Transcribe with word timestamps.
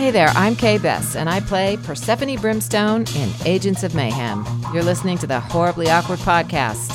Hey 0.00 0.10
there, 0.10 0.28
I'm 0.28 0.56
Kay 0.56 0.78
Bess, 0.78 1.14
and 1.14 1.28
I 1.28 1.40
play 1.40 1.76
Persephone 1.76 2.34
Brimstone 2.36 3.04
in 3.14 3.30
Agents 3.44 3.82
of 3.82 3.94
Mayhem. 3.94 4.46
You're 4.72 4.82
listening 4.82 5.18
to 5.18 5.26
the 5.26 5.38
Horribly 5.38 5.90
Awkward 5.90 6.20
Podcast. 6.20 6.88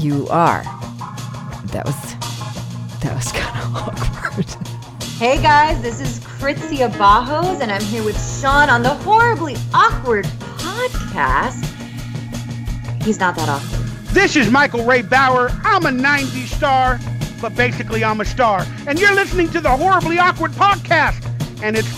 You 0.00 0.28
are. 0.28 0.62
That 1.72 1.84
was. 1.84 2.14
That 3.00 3.12
was 3.12 3.32
kind 3.32 3.58
of 3.58 3.74
awkward. 3.74 4.46
Hey 5.18 5.42
guys, 5.42 5.82
this 5.82 6.00
is 6.00 6.20
Krizia 6.20 6.88
Bajos, 6.92 7.60
and 7.60 7.72
I'm 7.72 7.82
here 7.82 8.04
with 8.04 8.16
Sean 8.40 8.70
on 8.70 8.84
the 8.84 8.94
Horribly 8.94 9.56
Awkward 9.74 10.26
Podcast. 10.58 11.64
He's 13.02 13.18
not 13.18 13.34
that 13.34 13.48
awkward. 13.48 13.88
This 14.14 14.36
is 14.36 14.48
Michael 14.48 14.84
Ray 14.84 15.02
Bauer. 15.02 15.50
I'm 15.64 15.86
a 15.86 15.90
90s 15.90 16.54
star, 16.56 17.00
but 17.40 17.54
basically 17.56 18.04
I'm 18.04 18.20
a 18.20 18.24
star. 18.24 18.66
And 18.86 18.98
you're 18.98 19.14
listening 19.14 19.50
to 19.50 19.60
the 19.60 19.70
Horribly 19.70 20.18
Awkward 20.18 20.52
podcast. 20.52 21.24
And 21.62 21.76
it's 21.76 21.88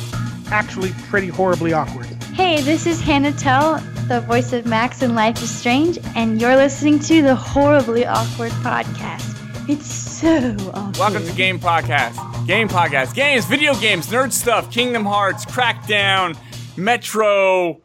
actually 0.50 0.92
pretty 1.08 1.28
horribly 1.28 1.72
awkward. 1.72 2.06
Hey, 2.34 2.60
this 2.62 2.86
is 2.86 3.00
Hannah 3.00 3.32
Telle, 3.32 3.78
the 4.08 4.20
voice 4.22 4.52
of 4.52 4.66
Max 4.66 5.02
in 5.02 5.14
Life 5.14 5.42
is 5.42 5.50
Strange, 5.50 5.98
and 6.16 6.40
you're 6.40 6.56
listening 6.56 6.98
to 7.00 7.22
the 7.22 7.34
Horribly 7.34 8.06
Awkward 8.06 8.52
Podcast. 8.52 9.36
It's 9.68 9.86
so 9.86 10.56
awkward. 10.74 10.96
Welcome 10.96 11.26
to 11.26 11.32
Game 11.34 11.60
Podcast. 11.60 12.46
Game 12.46 12.68
Podcast. 12.68 13.14
Games, 13.14 13.44
video 13.44 13.74
games, 13.74 14.06
nerd 14.08 14.32
stuff, 14.32 14.70
Kingdom 14.72 15.04
Hearts, 15.04 15.44
Crackdown, 15.44 16.36
Metro, 16.76 17.80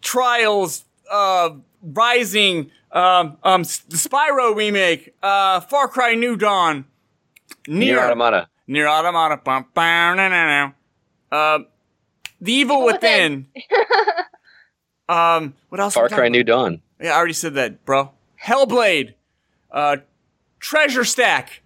Trials, 0.00 0.84
uh, 1.10 1.50
Rising, 1.82 2.70
um, 2.92 3.38
um, 3.42 3.62
the 3.62 3.96
Spyro 3.96 4.54
remake, 4.54 5.14
uh, 5.22 5.60
Far 5.60 5.88
Cry 5.88 6.14
New 6.14 6.36
Dawn, 6.36 6.84
Near 7.66 7.96
Nier, 7.96 8.00
Automata. 8.00 8.48
Nier 8.66 8.86
Automata, 8.88 9.40
bum, 9.42 9.66
bum, 9.74 10.16
na, 10.16 10.28
na, 10.28 10.46
na. 10.46 10.72
Uh, 11.30 11.58
The 12.40 12.52
Evil 12.52 12.84
Within. 12.84 13.46
um, 15.08 15.54
what 15.68 15.80
else? 15.80 15.94
Far 15.94 16.08
Cry 16.08 16.28
New 16.28 16.40
about? 16.40 16.52
Dawn. 16.52 16.82
Yeah, 17.00 17.12
I 17.12 17.16
already 17.16 17.32
said 17.32 17.54
that, 17.54 17.84
bro. 17.84 18.10
Hellblade, 18.42 19.14
uh, 19.70 19.96
Treasure 20.60 21.04
Stack. 21.04 21.62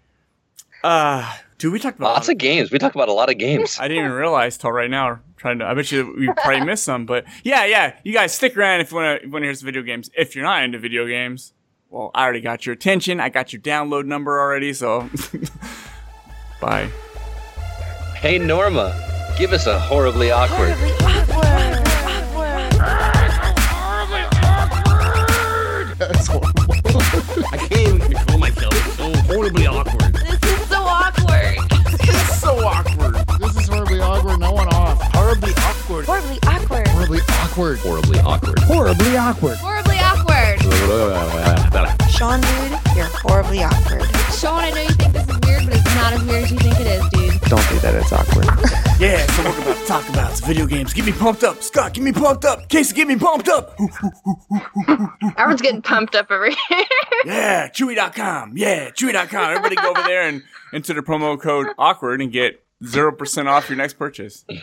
Uh, 0.85 1.37
dude, 1.59 1.73
we 1.73 1.79
talked 1.79 1.99
about 1.99 2.15
Lots 2.15 2.29
of 2.29 2.39
games. 2.39 2.71
We 2.71 2.79
talked 2.79 2.95
about 2.95 3.09
a 3.09 3.13
lot 3.13 3.31
of 3.31 3.39
games. 3.39 3.79
I 3.81 3.89
didn't 3.89 4.05
even 4.05 4.17
realize 4.17 4.57
till 4.57 4.73
right 4.73 4.91
now. 4.91 5.21
Trying 5.37 5.59
to, 5.59 5.67
I 5.67 5.75
bet 5.75 5.93
you 5.93 6.15
we 6.19 6.29
probably 6.29 6.65
missed 6.65 6.85
some, 6.85 7.05
but 7.05 7.25
yeah, 7.45 7.67
yeah. 7.67 7.97
You 8.05 8.13
guys 8.15 8.33
stick 8.35 8.57
around 8.57 8.81
if 8.81 8.91
you 8.91 8.97
want 8.97 9.23
to 9.23 9.29
want 9.29 9.43
to 9.43 9.47
hear 9.47 9.55
some 9.55 9.67
video 9.67 9.83
games. 9.83 10.09
If 10.17 10.35
you're 10.35 10.45
not 10.45 10.65
into 10.65 10.79
video 10.79 11.07
games, 11.07 11.53
well, 11.91 12.11
I 12.15 12.25
already 12.25 12.41
got 12.41 12.65
your 12.65 12.73
attention. 12.73 13.21
I 13.21 13.29
got 13.29 13.53
your 13.53 13.61
download 13.61 14.07
number 14.07 14.41
already, 14.41 14.73
so 14.73 15.09
bye. 16.61 16.89
Hey 18.17 18.39
Norma, 18.39 18.95
give 19.39 19.53
us 19.53 19.67
a 19.67 19.79
horribly 19.79 20.31
awkward. 20.31 20.73
Horribly 20.73 20.93
awkward. 24.57 25.99
That's 25.99 26.27
horrible. 26.27 26.63
I 27.53 27.57
can't 27.59 27.73
even 27.81 28.01
control 28.01 28.39
myself. 28.39 28.73
It's 28.75 28.97
so 28.97 29.13
horribly 29.35 29.67
awkward. 29.67 30.15
This 30.15 30.43
is 30.43 30.69
so 30.69 30.81
awkward. 30.83 31.59
This 31.99 32.09
is 32.09 32.41
so 32.41 32.59
awkward. 32.67 33.15
This 33.41 33.57
is 33.57 33.69
horribly 33.69 34.01
awkward. 34.01 34.41
No 34.41 34.53
one 34.53 34.69
off. 34.69 34.76
Horribly 35.27 35.55
awkward. 35.59 36.05
Horribly 36.07 36.39
awkward. 36.47 36.87
Horribly 36.87 37.19
awkward. 37.31 37.79
Horribly 37.81 38.19
awkward. 38.21 38.59
Horribly 38.61 39.19
awkward. 39.19 39.59
Horribly 39.59 39.99
awkward. 39.99 42.11
Sean, 42.13 42.41
dude, 42.41 42.71
you're 42.95 43.07
horribly 43.27 43.65
awkward. 43.65 44.05
Sean, 44.33 44.63
I 44.63 44.71
know 44.71 44.83
you 44.83 44.89
think 44.91 45.13
this 45.15 45.29
is 45.29 45.39
weird, 45.41 45.65
but 45.67 45.75
it's 45.75 45.95
not 45.97 46.13
as 46.13 46.23
weird 46.23 46.45
as 46.45 46.53
you 46.53 46.59
think 46.59 46.79
it 46.79 46.87
is, 46.87 47.03
dude. 47.11 47.41
Don't 47.51 47.69
do 47.69 47.79
that. 47.81 47.97
It's 47.97 48.13
awkward. 48.13 48.47
Yeah, 48.99 49.27
so 49.27 49.43
we're 49.43 49.51
about 49.59 49.77
to 49.77 49.85
talk 49.85 50.09
about 50.09 50.33
some 50.39 50.49
video 50.49 50.65
games. 50.65 50.95
Get 50.95 51.05
me 51.05 51.13
pumped 51.13 51.45
up, 51.45 51.63
Scott. 51.63 51.93
Get 51.93 52.03
me 52.03 52.13
pumped 52.13 52.47
up. 52.47 52.67
Casey, 52.71 52.95
get 52.95 53.07
me 53.07 53.17
pumped 53.17 53.47
up. 53.47 53.79
Everyone's 55.37 55.61
getting 55.61 55.83
pumped 55.83 56.15
up 56.15 56.31
over 56.31 56.47
here. 56.47 56.85
Yeah, 57.27 57.69
Chewy.com. 57.69 58.57
Yeah, 58.57 58.89
Chewy.com. 58.93 59.51
Everybody 59.51 59.77
go 59.77 59.91
over 59.91 60.01
there 60.07 60.23
and 60.23 60.43
enter 60.73 60.95
the 60.95 61.03
promo 61.03 61.39
code 61.39 61.67
awkward 61.77 62.23
and 62.23 62.33
get 62.33 62.65
0% 62.83 63.47
off 63.47 63.69
your 63.69 63.77
next 63.77 63.95
purchase. 63.95 64.45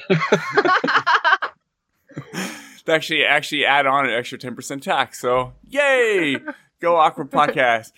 They 2.85 2.93
actually 2.93 3.23
actually 3.23 3.65
add 3.65 3.85
on 3.85 4.05
an 4.05 4.11
extra 4.11 4.37
10% 4.37 4.81
tax. 4.81 5.19
So, 5.21 5.53
yay! 5.69 6.37
Go 6.81 6.97
Awkward 6.97 7.31
Podcast. 7.31 7.93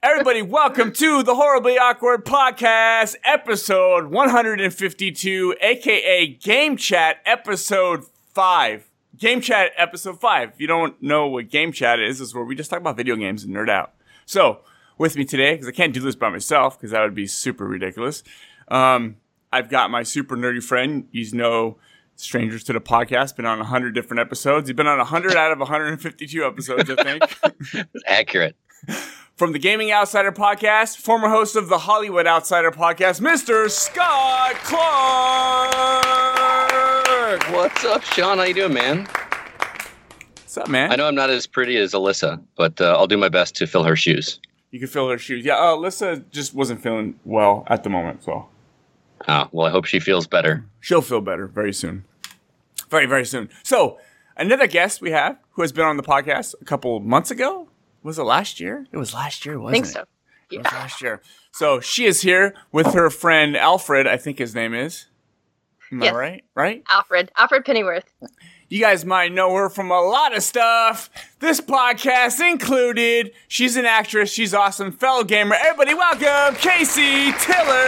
Everybody, 0.00 0.42
welcome 0.42 0.92
to 0.92 1.24
the 1.24 1.34
Horribly 1.34 1.76
Awkward 1.76 2.24
Podcast, 2.24 3.16
episode 3.24 4.12
152, 4.12 5.56
aka 5.60 6.26
Game 6.28 6.76
Chat, 6.76 7.16
episode 7.26 8.04
5. 8.32 8.88
Game 9.18 9.40
Chat, 9.40 9.72
episode 9.76 10.20
5. 10.20 10.50
If 10.50 10.60
you 10.60 10.68
don't 10.68 11.02
know 11.02 11.26
what 11.26 11.50
Game 11.50 11.72
Chat 11.72 11.98
is, 11.98 12.20
is 12.20 12.32
where 12.32 12.44
we 12.44 12.54
just 12.54 12.70
talk 12.70 12.78
about 12.78 12.96
video 12.96 13.16
games 13.16 13.42
and 13.42 13.52
nerd 13.52 13.68
out. 13.68 13.92
So, 14.24 14.60
with 14.98 15.16
me 15.16 15.24
today, 15.24 15.54
because 15.54 15.66
I 15.66 15.72
can't 15.72 15.92
do 15.92 16.00
this 16.00 16.14
by 16.14 16.28
myself, 16.28 16.78
because 16.78 16.92
that 16.92 17.02
would 17.02 17.14
be 17.14 17.26
super 17.26 17.66
ridiculous, 17.66 18.22
um, 18.68 19.16
I've 19.52 19.68
got 19.68 19.90
my 19.90 20.02
super 20.02 20.34
nerdy 20.34 20.62
friend. 20.62 21.06
He's 21.12 21.34
no 21.34 21.76
strangers 22.16 22.64
to 22.64 22.72
the 22.72 22.80
podcast, 22.80 23.36
been 23.36 23.44
on 23.44 23.58
100 23.58 23.94
different 23.94 24.20
episodes. 24.20 24.68
He's 24.68 24.76
been 24.76 24.86
on 24.86 24.96
100 24.96 25.36
out 25.36 25.52
of 25.52 25.58
152 25.58 26.42
episodes, 26.44 26.88
I 26.88 26.94
think. 27.02 27.86
Accurate. 28.06 28.56
From 29.36 29.52
the 29.52 29.58
Gaming 29.58 29.92
Outsider 29.92 30.32
podcast, 30.32 30.96
former 30.96 31.28
host 31.28 31.54
of 31.54 31.68
the 31.68 31.78
Hollywood 31.78 32.26
Outsider 32.26 32.70
podcast, 32.70 33.20
Mr. 33.20 33.70
Scott 33.70 34.54
Clark. 34.64 36.02
What's 37.52 37.84
up, 37.84 38.02
Sean? 38.04 38.38
How 38.38 38.44
you 38.44 38.54
doing, 38.54 38.72
man? 38.72 39.06
What's 40.36 40.56
up, 40.56 40.68
man? 40.68 40.92
I 40.92 40.96
know 40.96 41.08
I'm 41.08 41.14
not 41.14 41.28
as 41.28 41.46
pretty 41.46 41.76
as 41.76 41.92
Alyssa, 41.92 42.42
but 42.56 42.80
uh, 42.80 42.96
I'll 42.96 43.06
do 43.06 43.18
my 43.18 43.28
best 43.28 43.54
to 43.56 43.66
fill 43.66 43.84
her 43.84 43.96
shoes. 43.96 44.40
You 44.70 44.78
can 44.78 44.88
fill 44.88 45.10
her 45.10 45.18
shoes. 45.18 45.44
Yeah, 45.44 45.56
uh, 45.56 45.76
Alyssa 45.76 46.24
just 46.30 46.54
wasn't 46.54 46.82
feeling 46.82 47.18
well 47.24 47.64
at 47.66 47.84
the 47.84 47.90
moment, 47.90 48.24
so 48.24 48.48
Oh, 49.28 49.48
well, 49.52 49.66
I 49.66 49.70
hope 49.70 49.84
she 49.84 50.00
feels 50.00 50.26
better. 50.26 50.64
she'll 50.80 51.02
feel 51.02 51.20
better 51.20 51.46
very 51.46 51.72
soon. 51.72 52.04
Very, 52.90 53.06
very 53.06 53.24
soon. 53.24 53.48
So, 53.62 53.98
another 54.36 54.66
guest 54.66 55.00
we 55.00 55.12
have 55.12 55.38
who 55.52 55.62
has 55.62 55.72
been 55.72 55.84
on 55.84 55.96
the 55.96 56.02
podcast 56.02 56.54
a 56.60 56.64
couple 56.64 56.98
months 57.00 57.30
ago. 57.30 57.68
Was 58.02 58.18
it 58.18 58.24
last 58.24 58.58
year? 58.60 58.86
It 58.92 58.96
was 58.96 59.14
last 59.14 59.46
year, 59.46 59.54
I 59.54 59.58
wasn't 59.58 59.84
think 59.84 59.86
it? 59.86 59.92
so. 59.98 60.04
It 60.50 60.58
was 60.58 60.72
last 60.72 61.00
year. 61.00 61.22
So 61.52 61.80
she 61.80 62.04
is 62.04 62.20
here 62.20 62.54
with 62.72 62.92
her 62.94 63.08
friend 63.10 63.56
Alfred, 63.56 64.06
I 64.06 64.16
think 64.16 64.38
his 64.38 64.54
name 64.54 64.74
is. 64.74 65.06
Am 65.90 66.02
Yes. 66.02 66.12
I 66.12 66.16
right? 66.16 66.44
Right? 66.54 66.82
Alfred. 66.88 67.30
Alfred 67.36 67.64
Pennyworth. 67.64 68.12
You 68.72 68.80
guys 68.80 69.04
might 69.04 69.32
know 69.32 69.54
her 69.54 69.68
from 69.68 69.90
a 69.90 70.00
lot 70.00 70.34
of 70.34 70.42
stuff. 70.42 71.10
This 71.40 71.60
podcast 71.60 72.40
included. 72.40 73.32
She's 73.46 73.76
an 73.76 73.84
actress. 73.84 74.32
She's 74.32 74.54
awesome. 74.54 74.92
Fellow 74.92 75.24
gamer. 75.24 75.56
Everybody 75.60 75.92
welcome 75.92 76.54
Casey 76.58 77.32
Tiller. 77.32 77.84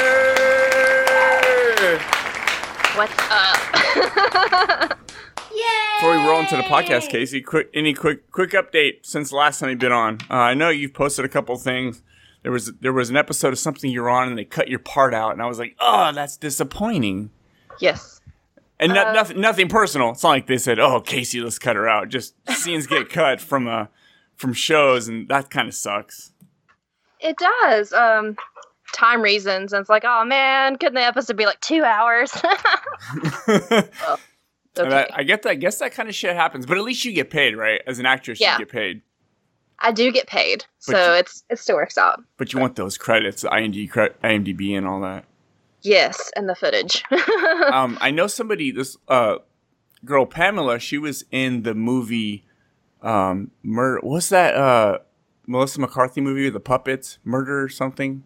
What's 2.97 3.15
up? 3.31 4.99
Yay! 5.55 5.97
Before 5.97 6.19
we 6.19 6.29
roll 6.29 6.41
into 6.41 6.57
the 6.59 6.65
podcast, 6.65 7.09
Casey, 7.09 7.41
quick 7.41 7.71
any 7.73 7.95
quick 7.95 8.31
quick 8.31 8.51
update 8.51 9.07
since 9.07 9.31
the 9.31 9.37
last 9.37 9.61
time 9.61 9.71
you've 9.71 9.79
been 9.79 9.91
on. 9.91 10.19
Uh, 10.29 10.35
I 10.35 10.53
know 10.53 10.69
you've 10.69 10.93
posted 10.93 11.25
a 11.25 11.31
couple 11.31 11.57
things. 11.57 12.03
There 12.43 12.53
was 12.53 12.75
there 12.83 12.93
was 12.93 13.09
an 13.09 13.17
episode 13.17 13.55
of 13.55 13.59
something 13.59 13.91
you're 13.91 14.11
on 14.11 14.29
and 14.29 14.37
they 14.37 14.45
cut 14.45 14.69
your 14.69 14.81
part 14.81 15.15
out, 15.15 15.33
and 15.33 15.41
I 15.41 15.47
was 15.47 15.59
like, 15.59 15.77
oh, 15.81 16.13
that's 16.13 16.37
disappointing. 16.37 17.31
yes. 17.81 18.14
And 18.85 18.95
no, 18.95 19.05
Uh, 19.07 19.13
nothing 19.13 19.41
nothing 19.41 19.69
personal. 19.69 20.11
It's 20.11 20.23
not 20.23 20.31
like 20.31 20.47
they 20.47 20.59
said, 20.59 20.79
oh, 20.79 21.01
Casey, 21.01 21.41
let's 21.41 21.59
cut 21.59 21.77
her 21.77 21.89
out. 21.89 22.09
Just 22.09 22.35
scenes 22.51 22.87
get 22.87 23.09
cut 23.09 23.41
from 23.41 23.67
uh 23.67 23.87
from 24.37 24.53
shows, 24.53 25.09
and 25.09 25.29
that 25.29 25.51
kind 25.51 25.69
of 25.69 25.75
sucks. 25.75 26.33
It 27.21 27.37
does. 27.39 27.93
Um, 27.93 28.37
time 28.93 29.23
reasons. 29.23 29.73
And 29.73 29.81
it's 29.81 29.89
like, 29.91 30.05
oh 30.05 30.25
man, 30.25 30.77
couldn't 30.77 30.95
the 30.95 31.01
episode 31.03 31.37
be 31.37 31.47
like 31.47 31.61
two 31.61 31.83
hours? 31.85 32.33
And 34.77 34.89
okay. 34.93 35.07
I, 35.15 35.21
I 35.21 35.23
get 35.23 35.43
that. 35.43 35.51
I 35.51 35.55
guess 35.55 35.79
that 35.79 35.93
kind 35.93 36.09
of 36.09 36.17
shit 36.17 36.35
happens, 36.35 36.67
but 36.67 36.77
at 36.77 36.83
least 36.83 37.05
you 37.05 37.13
get 37.13 37.31
paid, 37.31 37.55
right? 37.57 37.81
As 37.87 38.01
an 38.01 38.07
actress, 38.07 38.41
Yeah. 38.41 38.55
you 38.55 38.65
get 38.65 38.73
paid. 38.73 39.03
I 39.79 39.93
do 39.93 40.11
get 40.11 40.27
paid, 40.27 40.65
But 40.89 40.93
so 40.97 41.13
you- 41.13 41.19
it's 41.21 41.45
it 41.49 41.61
still 41.61 41.77
works 41.77 41.97
out. 41.97 42.21
But 42.39 42.53
you 42.53 42.59
want 42.59 42.75
those 42.75 42.99
credits, 42.99 43.43
the 43.43 43.51
IMDb, 43.51 43.89
IMDb, 44.25 44.77
and 44.77 44.85
all 44.85 45.01
that. 45.03 45.27
Yes, 45.85 46.31
and 46.35 46.49
the 46.49 46.55
footage. 46.55 47.05
um, 47.73 47.99
I 48.01 48.11
know 48.11 48.27
somebody. 48.27 48.71
This 48.73 48.97
uh, 49.07 49.37
girl 50.05 50.27
Pamela. 50.27 50.79
She 50.79 50.99
was 50.99 51.25
in 51.31 51.63
the 51.63 51.75
movie. 51.75 52.45
Um, 53.03 53.51
murder. 53.63 54.01
What's 54.03 54.31
that? 54.31 54.55
Uh, 54.55 54.99
Melissa 55.47 55.81
McCarthy 55.81 56.21
movie 56.23 56.45
with 56.45 56.55
the 56.55 56.61
puppets. 56.61 57.19
Murder 57.23 57.63
or 57.63 57.69
something. 57.69 58.25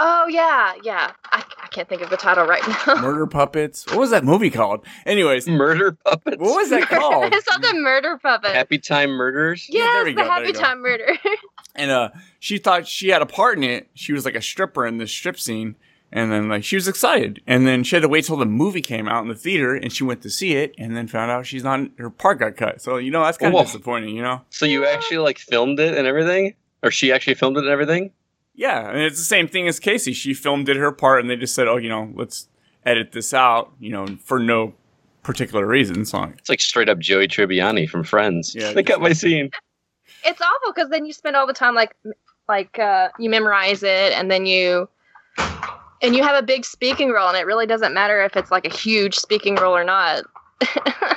oh 0.00 0.26
yeah, 0.26 0.72
yeah. 0.82 1.12
I, 1.26 1.44
I 1.62 1.66
can't 1.68 1.88
think 1.88 2.02
of 2.02 2.10
the 2.10 2.16
title 2.16 2.44
right 2.44 2.62
now. 2.66 2.94
Murder 3.00 3.28
puppets. 3.28 3.86
What 3.86 3.98
was 3.98 4.10
that 4.10 4.24
movie 4.24 4.50
called? 4.50 4.84
Anyways, 5.06 5.46
Murder 5.46 5.92
puppets. 5.92 6.38
what 6.38 6.56
was 6.56 6.70
that 6.70 6.88
called? 6.88 7.32
it's 7.32 7.46
not 7.48 7.62
the 7.62 7.74
murder 7.74 8.18
puppet. 8.18 8.50
Happy 8.50 8.78
Time 8.78 9.10
Murders. 9.10 9.66
Yeah, 9.68 9.84
yes, 9.84 9.92
there 9.94 10.04
we 10.06 10.14
the 10.14 10.22
go, 10.22 10.28
Happy 10.28 10.46
you. 10.48 10.52
Time 10.54 10.80
Murder. 10.82 11.16
and 11.76 11.92
uh, 11.92 12.08
she 12.40 12.58
thought 12.58 12.88
she 12.88 13.10
had 13.10 13.22
a 13.22 13.26
part 13.26 13.58
in 13.58 13.62
it. 13.62 13.88
She 13.94 14.12
was 14.12 14.24
like 14.24 14.34
a 14.34 14.42
stripper 14.42 14.84
in 14.84 14.98
this 14.98 15.12
strip 15.12 15.38
scene, 15.38 15.76
And 16.12 16.32
then 16.32 16.48
like 16.48 16.64
she 16.64 16.74
was 16.74 16.88
excited, 16.88 17.40
and 17.46 17.66
then 17.66 17.84
she 17.84 17.94
had 17.94 18.02
to 18.02 18.08
wait 18.08 18.24
till 18.24 18.36
the 18.36 18.44
movie 18.44 18.80
came 18.80 19.08
out 19.08 19.22
in 19.22 19.28
the 19.28 19.34
theater, 19.36 19.74
and 19.76 19.92
she 19.92 20.02
went 20.02 20.22
to 20.22 20.30
see 20.30 20.54
it, 20.54 20.74
and 20.76 20.96
then 20.96 21.06
found 21.06 21.30
out 21.30 21.46
she's 21.46 21.62
not 21.62 21.80
her 21.98 22.10
part 22.10 22.40
got 22.40 22.56
cut. 22.56 22.82
So 22.82 22.96
you 22.96 23.12
know 23.12 23.22
that's 23.22 23.38
kind 23.38 23.54
of 23.54 23.64
disappointing, 23.64 24.16
you 24.16 24.22
know. 24.22 24.42
So 24.50 24.66
you 24.66 24.84
actually 24.86 25.18
like 25.18 25.38
filmed 25.38 25.78
it 25.78 25.96
and 25.96 26.08
everything, 26.08 26.54
or 26.82 26.90
she 26.90 27.12
actually 27.12 27.34
filmed 27.34 27.58
it 27.58 27.60
and 27.60 27.68
everything? 27.68 28.10
Yeah, 28.54 28.90
and 28.90 28.98
it's 28.98 29.18
the 29.18 29.24
same 29.24 29.46
thing 29.46 29.68
as 29.68 29.78
Casey. 29.78 30.12
She 30.12 30.34
filmed 30.34 30.66
did 30.66 30.76
her 30.76 30.90
part, 30.90 31.20
and 31.20 31.30
they 31.30 31.36
just 31.36 31.54
said, 31.54 31.68
"Oh, 31.68 31.76
you 31.76 31.88
know, 31.88 32.10
let's 32.14 32.48
edit 32.84 33.12
this 33.12 33.32
out," 33.32 33.72
you 33.78 33.92
know, 33.92 34.06
for 34.24 34.40
no 34.40 34.74
particular 35.22 35.66
reason. 35.66 36.04
So 36.04 36.24
It's 36.24 36.48
like 36.48 36.60
straight 36.60 36.88
up 36.88 36.98
Joey 36.98 37.28
Tribbiani 37.28 37.88
from 37.88 38.02
Friends. 38.04 38.54
Yeah, 38.54 38.72
they 38.72 38.82
cut 38.82 39.00
my 39.00 39.12
scene. 39.12 39.50
It's 40.24 40.40
awful 40.40 40.72
because 40.74 40.90
then 40.90 41.06
you 41.06 41.12
spend 41.12 41.36
all 41.36 41.46
the 41.46 41.52
time 41.52 41.74
like 41.74 41.94
like 42.48 42.78
uh, 42.78 43.08
you 43.18 43.30
memorize 43.30 43.82
it 43.82 44.12
and 44.12 44.30
then 44.30 44.44
you 44.44 44.88
and 46.02 46.14
you 46.14 46.22
have 46.22 46.36
a 46.36 46.42
big 46.44 46.64
speaking 46.64 47.10
role 47.10 47.28
and 47.28 47.36
it 47.36 47.46
really 47.46 47.66
doesn't 47.66 47.94
matter 47.94 48.22
if 48.22 48.36
it's 48.36 48.50
like 48.50 48.64
a 48.64 48.74
huge 48.74 49.14
speaking 49.16 49.56
role 49.56 49.76
or 49.76 49.84
not. 49.84 50.24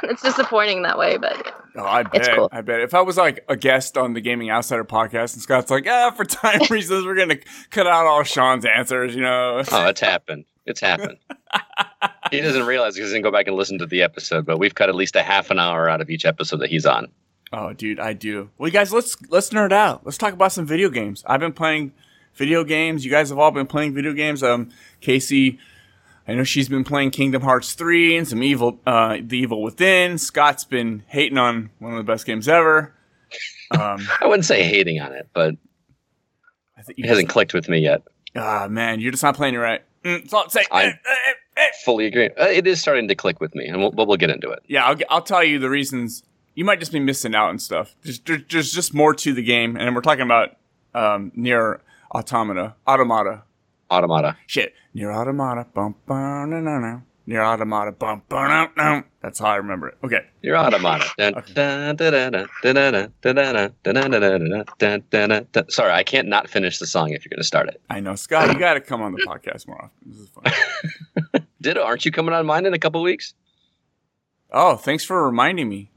it's 0.03 0.21
disappointing 0.21 0.83
that 0.83 0.97
way, 0.97 1.17
but 1.17 1.63
Oh, 1.75 1.83
I 1.83 2.03
bet. 2.03 2.15
It's 2.15 2.27
cool. 2.29 2.49
I 2.51 2.61
bet. 2.61 2.81
If 2.81 2.93
I 2.93 3.01
was 3.01 3.17
like 3.17 3.43
a 3.49 3.55
guest 3.55 3.97
on 3.97 4.13
the 4.13 4.21
Gaming 4.21 4.49
Outsider 4.49 4.85
podcast 4.85 5.33
and 5.33 5.41
Scott's 5.41 5.71
like, 5.71 5.87
ah, 5.87 6.11
for 6.11 6.23
time 6.23 6.61
reasons, 6.69 7.05
we're 7.05 7.15
going 7.15 7.29
to 7.29 7.39
cut 7.71 7.87
out 7.87 8.05
all 8.05 8.23
Sean's 8.23 8.65
answers, 8.65 9.15
you 9.15 9.21
know? 9.21 9.63
Oh, 9.71 9.87
it's 9.87 10.01
happened. 10.01 10.45
It's 10.65 10.79
happened. 10.79 11.17
he 12.31 12.41
doesn't 12.41 12.65
realize 12.65 12.93
because 12.93 13.09
he 13.09 13.15
didn't 13.15 13.23
go 13.23 13.31
back 13.31 13.47
and 13.47 13.55
listen 13.55 13.79
to 13.79 13.85
the 13.85 14.03
episode, 14.03 14.45
but 14.45 14.59
we've 14.59 14.75
cut 14.75 14.89
at 14.89 14.95
least 14.95 15.15
a 15.15 15.23
half 15.23 15.49
an 15.49 15.59
hour 15.59 15.89
out 15.89 15.99
of 15.99 16.09
each 16.09 16.25
episode 16.25 16.57
that 16.57 16.69
he's 16.69 16.85
on. 16.85 17.07
Oh, 17.51 17.73
dude, 17.73 17.99
I 17.99 18.13
do. 18.13 18.49
Well, 18.57 18.67
you 18.67 18.73
guys, 18.73 18.91
let's 18.91 19.15
let's 19.29 19.51
nerd 19.51 19.71
out. 19.71 20.03
Let's 20.05 20.17
talk 20.17 20.33
about 20.33 20.51
some 20.51 20.65
video 20.65 20.89
games. 20.89 21.23
I've 21.27 21.39
been 21.39 21.53
playing 21.53 21.93
video 22.35 22.63
games. 22.63 23.05
You 23.05 23.11
guys 23.11 23.29
have 23.29 23.37
all 23.39 23.51
been 23.51 23.67
playing 23.67 23.93
video 23.93 24.13
games. 24.13 24.43
Um, 24.43 24.69
Casey, 25.01 25.59
I 26.27 26.33
know 26.35 26.43
she's 26.43 26.69
been 26.69 26.83
playing 26.83 27.11
Kingdom 27.11 27.41
Hearts 27.41 27.73
three 27.73 28.15
and 28.17 28.27
some 28.27 28.41
Evil, 28.43 28.79
uh, 28.85 29.17
The 29.21 29.37
Evil 29.37 29.61
Within. 29.61 30.17
Scott's 30.17 30.63
been 30.65 31.03
hating 31.07 31.37
on 31.37 31.69
one 31.79 31.91
of 31.93 31.97
the 31.97 32.03
best 32.11 32.25
games 32.25 32.47
ever. 32.47 32.93
Um, 33.71 34.07
I 34.21 34.25
wouldn't 34.27 34.45
say 34.45 34.63
hating 34.63 34.99
on 35.01 35.13
it, 35.13 35.27
but 35.33 35.55
I 36.77 36.81
think 36.81 36.99
it 36.99 37.05
hasn't 37.07 37.29
clicked 37.29 37.53
with 37.53 37.69
me 37.69 37.79
yet. 37.79 38.01
Ah, 38.35 38.67
man, 38.69 38.99
you're 38.99 39.11
just 39.11 39.23
not 39.23 39.35
playing 39.35 39.53
it 39.55 39.59
right. 39.59 39.81
Mm, 40.03 40.27
I'm. 40.33 40.65
I- 40.71 40.83
Eh, 40.85 40.89
eh, 40.89 41.33
eh. 41.57 41.67
Fully 41.85 42.05
agree. 42.07 42.29
Uh, 42.29 42.45
it 42.47 42.65
is 42.67 42.81
starting 42.81 43.07
to 43.07 43.15
click 43.15 43.39
with 43.39 43.53
me, 43.55 43.67
and 43.67 43.79
we'll, 43.79 43.91
but 43.91 44.07
we'll 44.07 44.17
get 44.17 44.29
into 44.29 44.49
it. 44.49 44.63
Yeah, 44.67 44.85
I'll, 44.85 44.97
I'll 45.09 45.21
tell 45.21 45.43
you 45.43 45.59
the 45.59 45.69
reasons. 45.69 46.23
You 46.55 46.65
might 46.65 46.79
just 46.79 46.91
be 46.91 46.99
missing 46.99 47.33
out 47.35 47.49
and 47.51 47.61
stuff. 47.61 47.95
There's, 48.03 48.19
there's 48.19 48.71
just 48.73 48.93
more 48.93 49.13
to 49.15 49.33
the 49.33 49.43
game, 49.43 49.75
and 49.77 49.95
we're 49.95 50.01
talking 50.01 50.23
about 50.25 50.57
um, 50.93 51.31
Nier 51.35 51.81
Automata. 52.13 52.75
Automata. 52.87 53.43
Automata. 53.89 54.37
Shit. 54.47 54.73
Nier 54.93 55.11
Automata. 55.11 55.65
Bum, 55.73 55.95
bum, 56.05 56.49
na, 56.49 56.59
na, 56.59 56.79
na. 56.79 56.99
Nier 57.25 57.41
Automata. 57.41 57.91
Bum, 57.91 58.21
bum, 58.29 58.47
na, 58.47 58.67
na. 58.77 59.01
That's 59.21 59.39
how 59.39 59.47
I 59.47 59.55
remember 59.55 59.87
it. 59.89 59.97
Okay. 60.03 60.21
Nier 60.43 60.55
Automata. 60.55 61.05
okay. 61.19 61.53
Sorry, 65.69 65.91
I 65.91 66.03
can't 66.03 66.27
not 66.27 66.49
finish 66.49 66.77
the 66.79 66.85
song 66.85 67.11
if 67.11 67.25
you're 67.25 67.29
going 67.29 67.39
to 67.39 67.43
start 67.43 67.67
it. 67.69 67.81
I 67.89 67.99
know. 67.99 68.15
Scott, 68.15 68.53
you 68.53 68.59
got 68.59 68.75
to 68.75 68.81
come 68.81 69.01
on 69.01 69.13
the 69.13 69.25
podcast 69.27 69.67
more 69.67 69.85
often. 69.85 69.91
This 70.05 70.19
is 70.19 70.29
fun. 70.29 71.47
Ditto, 71.61 71.81
aren't 71.81 72.05
you 72.05 72.11
coming 72.11 72.33
on 72.33 72.45
mine 72.45 72.65
in 72.65 72.73
a 72.73 72.79
couple 72.79 73.01
weeks? 73.01 73.33
Oh, 74.51 74.75
thanks 74.75 75.03
for 75.03 75.25
reminding 75.25 75.67
me. 75.67 75.89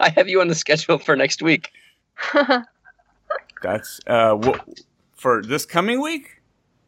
I 0.00 0.10
have 0.10 0.28
you 0.28 0.40
on 0.42 0.48
the 0.48 0.54
schedule 0.54 0.98
for 0.98 1.16
next 1.16 1.40
week. 1.40 1.70
That's 3.64 3.98
uh, 4.06 4.36
wh- 4.36 4.60
for 5.14 5.42
this 5.42 5.64
coming 5.64 6.00
week. 6.02 6.42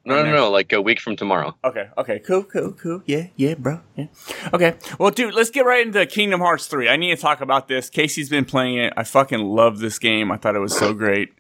No, 0.05 0.23
no, 0.23 0.31
no, 0.31 0.51
like 0.51 0.73
a 0.73 0.81
week 0.81 1.01
from 1.01 1.17
tomorrow. 1.17 1.57
Okay, 1.65 1.89
okay, 1.99 2.21
cool, 2.21 2.45
cool, 2.45 2.71
cool. 2.73 3.03
Yeah, 3.07 3.27
yeah, 3.35 3.55
bro. 3.55 3.81
Yeah. 3.97 4.07
Okay. 4.55 4.75
Well, 5.01 5.11
dude, 5.11 5.35
let's 5.35 5.51
get 5.51 5.65
right 5.67 5.85
into 5.85 6.07
Kingdom 6.07 6.39
Hearts 6.39 6.69
3. 6.69 6.89
I 6.89 6.97
need 6.97 7.13
to 7.17 7.21
talk 7.21 7.41
about 7.41 7.67
this. 7.67 7.91
Casey's 7.91 8.29
been 8.29 8.45
playing 8.45 8.79
it. 8.79 8.93
I 8.97 9.03
fucking 9.03 9.41
love 9.41 9.81
this 9.81 9.99
game. 9.99 10.31
I 10.31 10.37
thought 10.37 10.55
it 10.55 10.61
was 10.61 10.77
so 10.79 10.95
great. 10.95 11.33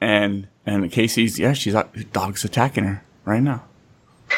And 0.00 0.48
and 0.66 0.90
Casey's 0.90 1.38
yeah, 1.38 1.52
she's 1.52 1.74
out 1.76 1.94
dog's 2.12 2.44
attacking 2.44 2.82
her 2.84 3.04
right 3.24 3.42
now. 3.42 3.62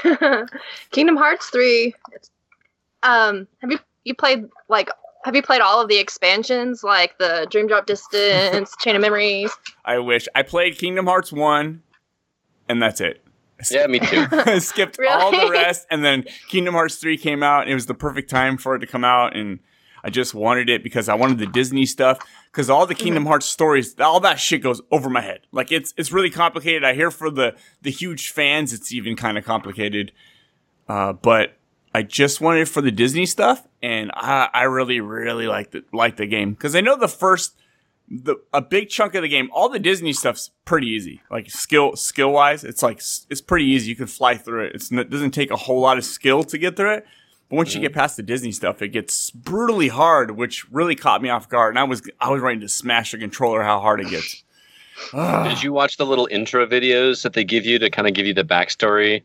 Kingdom 0.91 1.17
Hearts 1.17 1.47
3 1.49 1.95
um 3.05 3.47
have 3.61 3.71
you 3.71 3.79
you 4.05 4.15
played 4.15 4.49
like 4.69 4.91
have 5.25 5.35
you 5.35 5.43
played 5.43 5.61
all 5.61 5.81
of 5.81 5.89
the 5.89 5.99
expansions 5.99 6.83
like 6.83 7.19
the 7.19 7.47
Dream 7.51 7.67
Drop 7.67 7.87
Distance, 7.87 8.75
Chain 8.81 8.97
of 8.97 9.03
Memories? 9.03 9.51
I 9.85 9.99
wish 9.99 10.27
I 10.35 10.43
played 10.43 10.79
Kingdom 10.79 11.07
Hearts 11.07 11.33
1 11.33 11.83
and 12.69 12.83
that's 12.83 13.01
it. 13.01 13.25
Yeah, 13.73 13.89
me 13.89 13.99
too. 13.99 14.25
I 14.31 14.61
skipped 14.61 15.01
all 15.01 15.33
the 15.33 15.49
rest, 15.51 15.85
and 15.91 16.05
then 16.05 16.25
Kingdom 16.47 16.75
Hearts 16.75 16.95
3 16.95 17.17
came 17.17 17.43
out. 17.43 17.63
And 17.63 17.71
it 17.73 17.75
was 17.75 17.87
the 17.87 17.95
perfect 17.95 18.31
time 18.31 18.57
for 18.57 18.77
it 18.77 18.79
to 18.79 18.87
come 18.87 19.03
out, 19.03 19.35
and 19.37 19.59
I 20.05 20.11
just 20.11 20.33
wanted 20.33 20.71
it 20.71 20.85
because 20.85 21.09
I 21.09 21.15
wanted 21.15 21.39
the 21.39 21.47
Disney 21.47 21.85
stuff. 21.85 22.21
Because 22.53 22.71
all 22.71 22.87
the 22.87 22.95
Kingdom 22.95 23.27
Hearts 23.27 23.47
stories, 23.47 23.99
all 23.99 24.21
that 24.21 24.39
shit 24.39 24.63
goes 24.63 24.81
over 24.93 25.11
my 25.11 25.23
head. 25.23 25.41
Like 25.51 25.73
it's 25.73 25.93
it's 25.97 26.13
really 26.13 26.31
complicated. 26.31 26.85
I 26.85 26.95
hear 26.95 27.11
for 27.11 27.31
the 27.31 27.57
the 27.83 27.91
huge 27.91 28.31
fans, 28.31 28.73
it's 28.73 28.93
even 28.93 29.17
kind 29.17 29.37
of 29.37 29.45
complicated. 29.45 30.13
Uh, 30.89 31.13
but 31.13 31.58
I 31.95 32.03
just 32.03 32.41
wanted 32.41 32.63
it 32.63 32.69
for 32.69 32.81
the 32.81 32.91
Disney 32.91 33.27
stuff, 33.27 33.67
and 33.83 34.11
I 34.15 34.49
I 34.53 34.63
really 34.65 35.01
really 35.01 35.47
liked 35.47 35.75
it 35.75 35.85
liked 35.93 36.19
the 36.19 36.27
game 36.27 36.53
because 36.53 36.75
I 36.75 36.81
know 36.81 36.97
the 36.97 37.09
first 37.09 37.55
the 38.11 38.37
a 38.53 38.63
big 38.63 38.89
chunk 38.89 39.15
of 39.15 39.23
the 39.23 39.29
game, 39.29 39.51
all 39.53 39.69
the 39.69 39.79
Disney 39.79 40.13
stuff's 40.13 40.51
pretty 40.65 40.89
easy. 40.89 41.23
Like 41.31 41.51
skill 41.51 41.97
skill 41.97 42.33
wise, 42.33 42.65
it's 42.65 42.83
like 42.83 42.99
it's 42.99 43.41
pretty 43.41 43.67
easy. 43.67 43.91
You 43.91 43.97
can 43.97 44.07
fly 44.07 44.37
through 44.37 44.67
it. 44.67 44.75
It's, 44.75 44.91
it 44.91 45.11
doesn't 45.11 45.33
take 45.33 45.51
a 45.51 45.57
whole 45.57 45.81
lot 45.81 45.99
of 45.99 46.05
skill 46.05 46.43
to 46.45 46.59
get 46.59 46.77
through 46.77 46.95
it. 46.95 47.07
But 47.49 47.57
once 47.57 47.75
you 47.75 47.81
get 47.81 47.95
past 47.95 48.17
the 48.17 48.23
Disney 48.23 48.53
stuff, 48.53 48.83
it 48.83 48.89
gets 48.89 49.31
brutally 49.31 49.89
hard, 49.89 50.33
which 50.33 50.71
really 50.71 50.95
caught 50.95 51.23
me 51.23 51.31
off 51.31 51.49
guard. 51.49 51.73
And 51.73 51.79
I 51.79 51.85
was 51.85 52.03
I 52.21 52.31
was 52.31 52.41
ready 52.41 52.61
to 52.61 52.69
smash 52.69 53.13
the 53.13 53.19
controller. 53.19 53.63
How 53.63 53.81
hard 53.81 54.01
it 54.01 54.11
gets. 54.11 54.43
Did 55.13 55.63
you 55.63 55.73
watch 55.73 55.97
the 55.97 56.07
little 56.07 56.29
intro 56.31 56.67
videos 56.67 57.23
that 57.23 57.33
they 57.33 57.45
give 57.45 57.65
you 57.65 57.79
to 57.79 57.91
kind 57.91 58.09
of 58.09 58.15
give 58.15 58.27
you 58.27 58.35
the 58.35 58.45
backstory 58.45 59.23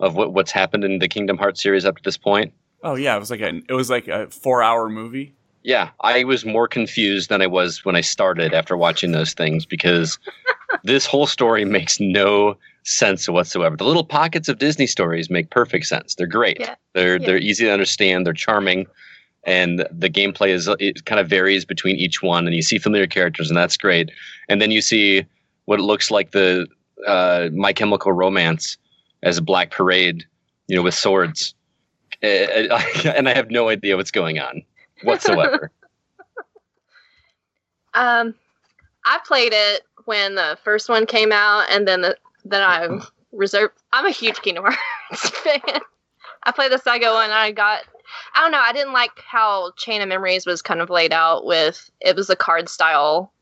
of 0.00 0.14
what, 0.16 0.32
what's 0.32 0.50
happened 0.52 0.84
in 0.84 0.98
the 0.98 1.08
Kingdom 1.08 1.38
Hearts 1.38 1.62
series 1.62 1.84
up 1.84 1.96
to 1.96 2.02
this 2.02 2.16
point? 2.16 2.52
Oh 2.82 2.94
yeah, 2.96 3.16
it 3.16 3.20
was 3.20 3.30
like 3.30 3.40
a 3.40 3.60
it 3.68 3.72
was 3.74 3.90
like 3.90 4.08
a 4.08 4.28
four 4.28 4.62
hour 4.62 4.88
movie. 4.88 5.34
Yeah, 5.62 5.88
I 6.00 6.24
was 6.24 6.44
more 6.44 6.68
confused 6.68 7.30
than 7.30 7.40
I 7.40 7.46
was 7.46 7.84
when 7.86 7.96
I 7.96 8.02
started 8.02 8.52
after 8.52 8.76
watching 8.76 9.12
those 9.12 9.32
things 9.32 9.64
because 9.64 10.18
this 10.84 11.06
whole 11.06 11.26
story 11.26 11.64
makes 11.64 11.98
no 12.00 12.58
sense 12.82 13.26
whatsoever. 13.30 13.74
The 13.74 13.84
little 13.84 14.04
pockets 14.04 14.50
of 14.50 14.58
Disney 14.58 14.86
stories 14.86 15.30
make 15.30 15.48
perfect 15.48 15.86
sense. 15.86 16.14
They're 16.16 16.26
great. 16.26 16.58
Yeah. 16.60 16.74
They're 16.92 17.16
Yeah. 17.18 17.26
they're 17.26 17.38
easy 17.38 17.64
to 17.64 17.72
understand. 17.72 18.26
They're 18.26 18.34
charming, 18.34 18.86
and 19.44 19.86
the 19.90 20.10
gameplay 20.10 20.48
is 20.48 20.68
it 20.78 21.06
kind 21.06 21.18
of 21.18 21.28
varies 21.30 21.64
between 21.64 21.96
each 21.96 22.22
one. 22.22 22.46
And 22.46 22.54
you 22.54 22.60
see 22.60 22.76
familiar 22.78 23.06
characters, 23.06 23.48
and 23.48 23.56
that's 23.56 23.78
great. 23.78 24.10
And 24.50 24.60
then 24.60 24.70
you 24.70 24.82
see 24.82 25.24
what 25.64 25.78
it 25.80 25.84
looks 25.84 26.10
like 26.10 26.32
the 26.32 26.66
uh, 27.06 27.48
My 27.54 27.72
Chemical 27.72 28.12
Romance 28.12 28.76
as 29.24 29.38
a 29.38 29.42
Black 29.42 29.70
Parade, 29.70 30.24
you 30.68 30.76
know, 30.76 30.82
with 30.82 30.94
swords. 30.94 31.54
Uh, 32.22 32.26
and 33.04 33.28
I 33.28 33.34
have 33.34 33.50
no 33.50 33.68
idea 33.68 33.96
what's 33.96 34.12
going 34.12 34.38
on 34.38 34.62
whatsoever. 35.02 35.70
Um 37.96 38.34
I 39.04 39.20
played 39.24 39.52
it 39.54 39.82
when 40.04 40.34
the 40.34 40.58
first 40.64 40.88
one 40.88 41.06
came 41.06 41.30
out 41.30 41.66
and 41.70 41.86
then 41.86 42.00
the 42.00 42.16
then 42.44 42.60
I 42.60 42.88
reserved 43.30 43.74
I'm 43.92 44.04
a 44.04 44.10
huge 44.10 44.42
Kingdom 44.42 44.64
Hearts 44.68 45.30
fan. 45.30 45.60
I 46.42 46.50
played 46.50 46.72
the 46.72 46.78
Saga 46.78 47.12
one 47.12 47.26
and 47.26 47.32
I 47.32 47.52
got 47.52 47.84
I 48.34 48.40
don't 48.40 48.50
know, 48.50 48.58
I 48.58 48.72
didn't 48.72 48.94
like 48.94 49.12
how 49.24 49.70
Chain 49.76 50.02
of 50.02 50.08
Memories 50.08 50.44
was 50.44 50.60
kind 50.60 50.80
of 50.80 50.90
laid 50.90 51.12
out 51.12 51.46
with 51.46 51.88
it 52.00 52.16
was 52.16 52.28
a 52.30 52.36
card 52.36 52.68
style 52.68 53.32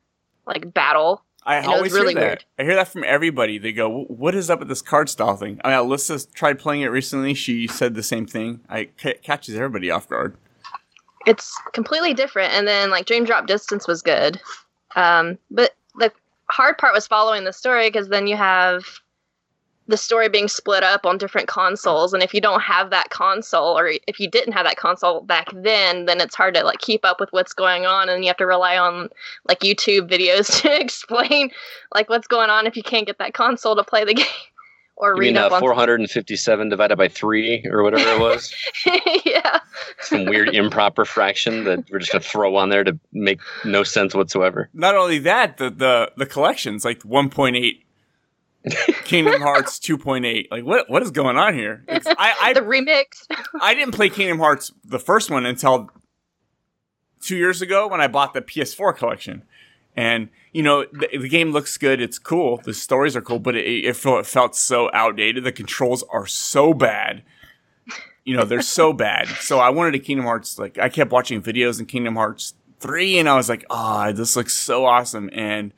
like 0.46 0.74
battle. 0.74 1.22
I 1.44 1.56
And 1.56 1.66
it 1.66 1.68
always 1.68 1.92
really 1.92 2.12
hear 2.14 2.20
that. 2.20 2.26
weird. 2.28 2.44
I 2.58 2.62
hear 2.64 2.74
that 2.76 2.88
from 2.88 3.04
everybody. 3.04 3.58
They 3.58 3.72
go, 3.72 4.04
"What 4.04 4.34
is 4.34 4.48
up 4.50 4.60
with 4.60 4.68
this 4.68 4.82
card 4.82 5.08
style 5.08 5.36
thing?" 5.36 5.60
I 5.64 5.70
mean, 5.76 5.88
Alyssa 5.90 6.32
tried 6.32 6.58
playing 6.58 6.82
it 6.82 6.86
recently. 6.86 7.34
She 7.34 7.66
said 7.66 7.94
the 7.94 8.02
same 8.02 8.26
thing. 8.26 8.60
I 8.68 8.90
ca- 9.00 9.18
catches 9.22 9.56
everybody 9.56 9.90
off 9.90 10.08
guard. 10.08 10.36
it's 11.26 11.56
completely 11.72 12.12
different 12.14 12.52
and 12.52 12.66
then 12.66 12.90
like 12.90 13.06
dream 13.06 13.24
drop 13.24 13.46
distance 13.46 13.86
was 13.86 14.02
good 14.02 14.40
um 14.96 15.38
but 15.52 15.70
the 15.94 16.10
hard 16.50 16.76
part 16.78 16.92
was 16.92 17.06
following 17.06 17.44
the 17.44 17.52
story 17.52 17.88
because 17.88 18.08
then 18.08 18.26
you 18.26 18.36
have 18.36 18.84
the 19.92 19.96
story 19.98 20.26
being 20.30 20.48
split 20.48 20.82
up 20.82 21.04
on 21.04 21.18
different 21.18 21.48
consoles 21.48 22.14
and 22.14 22.22
if 22.22 22.32
you 22.32 22.40
don't 22.40 22.62
have 22.62 22.88
that 22.88 23.10
console 23.10 23.78
or 23.78 23.92
if 24.08 24.18
you 24.18 24.26
didn't 24.26 24.54
have 24.54 24.64
that 24.64 24.78
console 24.78 25.20
back 25.20 25.48
then 25.54 26.06
then 26.06 26.18
it's 26.18 26.34
hard 26.34 26.54
to 26.54 26.64
like 26.64 26.78
keep 26.78 27.04
up 27.04 27.20
with 27.20 27.28
what's 27.30 27.52
going 27.52 27.84
on 27.84 28.08
and 28.08 28.24
you 28.24 28.28
have 28.28 28.36
to 28.38 28.46
rely 28.46 28.78
on 28.78 29.10
like 29.46 29.60
youtube 29.60 30.08
videos 30.08 30.60
to 30.62 30.80
explain 30.80 31.50
like 31.94 32.08
what's 32.08 32.26
going 32.26 32.48
on 32.48 32.66
if 32.66 32.74
you 32.74 32.82
can't 32.82 33.06
get 33.06 33.18
that 33.18 33.34
console 33.34 33.76
to 33.76 33.84
play 33.84 34.02
the 34.02 34.14
game 34.24 34.24
or 34.96 35.10
You 35.14 35.20
read 35.20 35.34
mean 35.34 35.36
uh, 35.36 35.46
up 35.46 35.52
on 35.52 35.60
457 35.60 36.68
divided 36.70 36.96
by 36.96 37.08
3 37.08 37.66
or 37.70 37.82
whatever 37.82 38.08
it 38.12 38.20
was? 38.20 38.54
yeah 39.24 39.58
Some 40.00 40.26
weird 40.26 40.54
improper 40.54 41.04
fraction 41.04 41.64
that 41.64 41.90
we're 41.90 41.98
just 41.98 42.12
going 42.12 42.22
to 42.22 42.28
throw 42.28 42.56
on 42.56 42.68
there 42.68 42.84
to 42.84 42.98
make 43.12 43.40
no 43.64 43.82
sense 43.82 44.14
whatsoever. 44.14 44.68
Not 44.74 44.94
only 44.94 45.18
that, 45.20 45.56
the 45.56 45.70
the 45.70 46.12
the 46.16 46.26
collections 46.26 46.84
like 46.84 47.00
1.8 47.00 47.80
Kingdom 49.04 49.40
Hearts 49.40 49.78
2.8. 49.78 50.48
Like 50.50 50.64
what 50.64 50.88
what 50.88 51.02
is 51.02 51.10
going 51.10 51.36
on 51.36 51.54
here? 51.54 51.84
It's, 51.88 52.06
I 52.06 52.34
I, 52.40 52.52
the 52.52 52.60
remix. 52.60 53.26
I 53.60 53.74
didn't 53.74 53.94
play 53.94 54.08
Kingdom 54.08 54.38
Hearts 54.38 54.72
the 54.84 54.98
first 54.98 55.30
one 55.30 55.46
until 55.46 55.90
two 57.20 57.36
years 57.36 57.62
ago 57.62 57.88
when 57.88 58.00
I 58.00 58.08
bought 58.08 58.34
the 58.34 58.42
PS4 58.42 58.96
collection. 58.96 59.44
And 59.96 60.30
you 60.52 60.62
know 60.62 60.84
the, 60.92 61.08
the 61.18 61.28
game 61.28 61.52
looks 61.52 61.76
good, 61.76 62.00
it's 62.00 62.18
cool, 62.18 62.60
the 62.64 62.74
stories 62.74 63.16
are 63.16 63.20
cool, 63.20 63.38
but 63.38 63.56
it, 63.56 63.84
it, 63.84 63.96
felt, 63.96 64.20
it 64.20 64.26
felt 64.26 64.56
so 64.56 64.90
outdated. 64.92 65.44
The 65.44 65.52
controls 65.52 66.02
are 66.10 66.26
so 66.26 66.72
bad. 66.72 67.22
You 68.24 68.36
know 68.36 68.44
they're 68.44 68.62
so 68.62 68.92
bad. 68.92 69.26
So 69.40 69.58
I 69.58 69.70
wanted 69.70 69.96
a 69.96 69.98
Kingdom 69.98 70.24
Hearts. 70.24 70.58
Like 70.58 70.78
I 70.78 70.88
kept 70.88 71.10
watching 71.10 71.42
videos 71.42 71.80
in 71.80 71.86
Kingdom 71.86 72.14
Hearts 72.14 72.54
three, 72.78 73.18
and 73.18 73.28
I 73.28 73.34
was 73.36 73.48
like, 73.48 73.64
oh, 73.68 74.12
this 74.12 74.36
looks 74.36 74.54
so 74.54 74.86
awesome. 74.86 75.28
And 75.32 75.72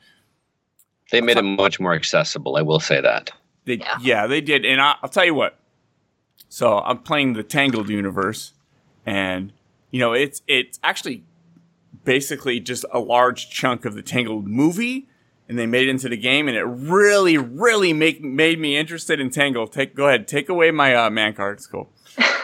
They 1.11 1.21
made 1.21 1.37
it 1.37 1.43
much 1.43 1.79
more 1.79 1.93
accessible. 1.93 2.57
I 2.57 2.61
will 2.61 2.79
say 2.79 2.99
that. 3.01 3.31
They, 3.65 3.81
yeah. 4.01 4.27
they 4.27 4.41
did. 4.41 4.65
And 4.65 4.81
I, 4.81 4.95
I'll 5.01 5.09
tell 5.09 5.25
you 5.25 5.33
what. 5.33 5.59
So 6.49 6.79
I'm 6.79 6.99
playing 6.99 7.33
the 7.33 7.43
Tangled 7.43 7.89
universe, 7.89 8.53
and 9.05 9.51
you 9.91 9.99
know 9.99 10.13
it's 10.13 10.41
it's 10.47 10.79
actually 10.83 11.23
basically 12.05 12.59
just 12.59 12.85
a 12.93 12.99
large 12.99 13.49
chunk 13.49 13.83
of 13.83 13.93
the 13.93 14.01
Tangled 14.01 14.47
movie, 14.47 15.07
and 15.49 15.59
they 15.59 15.65
made 15.65 15.87
it 15.87 15.91
into 15.91 16.07
the 16.07 16.17
game, 16.17 16.47
and 16.47 16.55
it 16.55 16.63
really, 16.63 17.37
really 17.37 17.91
make 17.91 18.21
made 18.21 18.59
me 18.59 18.77
interested 18.77 19.19
in 19.19 19.31
Tangled. 19.31 19.73
Take 19.73 19.95
go 19.95 20.07
ahead, 20.07 20.27
take 20.27 20.47
away 20.47 20.71
my 20.71 20.95
uh, 20.95 21.09
man 21.09 21.33
card. 21.33 21.57
It's 21.57 21.67
cool. 21.67 21.89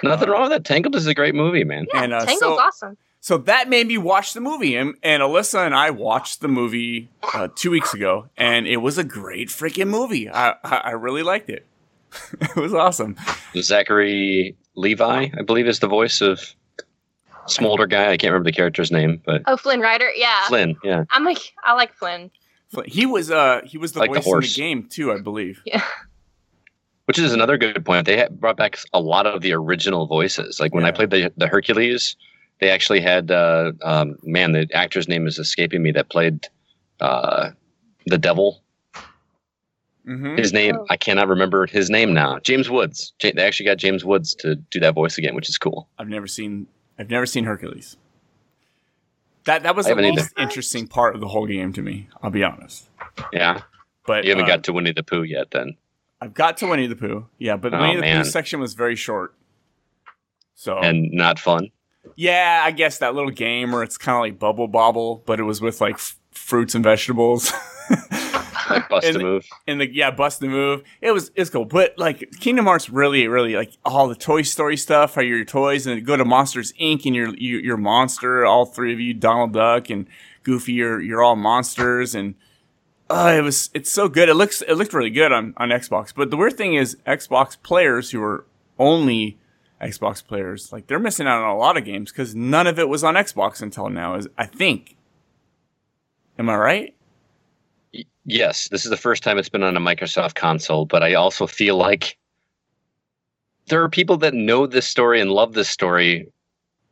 Nothing 0.04 0.30
wrong 0.30 0.50
with 0.50 0.52
that. 0.52 0.66
Tangled 0.66 0.96
is 0.96 1.08
a 1.08 1.14
great 1.14 1.36
movie, 1.36 1.64
man. 1.64 1.88
and 1.94 2.14
uh, 2.14 2.26
Tangled's 2.26 2.40
so, 2.40 2.60
awesome. 2.60 2.98
So 3.22 3.38
that 3.38 3.70
made 3.70 3.88
me 3.88 3.98
watch 3.98 4.34
the 4.34 4.42
movie, 4.42 4.76
and, 4.76 4.96
and 5.02 5.22
Alyssa 5.24 5.66
and 5.66 5.74
I 5.76 5.92
watched 5.92 6.42
the 6.42 6.48
movie 6.48 7.10
uh, 7.34 7.48
two 7.56 7.72
weeks 7.72 7.94
ago, 7.94 8.28
and 8.36 8.68
it 8.68 8.78
was 8.78 8.98
a 8.98 9.04
great 9.04 9.48
freaking 9.48 9.88
movie. 9.88 10.30
I 10.30 10.56
I, 10.64 10.76
I 10.78 10.92
really 10.92 11.24
liked 11.24 11.50
it. 11.50 11.66
it 12.42 12.56
was 12.58 12.74
awesome. 12.74 13.16
Zachary 13.56 14.58
Levi, 14.76 15.30
I 15.38 15.42
believe, 15.44 15.68
is 15.68 15.80
the 15.80 15.88
voice 15.88 16.20
of 16.20 16.42
Smolder 17.48 17.88
guy. 17.88 18.12
I 18.12 18.18
can't 18.18 18.32
remember 18.32 18.50
the 18.50 18.56
character's 18.56 18.92
name, 18.92 19.22
but 19.26 19.42
Oh, 19.46 19.58
Flynn 19.58 19.80
Rider. 19.80 20.10
Yeah. 20.16 20.48
Flynn. 20.48 20.76
Yeah. 20.84 21.06
I'm 21.10 21.24
like, 21.24 21.40
I 21.64 21.74
like 21.74 21.94
Flynn. 21.94 22.32
He 22.86 23.06
was 23.06 23.30
uh 23.32 23.62
he 23.66 23.78
was 23.78 23.92
the 23.94 24.00
Like 24.00 24.14
the 24.14 24.22
voice 24.22 24.58
in 24.58 24.64
the 24.64 24.70
game 24.70 24.88
too, 24.90 25.12
I 25.12 25.20
believe. 25.20 25.62
Yeah. 25.66 25.84
Which 27.06 27.20
is 27.20 27.34
another 27.34 27.58
good 27.58 27.84
point. 27.84 28.06
They 28.06 28.26
brought 28.32 28.56
back 28.58 28.78
a 28.94 29.00
lot 29.00 29.26
of 29.26 29.42
the 29.42 29.54
original 29.54 30.08
voices. 30.08 30.60
Like 30.60 30.74
when 30.74 30.86
I 30.86 30.92
played 30.92 31.10
the 31.10 31.34
the 31.36 31.48
Hercules, 31.48 32.16
they 32.62 32.70
actually 32.70 33.02
had 33.02 33.32
uh, 33.32 33.72
um, 33.84 34.18
man, 34.24 34.54
the 34.54 34.68
actor's 34.74 35.08
name 35.10 35.28
is 35.28 35.38
escaping 35.40 35.84
me 35.84 35.92
that 35.92 36.10
played 36.10 36.48
uh, 37.02 37.50
the 38.06 38.18
devil. 38.18 38.62
hmm 40.06 40.36
His 40.38 40.54
name 40.54 40.76
Oh. 40.80 40.86
I 40.90 40.96
cannot 40.98 41.28
remember 41.28 41.66
his 41.68 41.90
name 41.90 42.14
now. 42.14 42.40
James 42.40 42.70
Woods. 42.70 43.14
Ja- 43.22 43.32
They 43.36 43.44
actually 43.44 43.66
got 43.66 43.78
James 43.78 44.06
Woods 44.06 44.34
to 44.36 44.56
do 44.56 44.80
that 44.80 44.94
voice 44.94 45.18
again, 45.18 45.36
which 45.36 45.50
is 45.50 45.58
cool. 45.58 45.90
I've 46.00 46.08
never 46.08 46.28
seen 46.28 46.68
I've 46.98 47.10
never 47.10 47.26
seen 47.26 47.44
Hercules. 47.44 47.98
That 49.46 49.64
that 49.64 49.76
was 49.76 49.88
the 49.88 49.96
haven't 49.96 50.16
most 50.16 50.34
interesting 50.38 50.88
part 50.88 51.16
of 51.16 51.22
the 51.22 51.28
whole 51.28 51.48
game 51.48 51.74
to 51.74 51.82
me. 51.82 52.08
I'll 52.22 52.30
be 52.30 52.44
honest. 52.44 52.88
Yeah, 53.34 53.62
But 54.06 54.24
you 54.24 54.30
haven't 54.30 54.46
uh, 54.46 54.48
got 54.56 54.64
to 54.66 54.74
Winnie 54.74 54.94
the 54.94 55.02
Pooh 55.04 55.24
yet, 55.24 55.50
then. 55.52 55.76
I've 56.22 56.36
got 56.36 56.58
to 56.58 56.68
Winnie 56.68 56.86
the 56.86 56.96
Pooh. 56.96 57.26
Yeah, 57.40 57.58
but 57.58 57.72
the 57.72 57.78
Oh, 57.80 57.82
Winnie 57.82 57.96
the 57.96 58.02
man. 58.02 58.24
Pooh 58.24 58.30
section 58.30 58.60
was 58.60 58.76
very 58.76 58.96
short. 58.96 59.34
So 60.54 60.78
And 60.78 61.12
not 61.12 61.40
fun. 61.40 61.70
Yeah, 62.16 62.62
I 62.66 62.72
guess 62.72 62.98
that 63.00 63.16
little 63.16 63.32
game 63.32 63.72
where 63.72 63.84
it's 63.84 63.98
kind 63.98 64.16
of 64.16 64.22
like 64.22 64.40
Bubble 64.40 64.68
Bobble, 64.68 65.24
but 65.26 65.40
it 65.40 65.44
was 65.44 65.62
with 65.62 65.82
like 65.82 65.96
f- 65.96 66.18
fruits 66.32 66.76
and 66.76 66.84
vegetables. 66.84 67.52
Like 68.70 68.88
bust 68.88 69.06
And 69.08 69.16
the- 69.18 69.24
move. 69.24 69.46
and 69.68 69.82
the 69.82 69.94
yeah, 69.94 70.12
bust 70.12 70.40
the 70.40 70.48
move. 70.48 70.84
It 71.02 71.12
was 71.12 71.30
it's 71.36 71.50
cool, 71.50 71.66
but 71.66 71.94
like 71.98 72.32
Kingdom 72.40 72.66
Hearts 72.66 72.90
really, 72.90 73.28
really 73.28 73.56
like 73.56 73.74
all 73.84 74.08
the 74.08 74.16
Toy 74.16 74.44
Story 74.44 74.78
stuff. 74.78 75.16
How 75.16 75.22
you're 75.22 75.36
your 75.38 75.46
toys, 75.46 75.86
and 75.88 76.06
go 76.06 76.16
to 76.16 76.24
Monsters 76.24 76.72
Inc. 76.80 77.06
and 77.06 77.14
your 77.14 77.30
your, 77.30 77.36
you, 77.36 77.58
you're 77.58 77.78
monster. 77.78 78.46
All 78.46 78.66
three 78.66 78.94
of 78.94 79.00
you, 79.02 79.14
Donald 79.14 79.52
Duck 79.54 79.90
and 79.90 80.08
Goofy, 80.44 80.72
you're 80.74 81.02
you're 81.02 81.22
all 81.22 81.36
monsters, 81.36 82.16
and 82.16 82.36
uh, 83.10 83.34
it 83.38 83.42
was 83.42 83.72
it's 83.74 83.92
so 83.92 84.08
good. 84.08 84.30
It 84.30 84.36
looks 84.36 84.62
it 84.62 84.76
looked 84.76 84.94
really 84.94 85.10
good 85.10 85.34
on 85.34 85.54
on 85.58 85.68
Xbox. 85.70 86.14
But 86.16 86.30
the 86.30 86.38
weird 86.38 86.56
thing 86.56 86.76
is, 86.76 86.96
Xbox 87.06 87.62
players 87.62 88.12
who 88.12 88.24
are 88.24 88.46
only 88.80 89.38
Xbox 89.82 90.26
players, 90.26 90.72
like 90.72 90.88
they're 90.88 91.00
missing 91.00 91.28
out 91.28 91.42
on 91.42 91.50
a 91.50 91.58
lot 91.58 91.78
of 91.78 91.86
games 91.86 92.12
because 92.12 92.36
none 92.36 92.68
of 92.68 92.78
it 92.78 92.88
was 92.88 93.04
on 93.04 93.16
Xbox 93.16 93.62
until 93.62 93.90
now. 93.90 94.16
Is 94.16 94.28
I 94.38 94.46
think. 94.46 94.96
Am 96.38 96.50
I 96.50 96.56
right? 96.56 96.96
Yes, 98.26 98.68
this 98.70 98.86
is 98.86 98.92
the 98.92 98.98
first 98.98 99.24
time 99.24 99.38
it's 99.38 99.50
been 99.50 99.64
on 99.64 99.76
a 99.76 99.80
Microsoft 99.80 100.36
console, 100.36 100.86
but 100.86 101.04
I 101.04 101.16
also 101.16 101.48
feel 101.48 101.76
like 101.76 102.18
there 103.68 103.84
are 103.84 103.90
people 103.90 104.18
that 104.18 104.34
know 104.34 104.68
this 104.68 104.88
story 104.88 105.20
and 105.20 105.32
love 105.32 105.54
this 105.54 105.70
story, 105.70 106.32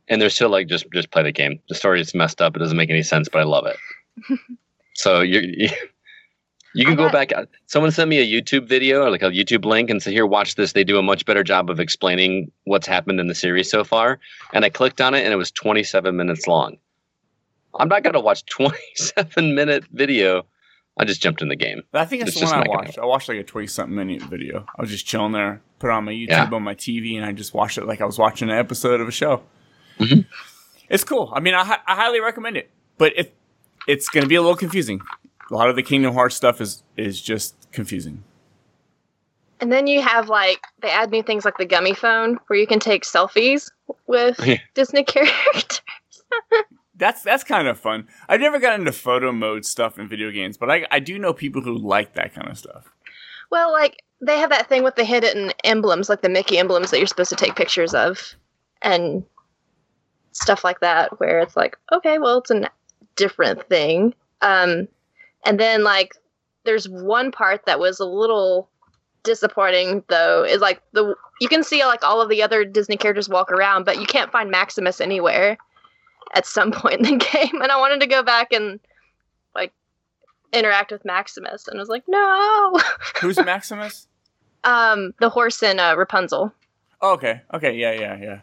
and 0.07 0.21
they're 0.21 0.29
still 0.29 0.49
like, 0.49 0.67
just 0.67 0.85
just 0.91 1.11
play 1.11 1.23
the 1.23 1.31
game. 1.31 1.59
The 1.69 1.75
story 1.75 2.01
is 2.01 2.15
messed 2.15 2.41
up; 2.41 2.55
it 2.55 2.59
doesn't 2.59 2.77
make 2.77 2.89
any 2.89 3.03
sense, 3.03 3.29
but 3.29 3.39
I 3.39 3.45
love 3.45 3.65
it. 3.67 4.39
so 4.95 5.21
you 5.21 5.69
you, 6.75 6.81
you 6.81 6.85
can 6.85 6.93
I 6.99 7.07
go 7.07 7.09
back. 7.11 7.31
uh, 7.35 7.45
Someone 7.67 7.91
sent 7.91 8.09
me 8.09 8.19
a 8.19 8.25
YouTube 8.41 8.67
video 8.67 9.03
or 9.03 9.09
like 9.09 9.21
a 9.23 9.29
YouTube 9.31 9.65
link 9.65 9.89
and 9.89 10.01
say, 10.01 10.11
"Here, 10.11 10.25
watch 10.25 10.55
this." 10.55 10.73
They 10.73 10.83
do 10.83 10.97
a 10.97 11.03
much 11.03 11.25
better 11.25 11.43
job 11.43 11.69
of 11.69 11.79
explaining 11.79 12.51
what's 12.65 12.85
happened 12.87 13.19
in 13.19 13.27
the 13.27 13.35
series 13.35 13.69
so 13.69 13.83
far. 13.83 14.19
And 14.53 14.63
I 14.65 14.69
clicked 14.69 15.01
on 15.01 15.13
it, 15.13 15.23
and 15.23 15.33
it 15.33 15.37
was 15.37 15.51
27 15.51 16.15
minutes 16.15 16.47
long. 16.47 16.77
I'm 17.79 17.87
not 17.87 18.03
gonna 18.03 18.19
watch 18.19 18.45
27 18.47 19.55
minute 19.55 19.85
video. 19.91 20.45
I 20.97 21.05
just 21.05 21.21
jumped 21.21 21.41
in 21.41 21.47
the 21.47 21.55
game. 21.55 21.83
I 21.93 22.03
think 22.05 22.21
that's 22.23 22.31
It's 22.31 22.39
the 22.39 22.41
just 22.41 22.53
one 22.53 22.63
I 22.63 22.65
not 22.65 22.67
gonna 22.75 22.87
watched. 22.87 22.99
I 22.99 23.05
watched 23.05 23.29
like 23.29 23.37
a 23.37 23.43
twenty 23.43 23.67
something 23.67 23.95
minute 23.95 24.21
video. 24.23 24.65
I 24.77 24.81
was 24.81 24.89
just 24.89 25.05
chilling 25.05 25.31
there, 25.31 25.61
put 25.79 25.87
it 25.89 25.93
on 25.93 26.03
my 26.05 26.11
YouTube 26.11 26.27
Yeah. 26.29 26.49
on 26.51 26.63
my 26.63 26.75
TV, 26.75 27.15
and 27.15 27.23
I 27.25 27.31
just 27.31 27.53
watched 27.53 27.77
it 27.77 27.85
like 27.85 28.01
I 28.01 28.05
was 28.05 28.17
watching 28.17 28.49
an 28.49 28.57
episode 28.57 28.99
of 28.99 29.07
a 29.07 29.11
show. 29.11 29.43
Mhm. 29.99 30.25
It's 30.89 31.03
cool. 31.05 31.31
I 31.33 31.39
mean, 31.39 31.53
I, 31.53 31.61
I 31.87 31.95
highly 31.95 32.19
recommend 32.19 32.57
it, 32.57 32.69
but 32.97 33.13
it 33.15 33.33
it's 33.87 34.09
going 34.09 34.23
to 34.23 34.27
be 34.27 34.35
a 34.35 34.41
little 34.41 34.57
confusing. 34.57 34.99
A 35.49 35.53
lot 35.53 35.69
of 35.69 35.75
the 35.75 35.83
Kingdom 35.83 36.13
Hearts 36.13 36.35
stuff 36.35 36.61
is 36.61 36.83
is 36.97 37.21
just 37.21 37.55
confusing. 37.71 38.23
And 39.61 39.71
then 39.71 39.87
you 39.87 40.01
have 40.01 40.29
like 40.29 40.61
they 40.81 40.89
add 40.89 41.11
new 41.11 41.23
things 41.23 41.43
like 41.45 41.57
the 41.57 41.65
gummy 41.65 41.93
phone 41.93 42.39
where 42.47 42.59
you 42.59 42.67
can 42.67 42.79
take 42.79 43.03
selfies 43.03 43.69
with 44.07 44.39
Yeah. 44.45 44.57
Disney 44.73 45.03
characters. 45.03 45.81
That's 46.95 47.23
that's 47.23 47.43
kind 47.43 47.67
of 47.67 47.79
fun. 47.79 48.07
I've 48.27 48.41
never 48.41 48.59
gotten 48.59 48.81
into 48.81 48.91
photo 48.91 49.31
mode 49.31 49.65
stuff 49.65 49.97
in 49.97 50.07
video 50.07 50.31
games, 50.31 50.57
but 50.57 50.69
I 50.69 50.85
I 50.91 50.99
do 50.99 51.17
know 51.17 51.33
people 51.33 51.61
who 51.61 51.77
like 51.77 52.13
that 52.15 52.33
kind 52.33 52.49
of 52.49 52.57
stuff. 52.57 52.93
Well, 53.51 53.71
like 53.71 54.03
they 54.21 54.37
have 54.37 54.49
that 54.49 54.67
thing 54.69 54.83
with 54.83 54.95
the 54.95 55.05
hidden 55.05 55.51
emblems, 55.63 56.09
like 56.09 56.21
the 56.21 56.29
Mickey 56.29 56.57
emblems 56.57 56.91
that 56.91 56.97
you're 56.97 57.07
supposed 57.07 57.29
to 57.29 57.35
take 57.37 57.55
pictures 57.55 57.93
of, 57.93 58.35
and 58.81 59.23
stuff 60.33 60.63
like 60.63 60.81
that. 60.81 61.19
Where 61.19 61.39
it's 61.39 61.55
like, 61.55 61.77
okay, 61.91 62.19
well, 62.19 62.39
it's 62.39 62.51
a 62.51 62.69
different 63.15 63.67
thing. 63.69 64.13
Um, 64.41 64.87
and 65.45 65.59
then 65.59 65.83
like 65.83 66.15
there's 66.65 66.87
one 66.87 67.31
part 67.31 67.65
that 67.65 67.79
was 67.79 67.99
a 67.99 68.05
little 68.05 68.69
disappointing 69.23 70.03
though 70.07 70.43
is 70.43 70.61
like 70.61 70.81
the 70.93 71.15
you 71.41 71.47
can 71.49 71.63
see 71.63 71.85
like 71.85 72.03
all 72.03 72.21
of 72.21 72.29
the 72.29 72.41
other 72.43 72.63
Disney 72.65 72.97
characters 72.97 73.29
walk 73.29 73.51
around, 73.51 73.85
but 73.85 73.99
you 73.99 74.05
can't 74.05 74.31
find 74.31 74.51
Maximus 74.51 74.99
anywhere 75.01 75.57
at 76.33 76.45
some 76.45 76.71
point 76.73 77.05
in 77.05 77.19
the 77.19 77.25
game. 77.25 77.61
And 77.61 77.71
I 77.71 77.79
wanted 77.79 78.01
to 78.01 78.07
go 78.07 78.23
back 78.23 78.51
and 78.51 78.79
like 79.55 79.73
interact 80.53 80.91
with 80.91 81.05
Maximus, 81.05 81.67
and 81.67 81.77
I 81.77 81.81
was 81.81 81.89
like, 81.89 82.03
no. 82.07 82.79
Who's 83.21 83.37
Maximus? 83.37 84.07
um 84.65 85.13
the 85.21 85.29
horse 85.29 85.63
in 85.63 85.79
uh, 85.79 85.95
Rapunzel, 85.95 86.53
Oh, 87.01 87.13
okay, 87.13 87.41
okay, 87.53 87.75
yeah, 87.75 87.93
yeah, 87.93 88.17
yeah. 88.21 88.39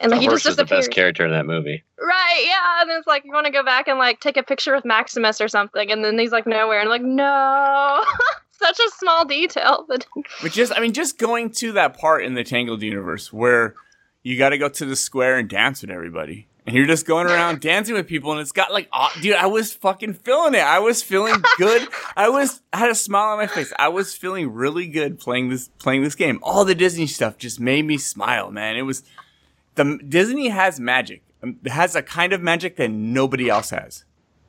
And 0.00 0.10
like 0.10 0.18
the 0.18 0.22
he 0.22 0.26
horse 0.26 0.42
just 0.42 0.52
is 0.52 0.56
the 0.56 0.64
best 0.64 0.90
character 0.90 1.24
in 1.24 1.32
that 1.32 1.46
movie. 1.46 1.84
Right? 1.98 2.44
Yeah, 2.46 2.82
and 2.82 2.90
it's 2.90 3.06
like 3.06 3.24
you 3.24 3.32
want 3.32 3.46
to 3.46 3.52
go 3.52 3.64
back 3.64 3.88
and 3.88 3.98
like 3.98 4.20
take 4.20 4.36
a 4.36 4.42
picture 4.42 4.74
with 4.74 4.84
Maximus 4.84 5.40
or 5.40 5.48
something, 5.48 5.90
and 5.90 6.04
then 6.04 6.18
he's 6.18 6.32
like 6.32 6.46
nowhere, 6.46 6.80
and 6.80 6.90
like 6.90 7.02
no, 7.02 8.04
such 8.50 8.78
a 8.78 8.90
small 8.98 9.24
detail. 9.24 9.84
But 9.88 10.06
But 10.42 10.52
just, 10.52 10.72
I 10.76 10.80
mean, 10.80 10.92
just 10.92 11.18
going 11.18 11.50
to 11.52 11.72
that 11.72 11.98
part 11.98 12.24
in 12.24 12.34
the 12.34 12.44
Tangled 12.44 12.82
universe 12.82 13.32
where 13.32 13.74
you 14.22 14.36
got 14.36 14.50
to 14.50 14.58
go 14.58 14.68
to 14.68 14.84
the 14.84 14.96
square 14.96 15.38
and 15.38 15.48
dance 15.48 15.82
with 15.82 15.90
everybody. 15.90 16.48
And 16.66 16.74
you're 16.74 16.86
just 16.86 17.06
going 17.06 17.28
around 17.28 17.60
dancing 17.60 17.94
with 17.94 18.08
people, 18.08 18.32
and 18.32 18.40
it's 18.40 18.50
got 18.50 18.72
like, 18.72 18.88
aw- 18.92 19.12
dude, 19.22 19.36
I 19.36 19.46
was 19.46 19.72
fucking 19.72 20.14
feeling 20.14 20.54
it. 20.54 20.62
I 20.64 20.80
was 20.80 21.00
feeling 21.00 21.36
good. 21.58 21.86
I 22.16 22.28
was, 22.28 22.60
I 22.72 22.78
had 22.78 22.90
a 22.90 22.94
smile 22.96 23.30
on 23.30 23.38
my 23.38 23.46
face. 23.46 23.72
I 23.78 23.86
was 23.86 24.14
feeling 24.14 24.52
really 24.52 24.88
good 24.88 25.20
playing 25.20 25.48
this, 25.50 25.68
playing 25.78 26.02
this 26.02 26.16
game. 26.16 26.40
All 26.42 26.64
the 26.64 26.74
Disney 26.74 27.06
stuff 27.06 27.38
just 27.38 27.60
made 27.60 27.84
me 27.84 27.98
smile, 27.98 28.50
man. 28.50 28.76
It 28.76 28.82
was, 28.82 29.04
the 29.76 29.98
Disney 30.08 30.48
has 30.48 30.80
magic. 30.80 31.22
Um, 31.42 31.58
It 31.64 31.70
has 31.72 31.94
a 31.96 32.02
kind 32.02 32.32
of 32.32 32.40
magic 32.42 32.76
that 32.76 32.90
nobody 32.90 33.48
else 33.48 33.70
has. 33.70 34.04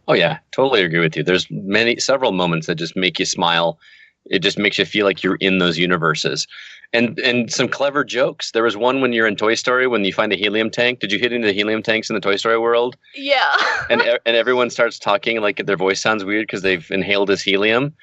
Oh 0.08 0.14
yeah, 0.14 0.40
totally 0.52 0.84
agree 0.84 1.00
with 1.00 1.16
you. 1.18 1.24
There's 1.24 1.48
many 1.52 1.98
several 2.00 2.32
moments 2.32 2.68
that 2.68 2.76
just 2.76 2.96
make 2.96 3.20
you 3.20 3.26
smile. 3.26 3.78
It 4.26 4.40
just 4.40 4.58
makes 4.58 4.78
you 4.78 4.86
feel 4.86 5.06
like 5.06 5.24
you're 5.24 5.36
in 5.40 5.60
those 5.60 5.78
universes. 5.78 6.48
And 6.94 7.20
and 7.20 7.52
some 7.52 7.68
clever 7.68 8.06
jokes. 8.06 8.52
There 8.52 8.64
was 8.64 8.78
one 8.78 9.02
when 9.02 9.12
you're 9.12 9.28
in 9.28 9.36
Toy 9.36 9.56
Story 9.56 9.88
when 9.88 10.06
you 10.06 10.14
find 10.14 10.32
a 10.32 10.38
helium 10.38 10.70
tank. 10.70 11.00
Did 11.00 11.12
you 11.12 11.20
hit 11.20 11.34
into 11.34 11.48
the 11.48 11.54
helium 11.54 11.84
tanks 11.84 12.10
in 12.10 12.14
the 12.16 12.22
Toy 12.22 12.38
Story 12.38 12.58
world? 12.58 12.96
yeah, 13.16 13.58
And 13.90 14.02
and 14.02 14.36
everyone 14.38 14.70
starts 14.70 14.98
talking 14.98 15.42
like 15.42 15.66
their 15.66 15.76
voice 15.76 16.00
sounds 16.00 16.24
weird 16.24 16.48
because 16.48 16.62
they've 16.62 16.90
inhaled 16.90 17.28
this 17.28 17.42
helium. 17.42 17.94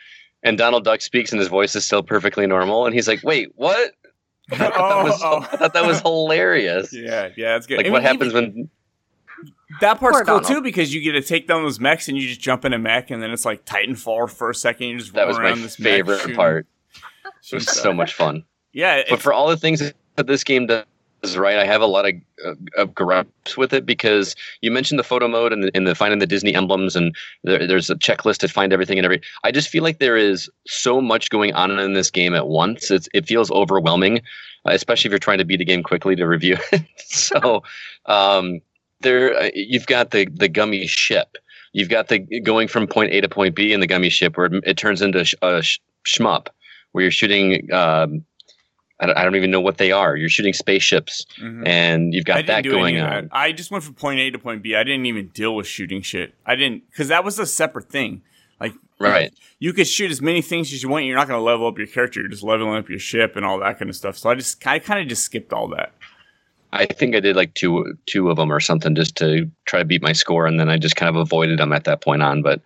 and 0.42 0.58
Donald 0.58 0.84
Duck 0.84 1.00
speaks, 1.00 1.32
and 1.32 1.38
his 1.40 1.48
voice 1.48 1.74
is 1.74 1.86
still 1.86 2.02
perfectly 2.02 2.46
normal, 2.46 2.84
and 2.84 2.94
he's 2.94 3.08
like, 3.08 3.22
"Wait, 3.24 3.48
what?" 3.54 3.92
I 4.52 4.56
thought, 4.56 4.74
that, 4.74 5.04
was, 5.04 5.22
Oh, 5.22 5.30
oh. 5.32 5.48
I 5.52 5.56
thought 5.56 5.72
that 5.74 5.86
was 5.86 6.02
oh. 6.04 6.24
hilarious. 6.24 6.92
Yeah, 6.92 7.30
yeah, 7.36 7.52
that's 7.54 7.66
good. 7.66 7.78
Like, 7.78 7.86
I 7.86 7.90
what 7.90 8.02
mean, 8.02 8.12
happens 8.12 8.32
even- 8.34 8.44
when? 8.54 8.70
That 9.80 9.98
part's 9.98 10.18
Poor 10.18 10.24
cool 10.24 10.40
Donald. 10.40 10.46
too 10.46 10.60
because 10.62 10.94
you 10.94 11.00
get 11.00 11.12
to 11.12 11.20
take 11.22 11.48
down 11.48 11.62
those 11.64 11.80
mechs 11.80 12.06
and 12.08 12.16
you 12.16 12.28
just 12.28 12.40
jump 12.40 12.64
in 12.64 12.72
a 12.72 12.78
mech 12.78 13.10
and 13.10 13.20
then 13.20 13.30
it's 13.32 13.44
like 13.44 13.64
Titanfall 13.64 14.30
for 14.30 14.50
a 14.50 14.54
second. 14.54 14.86
You 14.88 14.98
just 14.98 15.12
That 15.14 15.22
roll 15.22 15.28
was 15.28 15.38
my 15.38 15.44
around 15.44 15.62
this 15.62 15.74
favorite 15.76 16.20
shooting- 16.20 16.36
part. 16.36 16.66
It 16.94 17.32
shooting 17.42 17.66
was 17.66 17.76
so 17.76 17.90
uh, 17.90 17.94
much 17.94 18.14
fun. 18.14 18.44
Yeah, 18.72 19.02
But 19.10 19.20
for 19.20 19.32
all 19.32 19.48
the 19.48 19.56
things 19.56 19.80
that 20.16 20.26
this 20.26 20.44
game 20.44 20.66
does 20.68 20.84
right, 21.36 21.58
I 21.58 21.64
have 21.64 21.80
a 21.80 21.86
lot 21.86 22.06
of, 22.06 22.14
uh, 22.44 22.54
of 22.76 22.94
gripes 22.94 23.56
with 23.56 23.72
it 23.72 23.86
because 23.86 24.36
you 24.60 24.70
mentioned 24.70 24.98
the 24.98 25.04
photo 25.04 25.28
mode 25.28 25.52
and 25.52 25.64
the, 25.64 25.70
and 25.74 25.86
the 25.86 25.94
finding 25.94 26.18
the 26.18 26.26
Disney 26.26 26.54
emblems, 26.54 26.94
and 26.94 27.14
there, 27.42 27.66
there's 27.66 27.90
a 27.90 27.96
checklist 27.96 28.38
to 28.38 28.48
find 28.48 28.72
everything 28.72 28.98
and 28.98 29.04
every. 29.04 29.20
I 29.42 29.50
just 29.50 29.68
feel 29.68 29.82
like 29.82 29.98
there 29.98 30.16
is 30.16 30.50
so 30.66 31.00
much 31.00 31.30
going 31.30 31.52
on 31.54 31.78
in 31.78 31.94
this 31.94 32.10
game 32.10 32.34
at 32.34 32.48
once. 32.48 32.90
It's, 32.90 33.08
it 33.14 33.26
feels 33.26 33.50
overwhelming, 33.50 34.18
uh, 34.66 34.72
especially 34.72 35.08
if 35.08 35.12
you're 35.12 35.18
trying 35.18 35.38
to 35.38 35.44
beat 35.44 35.60
a 35.60 35.64
game 35.64 35.82
quickly 35.82 36.16
to 36.16 36.26
review 36.26 36.58
it. 36.72 36.82
so, 36.98 37.62
um, 38.06 38.60
there 39.00 39.36
uh, 39.38 39.50
you've 39.54 39.86
got 39.86 40.10
the 40.10 40.26
the 40.32 40.48
gummy 40.48 40.86
ship. 40.86 41.36
You've 41.72 41.88
got 41.88 42.08
the 42.08 42.18
going 42.40 42.68
from 42.68 42.86
point 42.86 43.12
A 43.12 43.20
to 43.20 43.28
point 43.28 43.54
B 43.54 43.72
in 43.72 43.80
the 43.80 43.86
gummy 43.86 44.10
ship, 44.10 44.36
where 44.36 44.46
it, 44.46 44.64
it 44.64 44.76
turns 44.76 45.02
into 45.02 45.24
sh- 45.24 45.34
a 45.42 45.62
sh- 45.62 45.80
shmup, 46.06 46.48
where 46.92 47.02
you're 47.02 47.10
shooting. 47.10 47.72
Um, 47.72 48.24
I 49.00 49.06
don't, 49.06 49.18
I 49.18 49.24
don't 49.24 49.34
even 49.36 49.50
know 49.50 49.60
what 49.60 49.78
they 49.78 49.90
are. 49.90 50.16
You're 50.16 50.28
shooting 50.28 50.52
spaceships, 50.52 51.26
Mhm. 51.40 51.66
and 51.66 52.14
you've 52.14 52.24
got 52.24 52.46
that 52.46 52.62
going 52.64 53.00
on. 53.00 53.24
that. 53.24 53.28
I 53.36 53.50
just 53.52 53.70
went 53.70 53.82
from 53.82 53.94
point 53.94 54.20
A 54.20 54.30
to 54.30 54.38
point 54.38 54.62
B. 54.62 54.76
I 54.76 54.84
didn't 54.84 55.06
even 55.06 55.28
deal 55.28 55.54
with 55.56 55.66
shooting 55.66 56.00
shit. 56.02 56.34
I 56.46 56.54
didn't 56.54 56.88
because 56.90 57.08
that 57.08 57.24
was 57.24 57.38
a 57.38 57.46
separate 57.46 57.88
thing. 57.90 58.22
Like 58.60 58.72
Right. 59.00 59.32
you 59.58 59.72
could 59.72 59.88
shoot 59.88 60.10
as 60.12 60.22
many 60.22 60.40
things 60.40 60.72
as 60.72 60.82
you 60.82 60.88
want. 60.88 61.04
You're 61.06 61.16
not 61.16 61.26
going 61.26 61.38
to 61.38 61.42
level 61.44 61.66
up 61.66 61.76
your 61.76 61.88
character. 61.88 62.20
You're 62.20 62.28
just 62.28 62.44
leveling 62.44 62.76
up 62.76 62.88
your 62.88 63.00
ship 63.00 63.34
and 63.34 63.44
all 63.44 63.58
that 63.58 63.78
kind 63.80 63.88
of 63.90 63.96
stuff. 63.96 64.16
So 64.16 64.30
I 64.30 64.36
just 64.36 64.64
I 64.66 64.78
kind 64.78 65.00
of 65.00 65.08
just 65.08 65.24
skipped 65.24 65.52
all 65.52 65.66
that. 65.68 65.92
I 66.72 66.86
think 66.86 67.14
I 67.16 67.20
did 67.20 67.34
like 67.36 67.54
two 67.54 67.96
two 68.06 68.30
of 68.30 68.36
them 68.36 68.52
or 68.52 68.60
something 68.60 68.94
just 68.94 69.16
to 69.16 69.50
try 69.64 69.80
to 69.80 69.84
beat 69.84 70.02
my 70.02 70.12
score, 70.12 70.46
and 70.46 70.58
then 70.58 70.68
I 70.68 70.78
just 70.78 70.94
kind 70.96 71.08
of 71.08 71.16
avoided 71.16 71.58
them 71.58 71.72
at 71.72 71.84
that 71.84 72.00
point 72.00 72.22
on. 72.22 72.42
But 72.42 72.60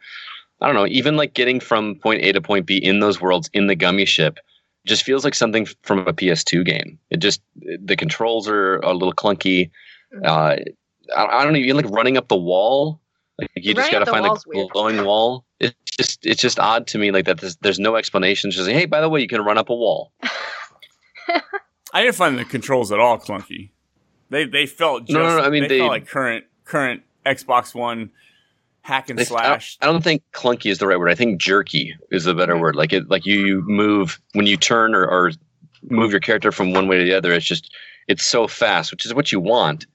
I 0.60 0.66
don't 0.66 0.74
know. 0.76 0.86
Even 0.86 1.16
like 1.16 1.32
getting 1.34 1.58
from 1.60 1.94
point 1.96 2.22
A 2.22 2.32
to 2.32 2.40
point 2.42 2.66
B 2.66 2.76
in 2.76 3.00
those 3.00 3.20
worlds 3.20 3.48
in 3.54 3.66
the 3.66 3.74
gummy 3.74 4.04
ship 4.04 4.38
just 4.86 5.02
feels 5.02 5.24
like 5.24 5.34
something 5.34 5.66
from 5.82 6.00
a 6.06 6.12
PS2 6.12 6.64
game. 6.64 6.98
It 7.10 7.18
just 7.18 7.42
the 7.56 7.96
controls 7.96 8.48
are 8.48 8.78
a 8.78 8.92
little 8.92 9.12
clunky. 9.12 9.70
Uh, 10.24 10.56
I, 11.16 11.26
I 11.26 11.44
don't 11.44 11.56
even 11.56 11.76
like 11.76 11.90
running 11.90 12.16
up 12.16 12.28
the 12.28 12.36
wall. 12.36 13.00
Like 13.38 13.50
you 13.54 13.74
just 13.74 13.92
got 13.92 14.00
to 14.00 14.06
find 14.06 14.24
the 14.24 14.30
a 14.30 14.38
weird. 14.46 14.70
glowing 14.70 15.04
wall. 15.04 15.44
It's 15.60 15.74
just 15.96 16.26
it's 16.26 16.40
just 16.42 16.58
odd 16.58 16.86
to 16.88 16.98
me 16.98 17.10
like 17.10 17.24
that. 17.26 17.40
There's, 17.40 17.56
there's 17.56 17.78
no 17.78 17.96
explanation. 17.96 18.48
It's 18.48 18.56
Just 18.56 18.68
like, 18.68 18.76
hey, 18.76 18.86
by 18.86 19.00
the 19.00 19.08
way, 19.08 19.20
you 19.20 19.28
can 19.28 19.42
run 19.42 19.58
up 19.58 19.68
a 19.70 19.74
wall. 19.74 20.12
I 21.92 22.02
didn't 22.02 22.16
find 22.16 22.38
the 22.38 22.44
controls 22.44 22.92
at 22.92 22.98
all 22.98 23.18
clunky. 23.18 23.70
They 24.30 24.44
they 24.44 24.66
felt 24.66 25.02
just, 25.06 25.12
No, 25.12 25.22
no, 25.22 25.36
no, 25.38 25.42
I 25.42 25.50
mean, 25.50 25.62
they, 25.62 25.68
they- 25.68 25.78
felt 25.78 25.90
like 25.90 26.08
current 26.08 26.44
current 26.64 27.02
Xbox 27.24 27.74
One 27.74 28.10
hack 28.82 29.10
and 29.10 29.18
They- 29.18 29.22
I 29.22 29.26
slash. 29.26 29.76
don't, 29.78 29.88
I 29.88 29.92
don't 29.92 30.02
think 30.02 30.22
clunky 30.32 30.70
is 30.70 30.78
the 30.78 30.86
right 30.86 30.98
word. 30.98 31.10
I 31.10 31.14
think 31.14 31.40
jerky 31.40 31.94
is 32.10 32.24
the 32.24 32.34
better 32.34 32.56
word. 32.58 32.76
Like 32.76 32.92
it, 32.92 33.08
like 33.10 33.26
you, 33.26 33.44
you 33.46 33.62
move 33.66 34.20
when 34.32 34.46
you 34.46 34.56
turn 34.56 34.94
or, 34.94 35.04
or 35.06 35.32
move 35.82 36.10
your 36.10 36.20
character 36.20 36.50
from 36.52 36.72
one 36.72 36.88
way 36.88 36.98
to 36.98 37.04
the 37.04 37.14
other. 37.14 37.32
It's 37.32 37.46
just 37.46 37.74
it's 38.08 38.24
so 38.24 38.46
fast, 38.48 38.90
which 38.90 39.04
is 39.04 39.12
what 39.14 39.30
you 39.32 39.40
want. 39.40 39.86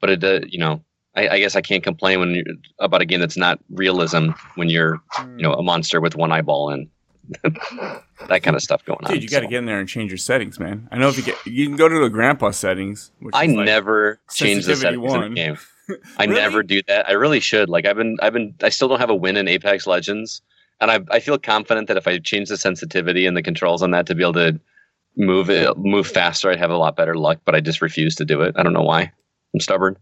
But 0.00 0.10
it, 0.10 0.24
uh, 0.24 0.40
you 0.48 0.58
know, 0.58 0.82
I, 1.14 1.28
I 1.28 1.38
guess 1.38 1.56
I 1.56 1.60
can't 1.60 1.82
complain 1.82 2.18
when 2.20 2.30
you're 2.34 2.44
about 2.78 3.02
a 3.02 3.04
game 3.04 3.20
that's 3.20 3.36
not 3.36 3.58
realism 3.70 4.30
when 4.56 4.68
you're, 4.70 5.00
you 5.36 5.42
know, 5.42 5.52
a 5.54 5.62
monster 5.62 6.00
with 6.00 6.16
one 6.16 6.32
eyeball 6.32 6.70
and 6.70 6.88
that 8.28 8.42
kind 8.42 8.56
of 8.56 8.62
stuff 8.62 8.84
going 8.84 8.98
on. 9.04 9.12
Dude, 9.12 9.22
you 9.22 9.28
got 9.28 9.40
to 9.40 9.46
So, 9.46 9.50
get 9.50 9.58
in 9.58 9.66
there 9.66 9.78
and 9.78 9.88
change 9.88 10.10
your 10.10 10.18
settings, 10.18 10.58
man. 10.58 10.88
I 10.90 10.98
know 10.98 11.08
if 11.08 11.16
you 11.16 11.22
get, 11.22 11.36
you 11.46 11.66
can 11.66 11.76
go 11.76 11.88
to 11.88 11.98
the 12.00 12.08
grandpa 12.08 12.50
settings. 12.50 13.12
Which 13.20 13.34
I 13.34 13.46
like 13.46 13.66
never 13.66 14.20
change 14.32 14.64
the 14.66 14.76
settings 14.76 15.12
in 15.14 15.20
the 15.20 15.28
game. 15.30 15.58
I 16.18 16.24
Really? 16.24 16.40
never 16.40 16.62
do 16.62 16.82
that. 16.88 17.08
I 17.08 17.12
really 17.12 17.40
should. 17.40 17.68
Like 17.68 17.86
I've 17.86 17.96
been, 17.96 18.16
I've 18.22 18.32
been, 18.32 18.54
I 18.62 18.68
still 18.68 18.88
don't 18.88 19.00
have 19.00 19.10
a 19.10 19.14
win 19.14 19.36
in 19.36 19.48
Apex 19.48 19.86
Legends, 19.86 20.42
and 20.80 20.90
I, 20.90 21.00
I 21.10 21.20
feel 21.20 21.38
confident 21.38 21.88
that 21.88 21.96
if 21.96 22.06
I 22.08 22.18
change 22.18 22.48
the 22.48 22.56
sensitivity 22.56 23.26
and 23.26 23.36
the 23.36 23.42
controls 23.42 23.82
on 23.82 23.90
that 23.92 24.06
to 24.06 24.14
be 24.14 24.22
able 24.22 24.32
to 24.34 24.60
move 25.16 25.50
it, 25.50 25.76
move 25.76 26.06
faster, 26.06 26.50
I'd 26.50 26.58
have 26.58 26.70
a 26.70 26.76
lot 26.76 26.96
better 26.96 27.14
luck. 27.16 27.40
But 27.44 27.54
I 27.54 27.60
just 27.60 27.82
refuse 27.82 28.14
to 28.16 28.24
do 28.24 28.40
it. 28.42 28.54
I 28.56 28.62
don't 28.62 28.72
know 28.72 28.82
why. 28.82 29.12
I'm 29.54 29.60
stubborn. 29.60 29.96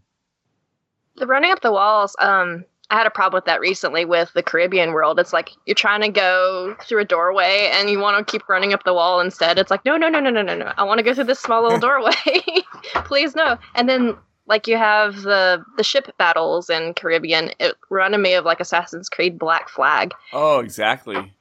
The 1.17 1.27
running 1.27 1.51
up 1.51 1.61
the 1.61 1.71
walls, 1.71 2.15
um, 2.19 2.63
I 2.91 2.95
had 2.97 3.05
a 3.05 3.11
problem 3.11 3.37
with 3.37 3.45
that 3.45 3.59
recently 3.59 4.05
with 4.05 4.31
the 4.33 4.41
Caribbean 4.41 4.93
world. 4.93 5.19
It's 5.19 5.33
like 5.33 5.51
you're 5.65 5.75
trying 5.75 6.01
to 6.01 6.09
go 6.09 6.75
through 6.83 7.01
a 7.01 7.05
doorway 7.05 7.69
and 7.73 7.89
you 7.89 7.99
want 7.99 8.25
to 8.25 8.31
keep 8.31 8.47
running 8.49 8.73
up 8.73 8.83
the 8.83 8.93
wall 8.93 9.19
instead. 9.19 9.59
It's 9.59 9.69
like, 9.69 9.83
no, 9.85 9.97
no, 9.97 10.07
no, 10.09 10.19
no, 10.19 10.29
no, 10.31 10.41
no, 10.41 10.55
no. 10.55 10.71
I 10.77 10.83
want 10.83 10.97
to 10.99 11.03
go 11.03 11.13
through 11.13 11.25
this 11.25 11.39
small 11.39 11.61
little 11.61 11.77
doorway. 11.87 12.13
Please 13.05 13.35
no. 13.35 13.57
And 13.75 13.87
then 13.89 14.15
like 14.49 14.67
you 14.67 14.75
have 14.75 15.21
the 15.21 15.63
the 15.77 15.83
ship 15.83 16.11
battles 16.17 16.69
in 16.69 16.93
Caribbean. 16.95 17.51
It 17.59 17.75
reminded 17.89 18.17
me 18.17 18.33
of 18.33 18.43
like 18.43 18.59
Assassin's 18.59 19.07
Creed 19.07 19.39
Black 19.39 19.69
Flag. 19.69 20.13
Oh, 20.33 20.59
exactly. 20.59 21.31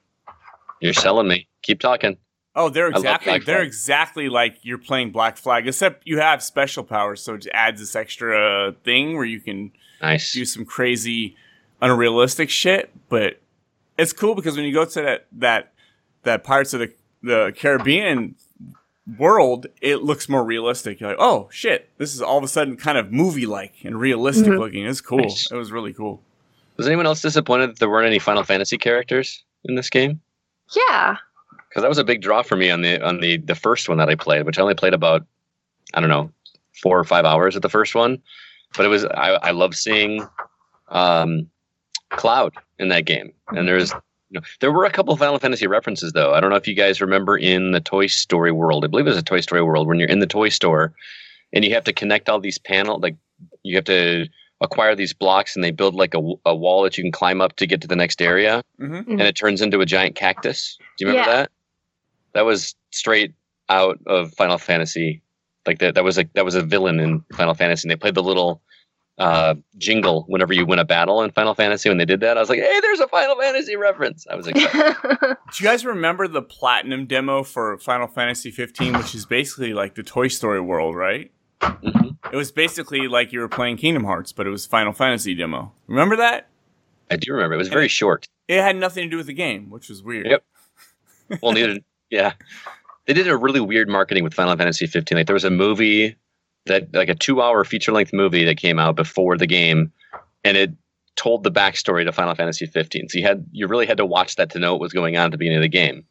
You're 0.81 0.93
selling 0.93 1.27
me. 1.27 1.49
Keep 1.63 1.81
talking. 1.81 2.17
Oh, 2.55 2.69
they're 2.69 2.89
exactly 2.89 3.33
they're 3.39 3.57
Flag. 3.59 3.67
exactly 3.67 4.29
like 4.29 4.59
you're 4.63 4.79
playing 4.79 5.11
Black 5.11 5.37
Flag, 5.37 5.67
except 5.67 6.07
you 6.07 6.19
have 6.19 6.43
special 6.43 6.85
powers, 6.85 7.21
so 7.23 7.35
it 7.35 7.47
adds 7.53 7.81
this 7.81 7.97
extra 7.97 8.75
thing 8.85 9.17
where 9.17 9.25
you 9.25 9.41
can 9.41 9.73
Nice. 10.01 10.33
do 10.33 10.45
some 10.45 10.65
crazy, 10.65 11.37
unrealistic 11.81 12.51
shit. 12.51 12.91
But 13.09 13.41
it's 13.97 14.13
cool 14.13 14.35
because 14.35 14.57
when 14.57 14.65
you 14.65 14.73
go 14.75 14.85
to 14.85 15.03
that 15.03 15.27
that 15.33 15.73
that 16.25 16.45
Pirates 16.45 16.75
of 16.75 16.81
the 16.81 16.93
the 17.23 17.53
Caribbean 17.57 18.35
world, 19.17 19.67
it 19.81 20.03
looks 20.03 20.29
more 20.29 20.45
realistic. 20.45 21.01
You're 21.01 21.11
like, 21.11 21.19
oh 21.21 21.49
shit, 21.51 21.89
this 21.99 22.15
is 22.15 22.21
all 22.21 22.37
of 22.39 22.45
a 22.45 22.49
sudden 22.49 22.77
kind 22.77 22.99
of 22.99 23.11
movie 23.13 23.47
like 23.47 23.75
and 23.85 23.99
realistic 23.99 24.47
Mhm. 24.53 24.59
looking. 24.59 24.85
It's 24.87 25.01
cool. 25.01 25.21
Nice. 25.21 25.51
It 25.51 25.57
was 25.57 25.73
really 25.73 25.93
cool. 25.95 26.23
Was 26.77 26.87
anyone 26.87 27.07
else 27.07 27.23
disappointed 27.23 27.71
that 27.71 27.79
there 27.79 27.89
weren't 27.91 28.07
any 28.07 28.19
Final 28.19 28.43
Fantasy 28.45 28.77
characters 28.79 29.43
in 29.65 29.75
this 29.75 29.89
game? 29.91 30.21
Yeah. 30.77 31.17
Because 31.69 31.83
that 31.83 31.89
was 31.89 31.99
a 31.99 32.05
big 32.05 32.21
draw 32.23 32.43
for 32.43 32.57
me 32.57 32.71
on 32.71 32.83
the 32.83 33.01
on 33.05 33.21
the 33.21 33.39
the 33.39 33.55
first 33.55 33.89
one 33.89 33.99
that 33.99 34.09
I 34.09 34.15
played, 34.15 34.45
which 34.47 34.59
I 34.59 34.63
only 34.63 34.75
played 34.75 34.95
about 34.95 35.25
I 35.95 36.01
don't 36.01 36.11
know 36.11 36.31
four 36.83 36.99
or 36.99 37.05
five 37.05 37.25
hours 37.25 37.57
at 37.57 37.63
the 37.63 37.69
first 37.69 37.95
one, 37.95 38.23
but 38.77 38.85
it 38.87 38.89
was 38.89 39.05
I 39.05 39.33
I 39.35 39.51
love 39.53 39.75
seeing 39.75 40.27
um, 40.89 41.49
Cloud 42.11 42.55
in 42.79 42.89
that 42.89 43.05
game, 43.05 43.33
and 43.49 43.67
there's 43.69 43.93
you 44.31 44.39
know, 44.41 44.47
there 44.61 44.73
were 44.73 44.85
a 44.85 44.91
couple 44.91 45.13
of 45.13 45.19
Final 45.19 45.39
Fantasy 45.39 45.67
references 45.67 46.13
though. 46.13 46.35
I 46.35 46.41
don't 46.41 46.51
know 46.51 46.57
if 46.57 46.69
you 46.69 46.75
guys 46.75 47.01
remember 47.01 47.37
in 47.37 47.73
the 47.73 47.81
Toy 47.81 48.07
Story 48.07 48.53
world. 48.53 48.85
I 48.85 48.89
believe 48.89 49.07
it 49.07 49.11
was 49.11 49.19
a 49.19 49.23
Toy 49.23 49.41
Story 49.41 49.63
world 49.63 49.87
when 49.87 49.99
you're 49.99 50.09
in 50.09 50.19
the 50.21 50.27
toy 50.27 50.49
store, 50.51 50.93
and 51.53 51.65
you 51.65 51.73
have 51.75 51.85
to 51.85 51.93
connect 51.93 52.29
all 52.29 52.41
these 52.41 52.59
panel 52.59 52.99
like 52.99 53.17
you 53.63 53.77
have 53.77 53.85
to 53.85 54.27
acquire 54.61 54.95
these 54.97 55.13
blocks, 55.13 55.55
and 55.55 55.63
they 55.65 55.71
build 55.71 55.95
like 55.95 56.15
a, 56.15 56.33
a 56.45 56.55
wall 56.55 56.83
that 56.83 56.99
you 56.99 57.05
can 57.05 57.13
climb 57.13 57.41
up 57.41 57.55
to 57.57 57.67
get 57.67 57.81
to 57.81 57.87
the 57.89 57.97
next 57.97 58.21
area 58.21 58.63
Mm-hmm. 58.81 59.11
and 59.13 59.23
it 59.23 59.35
turns 59.37 59.61
into 59.61 59.81
a 59.81 59.87
giant 59.87 60.15
cactus. 60.17 60.77
Do 60.99 61.05
you 61.05 61.11
remember 61.11 61.31
Yeah. 61.31 61.37
that? 61.43 61.51
That 62.35 62.45
was 62.45 62.75
straight 62.93 63.35
out 63.69 63.99
of 64.07 64.33
Final 64.35 64.59
Fantasy. 64.59 65.23
Like 65.67 65.79
that, 65.81 65.95
that 65.95 66.05
was 66.05 66.17
like 66.17 66.33
that 66.35 66.45
was 66.45 66.55
a 66.55 66.63
villain 66.63 67.01
in 67.01 67.25
Final 67.35 67.55
Fantasy. 67.55 67.87
And 67.87 67.91
they 67.91 67.97
played 67.97 68.15
the 68.15 68.23
little 68.23 68.61
uh, 69.19 69.55
jingle 69.77 70.25
whenever 70.29 70.53
you 70.53 70.65
win 70.65 70.79
a 70.79 70.85
battle 70.85 71.23
in 71.23 71.31
Final 71.33 71.55
Fantasy. 71.55 71.89
When 71.89 71.99
they 71.99 72.05
did 72.05 72.21
that, 72.21 72.37
I 72.37 72.41
was 72.41 72.49
like, 72.49 72.61
"Hey, 72.61 72.81
there's 72.81 73.01
a 73.01 73.09
Final 73.09 73.37
Fantasy 73.41 73.77
reference." 73.77 74.27
I 74.31 74.35
was 74.37 74.47
like, 74.47 74.55
Do 75.21 75.37
you 75.59 75.65
guys 75.65 75.85
remember 75.85 76.29
the 76.29 76.43
platinum 76.43 77.07
demo 77.07 77.43
for 77.43 77.79
Final 77.79 78.07
Fantasy 78.07 78.51
15, 78.51 78.97
which 78.97 79.15
is 79.15 79.27
basically 79.27 79.73
like 79.75 79.95
the 79.95 80.03
Toy 80.03 80.29
Story 80.29 80.61
world, 80.61 80.95
right? 80.95 81.31
Mhm. 81.61 82.17
It 82.33 82.37
was 82.37 82.53
basically 82.53 83.09
like 83.09 83.33
you 83.33 83.41
were 83.41 83.49
playing 83.49 83.77
Kingdom 83.79 84.05
Hearts, 84.05 84.33
but 84.33 84.47
it 84.47 84.51
was 84.51 84.67
Final 84.67 84.93
Fantasy 84.93 85.35
demo. 85.35 85.73
Remember 85.87 86.17
that? 86.17 86.49
I 87.11 87.17
do 87.17 87.33
remember. 87.33 87.55
It 87.55 87.59
was 87.59 87.69
very 87.69 87.89
short. 87.89 88.27
It 88.49 88.61
had 88.63 88.77
nothing 88.77 89.05
to 89.05 89.11
do 89.11 89.17
with 89.17 89.27
the 89.27 89.33
game, 89.35 89.71
which 89.71 89.89
was 89.89 90.03
weird. 90.03 90.27
Yep. 90.27 90.45
Well, 91.43 91.53
neither. 91.53 91.79
Yeah, 92.09 92.33
they 93.07 93.13
did 93.13 93.29
a 93.29 93.37
really 93.37 93.61
weird 93.61 93.87
marketing 93.89 94.25
with 94.25 94.33
Final 94.33 94.57
Fantasy 94.57 94.87
15. 94.87 95.19
Like 95.19 95.27
there 95.27 95.35
was 95.35 95.45
a 95.45 95.51
movie 95.51 96.17
that, 96.69 96.95
like 96.95 97.09
a 97.09 97.15
two-hour 97.15 97.65
feature-length 97.65 98.13
movie 98.13 98.45
that 98.45 98.57
came 98.57 98.79
out 98.79 98.97
before 98.97 99.37
the 99.37 99.47
game, 99.47 99.93
and 100.45 100.57
it 100.57 100.73
told 101.17 101.43
the 101.43 101.51
backstory 101.51 102.05
to 102.05 102.13
Final 102.13 102.35
Fantasy 102.35 102.67
15. 102.67 103.09
So 103.09 103.19
you 103.19 103.25
had 103.25 103.45
you 103.51 103.67
really 103.67 103.87
had 103.87 103.97
to 103.97 104.07
watch 104.07 104.37
that 104.37 104.51
to 104.51 104.59
know 104.59 104.73
what 104.73 104.81
was 104.81 104.93
going 104.93 105.17
on 105.17 105.27
at 105.27 105.31
the 105.33 105.39
beginning 105.39 105.59
of 105.59 105.63
the 105.63 105.69
game. 105.69 106.05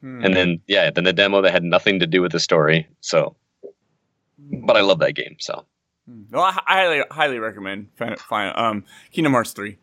Hmm. 0.00 0.24
And 0.24 0.34
then 0.34 0.60
yeah, 0.66 0.90
then 0.90 1.04
the 1.04 1.12
demo 1.12 1.40
that 1.42 1.52
had 1.52 1.62
nothing 1.62 2.00
to 2.00 2.06
do 2.06 2.20
with 2.20 2.32
the 2.32 2.40
story. 2.40 2.88
So, 3.00 3.36
but 4.38 4.76
I 4.76 4.80
love 4.80 4.98
that 4.98 5.12
game. 5.12 5.36
So 5.38 5.64
Hmm. 6.06 6.22
Well, 6.30 6.42
I, 6.42 6.52
highly, 6.52 7.02
highly 7.10 7.38
recommend 7.38 7.88
Final, 7.96 8.16
Final, 8.16 8.52
um, 8.56 8.84
Kingdom 9.10 9.32
Hearts 9.32 9.52
3. 9.52 9.76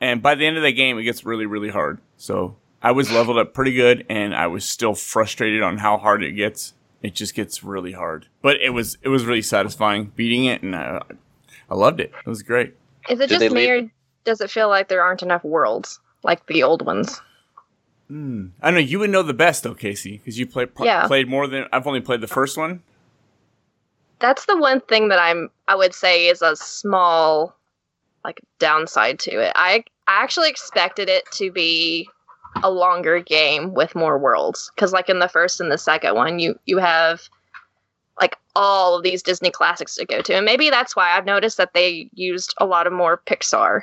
And 0.00 0.22
by 0.22 0.34
the 0.34 0.46
end 0.46 0.56
of 0.56 0.62
the 0.62 0.72
game, 0.72 0.98
it 0.98 1.04
gets 1.04 1.24
really, 1.24 1.46
really 1.46 1.70
hard. 1.70 2.00
So 2.16 2.56
I 2.82 2.92
was 2.92 3.10
leveled 3.10 3.38
up 3.38 3.54
pretty 3.54 3.74
good, 3.74 4.04
and 4.08 4.34
I 4.34 4.46
was 4.46 4.64
still 4.64 4.94
frustrated 4.94 5.62
on 5.62 5.78
how 5.78 5.98
hard 5.98 6.22
it 6.22 6.32
gets. 6.32 6.74
It 7.04 7.14
just 7.14 7.34
gets 7.34 7.62
really 7.62 7.92
hard, 7.92 8.26
but 8.42 8.56
it 8.62 8.70
was 8.70 8.96
it 9.02 9.08
was 9.10 9.24
really 9.26 9.42
satisfying 9.42 10.10
beating 10.16 10.46
it, 10.46 10.62
and 10.62 10.74
I, 10.74 11.02
I 11.70 11.74
loved 11.74 12.00
it. 12.00 12.10
It 12.24 12.28
was 12.28 12.42
great. 12.42 12.74
Is 13.10 13.20
it 13.20 13.28
Did 13.28 13.40
just 13.40 13.54
me 13.54 13.60
leave- 13.70 13.84
or 13.84 13.90
does 14.24 14.40
it 14.40 14.50
feel 14.50 14.68
like 14.70 14.88
there 14.88 15.02
aren't 15.02 15.22
enough 15.22 15.44
worlds 15.44 16.00
like 16.22 16.46
the 16.46 16.62
old 16.62 16.84
ones? 16.84 17.20
Hmm. 18.08 18.46
I 18.62 18.70
know 18.70 18.78
you 18.78 18.98
would 19.00 19.10
know 19.10 19.22
the 19.22 19.34
best 19.34 19.62
though, 19.64 19.74
Casey, 19.74 20.16
because 20.16 20.38
you 20.38 20.46
play, 20.46 20.64
pro- 20.66 20.86
Yeah. 20.86 21.06
played 21.06 21.28
more 21.28 21.46
than 21.46 21.66
I've 21.72 21.86
only 21.86 22.00
played 22.00 22.22
the 22.22 22.26
first 22.26 22.56
one. 22.56 22.82
That's 24.20 24.46
the 24.46 24.56
one 24.56 24.80
thing 24.80 25.08
that 25.08 25.18
I'm 25.18 25.50
I 25.68 25.74
would 25.74 25.94
say 25.94 26.28
is 26.28 26.40
a 26.40 26.56
small 26.56 27.54
like 28.24 28.40
downside 28.58 29.18
to 29.20 29.30
it. 29.40 29.52
I 29.54 29.84
I 30.06 30.22
actually 30.22 30.48
expected 30.48 31.08
it 31.10 31.24
to 31.32 31.50
be 31.50 32.08
a 32.62 32.70
longer 32.70 33.20
game 33.20 33.74
with 33.74 33.94
more 33.94 34.18
worlds 34.18 34.70
cuz 34.76 34.92
like 34.92 35.08
in 35.08 35.18
the 35.18 35.28
first 35.28 35.60
and 35.60 35.70
the 35.72 35.78
second 35.78 36.14
one 36.14 36.38
you 36.38 36.58
you 36.66 36.78
have 36.78 37.22
like 38.20 38.36
all 38.54 38.96
of 38.96 39.02
these 39.02 39.22
Disney 39.22 39.50
classics 39.50 39.96
to 39.96 40.04
go 40.06 40.22
to. 40.22 40.34
And 40.36 40.44
maybe 40.44 40.70
that's 40.70 40.94
why 40.94 41.10
I've 41.10 41.24
noticed 41.26 41.56
that 41.56 41.74
they 41.74 42.08
used 42.14 42.54
a 42.58 42.64
lot 42.66 42.86
of 42.86 42.92
more 42.92 43.20
Pixar 43.26 43.82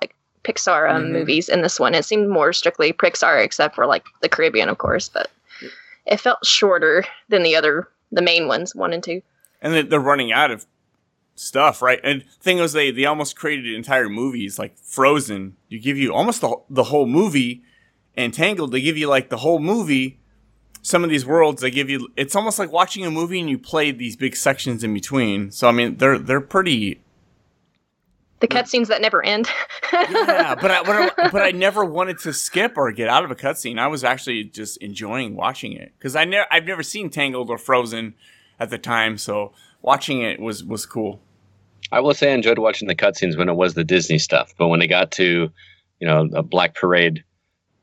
like 0.00 0.14
Pixar 0.44 0.90
um, 0.90 1.02
Mhm. 1.04 1.10
movies 1.12 1.48
in 1.50 1.60
this 1.60 1.78
one. 1.78 1.94
It 1.94 2.06
seemed 2.06 2.30
more 2.30 2.52
strictly 2.54 2.92
Pixar 2.94 3.44
except 3.44 3.74
for 3.74 3.84
like 3.86 4.04
the 4.22 4.28
Caribbean 4.30 4.70
of 4.70 4.78
course, 4.78 5.10
but 5.10 5.30
it 6.06 6.18
felt 6.18 6.44
shorter 6.46 7.04
than 7.28 7.42
the 7.42 7.54
other 7.54 7.88
the 8.12 8.22
main 8.22 8.48
ones, 8.48 8.74
1 8.74 8.92
and 8.94 9.04
2. 9.04 9.20
and 9.62 9.74
they- 9.74 9.82
they're 9.82 10.00
running 10.00 10.32
out 10.32 10.50
of 10.50 10.64
stuff, 11.34 11.82
right? 11.82 12.00
And 12.02 12.24
thing 12.40 12.58
was, 12.58 12.72
they 12.72 12.90
they 12.90 13.04
almost 13.04 13.36
created 13.36 13.74
entire 13.74 14.08
movies 14.08 14.58
like 14.58 14.76
Frozen. 14.78 15.56
You 15.68 15.78
give 15.78 15.98
you 15.98 16.14
almost 16.14 16.40
the 16.40 16.56
the 16.70 16.84
whole 16.84 17.04
movie, 17.06 17.62
and 18.24 18.34
Tangled. 18.34 18.72
They 18.72 18.80
give 18.80 18.96
you 18.96 19.08
like 19.08 19.28
the 19.30 19.38
whole 19.38 19.58
movie. 19.58 20.18
Some 20.82 21.04
of 21.04 21.10
these 21.10 21.26
worlds 21.26 21.60
they 21.60 21.70
give 21.70 21.90
you. 21.90 22.08
It's 22.16 22.34
almost 22.34 22.58
like 22.58 22.72
watching 22.72 23.04
a 23.04 23.10
movie 23.10 23.40
and 23.40 23.50
you 23.50 23.58
play 23.58 23.90
these 23.90 24.16
big 24.16 24.34
sections 24.34 24.82
in 24.82 24.94
between. 24.94 25.50
So 25.50 25.68
I 25.68 25.72
mean, 25.72 25.96
they're 25.96 26.18
they're 26.18 26.40
pretty. 26.40 27.02
The 28.40 28.48
cutscenes 28.48 28.86
that 28.86 29.02
never 29.02 29.22
end. 29.22 29.50
Yeah, 29.92 30.54
but 30.60 30.70
I, 30.70 30.82
but 30.82 31.18
I 31.18 31.28
but 31.30 31.42
I 31.42 31.50
never 31.50 31.84
wanted 31.84 32.18
to 32.20 32.32
skip 32.32 32.78
or 32.78 32.90
get 32.92 33.08
out 33.08 33.22
of 33.24 33.30
a 33.30 33.34
cutscene. 33.34 33.78
I 33.78 33.86
was 33.88 34.02
actually 34.02 34.44
just 34.44 34.78
enjoying 34.78 35.36
watching 35.36 35.72
it 35.72 35.92
because 35.98 36.16
I 36.16 36.24
never 36.24 36.46
I've 36.50 36.64
never 36.64 36.82
seen 36.82 37.10
Tangled 37.10 37.50
or 37.50 37.58
Frozen 37.58 38.14
at 38.58 38.70
the 38.70 38.78
time, 38.78 39.18
so 39.18 39.52
watching 39.82 40.22
it 40.22 40.40
was 40.40 40.64
was 40.64 40.86
cool. 40.86 41.20
I 41.92 42.00
will 42.00 42.14
say 42.14 42.30
I 42.30 42.34
enjoyed 42.34 42.58
watching 42.58 42.88
the 42.88 42.94
cutscenes 42.94 43.36
when 43.36 43.48
it 43.48 43.54
was 43.54 43.74
the 43.74 43.84
Disney 43.84 44.18
stuff, 44.18 44.54
but 44.56 44.68
when 44.68 44.80
it 44.80 44.86
got 44.86 45.10
to, 45.12 45.50
you 45.98 46.06
know, 46.06 46.28
a 46.34 46.42
Black 46.42 46.74
Parade 46.74 47.24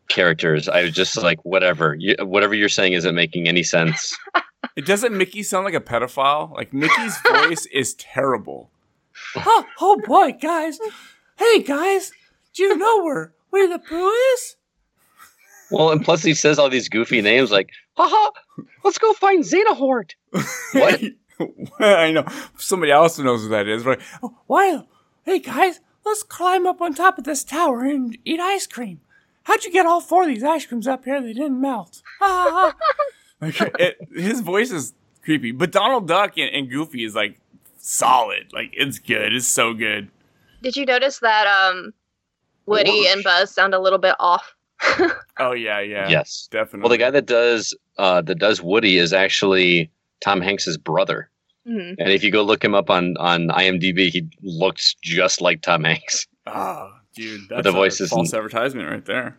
characters, 0.07 0.67
I 0.69 0.83
was 0.83 0.93
just 0.93 1.17
like, 1.17 1.43
whatever, 1.43 1.95
you, 1.99 2.15
whatever 2.19 2.53
you're 2.55 2.69
saying 2.69 2.93
isn't 2.93 3.15
making 3.15 3.47
any 3.47 3.63
sense. 3.63 4.17
It 4.75 4.85
doesn't 4.85 5.17
Mickey 5.17 5.41
sound 5.43 5.65
like 5.65 5.73
a 5.73 5.79
pedophile? 5.79 6.51
Like 6.53 6.71
Mickey's 6.73 7.17
voice 7.27 7.65
is 7.67 7.95
terrible. 7.95 8.69
Oh, 9.35 9.65
oh 9.79 10.01
boy, 10.05 10.33
guys. 10.33 10.79
Hey 11.35 11.63
guys, 11.63 12.11
do 12.53 12.63
you 12.63 12.77
know 12.77 13.03
where 13.03 13.33
where 13.49 13.67
the 13.67 13.79
poo 13.79 14.09
is? 14.33 14.55
well, 15.71 15.91
and 15.91 16.03
plus 16.03 16.21
he 16.21 16.33
says 16.33 16.59
all 16.59 16.69
these 16.69 16.89
goofy 16.89 17.21
names 17.21 17.51
like, 17.51 17.71
haha, 17.95 18.31
let's 18.83 18.97
go 18.97 19.13
find 19.13 19.43
Xehanort. 19.43 20.11
What? 20.73 21.01
I 21.79 22.11
know. 22.11 22.25
Somebody 22.57 22.91
else 22.91 23.17
knows 23.19 23.43
who 23.43 23.49
that 23.49 23.67
is, 23.67 23.85
right? 23.85 23.99
Oh, 24.23 24.37
why? 24.47 24.83
Hey 25.23 25.39
guys, 25.39 25.79
let's 26.05 26.23
climb 26.23 26.65
up 26.65 26.81
on 26.81 26.93
top 26.93 27.17
of 27.17 27.23
this 27.23 27.43
tower 27.43 27.83
and 27.83 28.17
eat 28.25 28.39
ice 28.39 28.65
cream. 28.67 29.01
How'd 29.47 29.63
you 29.63 29.71
get 29.71 29.85
all 29.85 30.01
four 30.01 30.23
of 30.23 30.27
these 30.27 30.43
ice 30.43 30.65
creams 30.65 30.87
up 30.89 31.05
here? 31.05 31.21
They 31.21 31.31
didn't 31.31 31.61
melt. 31.61 32.01
Ah. 32.19 32.75
like, 33.41 33.55
it, 33.79 33.97
his 34.13 34.41
voice 34.41 34.71
is 34.71 34.93
creepy, 35.23 35.53
but 35.53 35.71
Donald 35.71 36.05
Duck 36.05 36.37
and, 36.37 36.53
and 36.53 36.69
Goofy 36.69 37.05
is 37.05 37.15
like 37.15 37.39
solid. 37.77 38.51
Like 38.51 38.71
it's 38.73 38.99
good. 38.99 39.33
It's 39.33 39.47
so 39.47 39.73
good. 39.73 40.09
Did 40.61 40.75
you 40.75 40.85
notice 40.85 41.19
that 41.19 41.47
um, 41.47 41.93
Woody 42.65 43.07
and 43.07 43.23
Buzz 43.23 43.49
sound 43.49 43.73
a 43.73 43.79
little 43.79 43.99
bit 43.99 44.15
off? 44.19 44.53
Oh 45.39 45.51
yeah, 45.51 45.79
yeah. 45.81 46.09
Yes. 46.09 46.47
definitely. 46.49 46.79
Well, 46.81 46.89
the 46.89 46.97
guy 46.97 47.11
that 47.11 47.27
does 47.27 47.71
uh, 47.99 48.21
that 48.23 48.39
does 48.39 48.59
Woody 48.59 48.97
is 48.97 49.13
actually 49.13 49.91
Tom 50.19 50.41
Hanks's 50.41 50.77
brother. 50.77 51.29
Mhm. 51.67 51.93
And 51.99 52.11
if 52.11 52.23
you 52.23 52.31
go 52.31 52.41
look 52.41 52.63
him 52.63 52.73
up 52.73 52.89
on 52.89 53.15
on 53.17 53.49
IMDb, 53.49 54.09
he 54.09 54.27
looks 54.41 54.95
just 55.03 55.39
like 55.39 55.61
Tom 55.61 55.83
Hanks. 55.83 56.25
Oh, 56.47 56.91
dude, 57.17 57.49
that's 57.49 57.63
the 57.63 57.73
a 57.77 57.81
is 57.83 58.09
false 58.09 58.31
and- 58.31 58.37
advertisement 58.37 58.89
right 58.89 59.05
there. 59.05 59.37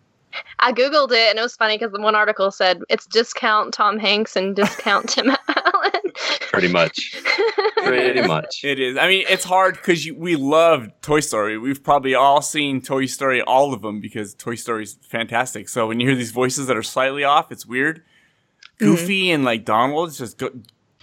I 0.59 0.73
googled 0.73 1.11
it 1.13 1.31
and 1.31 1.39
it 1.39 1.43
was 1.43 1.57
funny 1.57 1.79
because 1.79 1.91
the 1.91 2.01
one 2.01 2.15
article 2.15 2.51
said 2.51 2.83
it's 2.91 3.07
discount 3.07 3.73
Tom 3.73 3.99
Hanks 3.99 4.37
and 4.37 4.55
discount 4.55 5.09
Tim 5.09 5.31
Allen. 5.49 6.13
Pretty 6.53 6.69
much. 6.69 7.17
Pretty 7.79 8.21
much. 8.23 8.63
It 8.63 8.79
is. 8.79 8.99
I 8.99 9.09
mean, 9.09 9.25
it's 9.29 9.45
hard 9.45 9.77
because 9.77 10.07
we 10.17 10.37
love 10.37 10.89
Toy 11.01 11.21
Story. 11.21 11.57
We've 11.57 11.83
probably 11.83 12.15
all 12.15 12.43
seen 12.43 12.83
Toy 12.83 13.07
Story, 13.07 13.41
all 13.41 13.73
of 13.73 13.81
them, 13.81 14.01
because 14.01 14.35
Toy 14.35 14.55
Story's 14.57 14.99
fantastic. 15.03 15.69
So 15.69 15.87
when 15.89 15.99
you 15.99 16.09
hear 16.09 16.17
these 16.17 16.33
voices 16.33 16.67
that 16.67 16.77
are 16.77 16.83
slightly 16.83 17.25
off, 17.25 17.51
it's 17.51 17.65
weird. 17.65 17.99
Mm-hmm. 18.01 18.85
Goofy 18.85 19.31
and 19.31 19.45
like 19.45 19.65
Donald, 19.65 20.09
it's 20.11 20.19
just 20.19 20.39
go- 20.39 20.53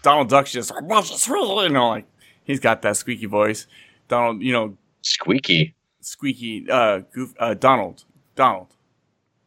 Donald 0.04 0.30
Duck's 0.30 0.52
just 0.52 0.72
you 0.72 1.70
know 1.70 1.90
like 1.90 2.06
he's 2.44 2.60
got 2.60 2.84
that 2.84 2.96
squeaky 2.98 3.26
voice. 3.26 3.66
Donald, 4.08 4.42
you 4.42 4.54
know, 4.54 4.78
Squeaky. 5.02 5.76
Squeaky. 6.06 6.70
Uh, 6.70 7.00
goof. 7.14 7.34
Uh, 7.40 7.54
Donald. 7.54 8.04
Donald. 8.36 8.68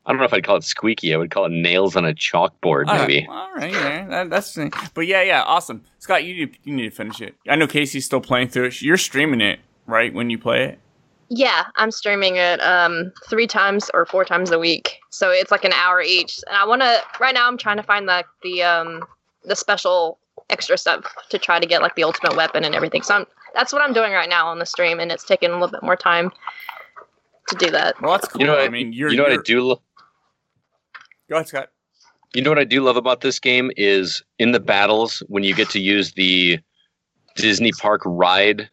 I 0.06 0.12
don't 0.12 0.18
know 0.20 0.24
if 0.24 0.32
I'd 0.32 0.44
call 0.44 0.56
it 0.56 0.64
squeaky. 0.64 1.12
I 1.12 1.18
would 1.18 1.30
call 1.30 1.44
it 1.44 1.52
nails 1.52 1.94
on 1.94 2.06
a 2.06 2.14
chalkboard, 2.14 2.86
All 2.88 2.94
right, 2.96 3.06
maybe. 3.08 3.26
All 3.28 3.50
right, 3.54 3.70
yeah, 3.70 4.06
that, 4.08 4.30
that's. 4.30 4.56
But 4.94 5.06
yeah, 5.06 5.22
yeah, 5.22 5.42
awesome, 5.42 5.84
Scott. 5.98 6.24
You 6.24 6.46
need, 6.46 6.58
you 6.64 6.74
need 6.74 6.84
to 6.84 6.90
finish 6.90 7.20
it. 7.20 7.34
I 7.46 7.56
know 7.56 7.66
Casey's 7.66 8.06
still 8.06 8.22
playing 8.22 8.48
through 8.48 8.66
it. 8.66 8.80
You're 8.80 8.96
streaming 8.96 9.42
it, 9.42 9.60
right? 9.86 10.12
When 10.14 10.30
you 10.30 10.38
play 10.38 10.64
it. 10.64 10.78
yeah, 11.28 11.64
I'm 11.76 11.90
streaming 11.90 12.36
it 12.36 12.58
um, 12.62 13.12
three 13.28 13.46
times 13.46 13.90
or 13.92 14.06
four 14.06 14.24
times 14.24 14.50
a 14.50 14.58
week, 14.58 14.98
so 15.10 15.30
it's 15.30 15.50
like 15.50 15.64
an 15.64 15.74
hour 15.74 16.00
each. 16.00 16.40
And 16.46 16.56
I 16.56 16.64
want 16.64 16.80
to. 16.80 17.02
Right 17.20 17.34
now, 17.34 17.46
I'm 17.46 17.58
trying 17.58 17.76
to 17.76 17.82
find 17.82 18.08
the 18.08 18.24
the 18.42 18.62
um, 18.62 19.04
the 19.44 19.54
special 19.56 20.18
extra 20.48 20.78
stuff 20.78 21.04
to 21.28 21.38
try 21.38 21.60
to 21.60 21.66
get 21.66 21.82
like 21.82 21.96
the 21.96 22.04
ultimate 22.04 22.34
weapon 22.34 22.64
and 22.64 22.74
everything. 22.74 23.02
So 23.02 23.14
I'm, 23.14 23.26
that's 23.54 23.72
what 23.72 23.82
I'm 23.82 23.92
doing 23.92 24.12
right 24.12 24.28
now 24.28 24.46
on 24.48 24.58
the 24.58 24.66
stream, 24.66 25.00
and 25.00 25.10
it's 25.10 25.24
taking 25.24 25.50
a 25.50 25.52
little 25.54 25.68
bit 25.68 25.82
more 25.82 25.96
time 25.96 26.30
to 27.48 27.56
do 27.56 27.70
that. 27.70 28.00
Well, 28.00 28.12
that's 28.12 28.28
cool. 28.28 28.40
You 28.42 28.46
know 28.46 28.54
what 28.54 28.64
I 28.64 28.68
mean, 28.68 28.92
you're. 28.92 29.10
you 29.10 29.16
know 29.16 29.24
what 29.24 29.32
I 29.32 29.42
do 29.42 29.62
lo- 29.62 29.82
Go 31.28 31.36
ahead, 31.36 31.48
Scott. 31.48 31.68
You 32.34 32.42
know 32.42 32.50
what 32.50 32.58
I 32.58 32.64
do 32.64 32.82
love 32.82 32.96
about 32.96 33.20
this 33.22 33.38
game 33.38 33.70
is 33.76 34.22
in 34.38 34.52
the 34.52 34.60
battles 34.60 35.22
when 35.28 35.44
you 35.44 35.54
get 35.54 35.70
to 35.70 35.80
use 35.80 36.12
the 36.12 36.58
Disney 37.36 37.72
Park 37.72 38.02
ride 38.04 38.68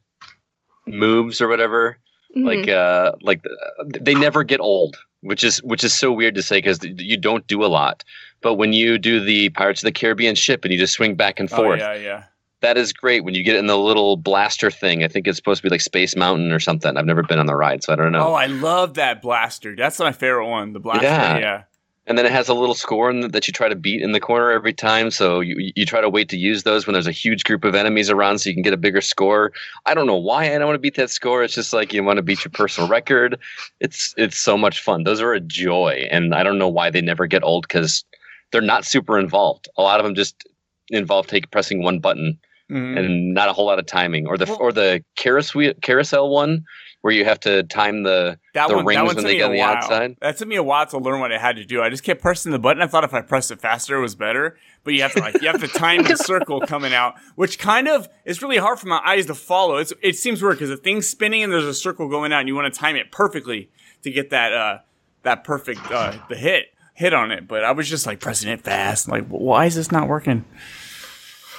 moves 0.86 1.42
or 1.42 1.48
whatever. 1.48 1.98
Mhm. 2.36 2.46
Like 2.46 2.70
uh 2.70 3.14
like 3.22 3.46
uh, 3.46 3.84
they 4.02 4.14
never 4.14 4.44
get 4.44 4.60
old, 4.60 4.98
which 5.22 5.44
is 5.44 5.64
which 5.64 5.84
is 5.86 5.94
so 5.94 6.12
weird 6.12 6.36
to 6.36 6.44
say 6.44 6.62
cuz 6.62 6.80
you 6.84 7.16
don't 7.18 7.48
do 7.48 7.64
a 7.64 7.68
lot. 7.68 8.04
But 8.42 8.56
when 8.56 8.74
you 8.74 8.98
do 8.98 9.20
the 9.22 9.50
Pirates 9.50 9.82
of 9.82 9.88
the 9.88 9.94
Caribbean 9.94 10.36
ship 10.36 10.66
and 10.66 10.74
you 10.74 10.78
just 10.78 10.94
swing 10.94 11.16
back 11.16 11.40
and 11.40 11.52
Oh 11.54 11.56
forth, 11.56 11.80
yeah, 11.80 11.94
yeah. 11.96 12.24
That 12.66 12.78
is 12.78 12.92
great 12.92 13.24
when 13.24 13.36
you 13.36 13.44
get 13.44 13.56
in 13.56 13.68
the 13.68 13.78
little 13.78 14.18
blaster 14.18 14.72
thing. 14.72 15.04
I 15.04 15.08
think 15.08 15.28
it's 15.28 15.38
supposed 15.38 15.62
to 15.62 15.64
be 15.64 15.70
like 15.70 15.82
Space 15.82 16.16
Mountain 16.16 16.52
or 16.52 16.60
something. 16.60 16.98
I've 16.98 17.06
never 17.06 17.22
been 17.22 17.38
on 17.38 17.46
the 17.46 17.56
ride, 17.56 17.84
so 17.84 17.94
I 17.94 17.96
don't 17.96 18.12
know. 18.12 18.30
Oh, 18.30 18.34
I 18.34 18.48
love 18.48 18.96
that 18.96 19.22
blaster. 19.22 19.76
That's 19.76 20.00
my 20.00 20.12
favorite 20.12 20.48
one. 20.50 20.74
The 20.74 20.80
blaster. 20.80 21.06
Yeah. 21.06 21.38
Yeah. 21.38 21.64
and 22.08 22.18
then 22.18 22.26
it 22.26 22.32
has 22.32 22.50
a 22.50 22.54
little 22.54 22.76
score 22.76 23.10
in 23.10 23.22
the, 23.22 23.28
that 23.30 23.48
you 23.48 23.54
try 23.54 23.68
to 23.68 23.76
beat 23.76 24.02
in 24.02 24.12
the 24.12 24.20
corner 24.20 24.52
every 24.52 24.74
time. 24.74 25.10
So 25.12 25.40
you 25.40 25.72
you 25.76 25.86
try 25.86 26.02
to 26.02 26.10
wait 26.10 26.30
to 26.30 26.38
use 26.38 26.64
those 26.64 26.86
when 26.86 26.94
there's 26.94 27.08
a 27.08 27.12
huge 27.12 27.44
group 27.44 27.64
of 27.64 27.76
enemies 27.76 28.10
around, 28.10 28.40
so 28.40 28.50
you 28.50 28.56
can 28.56 28.64
get 28.64 28.74
a 28.74 28.78
bigger 28.78 29.02
score. 29.02 29.52
I 29.86 29.94
don't 29.94 30.08
know 30.08 30.16
why 30.16 30.46
I 30.46 30.58
don't 30.58 30.68
want 30.68 30.76
to 30.76 30.80
beat 30.80 30.96
that 30.96 31.10
score. 31.10 31.44
It's 31.44 31.56
just 31.56 31.74
like 31.74 31.94
you 31.94 32.04
want 32.04 32.18
to 32.18 32.24
beat 32.24 32.44
your 32.46 32.52
personal 32.52 32.90
record. 32.90 33.40
It's 33.80 34.14
it's 34.18 34.38
so 34.38 34.58
much 34.58 34.82
fun. 34.82 35.04
Those 35.04 35.22
are 35.22 35.34
a 35.34 35.40
joy, 35.40 36.08
and 36.12 36.34
I 36.36 36.44
don't 36.44 36.60
know 36.60 36.70
why 36.70 36.90
they 36.90 37.02
never 37.02 37.28
get 37.28 37.44
old 37.44 37.68
because 37.68 38.04
they're 38.52 38.62
not 38.62 38.86
super 38.86 39.18
involved. 39.20 39.68
A 39.78 39.82
lot 39.82 40.00
of 40.00 40.06
them 40.06 40.16
just 40.16 40.48
involve 40.90 41.28
take 41.28 41.50
pressing 41.52 41.82
one 41.82 42.00
button 42.00 42.38
Mhm. 42.72 42.98
and 43.00 43.34
not 43.34 43.48
a 43.50 43.54
whole 43.54 43.66
lot 43.66 43.80
of 43.80 43.86
timing. 43.86 44.26
Or 44.28 44.38
the 44.38 44.46
Well- 44.46 44.58
or 44.60 44.72
the 44.72 45.04
carousel 45.16 45.74
carousel 45.82 46.30
one 46.30 46.64
where 47.02 47.14
you 47.14 47.24
have 47.24 47.40
to 47.42 47.62
time 47.64 48.02
the 48.02 48.40
That 48.56 48.68
the 48.70 48.76
one, 48.78 48.86
rings 48.86 48.98
that 48.98 49.06
one 49.06 49.16
when 49.16 49.24
they 49.26 49.34
me 49.34 49.38
get 49.38 49.44
a 49.44 49.46
on 49.46 49.52
the 49.54 49.60
while. 49.60 49.76
outside. 49.76 50.16
That 50.22 50.38
took 50.38 50.48
me 50.48 50.56
a 50.56 50.64
while 50.64 50.88
to 50.88 50.98
learn 50.98 51.20
what 51.20 51.32
I 51.32 51.38
had 51.38 51.56
to 51.58 51.64
do. 51.64 51.84
I 51.84 51.90
just 51.90 52.04
kept 52.04 52.20
pressing 52.24 52.52
the 52.52 52.58
button. 52.58 52.82
I 52.82 52.88
thought 52.88 53.04
if 53.04 53.14
I 53.14 53.22
pressed 53.22 53.52
it 53.52 53.62
faster, 53.62 53.96
it 53.98 54.02
was 54.02 54.16
better. 54.16 54.58
But 54.84 54.96
you 54.96 55.04
have 55.04 55.14
to 55.14 55.20
like 55.20 55.40
you 55.42 55.48
have 55.48 55.62
to 55.62 55.68
time 55.68 56.02
the 56.04 56.16
circle 56.32 56.62
coming 56.62 56.94
out, 56.94 57.14
which 57.36 57.60
kind 57.60 57.88
of 57.88 58.10
is 58.26 58.42
really 58.42 58.58
hard 58.58 58.80
for 58.80 58.88
my 58.88 59.00
eyes 59.06 59.28
to 59.28 59.36
follow. 59.36 59.78
It's 59.78 59.94
it 60.02 60.16
seems 60.18 60.42
weird 60.42 60.56
because 60.56 60.70
the 60.70 60.78
thing's 60.78 61.08
spinning 61.08 61.44
and 61.44 61.54
there's 61.54 61.66
a 61.66 61.74
circle 61.74 62.08
going 62.10 62.34
out, 62.34 62.40
and 62.40 62.48
you 62.48 62.56
want 62.56 62.74
to 62.74 62.80
time 62.80 62.96
it 62.96 63.12
perfectly 63.12 63.70
to 64.04 64.10
get 64.10 64.32
that 64.32 64.52
uh 64.54 64.78
that 65.24 65.44
perfect 65.44 65.92
uh 65.92 66.14
the 66.30 66.36
hit 66.36 66.66
hit 66.96 67.14
on 67.14 67.32
it. 67.32 67.48
But 67.48 67.64
I 67.64 67.72
was 67.72 67.88
just 67.90 68.08
like 68.08 68.20
pressing 68.20 68.50
it 68.50 68.62
fast. 68.62 69.08
Like, 69.08 69.28
why 69.28 69.66
is 69.66 69.76
this 69.76 69.92
not 69.92 70.08
working? 70.08 70.46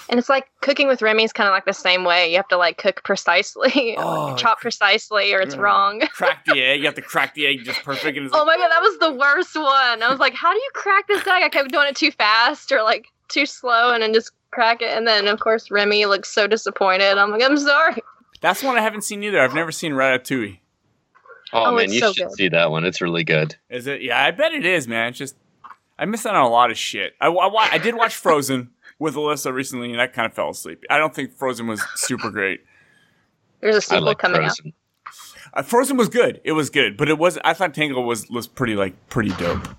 And 0.08 0.18
it's 0.20 0.28
like 0.28 0.46
cooking 0.60 0.86
with 0.88 1.02
Remy 1.02 1.24
is 1.24 1.32
kind 1.32 1.48
of 1.48 1.52
like 1.52 1.64
the 1.64 1.72
same 1.72 2.04
way. 2.04 2.30
You 2.30 2.36
have 2.36 2.48
to 2.48 2.56
like 2.56 2.78
cook 2.78 3.02
precisely, 3.04 3.94
Oh. 3.98 4.36
chop 4.36 4.60
precisely, 4.60 5.32
or 5.34 5.40
it's 5.40 5.54
Yeah. 5.54 5.60
wrong. 5.62 6.00
Crack 6.12 6.44
the 6.44 6.62
egg. 6.62 6.80
You 6.80 6.86
have 6.86 6.94
to 6.94 7.02
crack 7.02 7.34
the 7.34 7.46
egg 7.46 7.64
just 7.64 7.82
perfect. 7.82 8.16
And 8.16 8.26
it's 8.26 8.34
Oh 8.34 8.38
like, 8.44 8.46
my 8.46 8.56
god, 8.56 8.70
that 8.70 8.82
was 8.82 8.98
the 8.98 9.12
worst 9.12 9.56
one. 9.56 10.02
I 10.02 10.08
was 10.10 10.20
like, 10.20 10.34
how 10.34 10.52
do 10.52 10.58
you 10.58 10.70
crack 10.74 11.08
this 11.08 11.20
egg? 11.26 11.42
I 11.42 11.48
kept 11.48 11.70
doing 11.72 11.88
it 11.88 11.96
too 11.96 12.10
fast 12.12 12.70
or 12.72 12.82
like 12.82 13.08
too 13.28 13.46
slow 13.46 13.92
and 13.92 14.02
then 14.02 14.12
just 14.14 14.30
crack 14.52 14.80
it. 14.82 14.96
And 14.96 15.06
then, 15.06 15.26
of 15.26 15.40
course, 15.40 15.70
Remy 15.70 16.06
looks 16.06 16.30
so 16.30 16.46
disappointed. 16.46 17.18
I'm 17.18 17.30
like, 17.30 17.42
I'm 17.42 17.56
sorry. 17.58 17.96
that's 18.40 18.62
one 18.62 18.76
I 18.76 18.82
haven't 18.82 19.02
seen 19.02 19.22
either. 19.24 19.40
I've 19.40 19.54
never 19.54 19.72
seen 19.72 19.92
Ratatouille. 19.92 20.58
Oh, 21.52 21.66
Oh, 21.66 21.74
man, 21.74 21.92
you 21.92 22.00
so 22.00 22.12
should 22.12 22.28
good. 22.28 22.36
see 22.36 22.48
that 22.50 22.70
one. 22.70 22.84
It's 22.84 23.00
really 23.00 23.24
good. 23.24 23.56
Is 23.70 23.86
it? 23.86 24.02
Yeah, 24.02 24.22
I 24.22 24.30
bet 24.30 24.52
it 24.52 24.64
is, 24.66 24.86
man. 24.88 25.08
It's 25.08 25.18
just 25.18 25.36
I 25.98 26.04
missed 26.04 26.26
out 26.26 26.34
on 26.36 26.44
a 26.44 26.48
lot 26.48 26.70
of 26.70 26.76
shit. 26.78 27.14
I, 27.20 27.28
I, 27.28 27.68
I 27.72 27.78
did 27.78 27.94
watch 27.94 28.14
Frozen 28.16 28.70
with 28.98 29.14
Alyssa 29.14 29.52
recently, 29.52 29.92
and 29.92 30.00
I 30.00 30.06
kind 30.06 30.26
of 30.26 30.34
fell 30.34 30.50
asleep. 30.50 30.84
I 30.90 30.98
don't 30.98 31.14
think 31.14 31.32
Frozen 31.32 31.66
was 31.66 31.82
super 31.96 32.30
great. 32.30 32.60
There's 33.60 33.76
a 33.76 33.80
sequel 33.80 34.02
like 34.04 34.18
coming 34.18 34.36
Frozen. 34.42 34.72
Uh, 35.54 35.62
Frozen 35.62 35.96
was 35.96 36.08
good. 36.08 36.40
It 36.44 36.52
was 36.52 36.70
good, 36.70 36.96
but 36.96 37.08
it 37.08 37.18
was. 37.18 37.38
I 37.44 37.54
thought 37.54 37.72
Tangle 37.74 38.04
was 38.04 38.28
was 38.28 38.46
pretty 38.46 38.74
like 38.76 38.94
pretty 39.08 39.30
dope. 39.30 39.66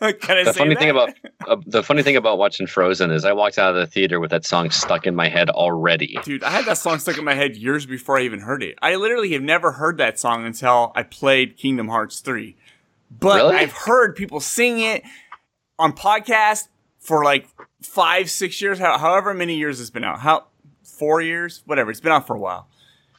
Can 0.00 0.38
I 0.38 0.44
The 0.44 0.52
say 0.54 0.58
funny 0.58 0.74
that? 0.74 0.80
thing 0.80 0.88
about 0.90 1.10
uh, 1.46 1.56
the 1.66 1.82
funny 1.82 2.02
thing 2.02 2.16
about 2.16 2.38
watching 2.38 2.66
Frozen 2.66 3.10
is 3.10 3.26
I 3.26 3.34
walked 3.34 3.58
out 3.58 3.70
of 3.70 3.76
the 3.76 3.86
theater 3.86 4.18
with 4.18 4.30
that 4.30 4.46
song 4.46 4.70
stuck 4.70 5.06
in 5.06 5.14
my 5.14 5.28
head 5.28 5.50
already. 5.50 6.18
Dude, 6.24 6.42
I 6.42 6.48
had 6.50 6.64
that 6.64 6.78
song 6.78 6.98
stuck 6.98 7.18
in 7.18 7.24
my 7.24 7.34
head 7.34 7.54
years 7.54 7.84
before 7.84 8.18
I 8.18 8.22
even 8.22 8.40
heard 8.40 8.62
it. 8.62 8.78
I 8.80 8.94
literally 8.94 9.32
have 9.34 9.42
never 9.42 9.72
heard 9.72 9.98
that 9.98 10.18
song 10.18 10.46
until 10.46 10.92
I 10.96 11.02
played 11.02 11.58
Kingdom 11.58 11.88
Hearts 11.88 12.20
3. 12.20 12.56
But 13.10 13.36
Really? 13.36 13.56
I've 13.56 13.72
heard 13.72 14.16
people 14.16 14.40
sing 14.40 14.80
it 14.80 15.02
on 15.78 15.92
podcasts 15.92 16.68
for 17.00 17.24
like 17.24 17.48
five, 17.82 18.30
six 18.30 18.60
years, 18.62 18.78
however 18.78 19.34
many 19.34 19.56
years 19.56 19.80
it's 19.80 19.90
been 19.90 20.04
out. 20.04 20.20
How 20.20 20.46
four 20.84 21.20
years? 21.20 21.62
Whatever. 21.64 21.90
It's 21.90 22.00
been 22.00 22.12
out 22.12 22.26
for 22.26 22.36
a 22.36 22.40
while. 22.40 22.68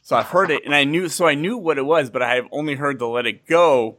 So 0.02 0.16
I've 0.16 0.28
heard 0.28 0.50
it 0.50 0.64
and 0.64 0.74
I 0.74 0.84
knew 0.84 1.08
so 1.08 1.26
I 1.26 1.34
knew 1.34 1.56
what 1.56 1.78
it 1.78 1.84
was, 1.84 2.10
but 2.10 2.22
I 2.22 2.36
have 2.36 2.46
only 2.50 2.76
heard 2.76 2.98
the 2.98 3.06
Let 3.06 3.26
It 3.26 3.46
Go 3.46 3.98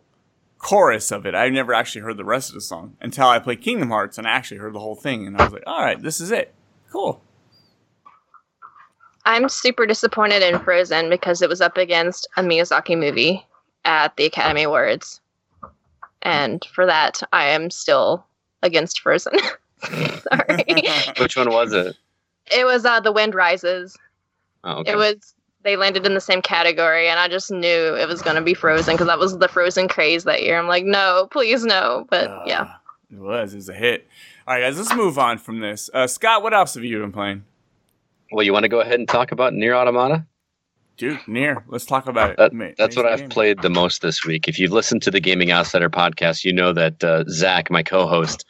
chorus 0.57 1.11
of 1.11 1.25
it. 1.25 1.35
I've 1.35 1.51
never 1.51 1.73
actually 1.73 2.01
heard 2.01 2.17
the 2.17 2.25
rest 2.25 2.49
of 2.49 2.55
the 2.55 2.61
song 2.61 2.95
until 3.01 3.27
I 3.27 3.39
played 3.39 3.61
Kingdom 3.61 3.89
Hearts 3.89 4.17
and 4.17 4.25
I 4.25 4.31
actually 4.31 4.57
heard 4.57 4.73
the 4.73 4.79
whole 4.79 4.95
thing 4.95 5.27
and 5.27 5.37
I 5.37 5.43
was 5.43 5.53
like, 5.53 5.63
all 5.67 5.81
right, 5.81 6.01
this 6.01 6.19
is 6.21 6.31
it. 6.31 6.53
Cool. 6.91 7.21
I'm 9.25 9.47
super 9.47 9.85
disappointed 9.85 10.43
in 10.43 10.59
Frozen 10.59 11.09
because 11.09 11.41
it 11.41 11.49
was 11.49 11.61
up 11.61 11.77
against 11.77 12.27
a 12.35 12.41
Miyazaki 12.41 12.97
movie 12.97 13.45
at 13.85 14.15
the 14.17 14.25
Academy 14.25 14.63
Awards. 14.63 15.21
And 16.21 16.65
for 16.73 16.85
that, 16.85 17.21
I 17.31 17.47
am 17.47 17.69
still 17.69 18.25
against 18.61 19.01
Frozen. 19.01 19.33
Sorry. 19.83 20.65
Which 21.19 21.35
one 21.37 21.49
was 21.49 21.73
it? 21.73 21.95
it 22.51 22.65
was 22.65 22.85
uh, 22.85 22.99
The 22.99 23.11
Wind 23.11 23.35
Rises. 23.35 23.97
Oh, 24.63 24.79
okay. 24.79 24.91
It 24.91 24.95
was 24.97 25.33
they 25.63 25.75
landed 25.77 26.05
in 26.05 26.13
the 26.13 26.19
same 26.21 26.41
category 26.41 27.07
and 27.07 27.19
I 27.19 27.27
just 27.29 27.49
knew 27.49 27.95
it 27.95 28.07
was 28.07 28.21
going 28.21 28.35
to 28.35 28.41
be 28.41 28.53
Frozen 28.53 28.95
because 28.95 29.07
that 29.07 29.19
was 29.19 29.37
the 29.37 29.47
Frozen 29.47 29.87
craze 29.87 30.25
that 30.25 30.43
year. 30.43 30.59
I'm 30.59 30.67
like, 30.67 30.83
"No, 30.83 31.27
please 31.31 31.63
no." 31.65 32.05
But 32.09 32.27
Uh, 32.29 32.43
yeah. 32.45 32.73
It 33.11 33.19
was. 33.19 33.53
It 33.53 33.57
was 33.57 33.69
a 33.69 33.73
hit. 33.73 34.07
All 34.47 34.55
right, 34.55 34.61
guys, 34.61 34.77
let's 34.77 34.93
move 34.93 35.17
on 35.17 35.37
from 35.37 35.59
this. 35.61 35.89
Uh, 35.93 36.05
Scott, 36.07 36.43
what 36.43 36.53
else 36.53 36.73
have 36.73 36.83
you 36.83 36.99
been 36.99 37.11
playing? 37.13 37.45
Well, 38.31 38.43
you 38.43 38.51
want 38.51 38.63
to 38.63 38.69
go 38.69 38.81
ahead 38.81 38.99
and 38.99 39.07
talk 39.07 39.31
about 39.31 39.53
Nier 39.53 39.73
Automata? 39.75 40.25
Dude, 40.97 41.19
Nier. 41.27 41.63
Let's 41.67 41.85
talk 41.85 42.07
about 42.07 42.31
it. 42.31 42.37
That, 42.37 42.53
Ma- 42.53 42.69
that's 42.77 42.95
what 42.97 43.05
I've 43.05 43.19
game. 43.19 43.29
played 43.29 43.61
the 43.61 43.69
most 43.69 44.01
this 44.01 44.25
week. 44.25 44.47
If 44.47 44.59
you've 44.59 44.71
listened 44.71 45.01
to 45.03 45.11
the 45.11 45.19
Gaming 45.19 45.51
Outsider 45.51 45.89
podcast, 45.89 46.43
you 46.43 46.51
know 46.53 46.73
that 46.73 47.03
uh, 47.03 47.23
Zach, 47.29 47.71
my 47.71 47.83
co-host, 47.83 48.45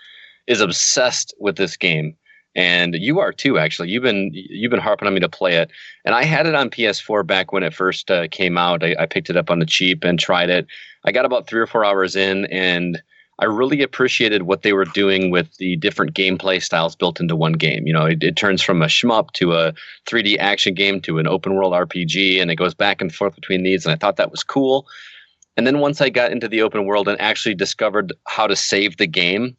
is 0.47 0.61
obsessed 0.61 1.33
with 1.39 1.55
this 1.55 1.77
game, 1.77 2.15
and 2.55 2.95
you 2.95 3.19
are 3.19 3.31
too. 3.31 3.57
Actually, 3.57 3.89
you've 3.89 4.03
been 4.03 4.31
you've 4.33 4.71
been 4.71 4.79
harping 4.79 5.07
on 5.07 5.13
me 5.13 5.19
to 5.19 5.29
play 5.29 5.55
it, 5.55 5.71
and 6.05 6.15
I 6.15 6.23
had 6.23 6.45
it 6.45 6.55
on 6.55 6.69
PS4 6.69 7.25
back 7.25 7.51
when 7.51 7.63
it 7.63 7.73
first 7.73 8.09
uh, 8.11 8.27
came 8.29 8.57
out. 8.57 8.83
I, 8.83 8.95
I 8.99 9.05
picked 9.05 9.29
it 9.29 9.37
up 9.37 9.49
on 9.49 9.59
the 9.59 9.65
cheap 9.65 10.03
and 10.03 10.19
tried 10.19 10.49
it. 10.49 10.67
I 11.05 11.11
got 11.11 11.25
about 11.25 11.47
three 11.47 11.61
or 11.61 11.67
four 11.67 11.83
hours 11.83 12.15
in, 12.15 12.45
and 12.45 13.01
I 13.39 13.45
really 13.45 13.81
appreciated 13.81 14.43
what 14.43 14.61
they 14.61 14.73
were 14.73 14.85
doing 14.85 15.31
with 15.31 15.57
the 15.57 15.75
different 15.77 16.13
gameplay 16.13 16.61
styles 16.61 16.95
built 16.95 17.19
into 17.19 17.35
one 17.35 17.53
game. 17.53 17.87
You 17.87 17.93
know, 17.93 18.05
it, 18.05 18.23
it 18.23 18.35
turns 18.35 18.61
from 18.61 18.81
a 18.81 18.87
shmup 18.87 19.31
to 19.31 19.53
a 19.53 19.73
3D 20.05 20.37
action 20.37 20.75
game 20.75 21.01
to 21.01 21.17
an 21.17 21.27
open 21.27 21.55
world 21.55 21.73
RPG, 21.73 22.39
and 22.41 22.51
it 22.51 22.55
goes 22.55 22.75
back 22.75 23.01
and 23.01 23.13
forth 23.13 23.35
between 23.35 23.63
these. 23.63 23.85
And 23.85 23.93
I 23.93 23.97
thought 23.97 24.17
that 24.17 24.31
was 24.31 24.43
cool. 24.43 24.87
And 25.57 25.65
then 25.65 25.79
once 25.79 25.99
I 25.99 26.09
got 26.09 26.31
into 26.31 26.47
the 26.47 26.61
open 26.61 26.85
world 26.85 27.07
and 27.07 27.19
actually 27.19 27.55
discovered 27.55 28.13
how 28.27 28.47
to 28.47 28.55
save 28.55 28.97
the 28.97 29.07
game, 29.07 29.55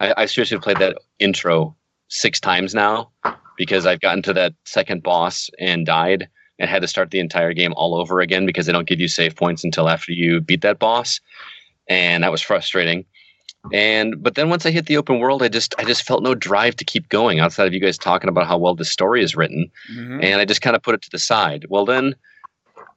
I, 0.00 0.14
I 0.16 0.26
seriously 0.26 0.58
played 0.58 0.78
that 0.78 0.98
intro 1.18 1.76
six 2.08 2.40
times 2.40 2.74
now 2.74 3.10
because 3.56 3.86
I've 3.86 4.00
gotten 4.00 4.22
to 4.22 4.32
that 4.34 4.54
second 4.64 5.02
boss 5.02 5.50
and 5.58 5.84
died 5.84 6.28
and 6.58 6.68
had 6.70 6.82
to 6.82 6.88
start 6.88 7.10
the 7.10 7.20
entire 7.20 7.52
game 7.52 7.72
all 7.76 7.94
over 7.94 8.20
again 8.20 8.46
because 8.46 8.66
they 8.66 8.72
don't 8.72 8.88
give 8.88 9.00
you 9.00 9.08
save 9.08 9.36
points 9.36 9.64
until 9.64 9.88
after 9.88 10.12
you 10.12 10.40
beat 10.40 10.62
that 10.62 10.78
boss. 10.78 11.20
And 11.88 12.22
that 12.24 12.32
was 12.32 12.42
frustrating. 12.42 13.04
And 13.72 14.22
but 14.22 14.34
then 14.36 14.48
once 14.50 14.64
I 14.66 14.70
hit 14.70 14.86
the 14.86 14.96
open 14.96 15.18
world, 15.18 15.42
I 15.42 15.48
just 15.48 15.74
I 15.78 15.84
just 15.84 16.04
felt 16.04 16.22
no 16.22 16.34
drive 16.34 16.76
to 16.76 16.84
keep 16.84 17.08
going 17.08 17.40
outside 17.40 17.66
of 17.66 17.74
you 17.74 17.80
guys 17.80 17.98
talking 17.98 18.28
about 18.28 18.46
how 18.46 18.56
well 18.56 18.74
the 18.74 18.84
story 18.84 19.22
is 19.22 19.34
written 19.36 19.70
Mhm. 19.92 20.22
and 20.22 20.40
I 20.40 20.44
just 20.44 20.62
kind 20.62 20.76
of 20.76 20.82
put 20.82 20.94
it 20.94 21.02
to 21.02 21.10
the 21.10 21.18
side. 21.18 21.66
Well, 21.68 21.84
then 21.84 22.14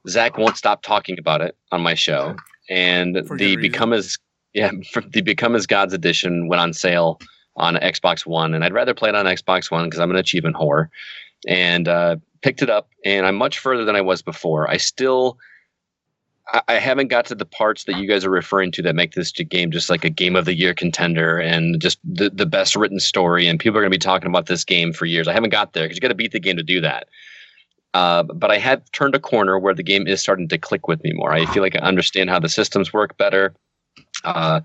Zach 0.08 0.38
won't 0.38 0.56
stop 0.56 0.82
talking 0.82 1.18
about 1.18 1.40
it 1.42 1.56
on 1.72 1.80
my 1.82 1.94
show, 1.94 2.36
and 2.68 3.26
For 3.26 3.36
the 3.36 3.56
become 3.56 3.92
as 3.92 4.18
yeah 4.54 4.70
the 5.08 5.22
become 5.22 5.54
as 5.54 5.66
gods 5.66 5.92
edition 5.92 6.48
went 6.48 6.60
on 6.60 6.72
sale 6.72 7.18
on 7.56 7.76
Xbox 7.76 8.24
One, 8.26 8.54
and 8.54 8.64
I'd 8.64 8.72
rather 8.72 8.94
play 8.94 9.08
it 9.10 9.14
on 9.14 9.26
Xbox 9.26 9.70
One 9.70 9.84
because 9.84 10.00
I'm 10.00 10.10
an 10.10 10.16
achievement 10.16 10.56
whore, 10.56 10.88
and 11.46 11.86
uh, 11.88 12.16
picked 12.42 12.62
it 12.62 12.70
up, 12.70 12.88
and 13.04 13.26
I'm 13.26 13.36
much 13.36 13.58
further 13.58 13.84
than 13.84 13.96
I 13.96 14.00
was 14.00 14.22
before. 14.22 14.70
I 14.70 14.76
still. 14.76 15.38
I- 16.52 16.62
I 16.68 16.74
haven't 16.74 17.06
got 17.08 17.24
to 17.26 17.36
the 17.36 17.46
parts 17.46 17.84
that 17.84 17.98
you 17.98 18.06
guys 18.06 18.24
are 18.24 18.30
referring 18.30 18.72
to 18.72 18.82
that 18.82 18.96
make 18.96 19.12
this 19.12 19.30
game 19.30 19.70
just 19.70 19.88
like 19.88 20.04
a 20.04 20.10
game 20.10 20.34
of 20.34 20.44
the 20.44 20.54
year 20.54 20.74
contender 20.74 21.38
and 21.38 21.80
just 21.80 21.98
the, 22.04 22.30
the 22.30 22.44
best 22.46 22.74
written 22.74 22.98
story. 22.98 23.46
And 23.46 23.60
people 23.60 23.78
are 23.78 23.80
going 23.80 23.92
to 23.92 23.94
be 23.94 23.98
talking 23.98 24.28
about 24.28 24.46
this 24.46 24.64
game 24.64 24.92
for 24.92 25.06
years. 25.06 25.28
I 25.28 25.32
haven't 25.34 25.50
got 25.50 25.72
there 25.72 25.84
because 25.84 25.96
you 25.96 26.00
got 26.00 26.08
to 26.08 26.16
beat 26.16 26.32
the 26.32 26.40
game 26.40 26.56
to 26.56 26.62
do 26.64 26.80
that. 26.80 27.06
Uh, 27.94 28.24
but 28.24 28.50
I 28.50 28.58
have 28.58 28.82
turned 28.90 29.14
a 29.14 29.20
corner 29.20 29.58
where 29.58 29.72
the 29.72 29.84
game 29.84 30.06
is 30.06 30.20
starting 30.20 30.48
to 30.48 30.58
click 30.58 30.88
with 30.88 31.02
me 31.04 31.12
more. 31.14 31.32
I 31.32 31.46
feel 31.46 31.62
like 31.62 31.76
I 31.76 31.78
understand 31.80 32.28
how 32.28 32.40
the 32.40 32.48
systems 32.48 32.92
work 32.92 33.16
better. 33.16 33.54
Uh, 34.24 34.60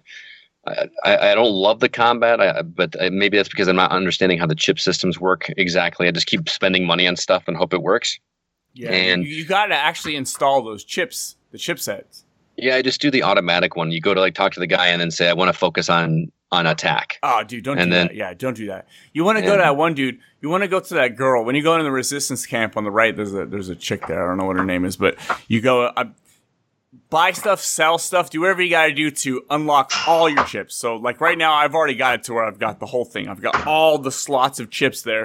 I, 0.67 0.87
I 1.03 1.31
I 1.31 1.35
don't 1.35 1.51
love 1.51 1.79
the 1.79 1.89
combat, 1.89 2.41
I, 2.41 2.61
but 2.61 2.95
maybe 3.11 3.37
that's 3.37 3.49
because 3.49 3.67
I'm 3.67 3.75
not 3.75 3.91
understanding 3.91 4.37
how 4.37 4.45
the 4.47 4.55
chip 4.55 4.79
systems 4.79 5.19
work 5.19 5.51
exactly. 5.57 6.07
I 6.07 6.11
just 6.11 6.27
keep 6.27 6.49
spending 6.49 6.85
money 6.85 7.07
on 7.07 7.15
stuff 7.15 7.43
and 7.47 7.55
hope 7.55 7.73
it 7.73 7.81
works. 7.81 8.19
Yeah, 8.73 8.91
and- 8.91 9.23
you, 9.23 9.29
you 9.29 9.45
got 9.45 9.67
to 9.67 9.75
actually 9.75 10.15
install 10.15 10.61
those 10.63 10.83
chips, 10.83 11.35
the 11.51 11.57
chipsets. 11.57 12.23
Yeah, 12.57 12.75
I 12.75 12.81
just 12.81 12.99
do 13.01 13.11
the 13.11 13.23
automatic 13.23 13.75
one. 13.75 13.91
You 13.91 14.01
go 14.01 14.13
to 14.13 14.19
like 14.19 14.33
talk 14.33 14.51
to 14.53 14.59
the 14.59 14.67
guy 14.67 14.87
and 14.87 14.99
then 14.99 15.11
say 15.11 15.29
I 15.29 15.33
want 15.33 15.49
to 15.49 15.57
focus 15.57 15.89
on 15.89 16.31
on 16.51 16.65
attack. 16.65 17.19
Oh, 17.23 17.43
dude, 17.43 17.63
don't 17.65 17.77
And 17.77 17.91
do 17.91 17.95
then- 17.95 18.07
that. 18.07 18.15
Yeah, 18.15 18.33
don't 18.33 18.55
do 18.55 18.67
that. 18.67 18.87
You 19.13 19.23
want 19.25 19.37
to 19.37 19.43
go 19.43 19.51
to 19.51 19.61
that 19.61 19.75
one 19.77 19.93
dude. 19.93 20.17
You 20.41 20.49
want 20.49 20.63
to 20.63 20.67
go 20.67 20.79
to 20.79 20.93
that 20.95 21.15
girl. 21.15 21.43
When 21.45 21.55
you 21.55 21.61
go 21.63 21.73
into 21.73 21.83
the 21.83 21.91
resistance 21.91 22.45
camp 22.45 22.75
on 22.77 22.83
the 22.83 22.91
right, 22.91 23.15
there's 23.15 23.33
a 23.33 23.45
there's 23.45 23.69
a 23.69 23.75
chick 23.75 24.07
there. 24.07 24.23
I 24.23 24.27
don't 24.27 24.37
know 24.37 24.45
what 24.45 24.55
her 24.57 24.63
name 24.65 24.85
is, 24.85 24.95
but 24.97 25.17
you 25.47 25.61
go 25.61 25.83
uh, 25.87 26.05
buy 27.09 27.31
stuff, 27.31 27.61
sell 27.61 27.97
stuff, 27.97 28.29
do 28.29 28.41
whatever 28.41 28.61
you 28.61 28.69
got 28.69 28.87
to 28.87 28.93
do 28.93 29.11
to 29.11 29.43
unlock 29.49 29.91
all 30.07 30.29
your 30.29 30.43
chips. 30.45 30.75
So, 30.75 30.95
like 30.95 31.21
right 31.21 31.37
now, 31.37 31.53
I've 31.53 31.75
already 31.75 31.95
got 31.95 32.15
it 32.15 32.23
to 32.23 32.33
where 32.33 32.45
I've 32.45 32.59
got 32.59 32.79
the 32.79 32.85
whole 32.85 33.05
thing. 33.05 33.27
I've 33.27 33.41
got 33.41 33.65
all 33.67 33.97
the 33.97 34.11
slots 34.11 34.59
of 34.59 34.69
chips 34.69 35.01
there. 35.01 35.23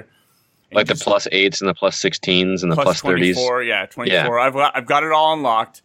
And 0.69 0.77
Like 0.77 0.87
the 0.87 0.93
just- 0.93 1.03
plus 1.03 1.27
eights 1.31 1.61
and 1.61 1.69
the 1.69 1.73
plus 1.73 1.97
sixteens 1.99 2.63
and 2.63 2.71
the 2.71 2.75
plus 2.75 3.01
thirties. 3.01 3.35
24, 3.35 3.63
yeah, 3.63 3.85
24. 3.85 4.39
I've 4.39 4.53
got 4.53 4.75
I've 4.75 4.85
got 4.85 5.03
it 5.03 5.11
all 5.11 5.33
unlocked. 5.33 5.81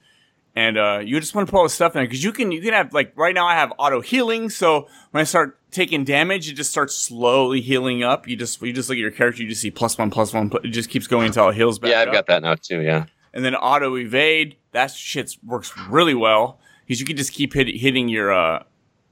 And 0.57 0.77
uh, 0.77 1.01
you 1.05 1.21
just 1.21 1.37
want 1.37 1.47
to 1.47 1.53
put 1.53 1.59
all 1.59 1.63
the 1.65 1.69
stuff 1.71 1.95
in 1.95 2.03
because 2.03 2.25
you 2.25 2.33
can 2.33 2.51
you 2.51 2.61
can 2.61 2.73
have 2.73 2.93
like 2.93 3.13
right 3.17 3.35
now 3.35 3.47
I 3.47 3.55
have 3.55 3.73
auto 3.79 4.01
healing, 4.01 4.51
so 4.51 4.89
when 5.13 5.21
I 5.21 5.25
start 5.25 5.57
taking 5.71 6.03
damage, 6.03 6.51
it 6.51 6.55
just 6.55 6.71
starts 6.71 6.97
slowly 6.97 7.61
healing 7.61 8.03
up. 8.03 8.27
You 8.27 8.35
just 8.35 8.61
you 8.63 8.73
just 8.73 8.89
look 8.89 8.97
at 8.97 9.01
your 9.01 9.13
character, 9.13 9.43
you 9.45 9.49
just 9.51 9.61
see 9.61 9.71
plus 9.71 9.97
one, 9.97 10.11
plus 10.11 10.33
one. 10.33 10.51
It 10.65 10.71
just 10.71 10.91
keeps 10.91 11.07
going 11.07 11.27
until 11.27 11.49
it 11.51 11.55
heals 11.55 11.79
back. 11.79 11.93
Yeah, 11.93 12.01
I've 12.01 12.09
up. 12.09 12.15
got 12.15 12.27
that 12.27 12.43
now 12.43 12.57
too. 12.57 12.81
Yeah. 12.81 13.05
And 13.39 13.45
then 13.45 13.55
auto 13.55 13.97
evade, 13.97 14.57
that 14.73 14.91
shit 14.91 15.37
works 15.47 15.73
really 15.89 16.13
well 16.13 16.59
because 16.85 16.99
you 16.99 17.07
can 17.07 17.17
just 17.17 17.33
keep 17.33 17.55
hit, 17.55 17.69
hitting 17.69 18.09
your 18.09 18.33
uh 18.33 18.65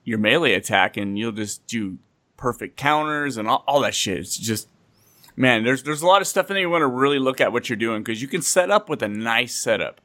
your 0.02 0.18
melee 0.18 0.54
attack, 0.54 0.96
and 0.96 1.16
you'll 1.16 1.30
just 1.30 1.64
do 1.68 1.98
perfect 2.36 2.76
counters 2.76 3.36
and 3.36 3.46
all, 3.46 3.62
all 3.68 3.78
that 3.82 3.94
shit. 3.94 4.18
It's 4.18 4.36
just 4.36 4.66
man, 5.36 5.62
there's 5.62 5.84
there's 5.84 6.02
a 6.02 6.08
lot 6.08 6.22
of 6.22 6.26
stuff 6.26 6.50
in 6.50 6.54
there 6.54 6.62
you 6.62 6.68
want 6.68 6.82
to 6.82 6.88
really 6.88 7.20
look 7.20 7.40
at 7.40 7.52
what 7.52 7.68
you're 7.68 7.76
doing 7.76 8.02
because 8.02 8.20
you 8.20 8.26
can 8.26 8.42
set 8.42 8.68
up 8.68 8.88
with 8.88 9.00
a 9.00 9.06
nice 9.06 9.54
setup. 9.54 10.00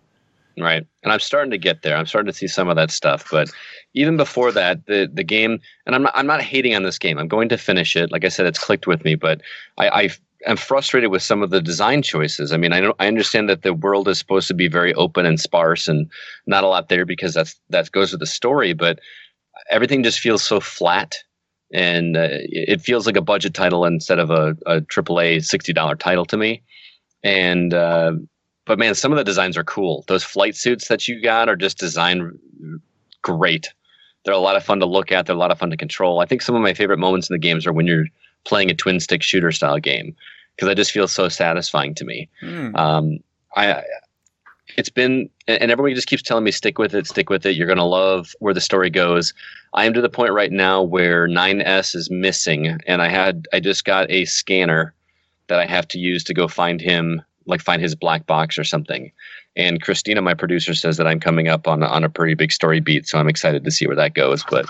Right. 0.55 0.85
And 1.01 1.11
I'm 1.11 1.19
starting 1.19 1.49
to 1.49 1.57
get 1.57 1.81
there. 1.81 1.97
I'm 1.97 2.05
starting 2.05 2.31
to 2.31 2.37
see 2.37 2.47
some 2.47 2.69
of 2.69 2.75
that 2.75 2.91
stuff. 2.91 3.27
But 3.31 3.49
even 3.95 4.17
before 4.17 4.51
that, 4.51 4.85
the 4.85 5.09
the 5.11 5.23
game 5.23 5.59
and 5.87 5.95
I'm 5.95 6.03
not 6.03 6.11
I'm 6.13 6.27
not 6.27 6.43
hating 6.43 6.75
on 6.75 6.83
this 6.83 6.99
game. 6.99 7.17
I'm 7.17 7.27
going 7.27 7.49
to 7.49 7.57
finish 7.57 7.95
it. 7.95 8.11
Like 8.11 8.23
I 8.23 8.29
said, 8.29 8.45
it's 8.45 8.59
clicked 8.59 8.85
with 8.85 9.03
me, 9.03 9.15
but 9.15 9.41
I, 9.79 9.89
I 9.89 10.09
am 10.47 10.57
frustrated 10.57 11.11
with 11.11 11.21
some 11.21 11.41
of 11.43 11.49
the 11.49 11.61
design 11.61 12.01
choices. 12.01 12.51
I 12.51 12.57
mean, 12.57 12.73
I 12.73 12.91
I 12.99 13.07
understand 13.07 13.49
that 13.49 13.61
the 13.63 13.73
world 13.73 14.07
is 14.07 14.17
supposed 14.17 14.47
to 14.47 14.53
be 14.53 14.67
very 14.67 14.93
open 14.95 15.25
and 15.25 15.39
sparse 15.39 15.87
and 15.87 16.09
not 16.45 16.63
a 16.63 16.67
lot 16.67 16.89
there 16.89 17.05
because 17.05 17.33
that's 17.33 17.59
that 17.69 17.91
goes 17.91 18.11
with 18.11 18.19
the 18.19 18.25
story, 18.25 18.73
but 18.73 18.99
everything 19.69 20.03
just 20.03 20.19
feels 20.19 20.43
so 20.43 20.59
flat 20.59 21.15
and 21.73 22.17
uh, 22.17 22.27
it 22.29 22.81
feels 22.81 23.05
like 23.05 23.15
a 23.15 23.21
budget 23.21 23.53
title 23.53 23.85
instead 23.85 24.19
of 24.19 24.29
a, 24.29 24.55
a 24.65 24.81
AAA 24.81 25.37
$60 25.37 25.99
title 25.99 26.25
to 26.25 26.37
me. 26.37 26.61
And 27.23 27.73
uh, 27.73 28.13
but 28.65 28.79
man, 28.79 28.95
some 28.95 29.11
of 29.11 29.17
the 29.17 29.23
designs 29.23 29.57
are 29.57 29.63
cool. 29.63 30.03
Those 30.07 30.23
flight 30.23 30.55
suits 30.55 30.87
that 30.87 31.07
you 31.07 31.21
got 31.21 31.49
are 31.49 31.55
just 31.55 31.77
designed 31.77 32.39
great. 33.21 33.69
They're 34.23 34.33
a 34.33 34.39
lot 34.39 34.55
of 34.55 34.63
fun 34.63 34.79
to 34.79 34.85
look 34.85 35.11
at. 35.11 35.25
They're 35.25 35.35
a 35.35 35.39
lot 35.39 35.51
of 35.51 35.59
fun 35.59 35.71
to 35.71 35.77
control. 35.77 36.19
I 36.19 36.25
think 36.25 36.41
some 36.41 36.55
of 36.55 36.61
my 36.61 36.73
favorite 36.73 36.99
moments 36.99 37.29
in 37.29 37.33
the 37.33 37.39
games 37.39 37.65
are 37.65 37.73
when 37.73 37.87
you're 37.87 38.05
playing 38.43 38.69
a 38.69 38.75
twin 38.75 38.99
stick 38.99 39.23
shooter 39.23 39.51
style 39.51 39.79
game 39.79 40.15
because 40.55 40.69
I 40.69 40.73
just 40.73 40.91
feel 40.91 41.07
so 41.07 41.29
satisfying 41.29 41.95
to 41.95 42.05
me. 42.05 42.29
Hmm. 42.41 42.75
Um, 42.75 43.19
I 43.55 43.83
it's 44.77 44.89
been 44.89 45.29
and 45.47 45.71
everybody 45.71 45.93
just 45.93 46.07
keeps 46.07 46.21
telling 46.21 46.43
me 46.43 46.51
stick 46.51 46.77
with 46.77 46.93
it 46.93 47.07
stick 47.07 47.29
with 47.29 47.45
it 47.45 47.55
you're 47.55 47.67
going 47.67 47.77
to 47.77 47.83
love 47.83 48.33
where 48.39 48.53
the 48.53 48.61
story 48.61 48.89
goes 48.89 49.33
i 49.73 49.85
am 49.85 49.93
to 49.93 50.01
the 50.01 50.09
point 50.09 50.33
right 50.33 50.51
now 50.51 50.81
where 50.81 51.27
9s 51.27 51.95
is 51.95 52.09
missing 52.09 52.79
and 52.87 53.01
i 53.01 53.09
had 53.09 53.47
i 53.53 53.59
just 53.59 53.85
got 53.85 54.09
a 54.09 54.25
scanner 54.25 54.93
that 55.47 55.59
i 55.59 55.65
have 55.65 55.87
to 55.87 55.99
use 55.99 56.23
to 56.23 56.33
go 56.33 56.47
find 56.47 56.81
him 56.81 57.21
like 57.45 57.61
find 57.61 57.81
his 57.81 57.95
black 57.95 58.25
box 58.25 58.57
or 58.57 58.63
something 58.63 59.11
and 59.55 59.81
christina 59.81 60.21
my 60.21 60.33
producer 60.33 60.73
says 60.73 60.97
that 60.97 61.07
i'm 61.07 61.19
coming 61.19 61.47
up 61.47 61.67
on 61.67 61.83
on 61.83 62.03
a 62.03 62.09
pretty 62.09 62.33
big 62.33 62.51
story 62.51 62.79
beat 62.79 63.07
so 63.07 63.17
i'm 63.17 63.29
excited 63.29 63.63
to 63.63 63.71
see 63.71 63.87
where 63.87 63.95
that 63.95 64.13
goes 64.13 64.43
but 64.49 64.65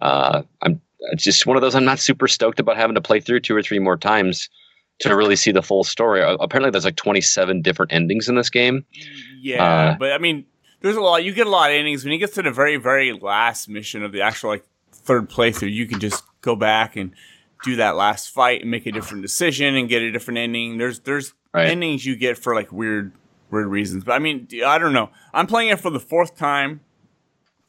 uh, 0.00 0.42
i'm 0.62 0.80
it's 1.10 1.24
just 1.24 1.46
one 1.46 1.56
of 1.56 1.60
those 1.60 1.74
i'm 1.74 1.84
not 1.84 1.98
super 1.98 2.28
stoked 2.28 2.60
about 2.60 2.76
having 2.76 2.94
to 2.94 3.00
play 3.00 3.18
through 3.20 3.40
two 3.40 3.54
or 3.56 3.62
three 3.62 3.78
more 3.78 3.96
times 3.96 4.48
to 5.00 5.16
really 5.16 5.34
see 5.36 5.50
the 5.50 5.62
full 5.62 5.82
story 5.82 6.22
apparently 6.40 6.70
there's 6.70 6.84
like 6.84 6.96
27 6.96 7.60
different 7.62 7.92
endings 7.92 8.28
in 8.28 8.36
this 8.36 8.50
game 8.50 8.84
Yeah, 9.40 9.64
Uh, 9.64 9.96
but 9.98 10.12
I 10.12 10.18
mean, 10.18 10.44
there's 10.80 10.96
a 10.96 11.00
lot. 11.00 11.24
You 11.24 11.32
get 11.32 11.46
a 11.46 11.50
lot 11.50 11.70
of 11.70 11.76
endings 11.76 12.04
when 12.04 12.12
you 12.12 12.18
get 12.18 12.34
to 12.34 12.42
the 12.42 12.50
very, 12.52 12.76
very 12.76 13.12
last 13.12 13.68
mission 13.68 14.02
of 14.04 14.12
the 14.12 14.20
actual 14.22 14.50
like 14.50 14.64
third 14.92 15.28
playthrough. 15.30 15.72
You 15.72 15.86
can 15.86 15.98
just 16.00 16.22
go 16.40 16.54
back 16.56 16.94
and 16.96 17.12
do 17.64 17.76
that 17.76 17.96
last 17.96 18.30
fight 18.30 18.62
and 18.62 18.70
make 18.70 18.86
a 18.86 18.92
different 18.92 19.22
decision 19.22 19.74
and 19.76 19.88
get 19.88 20.02
a 20.02 20.10
different 20.12 20.38
ending. 20.38 20.78
There's 20.78 21.00
there's 21.00 21.34
Right. 21.54 21.68
endings 21.68 22.04
you 22.06 22.16
get 22.16 22.36
for 22.38 22.54
like 22.54 22.70
weird 22.72 23.12
weird 23.50 23.66
reasons. 23.68 24.04
But 24.04 24.12
I 24.14 24.18
mean, 24.20 24.48
I 24.64 24.78
don't 24.78 24.92
know. 24.92 25.10
I'm 25.34 25.46
playing 25.46 25.70
it 25.70 25.80
for 25.80 25.90
the 25.90 26.00
fourth 26.00 26.36
time 26.36 26.80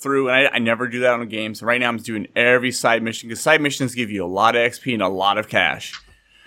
through, 0.03 0.29
and 0.29 0.47
I, 0.47 0.55
I 0.55 0.59
never 0.59 0.87
do 0.87 0.99
that 0.99 1.13
on 1.13 1.27
games. 1.29 1.63
Right 1.63 1.79
now, 1.79 1.87
I'm 1.87 1.97
doing 1.97 2.27
every 2.35 2.71
side 2.71 3.01
mission 3.01 3.29
because 3.29 3.41
side 3.41 3.61
missions 3.61 3.95
give 3.95 4.11
you 4.11 4.23
a 4.23 4.27
lot 4.27 4.55
of 4.55 4.61
XP 4.69 4.93
and 4.93 5.01
a 5.01 5.07
lot 5.07 5.37
of 5.37 5.47
cash. 5.47 5.93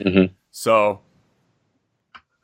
Mhm. 0.01 0.31
So 0.51 1.01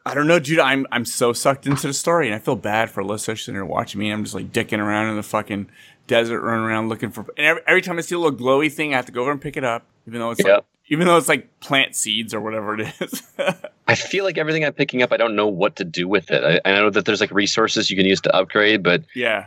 I 0.05 0.15
don't 0.15 0.27
know, 0.27 0.39
dude. 0.41 0.59
I'm 0.59 0.87
I'm 0.91 1.05
so 1.05 1.33
sucked 1.33 1.67
into 1.67 1.87
the 1.87 1.93
story, 1.93 2.27
and 2.27 2.35
I 2.35 2.39
feel 2.39 2.57
bad 2.57 2.91
for 2.91 3.03
Alyssa 3.03 3.39
sitting 3.39 3.55
there 3.55 3.65
watching 3.65 4.01
me. 4.01 4.11
I'm 4.11 4.25
just 4.25 4.35
like 4.35 4.51
dicking 4.53 4.79
around 4.79 5.11
in 5.11 5.17
the 5.17 5.23
fucking 5.23 5.69
desert, 6.09 6.41
running 6.41 6.65
around 6.65 6.89
looking 6.89 7.11
for. 7.11 7.25
And 7.37 7.47
every, 7.47 7.63
every 7.67 7.83
time 7.83 7.99
I 7.99 8.01
see 8.01 8.15
a 8.17 8.19
little 8.19 8.37
glowy 8.37 8.73
thing, 8.73 8.93
I 8.93 8.97
have 8.97 9.07
to 9.07 9.13
go 9.13 9.23
over 9.23 9.31
and 9.31 9.41
pick 9.41 9.57
it 9.57 9.65
up, 9.65 9.87
even 10.09 10.19
though 10.21 10.33
it's 10.33 10.41
like, 10.43 10.65
even 10.89 11.07
though 11.07 11.17
it's 11.17 11.29
like 11.29 11.61
plant 11.61 11.95
seeds 11.95 12.35
or 12.35 12.41
whatever 12.41 12.79
it 12.79 12.93
is. 13.01 13.23
I 13.89 13.95
feel 13.95 14.25
like 14.25 14.39
everything 14.39 14.65
I'm 14.65 14.73
picking 14.73 15.03
up, 15.03 15.13
I 15.13 15.17
don't 15.17 15.37
know 15.37 15.47
what 15.47 15.77
to 15.77 15.85
do 15.85 16.09
with 16.09 16.31
it. 16.31 16.61
I, 16.65 16.69
I 16.69 16.75
know 16.75 16.91
that 16.91 17.05
there's 17.05 17.21
like 17.21 17.31
resources 17.31 17.91
you 17.91 17.97
can 17.97 18.07
use 18.07 18.21
to 18.23 18.35
upgrade, 18.35 18.83
but 18.83 19.05
yeah, 19.15 19.47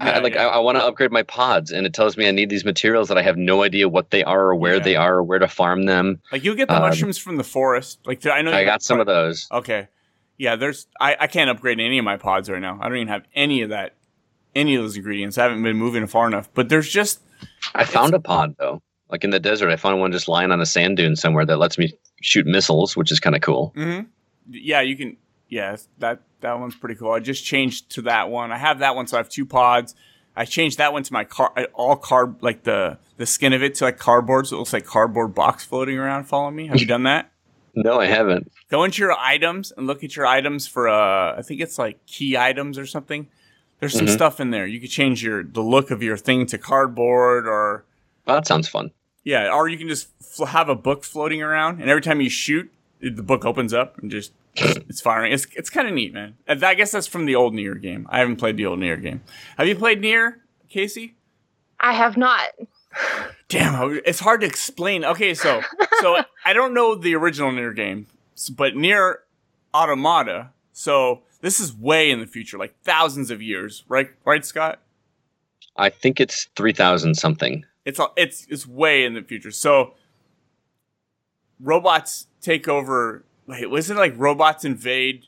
I, 0.00 0.18
like 0.18 0.34
yeah. 0.34 0.46
I, 0.46 0.56
I 0.56 0.58
want 0.58 0.76
to 0.78 0.84
upgrade 0.84 1.10
my 1.10 1.22
pods, 1.22 1.70
and 1.72 1.86
it 1.86 1.92
tells 1.94 2.16
me 2.16 2.28
I 2.28 2.30
need 2.30 2.50
these 2.50 2.64
materials 2.64 3.08
that 3.08 3.18
I 3.18 3.22
have 3.22 3.36
no 3.36 3.62
idea 3.62 3.88
what 3.88 4.10
they 4.10 4.22
are 4.24 4.48
or 4.50 4.54
where 4.54 4.74
Yeah. 4.76 4.82
they 4.82 4.96
are 4.96 5.16
or 5.16 5.22
where 5.22 5.38
to 5.38 5.48
farm 5.48 5.84
them. 5.86 6.20
like 6.32 6.44
you'll 6.44 6.54
get 6.54 6.68
the 6.68 6.74
Um, 6.76 6.82
mushrooms 6.82 7.18
from 7.18 7.36
the 7.36 7.44
forest. 7.44 7.98
Like 8.06 8.24
I 8.26 8.42
know 8.42 8.52
I 8.52 8.64
got 8.64 8.82
some 8.82 9.00
of 9.00 9.06
those. 9.06 9.48
Okay, 9.50 9.88
yeah. 10.36 10.56
There's 10.56 10.86
I 11.00 11.16
I 11.20 11.26
can't 11.26 11.50
upgrade 11.50 11.80
any 11.80 11.98
of 11.98 12.04
my 12.04 12.16
pods 12.16 12.48
right 12.48 12.60
now. 12.62 12.78
I 12.80 12.88
don't 12.88 12.96
even 12.98 13.08
have 13.08 13.24
any 13.34 13.62
of 13.62 13.70
that, 13.70 13.94
any 14.54 14.76
of 14.76 14.82
those 14.82 14.96
ingredients. 14.96 15.36
I 15.38 15.42
haven't 15.44 15.62
been 15.62 15.76
moving 15.76 16.06
far 16.06 16.26
enough. 16.28 16.48
But 16.54 16.68
there's 16.68 16.88
just 16.88 17.20
I 17.74 17.84
found 17.84 18.14
a 18.14 18.20
pod 18.20 18.54
though, 18.58 18.80
like 19.10 19.24
in 19.24 19.30
the 19.30 19.40
desert. 19.40 19.70
I 19.70 19.76
found 19.76 19.98
one 20.00 20.12
just 20.12 20.28
lying 20.28 20.52
on 20.52 20.60
a 20.60 20.66
sand 20.66 20.96
dune 20.96 21.16
somewhere 21.16 21.44
that 21.46 21.58
lets 21.58 21.76
me 21.78 21.92
shoot 22.22 22.46
missiles, 22.46 22.96
which 22.96 23.10
is 23.10 23.18
kind 23.20 23.34
of 23.34 23.42
cool. 23.42 23.72
hmm 23.74 24.00
Yeah, 24.48 24.80
you 24.80 24.96
can. 24.96 25.16
Yeah, 25.48 25.76
that 25.98 26.20
that 26.40 26.58
one's 26.58 26.74
pretty 26.76 26.94
cool. 26.94 27.12
I 27.12 27.20
just 27.20 27.44
changed 27.44 27.90
to 27.90 28.02
that 28.02 28.30
one. 28.30 28.52
I 28.52 28.58
have 28.58 28.78
that 28.80 28.94
one, 28.94 29.06
so 29.06 29.16
I 29.16 29.20
have 29.20 29.28
two 29.28 29.46
pods. 29.46 29.94
I 30.36 30.44
changed 30.44 30.78
that 30.78 30.92
one 30.92 31.02
to 31.02 31.12
my 31.12 31.24
car, 31.24 31.52
all 31.74 31.96
carb, 31.96 32.36
like 32.42 32.62
the 32.62 32.98
the 33.16 33.26
skin 33.26 33.52
of 33.52 33.62
it 33.62 33.74
to 33.76 33.84
like 33.84 33.98
cardboard, 33.98 34.46
so 34.46 34.56
it 34.56 34.58
looks 34.60 34.72
like 34.72 34.86
cardboard 34.86 35.34
box 35.34 35.64
floating 35.64 35.98
around. 35.98 36.24
Following 36.24 36.54
me. 36.54 36.66
Have 36.68 36.78
you 36.80 36.86
done 36.86 37.02
that? 37.04 37.32
No, 37.74 38.00
I 38.00 38.06
haven't. 38.06 38.50
Go 38.70 38.84
into 38.84 39.02
your 39.02 39.12
items 39.12 39.72
and 39.76 39.86
look 39.86 40.02
at 40.04 40.14
your 40.16 40.26
items 40.26 40.66
for 40.66 40.88
uh, 40.88 41.36
I 41.36 41.42
think 41.42 41.60
it's 41.60 41.78
like 41.78 42.04
key 42.06 42.36
items 42.36 42.78
or 42.78 42.86
something. 42.86 43.26
There's 43.80 43.94
some 43.96 44.06
Mhm. 44.06 44.12
stuff 44.14 44.40
in 44.40 44.50
there. 44.50 44.66
You 44.66 44.80
could 44.80 44.90
change 44.90 45.22
your 45.24 45.42
the 45.42 45.60
look 45.62 45.90
of 45.90 46.02
your 46.02 46.16
thing 46.16 46.46
to 46.46 46.58
cardboard 46.58 47.46
or 47.48 47.84
Well, 48.26 48.36
that 48.36 48.46
sounds 48.46 48.68
fun. 48.68 48.90
yeah, 49.24 49.52
or 49.52 49.68
you 49.68 49.76
can 49.78 49.88
just 49.88 50.08
fl- 50.22 50.46
have 50.46 50.68
a 50.68 50.74
book 50.74 51.02
floating 51.04 51.42
around, 51.42 51.80
and 51.80 51.88
every 51.90 52.02
time 52.02 52.20
you 52.20 52.30
shoot, 52.30 52.70
the 53.00 53.22
book 53.22 53.44
opens 53.44 53.72
up 53.72 53.98
and 53.98 54.10
just 54.10 54.32
it's 54.56 55.00
firing. 55.00 55.32
It's 55.32 55.46
it's 55.56 55.70
kind 55.70 55.86
of 55.88 55.94
neat, 55.94 56.12
man. 56.12 56.36
I 56.48 56.74
guess 56.74 56.90
that's 56.90 57.06
from 57.06 57.26
the 57.26 57.34
old 57.34 57.54
Nier 57.54 57.74
game. 57.74 58.06
I 58.10 58.18
haven't 58.18 58.36
played 58.36 58.56
the 58.56 58.66
old 58.66 58.78
Nier 58.78 58.96
game. 58.96 59.22
Have 59.56 59.66
you 59.68 59.76
played 59.76 60.00
Nier, 60.00 60.40
Casey? 60.68 61.16
I 61.80 61.92
have 61.92 62.16
not. 62.16 62.48
Damn, 63.48 64.00
it's 64.04 64.20
hard 64.20 64.40
to 64.40 64.46
explain. 64.46 65.04
Okay, 65.04 65.34
so 65.34 65.62
so 66.00 66.22
I 66.44 66.52
don't 66.52 66.74
know 66.74 66.94
the 66.94 67.14
original 67.14 67.52
Nier 67.52 67.72
game, 67.72 68.06
but 68.56 68.74
Nier 68.76 69.20
Automata. 69.74 70.50
So 70.72 71.22
this 71.40 71.60
is 71.60 71.72
way 71.72 72.10
in 72.10 72.20
the 72.20 72.26
future, 72.26 72.58
like 72.58 72.74
thousands 72.82 73.30
of 73.30 73.40
years, 73.40 73.84
right? 73.88 74.10
Right, 74.24 74.44
Scott? 74.44 74.80
I 75.76 75.90
think 75.90 76.20
it's 76.20 76.48
three 76.56 76.72
thousand 76.72 77.14
something. 77.14 77.64
It's 77.84 78.00
all- 78.00 78.12
it's 78.16 78.46
it's 78.50 78.66
way 78.66 79.04
in 79.04 79.14
the 79.14 79.22
future. 79.22 79.50
So 79.52 79.94
robots 81.60 82.26
take 82.40 82.68
over. 82.68 83.24
Wait, 83.48 83.68
was 83.70 83.90
it 83.90 83.96
like 83.96 84.14
robots 84.16 84.64
invade 84.64 85.24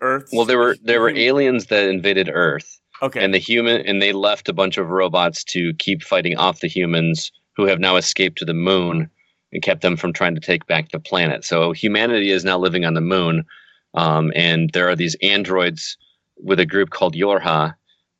Earth? 0.00 0.28
Well, 0.32 0.44
there 0.44 0.58
were 0.58 0.76
there 0.82 1.00
were 1.00 1.10
aliens 1.16 1.66
that 1.66 1.88
invaded 1.88 2.28
Earth, 2.32 2.78
Okay. 3.02 3.24
and 3.24 3.32
the 3.32 3.38
human 3.38 3.80
and 3.86 4.02
they 4.02 4.12
left 4.12 4.48
a 4.48 4.52
bunch 4.52 4.76
of 4.78 4.88
robots 4.90 5.44
to 5.44 5.72
keep 5.74 6.02
fighting 6.02 6.36
off 6.36 6.60
the 6.60 6.66
humans 6.68 7.30
who 7.56 7.64
have 7.66 7.78
now 7.78 7.96
escaped 7.96 8.36
to 8.38 8.44
the 8.44 8.52
moon 8.52 9.08
and 9.52 9.62
kept 9.62 9.80
them 9.80 9.96
from 9.96 10.12
trying 10.12 10.34
to 10.34 10.40
take 10.40 10.66
back 10.66 10.90
the 10.90 10.98
planet. 10.98 11.44
So 11.44 11.72
humanity 11.72 12.30
is 12.32 12.44
now 12.44 12.58
living 12.58 12.84
on 12.84 12.94
the 12.94 13.00
moon, 13.00 13.44
um, 13.94 14.32
and 14.34 14.70
there 14.72 14.88
are 14.88 14.96
these 14.96 15.16
androids 15.22 15.96
with 16.42 16.58
a 16.60 16.66
group 16.66 16.90
called 16.90 17.14
Yorha 17.14 17.74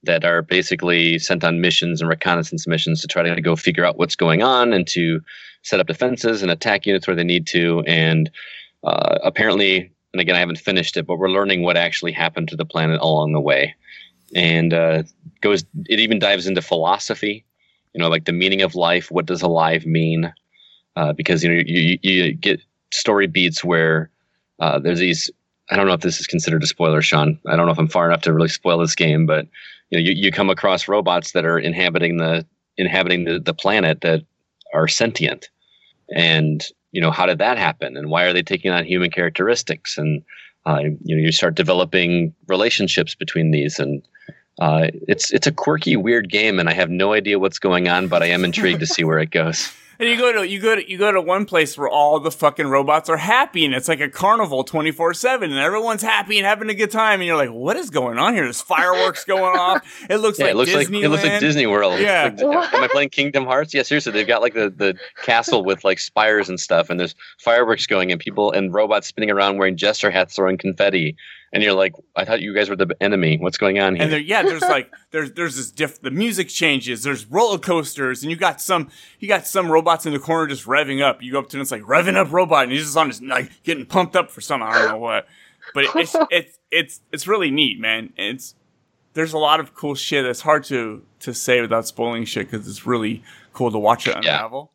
that 0.05 0.25
are 0.25 0.41
basically 0.41 1.19
sent 1.19 1.43
on 1.43 1.61
missions 1.61 2.01
and 2.01 2.09
reconnaissance 2.09 2.67
missions 2.69 3.01
to 3.01 3.09
try 3.09 3.25
to 3.25 3.41
go 3.41 3.57
figure 3.57 3.85
out 3.85 3.99
what's 3.99 4.15
going 4.15 4.41
on 4.43 4.73
and 4.73 4.87
to 4.87 5.21
set 5.63 5.81
up 5.81 5.89
defenses 5.89 6.43
and 6.43 6.51
attack 6.53 6.87
units 6.87 7.09
where 7.09 7.17
they 7.17 7.25
need 7.25 7.45
to. 7.49 7.83
And 7.89 8.31
uh, 8.85 9.19
apparently, 9.23 9.91
and 10.13 10.21
again, 10.21 10.37
I 10.37 10.41
haven't 10.41 10.59
finished 10.59 10.97
it, 10.97 11.07
but 11.07 11.19
we're 11.19 11.31
learning 11.31 11.63
what 11.63 11.77
actually 11.77 12.13
happened 12.13 12.49
to 12.49 12.57
the 12.57 12.65
planet 12.65 13.01
along 13.01 13.33
the 13.33 13.41
way. 13.41 13.75
And 14.35 14.73
uh, 14.73 15.03
goes, 15.41 15.65
it 15.87 16.01
even 16.01 16.19
dives 16.19 16.47
into 16.47 16.63
philosophy, 16.63 17.45
you 17.95 18.01
know, 18.01 18.09
like 18.09 18.25
the 18.25 18.33
meaning 18.33 18.63
of 18.63 18.75
life. 18.75 19.11
What 19.11 19.27
does 19.27 19.43
alive 19.43 19.87
mean? 19.87 20.33
Uh, 20.97 21.13
because 21.13 21.45
you 21.45 21.51
know 21.51 21.63
you, 21.67 21.99
you, 22.03 22.33
get 22.33 22.61
story 22.91 23.27
beats 23.27 23.63
where 23.63 24.11
uh, 24.61 24.79
there's 24.79 24.99
these. 24.99 25.31
I 25.71 25.77
don't 25.77 25.87
know 25.87 25.93
if 25.93 26.01
this 26.01 26.21
is 26.21 26.27
considered 26.27 26.63
a 26.63 26.67
spoiler, 26.67 27.03
Sean. 27.03 27.39
I 27.47 27.55
don't 27.55 27.67
know 27.67 27.73
if 27.73 27.79
I'm 27.79 27.89
far 27.89 28.07
enough 28.09 28.23
to 28.23 28.33
really 28.33 28.49
spoil 28.49 28.79
this 28.79 28.95
game, 28.95 29.27
but 29.27 29.47
you 29.91 29.99
know, 29.99 30.03
you, 30.03 30.13
you 30.13 30.33
come 30.33 30.49
across 30.49 30.89
robots 30.89 31.33
that 31.33 31.45
are 31.45 31.59
inhabiting 31.59 32.17
the 32.17 32.47
inhabiting 32.79 33.25
the, 33.25 33.39
the 33.39 33.53
planet 33.53 34.01
that 34.01 34.23
are 34.73 34.89
sentient, 34.89 35.51
and 36.15 36.65
you 36.93 37.01
know 37.01 37.11
how 37.11 37.27
did 37.27 37.39
that 37.39 37.59
happen, 37.59 37.97
and 37.97 38.11
why 38.11 38.25
are 38.25 38.33
they 38.33 38.43
taking 38.43 38.71
on 38.71 38.85
human 38.85 39.11
characteristics, 39.11 39.99
and 39.99 40.23
uh, 40.67 40.81
you 40.81 41.17
know 41.17 41.23
you 41.23 41.33
start 41.33 41.55
developing 41.55 42.35
relationships 42.49 43.15
between 43.15 43.51
these, 43.51 43.79
and 43.79 44.03
uh, 44.59 44.89
it's 45.07 45.33
it's 45.33 45.47
a 45.47 45.53
quirky, 45.53 45.97
weird 45.97 46.31
game, 46.31 46.59
and 46.59 46.69
I 46.69 46.73
have 46.73 46.91
no 46.91 47.13
idea 47.13 47.39
what's 47.39 47.59
going 47.59 47.89
on, 47.89 48.09
but 48.09 48.23
I 48.23 48.27
am 48.27 48.45
intrigued 48.45 48.81
to 48.81 48.87
see 48.87 49.05
where 49.05 49.19
it 49.19 49.31
goes. 49.31 49.73
And 49.99 50.09
you 50.09 50.17
go 50.17 50.33
to 50.33 50.49
you 50.49 50.61
go 50.61 50.75
to 50.77 50.91
you 50.91 50.99
go 50.99 51.11
to 51.11 51.21
one 51.21 51.47
place 51.47 51.77
where 51.79 51.89
all 51.89 52.21
the 52.21 52.31
fucking 52.31 52.67
robots 52.67 53.09
are 53.09 53.17
happy 53.17 53.65
and 53.65 53.75
it's 53.75 53.89
like 53.89 54.01
a 54.01 54.09
carnival 54.11 54.63
twenty 54.65 54.91
four 54.91 55.15
seven 55.15 55.51
and 55.51 55.59
everyone's 55.61 56.03
happy 56.03 56.39
and 56.39 56.47
having 56.47 56.69
a 56.69 56.75
good 56.75 56.91
time 56.91 57.21
and 57.21 57.27
you're 57.27 57.37
like, 57.37 57.51
what 57.51 57.77
is 57.77 57.91
going 57.91 58.19
on 58.19 58.35
here? 58.35 58.45
There's 58.45 58.61
fireworks 58.61 59.25
going 59.25 59.59
off. 59.59 59.83
It 60.11 60.17
looks 60.19 60.39
Yeah, 60.39 60.47
like 60.47 60.55
it 60.55 60.57
looks 60.57 60.75
like 60.75 60.89
it 60.91 61.09
looks 61.09 61.25
like 61.25 61.41
Disney 61.41 61.67
World. 61.67 61.99
Yeah. 62.01 62.25
Like- 62.37 62.73
am 62.75 62.83
I 62.85 62.89
playing 62.89 63.09
Kingdom 63.11 63.45
Hearts? 63.47 63.73
Yeah, 63.73 63.83
seriously, 63.83 64.13
they've 64.13 64.27
got 64.27 64.43
like 64.43 64.55
the, 64.55 64.71
the 64.71 64.97
castle 65.23 65.65
with 65.65 65.85
like 65.85 65.99
spires 65.99 66.49
and 66.49 66.61
stuff, 66.61 66.91
and 66.91 67.01
there's 67.01 67.15
fireworks 67.39 67.87
going, 67.87 68.13
and 68.13 68.21
people 68.21 68.53
and 68.53 68.73
robots 68.75 69.07
spinning 69.07 69.31
around 69.31 69.59
wearing 69.59 69.77
jester 69.77 70.11
hats, 70.11 70.37
throwing 70.37 70.59
confetti, 70.59 71.17
and 71.53 71.63
you're 71.63 71.75
like, 71.75 71.95
I 72.15 72.25
thought 72.25 72.41
you 72.41 72.55
guys 72.55 72.69
were 72.69 72.77
the 72.77 72.95
enemy. 73.01 73.39
What's 73.39 73.57
going 73.57 73.79
on 73.79 73.95
here? 73.95 74.05
And 74.05 74.13
there, 74.13 74.21
yeah, 74.21 74.43
there's 74.43 74.63
like 74.69 74.93
there's 75.11 75.33
there's 75.33 75.57
this 75.57 75.71
diff. 75.71 76.01
The 76.01 76.11
music 76.11 76.49
changes. 76.49 77.03
There's 77.03 77.27
roller 77.27 77.59
coasters, 77.59 78.23
and 78.23 78.31
you 78.31 78.37
got 78.37 78.61
some 78.61 78.91
you 79.21 79.29
got 79.29 79.47
some 79.47 79.71
robots 79.71 80.07
in 80.07 80.13
the 80.13 80.19
corner 80.19 80.49
just 80.49 80.67
revving 80.67 81.03
up. 81.03 81.23
You 81.23 81.33
go 81.33 81.39
up 81.41 81.49
to 81.51 81.57
him, 81.57 81.63
it's 81.63 81.71
like 81.71 81.83
revving 81.83 82.17
up 82.17 82.33
robot, 82.33 82.65
and 82.65 82.73
he's 82.73 82.85
just 82.85 82.97
on 82.97 83.09
his 83.09 83.23
like 83.23 83.63
getting 83.63 83.87
pumped 83.87 84.17
up 84.17 84.31
for 84.31 84.41
something. 84.41 84.69
I 84.69 84.79
don't 84.79 84.89
know 84.89 84.99
what, 84.99 85.27
but 85.73 85.85
it's 85.95 86.17
it's 86.31 86.59
it's 86.71 87.01
it's 87.13 87.27
really 87.27 87.51
neat, 87.51 87.79
man. 87.79 88.13
It's 88.17 88.55
there's 89.15 89.33
a 89.33 89.39
lot 89.39 89.61
of 89.61 89.75
cool 89.75 89.95
shit. 89.95 90.25
that's 90.25 90.43
hard 90.43 90.65
to 90.65 91.03
to 91.21 91.33
say 91.33 91.61
without 91.61 91.87
spoiling 91.87 92.25
shit 92.25 92.51
because 92.51 92.69
it's 92.69 92.87
really 92.87 93.23
cool 93.53 93.71
to 93.71 93.79
watch 93.79 94.07
it 94.07 94.17
unravel. 94.17 94.73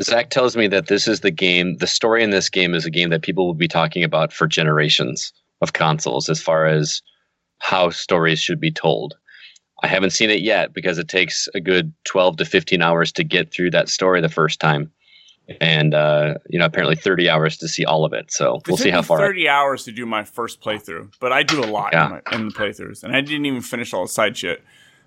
Zach 0.00 0.30
tells 0.30 0.56
me 0.56 0.68
that 0.68 0.86
this 0.86 1.08
is 1.08 1.20
the 1.20 1.30
game. 1.30 1.76
The 1.78 1.86
story 1.86 2.22
in 2.22 2.30
this 2.30 2.48
game 2.48 2.72
is 2.72 2.86
a 2.86 2.90
game 2.90 3.10
that 3.10 3.22
people 3.22 3.46
will 3.46 3.54
be 3.54 3.66
talking 3.66 4.04
about 4.04 4.32
for 4.32 4.46
generations 4.46 5.32
of 5.60 5.72
consoles, 5.72 6.28
as 6.28 6.40
far 6.40 6.66
as 6.66 7.02
how 7.58 7.90
stories 7.90 8.38
should 8.40 8.60
be 8.60 8.70
told. 8.70 9.16
I 9.82 9.86
haven't 9.86 10.10
seen 10.10 10.30
it 10.30 10.40
yet 10.40 10.72
because 10.74 10.98
it 10.98 11.08
takes 11.08 11.48
a 11.54 11.60
good 11.60 11.92
12 12.04 12.38
to 12.38 12.44
15 12.44 12.82
hours 12.82 13.12
to 13.12 13.24
get 13.24 13.52
through 13.52 13.70
that 13.72 13.88
story 13.88 14.20
the 14.20 14.28
first 14.28 14.60
time. 14.60 14.90
and 15.62 15.94
uh, 15.94 16.34
you 16.50 16.58
know 16.58 16.66
apparently 16.66 16.94
30 16.94 17.30
hours 17.30 17.56
to 17.58 17.68
see 17.68 17.84
all 17.84 18.04
of 18.04 18.12
it. 18.12 18.30
So 18.30 18.60
we'll 18.68 18.76
see 18.76 18.90
how 18.90 19.00
far. 19.02 19.18
Thirty 19.18 19.48
hours 19.48 19.84
to 19.84 19.92
do 19.92 20.04
my 20.04 20.22
first 20.24 20.60
playthrough, 20.60 21.12
but 21.20 21.32
I 21.32 21.42
do 21.42 21.64
a 21.64 21.64
lot 21.64 21.92
Yeah. 21.94 22.04
in, 22.04 22.10
my, 22.10 22.20
in 22.36 22.48
the 22.48 22.54
playthroughs, 22.54 23.02
and 23.02 23.16
I 23.16 23.22
didn't 23.22 23.46
even 23.46 23.62
finish 23.62 23.94
all 23.94 24.02
the 24.04 24.08
side 24.12 24.36
shit. 24.36 24.62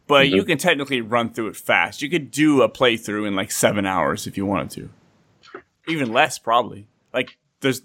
But 0.08 0.26
Mm-hmm. 0.28 0.36
you 0.38 0.44
can 0.46 0.58
technically 0.58 1.00
run 1.00 1.30
through 1.32 1.50
it 1.50 1.56
fast. 1.56 2.02
You 2.02 2.10
could 2.10 2.32
do 2.32 2.64
a 2.64 2.70
playthrough 2.70 3.28
in 3.28 3.36
like 3.36 3.52
seven 3.52 3.86
hours 3.86 4.26
if 4.26 4.36
you 4.36 4.46
wanted 4.48 4.72
to, 4.72 5.60
even 5.88 6.12
less 6.12 6.40
probably. 6.40 6.88
Like 7.14 7.38
there's, 7.60 7.84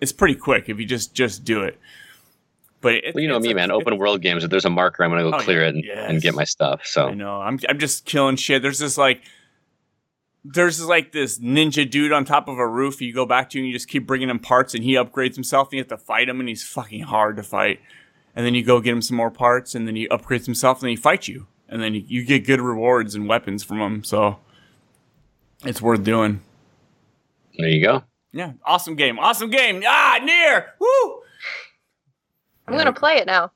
it's 0.00 0.12
pretty 0.12 0.34
quick 0.34 0.68
if 0.68 0.80
you 0.80 0.86
just 0.86 1.14
just 1.14 1.44
do 1.44 1.62
it. 1.62 1.78
But 2.82 2.94
it, 2.96 3.14
well, 3.14 3.22
you 3.22 3.28
know 3.28 3.38
me, 3.40 3.54
man. 3.54 3.70
Open 3.70 3.96
world 3.96 4.20
games. 4.20 4.44
If 4.44 4.50
there's 4.50 4.64
a 4.66 4.70
marker, 4.70 5.02
I'm 5.04 5.10
gonna 5.10 5.22
go 5.22 5.34
Oh, 5.36 5.40
clear 5.40 5.62
yeah. 5.62 5.68
it 5.68 5.74
and, 5.76 5.84
Yes. 5.84 6.10
and 6.10 6.20
get 6.20 6.34
my 6.34 6.44
stuff. 6.44 6.82
So 6.84 7.06
I 7.08 7.14
know. 7.14 7.40
I'm 7.40 7.58
I'm 7.68 7.78
just 7.78 8.04
killing 8.04 8.36
shit. 8.36 8.60
There's 8.60 8.78
this 8.78 8.98
like 8.98 9.22
there's 10.44 10.78
this, 10.78 10.86
like 10.88 11.12
this 11.12 11.38
ninja 11.38 11.88
dude 11.88 12.10
on 12.12 12.24
top 12.24 12.48
of 12.48 12.58
a 12.58 12.66
roof 12.66 13.00
you 13.00 13.14
go 13.14 13.24
back 13.24 13.48
to 13.50 13.58
and 13.58 13.66
you 13.66 13.72
just 13.72 13.88
keep 13.88 14.06
bringing 14.06 14.28
him 14.28 14.40
parts 14.40 14.74
and 14.74 14.82
he 14.82 14.94
upgrades 14.94 15.36
himself 15.36 15.68
and 15.68 15.74
you 15.74 15.78
have 15.78 15.88
to 15.88 15.96
fight 15.96 16.28
him 16.28 16.40
and 16.40 16.48
he's 16.48 16.64
fucking 16.66 17.02
hard 17.02 17.36
to 17.36 17.42
fight. 17.44 17.78
And 18.34 18.44
then 18.44 18.54
you 18.54 18.64
go 18.64 18.80
get 18.80 18.92
him 18.92 19.02
some 19.02 19.16
more 19.16 19.30
parts 19.30 19.74
and 19.76 19.86
then 19.86 19.94
he 19.94 20.08
upgrades 20.08 20.46
himself 20.46 20.78
and 20.78 20.82
then 20.88 20.90
he 20.90 20.96
fights 20.96 21.28
you. 21.28 21.46
And 21.68 21.80
then 21.80 21.94
you, 21.94 22.02
you 22.06 22.24
get 22.24 22.44
good 22.44 22.60
rewards 22.60 23.14
and 23.14 23.28
weapons 23.28 23.62
from 23.62 23.80
him. 23.80 24.02
So 24.04 24.38
it's 25.64 25.80
worth 25.80 26.02
doing. 26.02 26.40
there 27.56 27.68
you 27.68 27.80
go. 27.84 28.02
Yeah. 28.32 28.52
Awesome 28.64 28.96
game. 28.96 29.18
Awesome 29.20 29.48
game. 29.50 29.82
Ah, 29.86 30.18
Nier. 30.24 30.72
Woo! 30.80 31.21
I'm 32.66 32.76
gonna 32.76 32.92
play 32.92 33.16
it 33.16 33.26
now. 33.26 33.52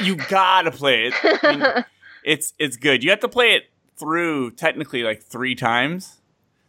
You 0.00 0.16
gotta 0.16 0.70
play 0.70 1.06
it. 1.06 1.14
I 1.42 1.56
mean, 1.56 1.84
it's 2.24 2.52
it's 2.58 2.76
good. 2.76 3.02
You 3.02 3.10
have 3.10 3.20
to 3.20 3.28
play 3.28 3.52
it 3.54 3.64
through 3.96 4.50
technically 4.52 5.02
like 5.02 5.22
three 5.22 5.54
times 5.54 6.20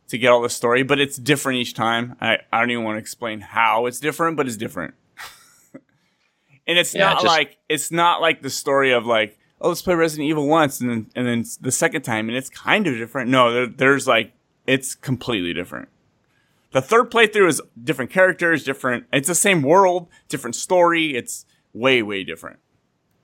to 0.09 0.17
get 0.17 0.29
all 0.29 0.41
the 0.41 0.49
story, 0.49 0.83
but 0.83 0.99
it's 0.99 1.17
different 1.17 1.59
each 1.59 1.73
time. 1.73 2.15
I, 2.21 2.37
I 2.51 2.59
don't 2.59 2.69
even 2.71 2.83
want 2.83 2.95
to 2.95 2.99
explain 2.99 3.39
how 3.41 3.85
it's 3.87 3.99
different, 3.99 4.37
but 4.37 4.45
it's 4.47 4.57
different. 4.57 4.93
and 6.67 6.77
it's 6.77 6.93
Yeah, 6.93 7.05
not 7.09 7.13
just- 7.15 7.25
like 7.25 7.57
it's 7.69 7.91
not 7.91 8.21
like 8.21 8.41
the 8.41 8.49
story 8.49 8.91
of 8.91 9.05
like, 9.05 9.37
oh, 9.61 9.69
let's 9.69 9.81
play 9.81 9.95
Resident 9.95 10.29
Evil 10.29 10.47
once 10.47 10.79
and 10.79 10.89
then 10.89 11.07
and 11.15 11.27
then 11.27 11.45
the 11.61 11.71
second 11.71 12.03
time 12.03 12.29
and 12.29 12.37
it's 12.37 12.49
kind 12.49 12.87
of 12.87 12.95
different. 12.95 13.29
No, 13.29 13.51
there, 13.51 13.67
there's 13.67 14.07
like 14.07 14.33
it's 14.67 14.95
completely 14.95 15.53
different. 15.53 15.89
The 16.71 16.81
third 16.81 17.11
playthrough 17.11 17.49
is 17.49 17.61
different 17.83 18.09
characters, 18.11 18.63
different. 18.63 19.05
It's 19.13 19.27
the 19.27 19.35
same 19.35 19.61
world, 19.61 20.07
different 20.27 20.55
story. 20.55 21.15
It's 21.15 21.45
way 21.73 22.01
way 22.03 22.23
different. 22.23 22.59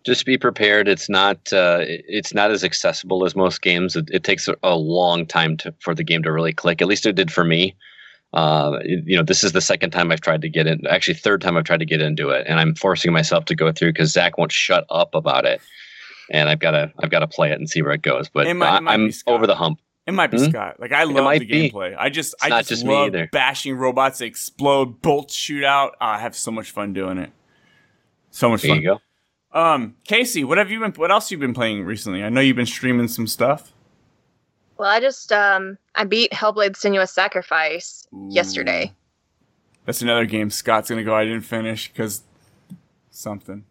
Just 0.05 0.25
be 0.25 0.37
prepared. 0.37 0.87
It's 0.87 1.09
not. 1.09 1.51
Uh, 1.51 1.79
it's 1.81 2.33
not 2.33 2.51
as 2.51 2.63
accessible 2.63 3.25
as 3.25 3.35
most 3.35 3.61
games. 3.61 3.95
It, 3.95 4.09
it 4.11 4.23
takes 4.23 4.47
a, 4.47 4.55
a 4.63 4.75
long 4.75 5.25
time 5.25 5.57
to, 5.57 5.73
for 5.81 5.93
the 5.93 6.03
game 6.03 6.23
to 6.23 6.31
really 6.31 6.53
click. 6.53 6.81
At 6.81 6.87
least 6.87 7.05
it 7.05 7.15
did 7.15 7.31
for 7.31 7.43
me. 7.43 7.75
Uh, 8.33 8.77
it- 8.81 9.03
you 9.05 9.17
know, 9.17 9.23
this 9.23 9.43
is 9.43 9.51
the 9.51 9.61
second 9.61 9.89
time 9.91 10.11
I've 10.11 10.21
tried 10.21 10.41
to 10.41 10.49
get 10.49 10.67
in. 10.67 10.87
Actually, 10.87 11.15
third 11.15 11.41
time 11.41 11.57
I've 11.57 11.65
tried 11.65 11.79
to 11.81 11.85
get 11.85 12.01
into 12.01 12.29
it, 12.29 12.45
and 12.47 12.59
I'm 12.59 12.75
forcing 12.75 13.11
myself 13.11 13.45
to 13.45 13.55
go 13.55 13.71
through 13.71 13.91
because 13.91 14.11
Zach 14.13 14.37
won't 14.37 14.51
shut 14.51 14.85
up 14.89 15.13
about 15.15 15.45
it. 15.45 15.61
And 16.31 16.47
I've 16.47 16.59
got 16.59 16.71
to. 16.71 16.93
I've 16.99 17.09
got 17.09 17.19
to 17.19 17.27
play 17.27 17.51
it 17.51 17.59
and 17.59 17.69
see 17.69 17.81
where 17.81 17.91
it 17.91 18.01
goes. 18.01 18.29
But 18.29 18.47
It 18.47 18.53
might- 18.53 18.67
it 18.69 18.71
I, 18.71 18.79
might 18.79 18.93
I'm 18.93 19.07
be 19.07 19.13
over 19.27 19.47
the 19.47 19.55
hump. 19.55 19.79
It 20.07 20.13
might 20.13 20.31
be 20.31 20.37
Hmm? 20.39 20.49
Scott. 20.49 20.79
Like 20.79 20.91
I 20.91 21.03
love 21.03 21.39
the 21.39 21.45
be. 21.45 21.69
gameplay. 21.69 21.95
I 21.95 22.09
just 22.09 22.33
It's 22.35 22.43
I 22.45 22.49
just, 22.61 22.69
just 22.69 22.85
love 22.85 23.13
bashing 23.31 23.75
robots 23.75 24.19
that 24.19 24.25
explode, 24.25 25.01
bolts 25.03 25.35
shoot 25.35 25.63
out. 25.63 25.95
Ah, 26.01 26.15
I 26.15 26.19
have 26.19 26.35
so 26.35 26.49
much 26.51 26.71
fun 26.71 26.93
doing 26.93 27.17
it. 27.19 27.31
So 28.31 28.49
much 28.49 28.61
There 28.61 28.69
fun. 28.71 28.81
you 28.81 28.87
go. 28.87 28.99
Um, 29.59 29.95
Casey, 30.03 30.43
what 30.43 30.57
have 30.57 30.69
you 30.69 30.79
been? 30.79 30.91
What 30.91 31.11
else 31.11 31.31
you've 31.31 31.39
been 31.39 31.53
playing 31.53 31.83
recently? 31.83 32.23
I 32.23 32.29
know 32.29 32.41
you've 32.41 32.55
been 32.55 32.65
streaming 32.65 33.07
some 33.07 33.25
stuff. 33.27 33.73
Well, 34.77 34.89
I 34.89 34.99
just 34.99 35.31
um 35.31 35.77
I 35.95 36.05
beat 36.05 36.31
Hellblade: 36.31 36.73
Senua's 36.73 37.11
Sacrifice 37.11 38.07
yesterday. 38.29 38.93
That's 39.85 40.01
another 40.01 40.25
game 40.25 40.49
Scott's 40.51 40.89
gonna 40.89 41.03
go. 41.03 41.15
I 41.15 41.25
didn't 41.25 41.41
finish 41.41 41.89
because 41.89 42.21
something. 43.09 43.65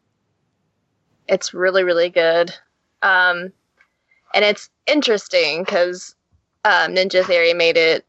It's 1.28 1.54
really 1.54 1.84
really 1.84 2.11
good. 2.11 2.52
Um, 3.02 3.52
and 4.34 4.44
it's 4.44 4.68
interesting 4.86 5.62
because 5.64 6.16
um, 6.64 6.94
Ninja 6.94 7.24
Theory 7.24 7.54
made 7.54 7.76
it 7.76 8.04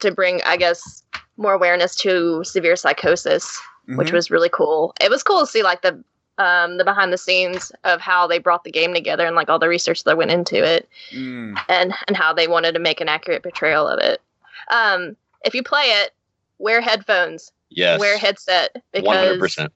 to 0.00 0.10
bring, 0.10 0.42
I 0.44 0.56
guess, 0.56 1.04
more 1.36 1.52
awareness 1.52 1.94
to 1.96 2.42
severe 2.44 2.74
psychosis, 2.76 3.60
which 3.96 4.08
Mhm. 4.10 4.14
was 4.14 4.30
really 4.30 4.48
cool. 4.48 4.94
It 5.00 5.10
was 5.10 5.22
cool 5.22 5.40
to 5.40 5.46
see 5.46 5.62
like 5.62 5.82
the 5.82 6.02
um, 6.38 6.78
the 6.78 6.84
behind 6.84 7.12
the 7.12 7.18
scenes 7.18 7.70
of 7.84 8.00
how 8.00 8.26
they 8.26 8.38
brought 8.38 8.64
the 8.64 8.70
game 8.70 8.94
together 8.94 9.26
and 9.26 9.36
like 9.36 9.50
all 9.50 9.58
the 9.58 9.68
research 9.68 10.04
that 10.04 10.16
went 10.16 10.30
into 10.30 10.56
it. 10.64 10.88
Mm. 11.12 11.60
and 11.68 11.92
and 12.08 12.16
how 12.16 12.32
they 12.32 12.48
wanted 12.48 12.72
to 12.72 12.78
make 12.80 13.00
an 13.02 13.08
accurate 13.08 13.42
portrayal 13.42 13.86
of 13.86 13.98
it. 14.00 14.22
Um, 14.70 15.16
if 15.44 15.54
you 15.54 15.62
play 15.62 15.82
it, 15.84 16.12
wear 16.58 16.80
headphones, 16.80 17.52
Yes. 17.68 17.98
wear 18.00 18.14
a 18.14 18.18
headset 18.18 18.70
One 18.94 19.16
hundred 19.16 19.34
because 19.34 19.38
percent. 19.40 19.72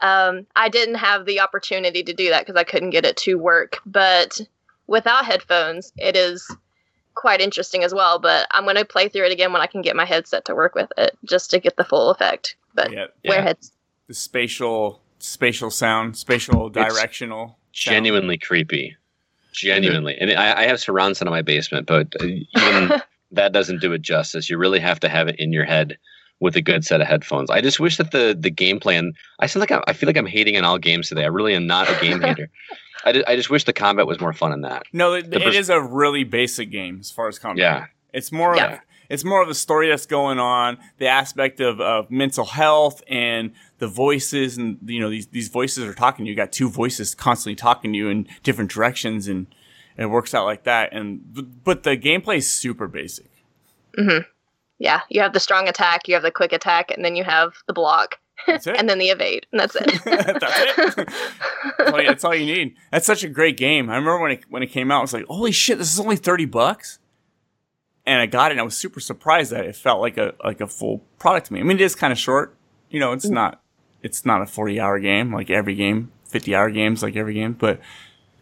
um, 0.00 0.46
I 0.54 0.68
didn't 0.68 0.96
have 0.96 1.24
the 1.26 1.40
opportunity 1.40 2.02
to 2.04 2.12
do 2.12 2.28
that 2.30 2.46
because 2.46 2.56
I 2.58 2.64
couldn't 2.64 2.90
get 2.90 3.04
it 3.04 3.16
to 3.18 3.34
work. 3.36 3.78
But 3.84 4.40
without 4.86 5.24
headphones, 5.24 5.92
it 5.96 6.14
is 6.16 6.48
quite 7.14 7.40
interesting 7.40 7.82
as 7.82 7.92
well. 7.94 8.18
But 8.20 8.46
I'm 8.52 8.64
going 8.64 8.76
to 8.76 8.84
play 8.84 9.08
through 9.08 9.24
it 9.26 9.32
again 9.32 9.52
when 9.52 9.62
I 9.62 9.66
can 9.66 9.82
get 9.82 9.96
my 9.96 10.04
headset 10.04 10.44
to 10.44 10.54
work 10.54 10.74
with 10.76 10.92
it, 10.96 11.16
just 11.24 11.50
to 11.50 11.58
get 11.58 11.76
the 11.76 11.84
full 11.84 12.10
effect. 12.10 12.54
But 12.74 12.92
Yeah, 12.92 13.06
wear 13.24 13.38
Yeah. 13.38 13.42
heads. 13.42 13.72
the 14.08 14.14
spatial, 14.14 15.00
spatial 15.18 15.70
sound, 15.70 16.16
spatial 16.16 16.66
It's 16.66 16.74
directional. 16.74 17.46
sound. 17.46 17.56
Genuinely 17.72 18.38
creepy. 18.38 18.96
Genuinely, 19.52 20.16
and 20.20 20.32
I, 20.32 20.62
I 20.62 20.66
have 20.66 20.80
surround 20.80 21.16
sound 21.16 21.28
in 21.28 21.32
my 21.32 21.42
basement, 21.42 21.86
but 21.86 22.12
uh, 22.20 22.24
even 22.24 23.00
that 23.32 23.52
doesn't 23.52 23.80
do 23.80 23.92
it 23.92 24.02
justice. 24.02 24.50
You 24.50 24.58
really 24.58 24.80
have 24.80 24.98
to 25.00 25.08
have 25.08 25.28
it 25.28 25.36
in 25.38 25.52
your 25.52 25.64
head 25.64 25.96
with 26.40 26.56
a 26.56 26.60
good 26.60 26.84
set 26.84 27.00
of 27.00 27.06
headphones. 27.06 27.50
I 27.50 27.60
just 27.60 27.78
wish 27.78 27.96
that 27.98 28.10
the 28.10 28.36
the 28.38 28.50
gameplay 28.50 28.98
and 28.98 29.14
I 29.38 29.46
sound 29.46 29.60
like 29.60 29.70
I'm, 29.70 29.82
I 29.86 29.92
feel 29.92 30.08
like 30.08 30.16
I'm 30.16 30.26
hating 30.26 30.56
on 30.56 30.64
all 30.64 30.78
games 30.78 31.08
today. 31.08 31.22
I 31.22 31.28
really 31.28 31.54
am 31.54 31.68
not 31.68 31.88
a 31.88 31.96
game 32.00 32.20
hater. 32.22 32.50
I, 33.04 33.12
ju- 33.12 33.24
I 33.28 33.36
just 33.36 33.48
wish 33.48 33.62
the 33.62 33.72
combat 33.72 34.08
was 34.08 34.18
more 34.20 34.32
fun 34.32 34.52
in 34.52 34.62
that. 34.62 34.82
No, 34.92 35.12
it, 35.14 35.30
The 35.30 35.36
it 35.36 35.42
pers- 35.44 35.54
is 35.56 35.70
a 35.70 35.80
really 35.80 36.24
basic 36.24 36.70
game 36.72 36.98
as 37.00 37.12
far 37.12 37.28
as 37.28 37.38
combat. 37.38 37.58
Yeah. 37.62 37.86
It's 38.12 38.32
more 38.32 38.56
Yeah. 38.56 38.74
of 38.74 38.80
it's 39.14 39.24
more 39.24 39.40
of 39.40 39.48
the 39.48 39.54
story 39.54 39.88
that's 39.88 40.06
going 40.06 40.38
on, 40.38 40.76
the 40.98 41.06
aspect 41.06 41.60
of, 41.60 41.80
of 41.80 42.10
mental 42.10 42.44
health 42.44 43.02
and 43.08 43.52
the 43.78 43.86
voices 43.88 44.58
and 44.58 44.78
you 44.84 45.00
know 45.00 45.08
these 45.08 45.28
these 45.28 45.48
voices 45.48 45.84
are 45.84 45.94
talking 45.94 46.24
to 46.24 46.28
you. 46.28 46.32
You 46.32 46.36
got 46.36 46.52
two 46.52 46.68
voices 46.68 47.14
constantly 47.14 47.54
talking 47.56 47.92
to 47.92 47.96
you 47.98 48.08
in 48.08 48.26
different 48.42 48.70
directions 48.70 49.28
and 49.28 49.46
it 49.96 50.06
works 50.06 50.34
out 50.34 50.44
like 50.44 50.64
that. 50.64 50.92
And 50.92 51.60
but 51.64 51.84
the 51.84 51.96
gameplay 51.96 52.38
is 52.38 52.50
super 52.50 52.88
basic. 52.88 53.30
hmm 53.96 54.18
Yeah, 54.78 55.00
you 55.08 55.20
have 55.20 55.32
the 55.32 55.40
strong 55.40 55.68
attack, 55.68 56.08
you 56.08 56.14
have 56.14 56.22
the 56.24 56.30
quick 56.32 56.52
attack, 56.52 56.90
and 56.90 57.04
then 57.04 57.14
you 57.16 57.24
have 57.24 57.52
the 57.66 57.72
block, 57.72 58.18
That's 58.46 58.66
it. 58.66 58.76
and 58.78 58.88
then 58.88 58.98
the 58.98 59.10
evade, 59.10 59.46
and 59.52 59.60
that's 59.60 59.76
it. 59.76 59.84
that's 60.04 60.98
it. 60.98 61.08
That's 61.78 61.90
all, 61.92 62.00
you, 62.00 62.06
that's 62.08 62.24
all 62.24 62.34
you 62.34 62.46
need. 62.46 62.74
That's 62.90 63.06
such 63.06 63.22
a 63.22 63.28
great 63.28 63.56
game. 63.56 63.88
I 63.88 63.94
remember 63.94 64.18
when 64.18 64.32
it 64.32 64.44
when 64.48 64.62
it 64.62 64.68
came 64.72 64.90
out, 64.90 64.98
I 64.98 65.02
was 65.02 65.12
like, 65.12 65.26
"Holy 65.26 65.52
shit, 65.52 65.78
this 65.78 65.92
is 65.92 66.00
only 66.00 66.16
thirty 66.16 66.46
bucks!" 66.46 66.98
And 68.06 68.20
I 68.20 68.26
got 68.26 68.50
it, 68.50 68.54
and 68.54 68.60
I 68.60 68.64
was 68.64 68.76
super 68.76 69.00
surprised 69.00 69.50
that 69.52 69.64
it 69.64 69.74
felt 69.76 70.00
like 70.00 70.18
a 70.18 70.34
like 70.44 70.60
a 70.60 70.66
full 70.66 70.98
product 71.18 71.46
to 71.46 71.52
me. 71.54 71.60
I 71.60 71.62
mean, 71.62 71.78
it 71.78 71.80
is 71.80 71.94
kind 71.94 72.12
of 72.12 72.18
short. 72.18 72.56
You 72.90 73.00
know, 73.00 73.12
it's 73.12 73.26
mm. 73.26 73.30
not 73.30 73.62
it's 74.02 74.26
not 74.26 74.42
a 74.42 74.46
forty 74.46 74.78
hour 74.78 74.98
game 75.00 75.32
like 75.32 75.48
every 75.50 75.74
game, 75.74 76.12
fifty 76.26 76.54
hour 76.54 76.70
games 76.70 77.02
like 77.02 77.16
every 77.16 77.32
game. 77.34 77.54
But 77.54 77.80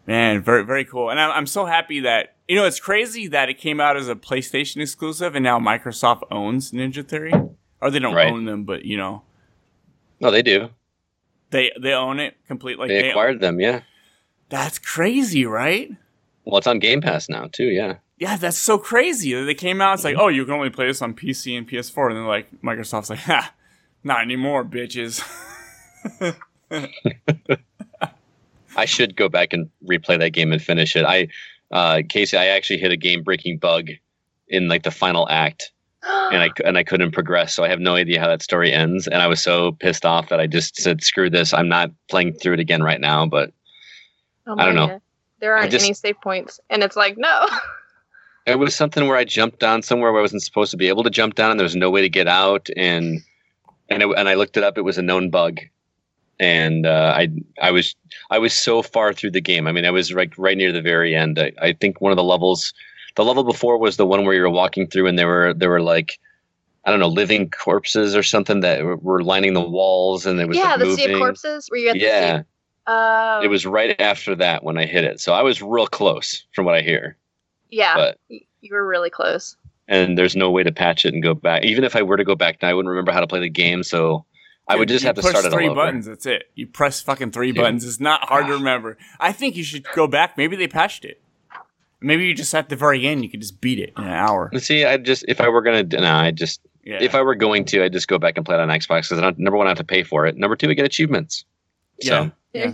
man, 0.07 0.43
very 0.43 0.65
very 0.65 0.85
cool. 0.85 1.11
And 1.11 1.21
I'm, 1.21 1.31
I'm 1.31 1.47
so 1.47 1.65
happy 1.67 2.01
that 2.01 2.35
you 2.49 2.57
know 2.57 2.67
it's 2.67 2.81
crazy 2.81 3.29
that 3.29 3.49
it 3.49 3.59
came 3.59 3.81
out 3.81 3.97
as 3.97 4.09
a 4.09 4.17
PlayStation 4.17 4.83
exclusive, 4.83 5.37
and 5.37 5.45
now 5.45 5.61
Microsoft 5.61 6.23
owns 6.31 6.73
Ninja 6.73 7.07
Theory, 7.07 7.33
or 7.81 7.91
they 7.91 8.01
don't 8.01 8.15
Right. 8.15 8.33
own 8.33 8.45
them, 8.47 8.65
but 8.65 8.85
you 8.85 8.97
know 8.97 9.23
No, 10.19 10.33
they 10.33 10.43
do. 10.43 10.71
they 11.51 11.71
they 11.81 11.93
own 11.93 12.19
it 12.19 12.35
completely. 12.49 12.89
they 12.89 13.11
acquired 13.11 13.41
them. 13.41 13.61
Yeah. 13.61 13.83
That's 14.49 14.79
crazy, 14.79 15.47
right? 15.47 15.91
Well, 16.45 16.59
it's 16.59 16.67
on 16.67 16.81
Game 16.81 17.01
Pass 17.01 17.29
now 17.29 17.49
too. 17.51 17.67
Yeah. 17.67 17.99
Yeah, 18.23 18.37
that's 18.37 18.57
so 18.57 18.79
crazy. 18.79 19.35
They 19.35 19.53
came 19.53 19.81
out, 19.81 19.95
it's 19.95 20.05
like, 20.05 20.15
oh, 20.17 20.29
you 20.29 20.45
can 20.45 20.55
only 20.55 20.71
play 20.71 20.87
this 20.87 21.03
on 21.03 21.13
PC 21.13 21.59
and 21.59 21.69
PS4. 21.69 22.07
And 22.07 22.19
then, 22.19 22.27
like, 22.27 22.47
Microsoft's 22.63 23.11
like, 23.11 23.19
ha, 23.19 23.53
not 24.05 24.21
anymore, 24.21 24.65
bitches. 24.65 25.21
I 28.77 28.85
should 28.85 29.17
go 29.17 29.29
back 29.29 29.53
and 29.53 29.69
replay 29.85 30.21
that 30.21 30.31
game 30.31 30.53
and 30.53 30.63
finish 30.63 30.95
it. 30.95 31.05
I, 31.05 31.27
uh, 31.73 32.03
Casey, 32.09 32.37
I 32.37 32.47
actually 32.47 32.79
hit 32.79 32.93
a 32.93 32.97
game 32.97 33.25
breaking 33.25 33.59
bug 33.59 33.89
in 34.47 34.69
like 34.69 34.85
the 34.85 34.93
final 34.93 35.29
act, 35.29 35.73
and 36.05 36.45
I 36.45 36.51
and 36.65 36.79
I 36.79 36.85
couldn't 36.85 37.11
progress. 37.11 37.53
So 37.53 37.65
I 37.65 37.69
have 37.71 37.81
no 37.81 37.97
idea 37.97 38.21
how 38.21 38.29
that 38.29 38.41
story 38.41 38.73
ends. 38.73 39.09
And 39.09 39.21
I 39.21 39.27
was 39.27 39.43
so 39.43 39.73
pissed 39.73 40.07
off 40.07 40.29
that 40.29 40.39
I 40.39 40.47
just 40.47 40.77
said, 40.77 41.03
"Screw 41.03 41.29
this! 41.29 41.53
I'm 41.53 41.69
not 41.69 41.91
playing 42.09 42.35
through 42.35 42.55
it 42.55 42.61
again 42.61 42.85
right 42.85 43.01
now." 43.01 43.27
But 43.27 43.53
Oh 44.47 44.55
I 44.57 44.65
don't 44.65 44.77
know. 44.77 44.87
God. 44.87 45.01
There 45.41 45.57
aren't 45.57 45.73
just- 45.73 45.85
any 45.85 45.95
save 45.95 46.21
points, 46.21 46.61
and 46.71 46.85
it's 46.85 46.95
like 46.95 47.19
no. 47.19 47.49
it 48.47 48.59
was 48.59 48.75
something 48.75 49.07
where 49.07 49.17
I 49.17 49.25
jumped 49.25 49.61
down 49.61 49.83
somewhere 49.83 50.13
where 50.13 50.21
I 50.21 50.23
wasn't 50.23 50.43
supposed 50.43 50.71
to 50.73 50.77
be 50.77 50.89
able 50.89 51.03
to 51.05 51.11
jump 51.11 51.35
down, 51.35 51.51
and 51.53 51.61
there 51.61 51.65
was 51.65 51.77
no 51.77 51.91
way 51.91 52.03
to 52.03 52.09
get 52.09 52.29
out. 52.29 52.69
And 52.77 53.21
and 53.89 54.03
it, 54.03 54.09
and 54.17 54.29
I 54.29 54.35
looked 54.35 54.57
it 54.57 54.65
up. 54.65 54.79
It 54.79 54.83
was 54.83 54.99
a 54.99 55.03
known 55.03 55.31
bug, 55.31 55.61
and 56.41 56.87
uh, 56.87 57.15
I 57.17 57.29
I 57.61 57.71
was 57.71 57.95
I 58.31 58.39
was 58.39 58.53
so 58.55 58.83
far 58.83 59.13
through 59.13 59.33
the 59.33 59.41
game. 59.41 59.67
I 59.67 59.73
mean, 59.73 59.85
I 59.87 59.91
was 59.91 60.13
like 60.13 60.35
right 60.39 60.57
near 60.57 60.73
the 60.73 60.83
very 60.83 61.15
end. 61.15 61.39
I, 61.39 61.53
I 61.61 61.73
think 61.75 62.01
one 62.01 62.13
of 62.13 62.17
the 62.17 62.25
levels 62.25 62.73
The 63.17 63.25
level 63.25 63.45
before 63.45 63.79
was 63.79 63.97
the 63.97 64.07
one 64.07 64.25
where 64.25 64.35
you 64.35 64.43
were 64.43 64.51
walking 64.51 64.89
through 64.89 65.07
and 65.09 65.19
there 65.19 65.29
were 65.29 65.55
there 65.55 65.71
were 65.71 65.83
like 65.83 66.19
I 66.85 66.91
don't 66.91 67.01
know 67.01 67.09
living 67.09 67.51
corpses 67.51 68.17
or 68.17 68.23
something 68.23 68.61
that 68.61 68.83
were- 69.03 69.23
lining 69.23 69.55
the 69.55 69.61
walls 69.63 70.27
and 70.27 70.41
it 70.41 70.49
was 70.49 70.59
yeah, 70.59 70.71
like, 70.71 70.79
the 70.79 70.87
moving. 70.87 71.07
sea 71.07 71.13
of 71.13 71.19
corpses. 71.19 71.69
Were 71.71 71.77
you 71.79 71.91
at 71.91 72.01
the 72.01 72.01
Yeah, 72.01 72.39
sea? 72.41 72.45
Oh, 72.87 73.41
it 73.41 73.49
was 73.49 73.67
right 73.67 74.01
after 74.01 74.35
that 74.37 74.65
when 74.65 74.79
I 74.79 74.87
hit 74.87 75.05
it, 75.05 75.21
so 75.21 75.33
I 75.35 75.43
was 75.43 75.63
real 75.63 75.87
close 75.87 76.45
from 76.55 76.65
what 76.67 76.75
I 76.75 76.83
hear. 76.83 77.17
Yeah, 77.73 77.95
but- 77.97 78.19
you 78.61 78.75
were 78.75 78.87
really 78.87 79.11
close. 79.11 79.57
And 79.89 80.17
there's 80.17 80.37
no 80.37 80.51
way 80.51 80.63
to 80.63 80.71
patch 80.71 81.05
it 81.05 81.13
and 81.13 81.23
go 81.23 81.35
back. 81.35 81.65
Even 81.65 81.83
if 81.83 81.97
I 81.97 82.03
were 82.03 82.17
to 82.17 82.25
go 82.25 82.37
back 82.37 82.63
now, 82.63 82.69
I 82.69 82.75
wouldn't 82.75 82.89
remember 82.89 83.11
how 83.11 83.21
to 83.21 83.27
play 83.27 83.41
the 83.41 83.51
game, 83.51 83.83
so 83.83 84.25
I 84.69 84.77
would 84.77 84.89
just 84.89 85.03
you 85.03 85.09
have 85.09 85.17
to 85.17 85.23
start 85.23 85.45
it 85.45 85.51
three 85.51 85.67
all 85.67 85.73
over. 85.73 85.83
buttons. 85.87 86.07
That's 86.07 86.25
it. 86.25 86.45
You 86.55 86.69
press 86.69 87.01
fucking 87.03 87.33
three 87.33 87.49
Dude. 87.51 87.57
buttons. 87.63 87.85
It's 87.85 87.99
not 87.99 88.29
hard 88.29 88.47
to 88.47 88.53
ah. 88.53 88.57
remember. 88.57 88.97
I 89.19 89.33
think 89.33 89.57
you 89.57 89.65
should 89.65 89.85
go 89.97 90.07
back. 90.07 90.39
Maybe 90.39 90.55
they 90.55 90.69
patched 90.69 91.05
it. 91.05 91.21
Maybe 92.01 92.27
you 92.27 92.35
just 92.35 92.55
at 92.55 92.69
the 92.69 92.77
very 92.77 93.07
end 93.07 93.23
you 93.25 93.31
could 93.31 93.41
just 93.41 93.61
beat 93.61 93.79
it 93.81 93.93
in 93.97 94.05
an 94.05 94.11
hour. 94.11 94.51
See, 94.59 94.85
I 94.85 94.97
just 94.99 95.25
if 95.29 95.41
I 95.41 95.49
were 95.49 95.63
gonna, 95.63 95.83
no, 95.83 96.15
I 96.15 96.31
just 96.31 96.61
Yeah. 96.85 96.99
if 97.01 97.15
I 97.15 97.23
were 97.23 97.35
going 97.35 97.65
to, 97.67 97.85
I'd 97.85 97.93
just 97.93 98.09
go 98.09 98.19
back 98.19 98.37
and 98.37 98.47
play 98.47 98.57
it 98.57 98.61
on 98.61 98.69
Xbox 98.69 99.09
because 99.09 99.21
number 99.39 99.57
one, 99.57 99.67
I 99.67 99.71
have 99.71 99.79
to 99.79 99.85
pay 99.85 100.03
for 100.05 100.27
it. 100.27 100.37
Number 100.37 100.57
two, 100.57 100.71
I 100.71 100.75
get 100.75 100.85
achievements. 100.85 101.45
yeah. 102.01 102.09
So 102.09 102.33
yeah. 102.55 102.73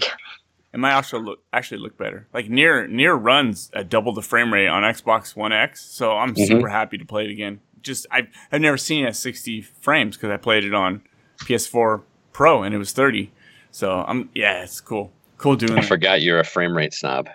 It 0.73 0.79
might 0.79 0.93
also 0.93 1.19
look 1.19 1.41
actually 1.53 1.79
look 1.81 1.97
better. 1.97 2.29
Like 2.35 2.49
near 2.51 2.87
near 2.87 3.15
runs 3.15 3.71
at 3.75 3.89
double 3.89 4.13
the 4.13 4.23
frame 4.23 4.53
rate 4.53 4.69
on 4.69 4.83
Xbox 4.83 5.35
One 5.35 5.53
X, 5.53 5.81
so 5.83 6.13
I'm 6.13 6.35
Mhm. 6.35 6.47
super 6.47 6.69
happy 6.69 6.99
to 6.99 7.05
play 7.07 7.25
it 7.25 7.31
again. 7.31 7.61
Just 7.81 8.07
I've 8.11 8.29
I've 8.53 8.61
never 8.61 8.77
seen 8.77 9.05
it 9.05 9.09
at 9.09 9.17
60 9.17 9.63
frames 9.63 10.17
because 10.17 10.31
I 10.31 10.37
played 10.37 10.65
it 10.65 10.75
on 10.75 11.03
PS4 11.47 12.03
Pro 12.33 12.63
and 12.63 12.75
it 12.75 12.79
was 12.79 12.93
30. 12.93 13.33
So 13.71 14.05
I'm 14.07 14.29
yeah, 14.35 14.63
it's 14.63 14.81
cool. 14.81 15.13
Cool 15.39 15.57
doing 15.57 15.73
I 15.79 15.81
that. 15.83 15.89
forgot 15.89 16.21
you're 16.21 16.41
a 16.41 16.45
frame 16.45 16.77
rate 16.77 16.93
snob. 16.93 17.29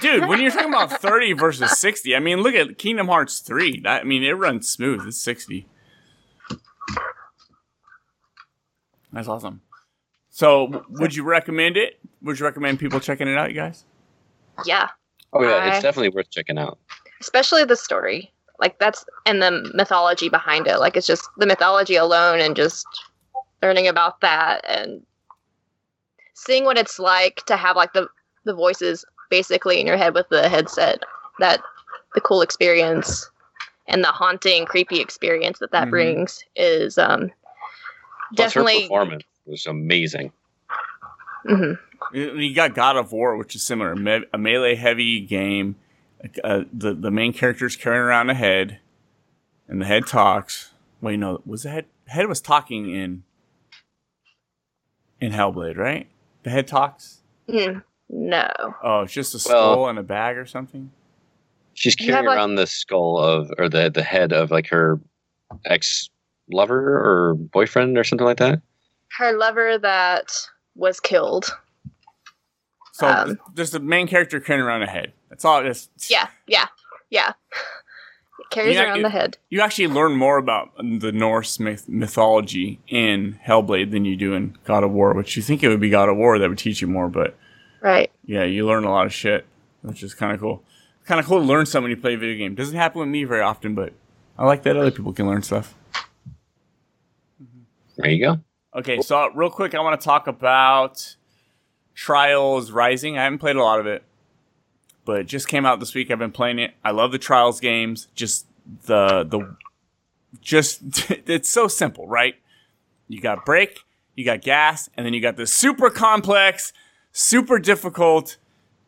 Dude, 0.00 0.26
when 0.26 0.40
you're 0.42 0.50
talking 0.50 0.68
about 0.68 1.00
30 1.00 1.32
versus 1.34 1.78
60, 1.78 2.14
I 2.14 2.18
mean, 2.18 2.42
look 2.42 2.54
at 2.54 2.76
Kingdom 2.78 3.06
Hearts 3.08 3.38
3. 3.40 3.80
That, 3.80 4.02
I 4.02 4.04
mean, 4.04 4.22
it 4.22 4.32
runs 4.32 4.68
smooth. 4.68 5.06
It's 5.06 5.16
60. 5.22 5.66
That's 9.12 9.28
awesome. 9.28 9.62
So, 10.30 10.84
would 10.88 11.14
you 11.14 11.24
recommend 11.24 11.76
it? 11.76 11.98
Would 12.22 12.38
you 12.38 12.44
recommend 12.46 12.78
people 12.78 13.00
checking 13.00 13.26
it 13.28 13.36
out, 13.36 13.48
you 13.50 13.56
guys? 13.56 13.84
Yeah, 14.64 14.88
Oh 15.32 15.42
yeah, 15.42 15.56
I- 15.56 15.68
it's 15.68 15.82
definitely 15.82 16.10
worth 16.10 16.30
checking 16.30 16.58
out. 16.58 16.78
especially 17.20 17.64
the 17.64 17.76
story. 17.76 18.32
Like 18.58 18.78
that's 18.78 19.04
and 19.26 19.42
the 19.42 19.70
mythology 19.74 20.28
behind 20.28 20.66
it. 20.66 20.78
Like 20.78 20.96
it's 20.96 21.06
just 21.06 21.28
the 21.38 21.46
mythology 21.46 21.96
alone, 21.96 22.40
and 22.40 22.54
just 22.54 22.86
learning 23.62 23.88
about 23.88 24.20
that 24.20 24.64
and 24.68 25.04
seeing 26.34 26.64
what 26.64 26.78
it's 26.78 26.98
like 26.98 27.44
to 27.46 27.56
have 27.56 27.76
like 27.76 27.92
the 27.92 28.06
the 28.44 28.54
voices 28.54 29.04
basically 29.30 29.80
in 29.80 29.86
your 29.86 29.96
head 29.96 30.14
with 30.14 30.28
the 30.28 30.48
headset. 30.48 31.02
That 31.38 31.62
the 32.14 32.20
cool 32.20 32.42
experience 32.42 33.30
and 33.88 34.04
the 34.04 34.08
haunting, 34.08 34.66
creepy 34.66 35.00
experience 35.00 35.58
that 35.60 35.72
that 35.72 35.86
Mhm. 35.88 35.90
brings 35.90 36.44
is 36.54 36.98
um 36.98 37.30
Plus, 38.36 38.52
her 38.54 38.60
definitely. 38.62 38.82
performance 38.82 39.24
was 39.50 39.66
amazing. 39.66 40.32
mhm. 41.46 41.78
You 42.12 42.34
you 42.36 42.54
got 42.54 42.74
God 42.74 42.96
of 42.96 43.12
War, 43.12 43.36
which 43.36 43.54
is 43.54 43.62
similar, 43.62 43.94
me- 43.94 44.24
a 44.32 44.38
melee 44.38 44.74
heavy 44.74 45.20
game. 45.20 45.76
Uh, 46.44 46.64
the 46.72 46.92
the 46.94 47.10
main 47.10 47.32
character's 47.32 47.76
carrying 47.76 48.02
around 48.02 48.30
a 48.30 48.34
head, 48.34 48.78
and 49.68 49.80
the 49.80 49.86
head 49.86 50.06
talks. 50.06 50.72
Wait, 51.00 51.18
no, 51.18 51.40
was 51.46 51.62
the 51.62 51.70
head 51.70 51.86
head 52.06 52.26
was 52.26 52.40
talking 52.40 52.90
in 52.94 53.22
in 55.20 55.32
Hellblade, 55.32 55.76
right? 55.76 56.08
The 56.42 56.50
head 56.50 56.66
talks. 56.66 57.20
Mm, 57.48 57.82
no. 58.08 58.48
Oh, 58.82 59.00
it's 59.02 59.12
just 59.12 59.34
a 59.34 59.48
Well- 59.48 59.72
skull 59.74 59.88
and 59.88 59.98
a 59.98 60.02
bag 60.02 60.36
or 60.36 60.46
something. 60.46 60.90
She's 61.74 61.98
You 62.00 62.06
have, 62.06 62.12
carrying 62.24 62.26
like- 62.28 62.36
around 62.36 62.54
the 62.56 62.66
skull 62.66 63.18
of 63.18 63.50
or 63.58 63.68
the 63.68 63.90
the 63.90 64.02
head 64.02 64.32
of 64.32 64.50
like 64.50 64.68
her 64.68 65.00
ex 65.64 66.10
lover 66.52 66.98
or 66.98 67.34
boyfriend 67.34 67.96
or 67.96 68.04
something 68.04 68.26
like 68.26 68.38
that. 68.38 68.60
Her 69.18 69.32
lover 69.36 69.78
that 69.78 70.32
was 70.74 71.00
killed. 71.00 71.46
So 72.92 73.06
Um, 73.08 73.26
th- 73.28 73.38
there's 73.54 73.70
the 73.70 73.80
main 73.80 74.06
character 74.06 74.40
carrying 74.40 74.64
around 74.64 74.82
a 74.82 74.86
head. 74.86 75.12
That's 75.28 75.44
all 75.44 75.60
it 75.60 75.66
is. 75.66 75.88
Yeah, 76.08 76.28
yeah, 76.46 76.66
yeah. 77.08 77.30
It 77.30 78.46
carries 78.50 78.74
Yeah, 78.76 78.84
around 78.84 78.96
you- 78.98 79.02
the 79.04 79.10
head. 79.10 79.38
You 79.48 79.60
actually 79.62 79.88
learn 79.88 80.16
more 80.16 80.36
about 80.38 80.70
the 80.76 81.12
Norse 81.12 81.58
myth- 81.58 81.88
mythology 81.88 82.78
in 82.88 83.38
Hellblade 83.46 83.90
than 83.90 84.04
you 84.04 84.16
do 84.16 84.34
in 84.34 84.56
God 84.64 84.84
of 84.84 84.90
War, 84.92 85.12
which 85.14 85.36
you 85.36 85.42
think 85.42 85.62
it 85.62 85.68
would 85.68 85.80
be 85.80 85.90
God 85.90 86.08
of 86.08 86.16
War 86.16 86.38
that 86.38 86.48
would 86.48 86.58
teach 86.58 86.80
you 86.82 86.88
more, 86.88 87.08
but 87.08 87.36
Right. 87.80 88.10
yeah, 88.24 88.44
you 88.44 88.66
learn 88.66 88.84
a 88.84 88.90
lot 88.90 89.06
of 89.06 89.12
shit, 89.14 89.46
which 89.82 90.02
is 90.02 90.12
kind 90.14 90.32
of 90.32 90.40
cool. 90.40 90.62
Kind 91.06 91.18
of 91.20 91.26
cool 91.26 91.38
to 91.40 91.44
learn 91.44 91.66
something 91.66 91.84
when 91.84 91.90
you 91.90 91.96
play 92.00 92.14
a 92.14 92.18
video 92.18 92.36
game. 92.36 92.54
Doesn't 92.54 92.76
happen 92.76 93.00
with 93.00 93.08
me 93.08 93.24
very 93.24 93.40
often, 93.40 93.74
but 93.74 93.92
I 94.38 94.44
like 94.46 94.62
that 94.64 94.76
other 94.76 94.90
people 94.90 95.12
can 95.12 95.26
learn 95.26 95.42
stuff. 95.42 95.74
There 97.96 98.10
you 98.10 98.24
go. 98.24 98.40
Okay, 98.74 99.00
so 99.00 99.30
real 99.34 99.50
quick, 99.50 99.74
I 99.74 99.80
want 99.80 100.00
to 100.00 100.04
talk 100.04 100.28
about 100.28 101.16
Trials 101.94 102.70
Rising. 102.70 103.18
I 103.18 103.24
haven't 103.24 103.40
played 103.40 103.56
a 103.56 103.62
lot 103.62 103.80
of 103.80 103.86
it, 103.86 104.04
but 105.04 105.20
it 105.20 105.24
just 105.24 105.48
came 105.48 105.66
out 105.66 105.80
this 105.80 105.92
week. 105.92 106.10
I've 106.10 106.20
been 106.20 106.30
playing 106.30 106.60
it. 106.60 106.74
I 106.84 106.92
love 106.92 107.10
the 107.10 107.18
Trials 107.18 107.58
games. 107.58 108.06
Just 108.14 108.46
the 108.86 109.24
the 109.24 109.56
just 110.40 111.10
it's 111.28 111.48
so 111.48 111.66
simple, 111.66 112.06
right? 112.06 112.36
You 113.08 113.20
got 113.20 113.44
brake, 113.44 113.80
you 114.14 114.24
got 114.24 114.40
gas, 114.40 114.88
and 114.96 115.04
then 115.04 115.14
you 115.14 115.20
got 115.20 115.36
this 115.36 115.52
super 115.52 115.90
complex, 115.90 116.72
super 117.12 117.58
difficult 117.58 118.36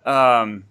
um 0.04 0.64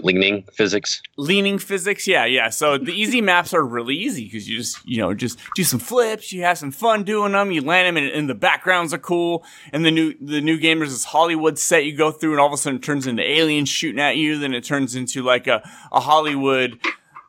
Leaning 0.00 0.42
physics. 0.52 1.00
leaning 1.16 1.56
physics 1.56 2.08
yeah 2.08 2.24
yeah 2.24 2.48
so 2.48 2.76
the 2.76 2.90
easy 2.90 3.20
maps 3.20 3.54
are 3.54 3.62
really 3.62 3.94
easy 3.94 4.24
because 4.24 4.48
you 4.48 4.56
just 4.58 4.84
you 4.84 5.00
know 5.00 5.14
just 5.14 5.38
do 5.54 5.62
some 5.62 5.78
flips 5.78 6.32
you 6.32 6.42
have 6.42 6.58
some 6.58 6.72
fun 6.72 7.04
doing 7.04 7.30
them 7.30 7.52
you 7.52 7.60
land 7.60 7.86
them 7.86 8.02
and, 8.02 8.10
and 8.12 8.28
the 8.28 8.34
backgrounds 8.34 8.92
are 8.92 8.98
cool 8.98 9.44
and 9.72 9.84
the 9.84 9.92
new 9.92 10.12
the 10.20 10.40
new 10.40 10.58
game 10.58 10.80
there's 10.80 10.90
this 10.90 11.04
hollywood 11.04 11.60
set 11.60 11.84
you 11.84 11.96
go 11.96 12.10
through 12.10 12.32
and 12.32 12.40
all 12.40 12.48
of 12.48 12.52
a 12.52 12.56
sudden 12.56 12.78
it 12.78 12.82
turns 12.82 13.06
into 13.06 13.22
aliens 13.22 13.68
shooting 13.68 14.00
at 14.00 14.16
you 14.16 14.36
then 14.36 14.52
it 14.52 14.64
turns 14.64 14.96
into 14.96 15.22
like 15.22 15.46
a, 15.46 15.62
a 15.92 16.00
hollywood 16.00 16.80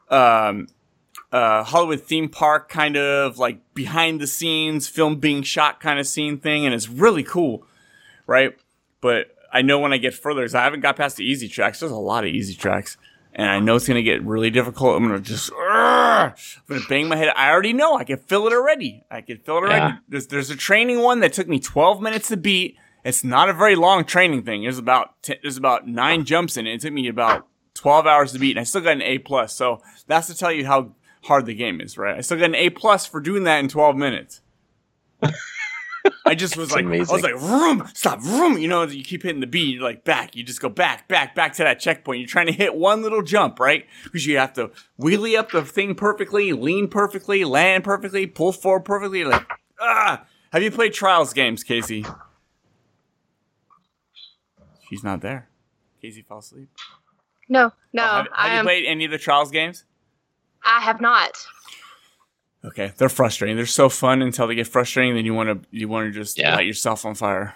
um 0.09 0.67
uh 1.31 1.63
hollywood 1.63 2.01
theme 2.01 2.27
park 2.27 2.67
kind 2.67 2.97
of 2.97 3.37
like 3.37 3.59
behind 3.75 4.19
the 4.19 4.25
scenes 4.25 4.87
film 4.87 5.17
being 5.19 5.43
shot 5.43 5.79
kind 5.79 5.99
of 5.99 6.07
scene 6.07 6.39
thing 6.39 6.65
and 6.65 6.73
it's 6.73 6.89
really 6.89 7.23
cool 7.23 7.63
right 8.25 8.57
but 9.01 9.34
I 9.55 9.61
know 9.61 9.79
when 9.79 9.93
I 9.93 9.97
get 9.97 10.13
further, 10.13 10.41
'cause 10.43 10.55
I 10.55 10.63
haven't 10.63 10.81
got 10.81 10.95
past 10.97 11.17
the 11.17 11.25
easy 11.25 11.47
tracks. 11.47 11.79
There's 11.79 11.91
a 11.91 11.95
lot 11.95 12.23
of 12.25 12.29
easy 12.29 12.53
tracks, 12.55 12.97
and 13.33 13.49
I 13.49 13.59
know 13.59 13.75
it's 13.75 13.87
gonna 13.87 14.01
get 14.03 14.23
really 14.23 14.49
difficult. 14.49 14.97
I'm 14.97 15.07
gonna 15.07 15.19
just, 15.19 15.51
"Argh!" 15.51 16.33
I'm 16.57 16.63
gonna 16.75 16.81
bang 16.89 17.07
my 17.07 17.15
head. 17.15 17.31
I 17.35 17.49
already 17.51 17.73
know. 17.73 17.95
I 17.97 18.03
can 18.03 18.17
feel 18.17 18.45
it 18.47 18.53
already. 18.53 19.03
I 19.09 19.21
can 19.21 19.37
feel 19.37 19.55
it 19.57 19.63
already. 19.63 19.75
Yeah. 19.77 19.97
There's 20.09 20.27
there's 20.27 20.49
a 20.49 20.55
training 20.55 20.99
one 21.01 21.19
that 21.21 21.33
took 21.33 21.47
me 21.47 21.59
12 21.59 22.01
minutes 22.01 22.27
to 22.29 22.37
beat. 22.37 22.75
It's 23.03 23.23
not 23.23 23.49
a 23.49 23.53
very 23.53 23.75
long 23.75 24.03
training 24.03 24.43
thing. 24.43 24.63
There's 24.63 24.77
about 24.79 25.21
t- 25.21 25.37
there's 25.41 25.57
about 25.57 25.87
nine 25.87 26.25
jumps 26.25 26.57
in 26.57 26.67
it. 26.67 26.73
It 26.73 26.81
took 26.81 26.93
me 26.93 27.07
about 27.07 27.47
12 27.75 28.05
hours 28.07 28.31
to 28.33 28.39
beat, 28.39 28.51
and 28.51 28.59
I 28.59 28.63
still 28.63 28.81
got 28.81 28.93
an 28.93 29.01
A 29.03 29.19
plus. 29.19 29.53
So 29.55 29.81
that's 30.07 30.27
to 30.27 30.35
tell 30.37 30.51
you 30.51 30.65
how 30.65 30.91
hard 31.23 31.45
the 31.45 31.53
game 31.53 31.79
is, 31.81 31.97
right? 31.97 32.17
I 32.17 32.21
still 32.21 32.37
got 32.37 32.45
an 32.45 32.55
A 32.55 32.69
plus 32.71 33.05
for 33.05 33.19
doing 33.19 33.43
that 33.45 33.59
in 33.59 33.67
12 33.69 33.95
minutes. 33.95 34.41
I 36.25 36.35
just 36.35 36.57
was 36.57 36.69
That's 36.69 36.81
like, 36.83 36.93
I 37.09 37.13
was 37.13 37.23
like, 37.23 37.35
room, 37.41 37.87
stop, 37.93 38.21
room. 38.23 38.57
You 38.57 38.67
know, 38.67 38.83
you 38.83 39.03
keep 39.03 39.23
hitting 39.23 39.41
the 39.41 39.47
B, 39.47 39.71
you're 39.73 39.83
like 39.83 40.03
back. 40.03 40.35
You 40.35 40.43
just 40.43 40.59
go 40.61 40.69
back, 40.69 41.07
back, 41.07 41.35
back 41.35 41.53
to 41.53 41.63
that 41.63 41.79
checkpoint. 41.79 42.19
You're 42.19 42.27
trying 42.27 42.47
to 42.47 42.51
hit 42.51 42.75
one 42.75 43.01
little 43.01 43.21
jump, 43.21 43.59
right? 43.59 43.85
Because 44.03 44.25
you 44.25 44.37
have 44.37 44.53
to 44.53 44.71
wheelie 44.99 45.37
up 45.37 45.51
the 45.51 45.63
thing 45.63 45.95
perfectly, 45.95 46.51
lean 46.53 46.87
perfectly, 46.87 47.43
land 47.45 47.83
perfectly, 47.83 48.25
pull 48.27 48.51
forward 48.51 48.85
perfectly. 48.85 49.19
You're 49.19 49.29
like, 49.29 49.47
ah. 49.79 50.25
Have 50.51 50.63
you 50.63 50.71
played 50.71 50.93
Trials 50.93 51.33
games, 51.33 51.63
Casey? 51.63 52.05
She's 54.89 55.03
not 55.03 55.21
there. 55.21 55.49
Casey 56.01 56.21
fell 56.21 56.39
asleep. 56.39 56.69
No, 57.49 57.71
no, 57.93 58.03
Oh, 58.03 58.07
have, 58.07 58.25
have 58.25 58.31
I 58.33 58.53
you 58.53 58.59
am. 58.59 58.65
played 58.65 58.85
any 58.85 59.05
of 59.05 59.11
the 59.11 59.17
Trials 59.17 59.51
games? 59.51 59.83
I 60.63 60.81
have 60.81 60.99
not. 61.01 61.31
Okay, 62.65 62.93
they're 62.97 63.09
frustrating. 63.09 63.55
They're 63.55 63.65
so 63.65 63.89
fun 63.89 64.21
until 64.21 64.47
they 64.47 64.55
get 64.55 64.67
frustrating. 64.67 65.15
Then 65.15 65.25
you 65.25 65.33
want 65.33 65.49
to 65.63 65.67
you 65.71 65.87
want 65.87 66.11
to 66.11 66.19
just 66.19 66.37
Yeah. 66.39 66.55
light 66.55 66.65
yourself 66.65 67.05
on 67.05 67.15
fire. 67.15 67.53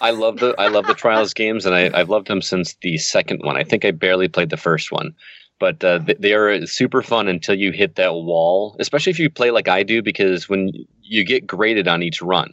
I 0.00 0.10
love 0.10 0.38
the 0.38 0.54
I 0.58 0.68
love 0.68 0.86
the 0.86 0.94
Trials 1.04 1.32
games, 1.34 1.64
and 1.66 1.74
I, 1.74 1.90
I've 1.98 2.08
loved 2.08 2.26
them 2.26 2.42
since 2.42 2.74
the 2.82 2.98
second 2.98 3.40
one. 3.44 3.56
I 3.56 3.64
think 3.64 3.84
I 3.84 3.90
barely 3.92 4.28
played 4.28 4.50
the 4.50 4.56
first 4.56 4.90
one, 4.90 5.14
but 5.60 5.82
uh, 5.84 6.00
they 6.18 6.32
are 6.32 6.66
super 6.66 7.02
fun 7.02 7.28
until 7.28 7.54
you 7.54 7.70
hit 7.70 7.94
that 7.96 8.14
wall. 8.14 8.74
Especially 8.80 9.10
if 9.10 9.18
you 9.18 9.30
play 9.30 9.50
like 9.50 9.68
I 9.68 9.82
do, 9.82 10.02
because 10.02 10.48
when 10.48 10.72
you 11.02 11.24
get 11.24 11.46
graded 11.46 11.86
on 11.86 12.02
each 12.02 12.20
run, 12.20 12.50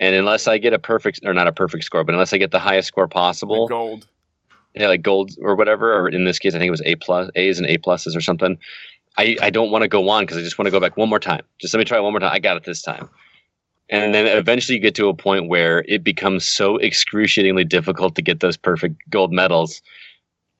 and 0.00 0.16
unless 0.16 0.48
I 0.48 0.58
get 0.58 0.72
a 0.72 0.78
perfect 0.78 1.20
or 1.24 1.32
not 1.34 1.46
a 1.46 1.52
perfect 1.52 1.84
score, 1.84 2.02
but 2.04 2.14
unless 2.14 2.32
I 2.32 2.38
get 2.38 2.50
the 2.50 2.58
highest 2.58 2.88
score 2.88 3.06
possible, 3.08 3.68
Gold. 3.68 4.06
yeah, 4.74 4.88
like 4.88 5.02
gold 5.02 5.30
or 5.40 5.54
whatever, 5.54 5.94
or 5.94 6.08
in 6.08 6.24
this 6.24 6.38
case, 6.40 6.54
I 6.54 6.58
think 6.58 6.68
it 6.68 6.72
was 6.72 6.82
A 6.84 6.96
plus, 6.96 7.30
A's 7.36 7.58
and 7.58 7.68
A 7.68 7.78
pluses 7.78 8.16
or 8.16 8.20
something. 8.20 8.58
I, 9.18 9.36
I 9.40 9.50
don't 9.50 9.70
want 9.70 9.82
to 9.82 9.88
go 9.88 10.08
on 10.08 10.24
because 10.24 10.36
I 10.36 10.42
just 10.42 10.58
want 10.58 10.66
to 10.66 10.70
go 10.70 10.80
back 10.80 10.96
one 10.96 11.08
more 11.08 11.18
time. 11.18 11.42
Just 11.60 11.72
let 11.72 11.78
me 11.78 11.84
try 11.84 11.98
one 12.00 12.12
more 12.12 12.20
time. 12.20 12.32
I 12.32 12.38
got 12.38 12.56
it 12.56 12.64
this 12.64 12.82
time. 12.82 13.08
And 13.88 14.14
then 14.14 14.26
eventually 14.26 14.76
you 14.76 14.82
get 14.82 14.94
to 14.96 15.08
a 15.08 15.14
point 15.14 15.48
where 15.48 15.84
it 15.86 16.02
becomes 16.02 16.44
so 16.44 16.78
excruciatingly 16.78 17.64
difficult 17.64 18.16
to 18.16 18.22
get 18.22 18.40
those 18.40 18.56
perfect 18.56 18.96
gold 19.10 19.32
medals. 19.32 19.80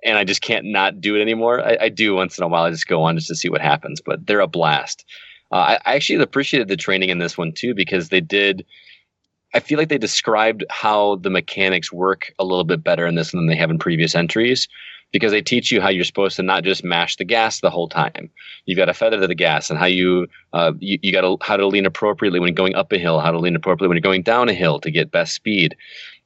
and 0.04 0.16
I 0.16 0.24
just 0.24 0.42
can't 0.42 0.66
not 0.66 1.00
do 1.00 1.16
it 1.16 1.22
anymore. 1.22 1.60
I, 1.60 1.76
I, 1.82 1.88
do 1.88 2.14
once 2.14 2.38
in 2.38 2.44
a 2.44 2.48
while. 2.48 2.64
I 2.64 2.70
just 2.70 2.86
go 2.86 3.02
on 3.02 3.16
just 3.16 3.28
to 3.28 3.34
see 3.34 3.48
what 3.48 3.60
happens, 3.60 4.00
but 4.00 4.26
they're 4.26 4.40
a 4.40 4.46
blast. 4.46 5.04
Uh, 5.50 5.56
I, 5.56 5.74
I 5.84 5.94
actually 5.94 6.22
appreciated 6.22 6.68
the 6.68 6.76
training 6.76 7.08
in 7.08 7.18
this 7.18 7.36
one 7.36 7.52
too 7.52 7.74
because 7.74 8.08
they 8.10 8.20
did. 8.20 8.64
I 9.54 9.60
feel 9.60 9.78
like 9.78 9.88
they 9.88 9.98
described 9.98 10.64
how 10.70 11.16
the 11.16 11.30
mechanics 11.30 11.92
work 11.92 12.32
a 12.38 12.44
little 12.44 12.64
bit 12.64 12.84
better 12.84 13.06
in 13.06 13.16
this 13.16 13.32
than 13.32 13.46
they 13.46 13.56
have 13.56 13.70
in 13.70 13.78
previous 13.78 14.14
entries 14.14 14.68
because 15.12 15.32
they 15.32 15.42
teach 15.42 15.70
you 15.70 15.80
how 15.80 15.88
you're 15.88 16.04
supposed 16.04 16.36
to 16.36 16.42
not 16.42 16.64
just 16.64 16.84
mash 16.84 17.16
the 17.16 17.24
gas 17.24 17.60
the 17.60 17.70
whole 17.70 17.88
time. 17.88 18.28
You've 18.64 18.76
got 18.76 18.86
to 18.86 18.94
feather 18.94 19.20
to 19.20 19.26
the 19.26 19.34
gas 19.34 19.70
and 19.70 19.78
how 19.78 19.86
you 19.86 20.26
uh, 20.52 20.72
you, 20.78 20.98
you 21.02 21.12
got 21.12 21.22
to 21.22 21.38
how 21.40 21.56
to 21.56 21.66
lean 21.66 21.86
appropriately 21.86 22.40
when 22.40 22.54
going 22.54 22.74
up 22.74 22.92
a 22.92 22.98
hill, 22.98 23.20
how 23.20 23.30
to 23.30 23.38
lean 23.38 23.56
appropriately 23.56 23.88
when 23.88 23.96
you're 23.96 24.12
going 24.12 24.22
down 24.22 24.48
a 24.48 24.54
hill 24.54 24.80
to 24.80 24.90
get 24.90 25.10
best 25.10 25.34
speed. 25.34 25.76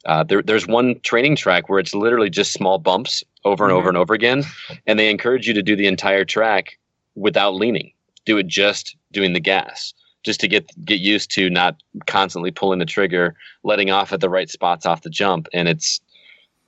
Uh, 0.06 0.24
there, 0.24 0.42
there's 0.42 0.66
one 0.66 0.98
training 1.00 1.36
track 1.36 1.68
where 1.68 1.78
it's 1.78 1.94
literally 1.94 2.30
just 2.30 2.52
small 2.52 2.78
bumps 2.78 3.22
over 3.44 3.64
and 3.64 3.70
mm-hmm. 3.70 3.78
over 3.78 3.88
and 3.88 3.98
over 3.98 4.14
again, 4.14 4.42
and 4.86 4.98
they 4.98 5.10
encourage 5.10 5.46
you 5.46 5.54
to 5.54 5.62
do 5.62 5.76
the 5.76 5.86
entire 5.86 6.24
track 6.24 6.78
without 7.14 7.54
leaning. 7.54 7.92
Do 8.24 8.38
it 8.38 8.46
just 8.46 8.96
doing 9.12 9.34
the 9.34 9.40
gas, 9.40 9.92
just 10.22 10.40
to 10.40 10.48
get 10.48 10.70
get 10.84 11.00
used 11.00 11.30
to 11.32 11.50
not 11.50 11.76
constantly 12.06 12.50
pulling 12.50 12.78
the 12.78 12.86
trigger, 12.86 13.34
letting 13.62 13.90
off 13.90 14.12
at 14.12 14.20
the 14.20 14.30
right 14.30 14.48
spots 14.48 14.86
off 14.86 15.02
the 15.02 15.10
jump, 15.10 15.48
and 15.52 15.68
it's 15.68 16.00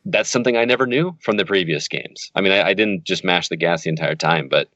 that's 0.05 0.31
something 0.31 0.57
I 0.57 0.65
never 0.65 0.87
knew 0.87 1.17
from 1.21 1.37
the 1.37 1.45
previous 1.45 1.89
games. 1.89 2.31
I 2.35 2.41
mean, 2.41 2.53
I, 2.53 2.69
I 2.69 2.75
didn't 2.75 3.05
just 3.05 3.25
mash 3.25 3.49
the 3.49 3.57
gas 3.57 3.83
the 3.83 3.91
entire 3.91 4.15
time, 4.15 4.49
but 4.49 4.69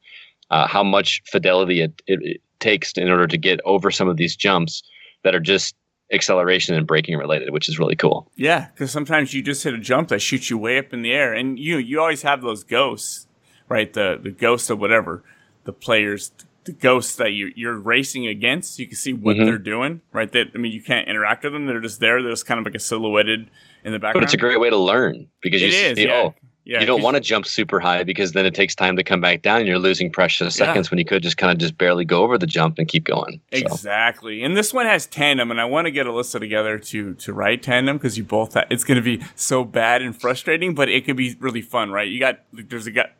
uh, 0.49 0.67
how 0.67 0.83
much 0.83 1.21
fidelity 1.25 1.81
it, 1.81 2.01
it, 2.07 2.19
it, 2.21 2.41
takes 2.59 2.93
in 2.93 3.07
order 3.07 3.27
to 3.27 3.37
get 3.37 3.59
over 3.65 3.91
some 3.91 4.07
of 4.07 4.17
these 4.17 4.35
jumps 4.35 4.81
that 5.23 5.35
are 5.35 5.39
just 5.39 5.75
acceleration 6.11 6.73
and 6.73 6.87
braking 6.87 7.15
related, 7.15 7.51
which 7.51 7.69
is 7.69 7.77
really 7.77 7.95
cool. 7.95 8.31
Yeah, 8.35 8.69
because 8.73 8.89
sometimes 8.89 9.31
you 9.31 9.43
just 9.43 9.63
hit 9.63 9.75
a 9.75 9.77
jump 9.77 10.07
that 10.09 10.23
shoots 10.23 10.49
you 10.49 10.57
way 10.57 10.79
up 10.79 10.91
in 10.91 11.03
the 11.03 11.11
air, 11.11 11.33
and 11.33 11.59
you 11.59 11.77
you 11.77 11.99
always 11.99 12.23
have 12.23 12.41
those 12.41 12.63
ghosts, 12.63 13.27
right? 13.69 13.93
The 13.93 14.19
the 14.19 14.31
ghost 14.31 14.71
of 14.71 14.79
whatever 14.79 15.23
the 15.65 15.71
players, 15.71 16.31
the 16.63 16.71
ghosts 16.71 17.15
that 17.17 17.33
you 17.33 17.51
you're 17.55 17.77
racing 17.77 18.25
against. 18.25 18.79
You 18.79 18.87
can 18.87 18.95
see 18.95 19.13
what 19.13 19.35
mm-hmm. 19.35 19.45
they're 19.45 19.59
doing, 19.59 20.01
right? 20.11 20.31
That 20.31 20.47
I 20.55 20.57
mean, 20.57 20.71
you 20.71 20.81
can't 20.81 21.07
interact 21.07 21.43
with 21.43 21.53
them; 21.53 21.67
they're 21.67 21.79
just 21.79 21.99
there. 21.99 22.23
They're 22.23 22.31
just 22.31 22.47
kind 22.47 22.59
of 22.59 22.65
like 22.65 22.75
a 22.75 22.79
silhouetted 22.79 23.51
in 23.87 23.93
the 23.93 23.99
background. 23.99 24.21
But 24.21 24.23
it's 24.23 24.33
a 24.33 24.37
great 24.37 24.59
way 24.59 24.69
to 24.69 24.77
learn 24.77 25.27
because 25.41 25.61
you 25.61 25.69
is, 25.69 25.95
see, 25.95 26.05
yeah. 26.05 26.13
oh, 26.13 26.35
yeah, 26.65 26.81
you 26.81 26.85
don't 26.85 27.01
want 27.01 27.15
to 27.15 27.21
jump 27.21 27.45
super 27.45 27.79
high 27.79 28.03
because 28.03 28.33
then 28.33 28.45
it 28.45 28.53
takes 28.53 28.75
time 28.75 28.97
to 28.97 29.03
come 29.03 29.21
back 29.21 29.41
down 29.41 29.59
and 29.59 29.67
you're 29.67 29.79
losing 29.79 30.11
precious 30.11 30.53
seconds 30.53 30.87
yeah. 30.87 30.91
when 30.91 30.99
you 30.99 31.05
could 31.05 31.23
just 31.23 31.37
kind 31.37 31.49
of 31.49 31.57
just 31.57 31.77
barely 31.77 32.03
go 32.03 32.23
over 32.23 32.37
the 32.37 32.45
jump 32.45 32.77
and 32.77 32.89
keep 32.89 33.05
going. 33.05 33.39
So. 33.53 33.59
Exactly. 33.59 34.43
And 34.43 34.57
this 34.57 34.73
one 34.73 34.85
has 34.85 35.07
tandem 35.07 35.49
and 35.49 35.61
I 35.61 35.65
want 35.65 35.85
to 35.85 35.91
get 35.91 36.05
Alyssa 36.05 36.41
together 36.41 36.77
to 36.77 37.13
to 37.13 37.31
ride 37.33 37.63
tandem 37.63 37.97
because 37.97 38.17
you 38.17 38.25
both 38.25 38.55
have, 38.55 38.67
it's 38.69 38.83
going 38.83 38.97
to 38.97 39.01
be 39.01 39.23
so 39.35 39.63
bad 39.63 40.01
and 40.01 40.19
frustrating, 40.19 40.75
but 40.75 40.89
it 40.89 41.05
could 41.05 41.15
be 41.15 41.37
really 41.39 41.61
fun, 41.61 41.91
right? 41.91 42.09
You 42.09 42.19
got 42.19 42.41
there's 42.51 42.85
a 42.85 42.91
guy 42.91 43.11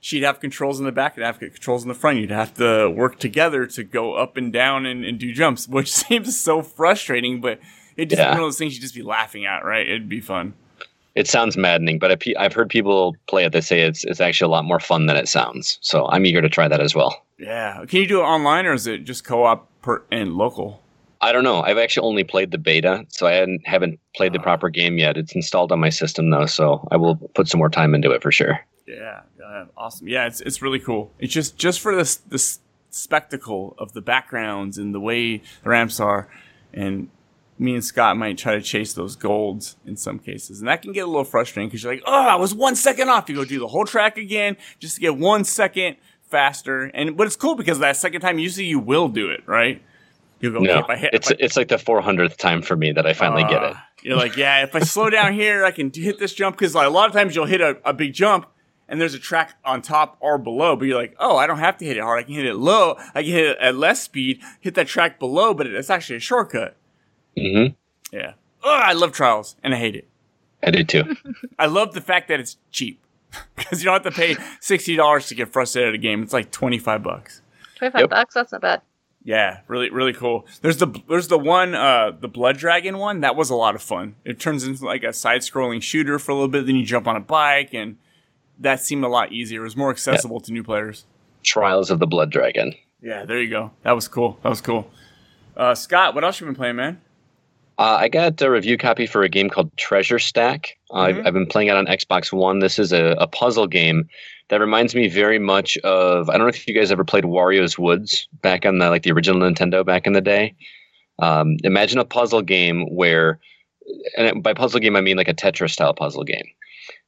she'd 0.00 0.22
have 0.22 0.38
controls 0.38 0.78
in 0.78 0.86
the 0.86 0.92
back 0.92 1.16
and 1.16 1.26
have 1.26 1.40
controls 1.40 1.82
in 1.82 1.88
the 1.88 1.94
front. 1.94 2.20
You'd 2.20 2.30
have 2.30 2.54
to 2.54 2.88
work 2.88 3.18
together 3.18 3.66
to 3.66 3.82
go 3.82 4.14
up 4.14 4.36
and 4.36 4.52
down 4.52 4.86
and, 4.86 5.04
and 5.04 5.18
do 5.18 5.32
jumps, 5.32 5.66
which 5.66 5.92
seems 6.06 6.38
so 6.38 6.62
frustrating, 6.62 7.40
but 7.40 7.58
it 7.96 8.06
just 8.06 8.20
yeah. 8.20 8.30
one 8.30 8.38
of 8.38 8.44
those 8.44 8.58
things 8.58 8.74
you'd 8.74 8.82
just 8.82 8.94
be 8.94 9.02
laughing 9.02 9.46
at, 9.46 9.64
right? 9.64 9.86
It'd 9.86 10.08
be 10.08 10.20
fun. 10.20 10.54
It 11.14 11.26
sounds 11.26 11.56
maddening, 11.56 11.98
but 11.98 12.22
I've 12.38 12.52
heard 12.52 12.68
people 12.68 13.16
play 13.26 13.46
it. 13.46 13.52
They 13.52 13.62
say 13.62 13.80
it's 13.80 14.04
it's 14.04 14.20
actually 14.20 14.48
a 14.48 14.50
lot 14.50 14.66
more 14.66 14.78
fun 14.78 15.06
than 15.06 15.16
it 15.16 15.28
sounds. 15.28 15.78
So 15.80 16.06
I'm 16.08 16.26
eager 16.26 16.42
to 16.42 16.48
try 16.48 16.68
that 16.68 16.80
as 16.80 16.94
well. 16.94 17.24
Yeah, 17.38 17.84
can 17.86 18.00
you 18.00 18.06
do 18.06 18.20
it 18.20 18.24
online 18.24 18.66
or 18.66 18.74
is 18.74 18.86
it 18.86 19.04
just 19.04 19.24
co-op 19.24 19.68
per, 19.80 20.02
and 20.10 20.34
local? 20.34 20.82
I 21.22 21.32
don't 21.32 21.44
know. 21.44 21.62
I've 21.62 21.78
actually 21.78 22.06
only 22.06 22.24
played 22.24 22.50
the 22.50 22.58
beta, 22.58 23.06
so 23.08 23.26
I 23.26 23.32
hadn't, 23.32 23.66
haven't 23.66 23.98
played 24.14 24.34
the 24.34 24.38
ah. 24.38 24.42
proper 24.42 24.68
game 24.68 24.98
yet. 24.98 25.16
It's 25.16 25.34
installed 25.34 25.72
on 25.72 25.80
my 25.80 25.88
system 25.88 26.30
though, 26.30 26.46
so 26.46 26.86
I 26.90 26.96
will 26.96 27.16
put 27.16 27.48
some 27.48 27.58
more 27.58 27.70
time 27.70 27.94
into 27.94 28.10
it 28.10 28.22
for 28.22 28.30
sure. 28.30 28.60
Yeah, 28.86 29.22
awesome. 29.76 30.08
Yeah, 30.08 30.26
it's 30.26 30.40
it's 30.40 30.62
really 30.62 30.78
cool. 30.78 31.12
It's 31.18 31.32
just 31.32 31.56
just 31.56 31.80
for 31.80 31.96
this 31.96 32.16
this 32.16 32.60
spectacle 32.90 33.74
of 33.78 33.92
the 33.92 34.00
backgrounds 34.00 34.78
and 34.78 34.94
the 34.94 35.00
way 35.00 35.38
the 35.62 35.70
ramps 35.70 35.98
are, 35.98 36.28
and 36.72 37.08
me 37.58 37.74
and 37.74 37.84
Scott 37.84 38.16
might 38.16 38.36
try 38.38 38.54
to 38.54 38.62
chase 38.62 38.92
those 38.92 39.16
golds 39.16 39.76
in 39.86 39.96
some 39.96 40.18
cases. 40.18 40.60
And 40.60 40.68
that 40.68 40.82
can 40.82 40.92
get 40.92 41.04
a 41.04 41.06
little 41.06 41.24
frustrating 41.24 41.68
because 41.68 41.82
you're 41.82 41.94
like, 41.94 42.02
oh, 42.06 42.28
I 42.28 42.36
was 42.36 42.54
one 42.54 42.76
second 42.76 43.08
off. 43.08 43.28
You 43.28 43.36
go 43.36 43.44
do 43.44 43.58
the 43.58 43.68
whole 43.68 43.84
track 43.84 44.18
again 44.18 44.56
just 44.78 44.96
to 44.96 45.00
get 45.00 45.16
one 45.16 45.44
second 45.44 45.96
faster. 46.22 46.84
And 46.84 47.16
but 47.16 47.26
it's 47.26 47.36
cool 47.36 47.54
because 47.54 47.78
that 47.78 47.96
second 47.96 48.20
time 48.20 48.38
usually 48.38 48.66
you 48.66 48.78
will 48.78 49.08
do 49.08 49.30
it, 49.30 49.42
right? 49.46 49.82
You 50.40 50.52
go, 50.52 50.58
no, 50.58 50.80
okay, 50.80 50.98
hit, 50.98 51.14
it's 51.14 51.30
I, 51.30 51.36
it's 51.38 51.56
like 51.56 51.68
the 51.68 51.76
400th 51.76 52.36
time 52.36 52.60
for 52.60 52.76
me 52.76 52.92
that 52.92 53.06
I 53.06 53.14
finally 53.14 53.44
uh, 53.44 53.48
get 53.48 53.62
it. 53.62 53.76
You're 54.02 54.16
like, 54.16 54.36
yeah, 54.36 54.62
if 54.62 54.74
I 54.74 54.80
slow 54.80 55.08
down 55.08 55.32
here, 55.32 55.64
I 55.64 55.70
can 55.70 55.90
hit 55.92 56.18
this 56.18 56.34
jump 56.34 56.56
because 56.58 56.74
like, 56.74 56.86
a 56.86 56.90
lot 56.90 57.08
of 57.08 57.14
times 57.14 57.34
you'll 57.34 57.46
hit 57.46 57.62
a, 57.62 57.78
a 57.86 57.94
big 57.94 58.12
jump 58.12 58.46
and 58.86 59.00
there's 59.00 59.14
a 59.14 59.18
track 59.18 59.54
on 59.64 59.80
top 59.80 60.16
or 60.20 60.36
below, 60.36 60.76
but 60.76 60.84
you're 60.84 61.00
like, 61.00 61.16
oh, 61.18 61.36
I 61.36 61.46
don't 61.46 61.58
have 61.58 61.78
to 61.78 61.84
hit 61.84 61.96
it 61.96 62.02
hard. 62.02 62.18
I 62.18 62.22
can 62.22 62.34
hit 62.34 62.46
it 62.46 62.56
low. 62.56 62.96
I 63.14 63.22
can 63.22 63.32
hit 63.32 63.44
it 63.46 63.58
at 63.58 63.76
less 63.76 64.02
speed, 64.02 64.40
hit 64.60 64.74
that 64.74 64.86
track 64.86 65.18
below, 65.18 65.54
but 65.54 65.66
it's 65.66 65.90
actually 65.90 66.16
a 66.16 66.20
shortcut. 66.20 66.76
Mm-hmm. 67.38 67.74
Yeah. 68.16 68.32
Oh, 68.62 68.80
I 68.82 68.92
love 68.92 69.12
trials, 69.12 69.56
and 69.62 69.74
I 69.74 69.78
hate 69.78 69.96
it. 69.96 70.08
I 70.62 70.70
do 70.70 70.84
too. 70.84 71.16
I 71.58 71.66
love 71.66 71.94
the 71.94 72.00
fact 72.00 72.28
that 72.28 72.40
it's 72.40 72.56
cheap 72.70 73.00
because 73.56 73.82
you 73.82 73.86
don't 73.86 74.02
have 74.02 74.14
to 74.14 74.18
pay 74.18 74.36
sixty 74.60 74.96
dollars 74.96 75.26
to 75.28 75.34
get 75.34 75.52
frustrated 75.52 75.90
at 75.90 75.94
a 75.94 75.98
game. 75.98 76.22
It's 76.22 76.32
like 76.32 76.50
twenty 76.50 76.78
five 76.78 77.02
bucks. 77.02 77.42
Twenty 77.76 77.92
five 77.92 78.00
yep. 78.02 78.10
bucks. 78.10 78.34
That's 78.34 78.52
not 78.52 78.60
bad. 78.60 78.82
Yeah, 79.26 79.60
really, 79.66 79.90
really 79.90 80.12
cool. 80.12 80.46
There's 80.62 80.76
the 80.78 80.86
there's 81.08 81.28
the 81.28 81.38
one 81.38 81.74
uh 81.74 82.12
the 82.18 82.28
Blood 82.28 82.58
Dragon 82.58 82.98
one 82.98 83.20
that 83.20 83.34
was 83.34 83.50
a 83.50 83.56
lot 83.56 83.74
of 83.74 83.82
fun. 83.82 84.14
It 84.24 84.38
turns 84.38 84.64
into 84.64 84.84
like 84.84 85.02
a 85.02 85.12
side 85.12 85.40
scrolling 85.40 85.82
shooter 85.82 86.18
for 86.18 86.30
a 86.30 86.34
little 86.34 86.48
bit. 86.48 86.66
Then 86.66 86.76
you 86.76 86.84
jump 86.84 87.08
on 87.08 87.16
a 87.16 87.20
bike, 87.20 87.74
and 87.74 87.96
that 88.58 88.80
seemed 88.80 89.04
a 89.04 89.08
lot 89.08 89.32
easier. 89.32 89.60
It 89.60 89.64
was 89.64 89.76
more 89.76 89.90
accessible 89.90 90.40
to 90.40 90.52
new 90.52 90.62
players. 90.62 91.06
Trials 91.42 91.90
of 91.90 91.98
the 91.98 92.06
Blood 92.06 92.30
Dragon. 92.30 92.74
Yeah, 93.02 93.24
there 93.24 93.40
you 93.40 93.50
go. 93.50 93.72
That 93.82 93.92
was 93.92 94.08
cool. 94.08 94.38
That 94.42 94.48
was 94.48 94.60
cool. 94.60 94.90
Uh, 95.56 95.74
Scott, 95.74 96.14
what 96.14 96.22
else 96.22 96.38
have 96.38 96.46
you 96.46 96.52
been 96.52 96.56
playing, 96.56 96.76
man? 96.76 97.00
Uh, 97.78 97.98
I 98.00 98.08
got 98.08 98.40
a 98.40 98.50
review 98.50 98.78
copy 98.78 99.06
for 99.06 99.22
a 99.22 99.28
game 99.28 99.50
called 99.50 99.76
Treasure 99.76 100.18
Stack. 100.18 100.78
Mm-hmm. 100.90 100.98
I've, 100.98 101.26
I've, 101.26 101.34
been 101.34 101.46
playing 101.46 101.68
it 101.68 101.76
on 101.76 101.86
Xbox 101.86 102.32
One. 102.32 102.60
This 102.60 102.78
is 102.78 102.92
a, 102.92 103.16
a, 103.18 103.26
puzzle 103.26 103.66
game 103.66 104.08
that 104.48 104.60
reminds 104.60 104.94
me 104.94 105.08
very 105.08 105.38
much 105.38 105.76
of. 105.78 106.30
I 106.30 106.32
don't 106.32 106.42
know 106.42 106.48
if 106.48 106.66
you 106.66 106.74
guys 106.74 106.90
ever 106.90 107.04
played 107.04 107.24
Wario's 107.24 107.78
Woods 107.78 108.28
back 108.40 108.64
on 108.64 108.78
the 108.78 108.88
like 108.88 109.02
the 109.02 109.12
original 109.12 109.40
Nintendo 109.40 109.84
back 109.84 110.06
in 110.06 110.14
the 110.14 110.22
day. 110.22 110.54
Um, 111.18 111.56
imagine 111.64 111.98
a 111.98 112.04
puzzle 112.04 112.42
game 112.42 112.86
where, 112.94 113.40
and 114.16 114.42
by 114.42 114.54
puzzle 114.54 114.80
game 114.80 114.96
I 114.96 115.02
mean 115.02 115.18
like 115.18 115.28
a 115.28 115.34
Tetris 115.34 115.70
style 115.70 115.92
puzzle 115.92 116.24
game. 116.24 116.46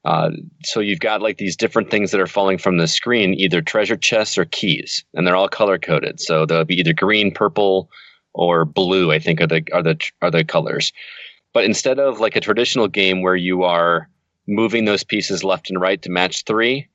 Uh, 0.04 0.30
so 0.64 0.80
you've 0.80 1.00
got 1.00 1.22
like 1.22 1.38
these 1.38 1.56
different 1.56 1.90
things 1.90 2.10
that 2.10 2.20
are 2.20 2.26
falling 2.26 2.58
from 2.58 2.76
the 2.76 2.86
screen, 2.86 3.34
either 3.34 3.62
treasure 3.62 3.96
chests 3.96 4.36
or 4.36 4.44
keys, 4.44 5.04
and 5.14 5.26
they're 5.26 5.36
all 5.36 5.48
color 5.48 5.78
coded. 5.78 6.20
So 6.20 6.44
they'll 6.44 6.64
be 6.64 6.78
either 6.78 6.92
green, 6.92 7.32
purple, 7.32 7.90
or 8.38 8.64
blue, 8.64 9.12
I 9.12 9.18
think 9.18 9.40
are 9.40 9.46
the 9.46 9.64
are 9.72 9.82
the 9.82 9.98
are 10.22 10.30
the 10.30 10.44
colors. 10.44 10.92
But 11.52 11.64
instead 11.64 11.98
of 11.98 12.20
like 12.20 12.36
a 12.36 12.40
traditional 12.40 12.88
game 12.88 13.20
where 13.20 13.36
you 13.36 13.64
are 13.64 14.08
moving 14.46 14.84
those 14.84 15.04
pieces 15.04 15.44
left 15.44 15.68
and 15.68 15.80
right 15.80 16.00
to 16.02 16.10
match 16.10 16.44
three, 16.44 16.86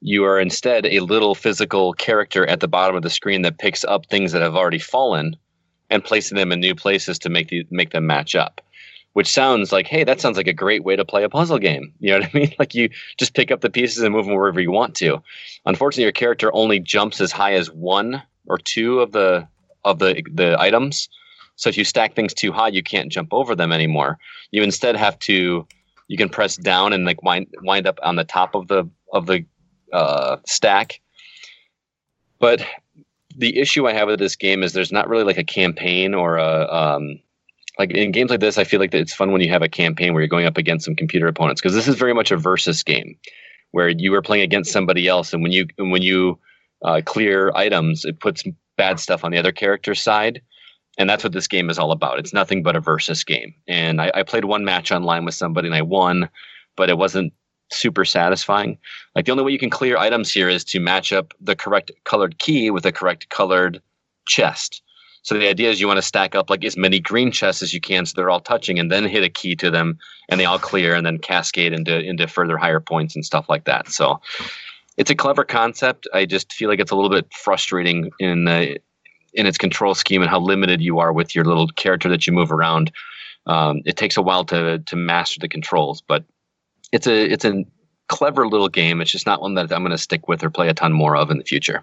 you 0.00 0.24
are 0.24 0.38
instead 0.38 0.86
a 0.86 1.00
little 1.00 1.34
physical 1.34 1.92
character 1.94 2.46
at 2.46 2.60
the 2.60 2.68
bottom 2.68 2.96
of 2.96 3.02
the 3.02 3.10
screen 3.10 3.42
that 3.42 3.58
picks 3.58 3.84
up 3.84 4.06
things 4.06 4.32
that 4.32 4.42
have 4.42 4.54
already 4.54 4.78
fallen 4.78 5.36
and 5.88 6.04
placing 6.04 6.36
them 6.36 6.52
in 6.52 6.60
new 6.60 6.74
places 6.74 7.18
to 7.18 7.28
make 7.28 7.48
the 7.48 7.66
make 7.70 7.90
them 7.90 8.06
match 8.06 8.34
up. 8.34 8.60
Which 9.14 9.28
sounds 9.28 9.72
like, 9.72 9.88
hey, 9.88 10.04
that 10.04 10.20
sounds 10.20 10.36
like 10.36 10.46
a 10.46 10.52
great 10.52 10.84
way 10.84 10.94
to 10.94 11.04
play 11.04 11.24
a 11.24 11.28
puzzle 11.28 11.58
game. 11.58 11.92
You 12.00 12.12
know 12.12 12.18
what 12.20 12.30
I 12.34 12.38
mean? 12.38 12.54
Like 12.58 12.74
you 12.74 12.90
just 13.18 13.34
pick 13.34 13.50
up 13.50 13.60
the 13.60 13.70
pieces 13.70 14.02
and 14.02 14.14
move 14.14 14.26
them 14.26 14.34
wherever 14.34 14.60
you 14.60 14.70
want 14.70 14.94
to. 14.96 15.20
Unfortunately, 15.66 16.04
your 16.04 16.12
character 16.12 16.54
only 16.54 16.78
jumps 16.78 17.20
as 17.20 17.32
high 17.32 17.54
as 17.54 17.70
one 17.70 18.22
or 18.46 18.58
two 18.58 19.00
of 19.00 19.12
the 19.12 19.48
of 19.84 19.98
the 19.98 20.22
the 20.32 20.58
items. 20.60 21.08
So 21.56 21.68
if 21.68 21.76
you 21.76 21.84
stack 21.84 22.14
things 22.14 22.32
too 22.32 22.52
high, 22.52 22.68
you 22.68 22.82
can't 22.82 23.12
jump 23.12 23.32
over 23.32 23.54
them 23.54 23.72
anymore. 23.72 24.18
You 24.50 24.62
instead 24.62 24.96
have 24.96 25.18
to 25.20 25.66
you 26.08 26.16
can 26.16 26.28
press 26.28 26.56
down 26.56 26.92
and 26.92 27.04
like 27.04 27.22
wind 27.22 27.46
wind 27.62 27.86
up 27.86 27.98
on 28.02 28.16
the 28.16 28.24
top 28.24 28.54
of 28.54 28.68
the 28.68 28.88
of 29.12 29.26
the 29.26 29.44
uh, 29.92 30.36
stack. 30.46 31.00
But 32.38 32.64
the 33.36 33.58
issue 33.58 33.86
I 33.86 33.92
have 33.92 34.08
with 34.08 34.18
this 34.18 34.36
game 34.36 34.62
is 34.62 34.72
there's 34.72 34.92
not 34.92 35.08
really 35.08 35.24
like 35.24 35.38
a 35.38 35.44
campaign 35.44 36.14
or 36.14 36.36
a 36.36 36.66
um, 36.72 37.20
like 37.78 37.92
in 37.92 38.10
games 38.10 38.30
like 38.30 38.40
this. 38.40 38.58
I 38.58 38.64
feel 38.64 38.80
like 38.80 38.92
it's 38.94 39.14
fun 39.14 39.30
when 39.30 39.40
you 39.40 39.50
have 39.50 39.62
a 39.62 39.68
campaign 39.68 40.12
where 40.12 40.22
you're 40.22 40.28
going 40.28 40.46
up 40.46 40.58
against 40.58 40.84
some 40.84 40.96
computer 40.96 41.28
opponents 41.28 41.60
because 41.60 41.74
this 41.74 41.88
is 41.88 41.96
very 41.96 42.14
much 42.14 42.30
a 42.30 42.36
versus 42.36 42.82
game 42.82 43.16
where 43.72 43.88
you 43.88 44.12
are 44.14 44.22
playing 44.22 44.42
against 44.42 44.72
somebody 44.72 45.06
else, 45.06 45.32
and 45.32 45.42
when 45.42 45.52
you 45.52 45.66
when 45.78 46.02
you 46.02 46.38
uh, 46.84 47.00
clear 47.04 47.52
items, 47.54 48.04
it 48.04 48.18
puts 48.20 48.42
bad 48.76 49.00
stuff 49.00 49.24
on 49.24 49.30
the 49.30 49.38
other 49.38 49.52
character's 49.52 50.00
side. 50.00 50.40
And 50.98 51.08
that's 51.08 51.24
what 51.24 51.32
this 51.32 51.48
game 51.48 51.70
is 51.70 51.78
all 51.78 51.92
about. 51.92 52.18
It's 52.18 52.32
nothing 52.32 52.62
but 52.62 52.76
a 52.76 52.80
versus 52.80 53.24
game. 53.24 53.54
And 53.68 54.02
I, 54.02 54.10
I 54.14 54.22
played 54.22 54.44
one 54.44 54.64
match 54.64 54.90
online 54.92 55.24
with 55.24 55.34
somebody 55.34 55.68
and 55.68 55.74
I 55.74 55.82
won, 55.82 56.28
but 56.76 56.90
it 56.90 56.98
wasn't 56.98 57.32
super 57.72 58.04
satisfying. 58.04 58.76
Like 59.14 59.24
the 59.24 59.32
only 59.32 59.44
way 59.44 59.52
you 59.52 59.58
can 59.58 59.70
clear 59.70 59.96
items 59.96 60.32
here 60.32 60.48
is 60.48 60.64
to 60.64 60.80
match 60.80 61.12
up 61.12 61.32
the 61.40 61.56
correct 61.56 61.90
colored 62.04 62.38
key 62.38 62.70
with 62.70 62.82
the 62.82 62.92
correct 62.92 63.28
colored 63.28 63.80
chest. 64.26 64.82
So 65.22 65.38
the 65.38 65.48
idea 65.48 65.70
is 65.70 65.80
you 65.80 65.86
want 65.86 65.98
to 65.98 66.02
stack 66.02 66.34
up 66.34 66.48
like 66.48 66.64
as 66.64 66.76
many 66.76 66.98
green 66.98 67.30
chests 67.30 67.62
as 67.62 67.74
you 67.74 67.80
can, 67.80 68.06
so 68.06 68.14
they're 68.16 68.30
all 68.30 68.40
touching, 68.40 68.78
and 68.78 68.90
then 68.90 69.04
hit 69.04 69.22
a 69.22 69.28
key 69.28 69.54
to 69.56 69.70
them, 69.70 69.98
and 70.30 70.40
they 70.40 70.46
all 70.46 70.58
clear, 70.58 70.94
and 70.94 71.04
then 71.04 71.18
cascade 71.18 71.74
into 71.74 72.00
into 72.00 72.26
further 72.26 72.56
higher 72.56 72.80
points 72.80 73.14
and 73.14 73.24
stuff 73.24 73.46
like 73.48 73.64
that. 73.64 73.88
So 73.90 74.20
it's 75.00 75.10
a 75.10 75.14
clever 75.14 75.44
concept. 75.44 76.06
I 76.12 76.26
just 76.26 76.52
feel 76.52 76.68
like 76.68 76.78
it's 76.80 76.90
a 76.90 76.94
little 76.94 77.10
bit 77.10 77.26
frustrating 77.32 78.10
in 78.18 78.44
the 78.44 78.78
in 79.32 79.46
its 79.46 79.56
control 79.56 79.94
scheme 79.94 80.20
and 80.22 80.30
how 80.30 80.40
limited 80.40 80.80
you 80.82 80.98
are 80.98 81.12
with 81.12 81.34
your 81.34 81.44
little 81.44 81.68
character 81.68 82.08
that 82.10 82.26
you 82.26 82.32
move 82.32 82.52
around. 82.52 82.92
Um, 83.46 83.80
it 83.86 83.96
takes 83.96 84.16
a 84.16 84.22
while 84.22 84.44
to 84.46 84.78
to 84.80 84.96
master 84.96 85.40
the 85.40 85.48
controls, 85.48 86.02
but 86.06 86.24
it's 86.92 87.06
a 87.06 87.24
it's 87.32 87.44
a 87.44 87.64
clever 88.08 88.46
little 88.46 88.68
game. 88.68 89.00
It's 89.00 89.10
just 89.10 89.26
not 89.26 89.40
one 89.40 89.54
that 89.54 89.72
I'm 89.72 89.82
going 89.82 89.90
to 89.92 89.98
stick 89.98 90.28
with 90.28 90.44
or 90.44 90.50
play 90.50 90.68
a 90.68 90.74
ton 90.74 90.92
more 90.92 91.16
of 91.16 91.30
in 91.30 91.38
the 91.38 91.44
future. 91.44 91.82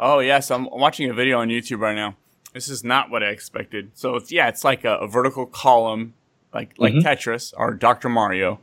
Oh 0.00 0.18
yes, 0.18 0.50
I'm 0.50 0.66
watching 0.72 1.08
a 1.08 1.14
video 1.14 1.38
on 1.38 1.48
YouTube 1.48 1.78
right 1.80 1.94
now. 1.94 2.16
This 2.52 2.68
is 2.68 2.82
not 2.82 3.10
what 3.10 3.22
I 3.22 3.28
expected. 3.28 3.90
So 3.94 4.16
it's 4.16 4.32
yeah, 4.32 4.48
it's 4.48 4.64
like 4.64 4.84
a, 4.84 4.96
a 4.96 5.06
vertical 5.06 5.46
column, 5.46 6.14
like 6.52 6.74
like 6.78 6.94
Mhm. 6.94 7.02
Tetris 7.02 7.52
or 7.56 7.74
Dr. 7.74 8.08
Mario, 8.08 8.58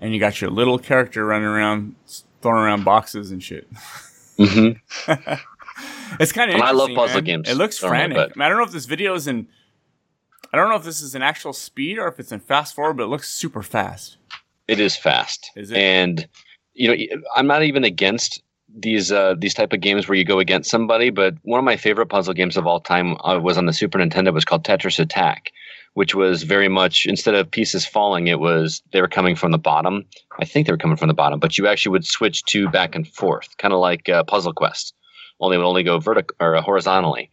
and 0.00 0.12
you 0.14 0.20
got 0.20 0.40
your 0.40 0.50
little 0.50 0.78
character 0.78 1.24
running 1.26 1.48
around, 1.48 1.94
throwing 2.42 2.62
around 2.62 2.84
boxes 2.84 3.30
and 3.30 3.42
shit. 3.42 3.68
hmm 4.38 4.70
It's 6.20 6.32
kind 6.32 6.50
of. 6.50 6.54
And 6.54 6.64
I 6.64 6.72
love 6.72 6.90
puzzle 6.94 7.20
games. 7.20 7.48
It 7.48 7.54
looks 7.54 7.80
Don't 7.80 7.90
frantic. 7.90 8.18
I, 8.18 8.26
mean, 8.26 8.42
I 8.42 8.48
don't 8.48 8.58
know 8.58 8.64
if 8.64 8.72
this 8.72 8.86
video 8.86 9.14
is 9.14 9.26
in. 9.26 9.48
I 10.52 10.56
don't 10.56 10.70
know 10.70 10.76
if 10.76 10.84
this 10.84 11.02
is 11.02 11.14
an 11.14 11.22
actual 11.22 11.52
speed 11.52 11.98
or 11.98 12.08
if 12.08 12.18
it's 12.18 12.32
in 12.32 12.40
fast 12.40 12.74
forward, 12.74 12.96
but 12.96 13.04
it 13.04 13.08
looks 13.08 13.30
super 13.30 13.62
fast. 13.62 14.16
It 14.66 14.80
is 14.80 14.96
fast. 14.96 15.50
Is 15.56 15.70
it? 15.70 15.76
And 15.76 16.28
you 16.74 16.88
know, 16.88 17.22
I'm 17.36 17.46
not 17.46 17.62
even 17.62 17.84
against 17.84 18.42
these 18.74 19.12
uh, 19.12 19.34
these 19.38 19.54
type 19.54 19.72
of 19.72 19.80
games 19.80 20.08
where 20.08 20.16
you 20.16 20.24
go 20.24 20.38
against 20.38 20.70
somebody, 20.70 21.10
but 21.10 21.34
one 21.42 21.58
of 21.58 21.64
my 21.64 21.76
favorite 21.76 22.06
puzzle 22.06 22.34
games 22.34 22.56
of 22.56 22.66
all 22.66 22.80
time 22.80 23.16
uh, 23.24 23.38
was 23.38 23.58
on 23.58 23.66
the 23.66 23.72
Super 23.72 23.98
Nintendo. 23.98 24.28
It 24.28 24.34
was 24.34 24.44
called 24.44 24.64
Tetris 24.64 24.98
Attack, 24.98 25.52
which 25.94 26.14
was 26.14 26.42
very 26.42 26.68
much 26.68 27.06
instead 27.06 27.34
of 27.34 27.50
pieces 27.50 27.86
falling, 27.86 28.26
it 28.28 28.40
was 28.40 28.82
they 28.92 29.00
were 29.00 29.08
coming 29.08 29.34
from 29.34 29.52
the 29.52 29.58
bottom. 29.58 30.04
I 30.40 30.44
think 30.44 30.66
they 30.66 30.72
were 30.72 30.78
coming 30.78 30.96
from 30.96 31.08
the 31.08 31.14
bottom, 31.14 31.40
but 31.40 31.58
you 31.58 31.66
actually 31.66 31.92
would 31.92 32.06
switch 32.06 32.44
two 32.44 32.68
back 32.68 32.94
and 32.94 33.06
forth, 33.06 33.56
kind 33.58 33.74
of 33.74 33.80
like 33.80 34.08
uh, 34.08 34.24
Puzzle 34.24 34.52
Quest. 34.52 34.94
Only 35.40 35.56
would 35.56 35.66
only 35.66 35.82
go 35.82 35.98
vertical 35.98 36.36
or 36.40 36.56
uh, 36.56 36.62
horizontally. 36.62 37.30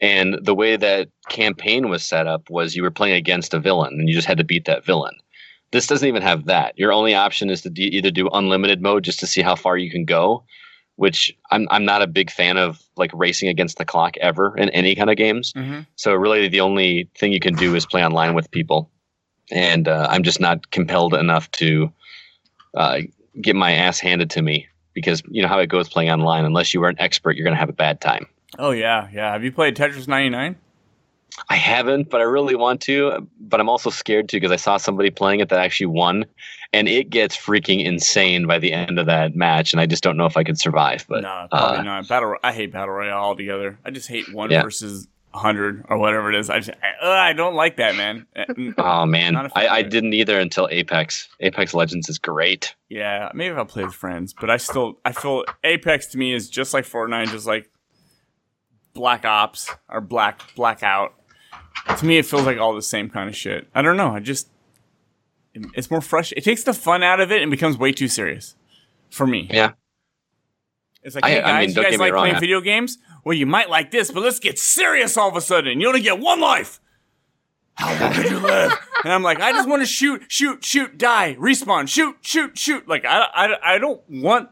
And 0.00 0.38
the 0.42 0.54
way 0.54 0.76
that 0.76 1.08
campaign 1.28 1.88
was 1.88 2.04
set 2.04 2.26
up 2.26 2.48
was 2.48 2.74
you 2.74 2.82
were 2.82 2.90
playing 2.90 3.16
against 3.16 3.54
a 3.54 3.60
villain, 3.60 3.94
and 3.98 4.08
you 4.08 4.14
just 4.14 4.28
had 4.28 4.38
to 4.38 4.44
beat 4.44 4.64
that 4.64 4.84
villain. 4.84 5.14
This 5.72 5.86
doesn't 5.86 6.08
even 6.08 6.22
have 6.22 6.46
that. 6.46 6.78
Your 6.78 6.92
only 6.92 7.14
option 7.14 7.50
is 7.50 7.62
to 7.62 7.70
de- 7.70 7.96
either 7.96 8.10
do 8.10 8.28
unlimited 8.32 8.82
mode 8.82 9.04
just 9.04 9.20
to 9.20 9.26
see 9.26 9.42
how 9.42 9.54
far 9.54 9.76
you 9.76 9.90
can 9.90 10.04
go, 10.04 10.44
which 11.00 11.34
I'm 11.50 11.66
I'm 11.70 11.86
not 11.86 12.02
a 12.02 12.06
big 12.06 12.30
fan 12.30 12.58
of 12.58 12.82
like 12.98 13.10
racing 13.14 13.48
against 13.48 13.78
the 13.78 13.86
clock 13.86 14.18
ever 14.18 14.54
in 14.58 14.68
any 14.68 14.94
kind 14.94 15.08
of 15.08 15.16
games. 15.16 15.54
Mm-hmm. 15.54 15.80
So 15.96 16.12
really, 16.12 16.46
the 16.46 16.60
only 16.60 17.08
thing 17.16 17.32
you 17.32 17.40
can 17.40 17.54
do 17.54 17.74
is 17.74 17.86
play 17.86 18.04
online 18.04 18.34
with 18.34 18.50
people, 18.50 18.90
and 19.50 19.88
uh, 19.88 20.08
I'm 20.10 20.22
just 20.22 20.40
not 20.40 20.70
compelled 20.72 21.14
enough 21.14 21.50
to 21.52 21.90
uh, 22.74 22.98
get 23.40 23.56
my 23.56 23.72
ass 23.72 23.98
handed 23.98 24.28
to 24.28 24.42
me 24.42 24.68
because 24.92 25.22
you 25.30 25.40
know 25.40 25.48
how 25.48 25.58
it 25.58 25.68
goes 25.68 25.88
playing 25.88 26.10
online. 26.10 26.44
Unless 26.44 26.74
you 26.74 26.84
are 26.84 26.90
an 26.90 27.00
expert, 27.00 27.34
you're 27.34 27.44
gonna 27.44 27.56
have 27.56 27.70
a 27.70 27.80
bad 27.86 28.02
time. 28.02 28.26
Oh 28.58 28.72
yeah, 28.72 29.08
yeah. 29.10 29.32
Have 29.32 29.42
you 29.42 29.52
played 29.52 29.76
Tetris 29.76 30.06
99? 30.06 30.54
I 31.48 31.56
haven't, 31.56 32.10
but 32.10 32.20
I 32.20 32.24
really 32.24 32.54
want 32.54 32.80
to. 32.82 33.26
But 33.40 33.60
I'm 33.60 33.68
also 33.68 33.90
scared 33.90 34.28
too 34.28 34.36
because 34.36 34.52
I 34.52 34.56
saw 34.56 34.76
somebody 34.76 35.10
playing 35.10 35.40
it 35.40 35.48
that 35.50 35.58
actually 35.58 35.86
won, 35.86 36.24
and 36.72 36.88
it 36.88 37.10
gets 37.10 37.36
freaking 37.36 37.84
insane 37.84 38.46
by 38.46 38.58
the 38.58 38.72
end 38.72 38.98
of 38.98 39.06
that 39.06 39.34
match, 39.36 39.72
and 39.72 39.80
I 39.80 39.86
just 39.86 40.02
don't 40.02 40.16
know 40.16 40.26
if 40.26 40.36
I 40.36 40.44
could 40.44 40.58
survive. 40.58 41.04
But 41.08 41.22
no, 41.22 41.46
probably 41.50 41.78
uh, 41.78 41.82
not. 41.82 42.08
Battle. 42.08 42.36
I 42.42 42.52
hate 42.52 42.72
battle 42.72 42.94
royale 42.94 43.18
altogether. 43.22 43.78
I 43.84 43.90
just 43.90 44.08
hate 44.08 44.32
one 44.32 44.50
Yeah. 44.50 44.62
versus 44.62 45.06
hundred 45.32 45.84
or 45.88 45.96
whatever 45.96 46.28
it 46.32 46.34
is. 46.36 46.50
I 46.50 46.58
just 46.58 46.70
I, 46.82 47.06
uh, 47.06 47.10
I 47.10 47.32
don't 47.32 47.54
like 47.54 47.76
that, 47.76 47.94
man. 47.94 48.26
Uh, 48.34 48.72
oh 48.78 49.06
man, 49.06 49.34
Not 49.34 49.46
a 49.46 49.48
fan 49.50 49.64
I, 49.64 49.76
I 49.76 49.82
didn't 49.82 50.12
either 50.12 50.40
until 50.40 50.68
Apex. 50.70 51.28
Apex 51.38 51.72
Legends 51.72 52.08
is 52.08 52.18
great. 52.18 52.74
Yeah, 52.88 53.30
maybe 53.32 53.52
if 53.52 53.58
I 53.58 53.62
play 53.64 53.84
with 53.84 53.94
friends, 53.94 54.34
but 54.38 54.50
I 54.50 54.56
still 54.56 54.98
I 55.04 55.12
feel 55.12 55.44
Apex 55.62 56.06
to 56.08 56.18
me 56.18 56.32
is 56.34 56.50
just 56.50 56.74
like 56.74 56.84
Fortnite, 56.84 57.28
just 57.30 57.46
like 57.46 57.70
Black 58.92 59.24
Ops 59.24 59.70
or 59.88 60.00
Black 60.00 60.40
Blackout. 60.56 61.14
To 61.98 62.06
me, 62.06 62.18
it 62.18 62.26
feels 62.26 62.44
like 62.46 62.58
all 62.58 62.74
the 62.74 62.82
same 62.82 63.08
kind 63.10 63.28
of 63.28 63.36
shit. 63.36 63.66
I 63.74 63.82
don't 63.82 63.96
know. 63.96 64.10
I 64.14 64.20
just 64.20 64.48
it's 65.74 65.90
more 65.90 66.00
fresh. 66.00 66.32
It 66.36 66.44
takes 66.44 66.62
the 66.62 66.72
fun 66.72 67.02
out 67.02 67.20
of 67.20 67.32
it 67.32 67.42
and 67.42 67.50
becomes 67.50 67.76
way 67.76 67.92
too 67.92 68.08
serious 68.08 68.54
for 69.10 69.26
me. 69.26 69.48
Yeah. 69.50 69.72
It's 71.02 71.14
like, 71.14 71.24
I- 71.24 71.30
hey 71.30 71.40
I 71.40 71.42
guys, 71.42 71.60
mean, 71.60 71.68
you 71.76 71.82
guys 71.82 71.90
get 71.90 71.98
me 71.98 72.04
like 72.04 72.12
wrong, 72.12 72.22
playing 72.22 72.36
I- 72.36 72.40
video 72.40 72.60
games? 72.60 72.98
Well, 73.24 73.36
you 73.36 73.46
might 73.46 73.68
like 73.68 73.90
this, 73.90 74.10
but 74.10 74.22
let's 74.22 74.38
get 74.38 74.58
serious 74.58 75.16
all 75.16 75.28
of 75.28 75.36
a 75.36 75.40
sudden. 75.40 75.80
You 75.80 75.88
only 75.88 76.00
get 76.00 76.18
one 76.20 76.40
life. 76.40 76.80
How 77.74 77.98
long 78.00 78.12
did 78.14 78.30
you 78.30 78.38
live? 78.38 78.72
and 79.04 79.12
I'm 79.12 79.22
like, 79.22 79.40
I 79.40 79.52
just 79.52 79.68
want 79.68 79.82
to 79.82 79.86
shoot, 79.86 80.22
shoot, 80.28 80.64
shoot, 80.64 80.96
die, 80.98 81.36
respawn, 81.38 81.88
shoot, 81.88 82.16
shoot, 82.20 82.56
shoot. 82.58 82.86
Like, 82.88 83.04
I, 83.04 83.26
I, 83.34 83.74
I 83.74 83.78
don't 83.78 84.00
want 84.08 84.50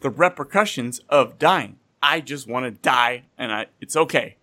the 0.00 0.10
repercussions 0.10 1.00
of 1.08 1.38
dying. 1.38 1.78
I 2.02 2.20
just 2.20 2.46
want 2.48 2.64
to 2.66 2.70
die, 2.70 3.24
and 3.38 3.50
I, 3.52 3.66
it's 3.80 3.96
okay. 3.96 4.36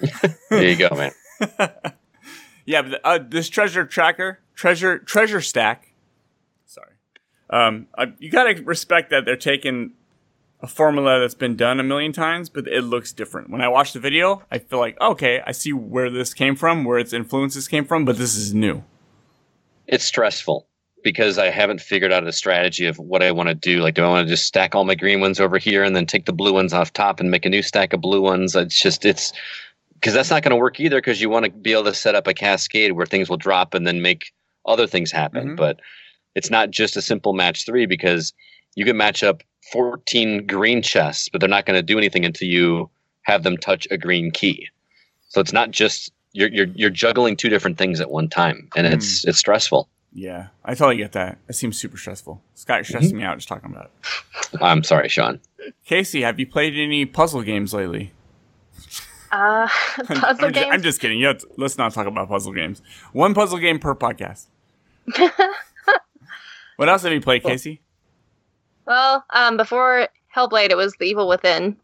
There 0.50 0.64
you 0.68 0.76
go, 0.76 0.88
man. 0.94 1.12
Yeah, 2.68 2.82
but 2.82 3.00
uh, 3.02 3.18
this 3.26 3.48
treasure 3.48 3.86
tracker, 3.86 4.40
treasure 4.54 4.98
treasure 4.98 5.40
stack. 5.40 5.94
Sorry, 6.66 6.92
um, 7.48 7.86
I, 7.96 8.12
you 8.18 8.30
gotta 8.30 8.62
respect 8.62 9.08
that 9.08 9.24
they're 9.24 9.36
taking 9.38 9.92
a 10.60 10.66
formula 10.66 11.18
that's 11.18 11.32
been 11.32 11.56
done 11.56 11.80
a 11.80 11.82
million 11.82 12.12
times, 12.12 12.50
but 12.50 12.68
it 12.68 12.82
looks 12.82 13.14
different. 13.14 13.48
When 13.48 13.62
I 13.62 13.68
watch 13.68 13.94
the 13.94 14.00
video, 14.00 14.42
I 14.50 14.58
feel 14.58 14.80
like 14.80 15.00
okay, 15.00 15.40
I 15.46 15.52
see 15.52 15.72
where 15.72 16.10
this 16.10 16.34
came 16.34 16.56
from, 16.56 16.84
where 16.84 16.98
its 16.98 17.14
influences 17.14 17.68
came 17.68 17.86
from, 17.86 18.04
but 18.04 18.18
this 18.18 18.36
is 18.36 18.52
new. 18.52 18.84
It's 19.86 20.04
stressful 20.04 20.68
because 21.02 21.38
I 21.38 21.48
haven't 21.48 21.80
figured 21.80 22.12
out 22.12 22.26
a 22.26 22.32
strategy 22.32 22.84
of 22.84 22.98
what 22.98 23.22
I 23.22 23.32
want 23.32 23.48
to 23.48 23.54
do. 23.54 23.80
Like, 23.80 23.94
do 23.94 24.04
I 24.04 24.08
want 24.08 24.26
to 24.26 24.30
just 24.30 24.44
stack 24.44 24.74
all 24.74 24.84
my 24.84 24.94
green 24.94 25.22
ones 25.22 25.40
over 25.40 25.56
here 25.56 25.84
and 25.84 25.96
then 25.96 26.04
take 26.04 26.26
the 26.26 26.34
blue 26.34 26.52
ones 26.52 26.74
off 26.74 26.92
top 26.92 27.18
and 27.18 27.30
make 27.30 27.46
a 27.46 27.48
new 27.48 27.62
stack 27.62 27.94
of 27.94 28.02
blue 28.02 28.20
ones? 28.20 28.54
It's 28.54 28.78
just, 28.78 29.06
it's 29.06 29.32
because 30.00 30.14
that's 30.14 30.30
not 30.30 30.42
going 30.42 30.50
to 30.50 30.56
work 30.56 30.78
either 30.80 30.98
because 30.98 31.20
you 31.20 31.28
want 31.28 31.44
to 31.44 31.50
be 31.50 31.72
able 31.72 31.84
to 31.84 31.94
set 31.94 32.14
up 32.14 32.26
a 32.26 32.34
cascade 32.34 32.92
where 32.92 33.06
things 33.06 33.28
will 33.28 33.36
drop 33.36 33.74
and 33.74 33.86
then 33.86 34.00
make 34.02 34.32
other 34.66 34.86
things 34.86 35.10
happen. 35.10 35.50
Mhm. 35.50 35.56
But 35.56 35.80
it's 36.34 36.50
not 36.50 36.70
just 36.70 36.96
a 36.96 37.02
simple 37.02 37.32
match 37.32 37.64
three 37.64 37.86
because 37.86 38.32
you 38.76 38.84
can 38.84 38.96
match 38.96 39.22
up 39.22 39.42
14 39.72 40.46
green 40.46 40.82
chests, 40.82 41.28
but 41.28 41.40
they're 41.40 41.48
not 41.48 41.66
going 41.66 41.78
to 41.78 41.82
do 41.82 41.98
anything 41.98 42.24
until 42.24 42.48
you 42.48 42.88
have 43.22 43.42
them 43.42 43.56
touch 43.56 43.86
a 43.90 43.98
green 43.98 44.30
key. 44.30 44.68
So 45.28 45.40
it's 45.40 45.52
not 45.52 45.70
just 45.70 46.12
you're 46.32 46.48
you're 46.50 46.68
you're 46.74 46.90
juggling 46.90 47.36
two 47.36 47.48
different 47.48 47.76
things 47.78 48.00
at 48.00 48.10
one 48.10 48.28
time, 48.28 48.68
and 48.76 48.86
it's 48.86 49.24
it's 49.26 49.38
stressful. 49.38 49.88
Yeah, 50.14 50.48
I 50.64 50.74
totally 50.74 50.96
get 50.96 51.12
that. 51.12 51.38
It 51.48 51.54
seems 51.54 51.76
super 51.78 51.98
stressful. 51.98 52.42
Scott, 52.54 52.78
you're 52.78 52.84
stressing 52.84 53.16
me 53.16 53.24
out 53.24 53.36
just 53.36 53.48
talking 53.48 53.70
about 53.70 53.90
it. 54.02 54.62
I'm 54.62 54.82
sorry, 54.84 55.08
Sean. 55.08 55.40
Casey, 55.84 56.22
have 56.22 56.38
you 56.40 56.46
played 56.46 56.74
any 56.74 57.04
puzzle 57.04 57.42
games 57.42 57.74
lately? 57.74 58.12
Uh, 59.30 59.68
I'm, 60.08 60.24
I'm 60.24 60.38
ju- 60.38 60.50
games. 60.50 60.68
I'm 60.72 60.82
just 60.82 61.00
kidding. 61.00 61.18
You 61.18 61.26
have 61.28 61.38
to- 61.38 61.48
let's 61.56 61.78
not 61.78 61.92
talk 61.92 62.06
about 62.06 62.28
puzzle 62.28 62.52
games. 62.52 62.82
One 63.12 63.34
puzzle 63.34 63.58
game 63.58 63.78
per 63.78 63.94
podcast. 63.94 64.46
what 66.76 66.88
else 66.88 67.02
have 67.02 67.12
you 67.12 67.20
played, 67.20 67.42
Casey? 67.42 67.80
well, 68.86 69.24
um, 69.30 69.56
before 69.56 70.08
Hellblade, 70.34 70.70
it 70.70 70.76
was 70.76 70.94
The 70.98 71.04
Evil 71.06 71.28
Within. 71.28 71.76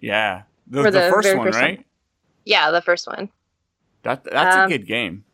Yeah, 0.00 0.42
the, 0.66 0.82
the 0.82 0.90
the 0.90 1.10
first 1.10 1.26
very 1.26 1.38
one, 1.38 1.46
first 1.48 1.60
one. 1.60 1.64
right? 1.70 1.86
Yeah, 2.44 2.70
the 2.70 2.82
first 2.82 3.06
one. 3.06 3.28
That 4.02 4.24
that's 4.24 4.56
Um, 4.56 4.64
a 4.64 4.68
good 4.68 4.86
game. 4.86 5.24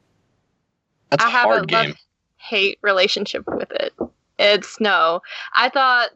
That's 1.10 1.24
I 1.24 1.28
a 1.28 1.30
have 1.30 1.44
hard 1.44 1.70
a 1.70 1.74
love 1.74 1.96
hate 2.36 2.78
relationship 2.82 3.44
with 3.46 3.70
it. 3.72 3.92
It's 4.38 4.78
no. 4.78 5.20
I 5.54 5.70
thought 5.70 6.10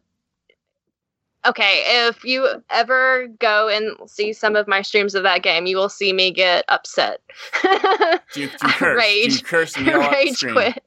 okay, 1.45 2.07
if 2.07 2.25
you 2.25 2.49
ever 2.71 3.29
go 3.39 3.69
and 3.69 3.97
see 4.09 4.33
some 4.33 4.57
of 4.57 4.69
my 4.69 4.83
streams 4.83 5.15
of 5.15 5.23
that 5.23 5.43
game, 5.43 5.67
you 5.67 5.77
will 5.77 5.89
see 5.89 6.13
me 6.13 6.31
get 6.31 6.65
upset. 6.69 7.21
Do 7.63 7.71
you, 7.71 8.19
do 8.35 8.43
you 8.43 8.49
curse? 8.59 8.95
Do 8.95 8.99
Rage. 8.99 9.37
you 9.37 9.43
curse 9.43 9.77
and 9.77 9.87
yell 9.87 10.03
at 10.03 10.11
the 10.11 10.17
Rage 10.17 10.45
quit. 10.53 10.85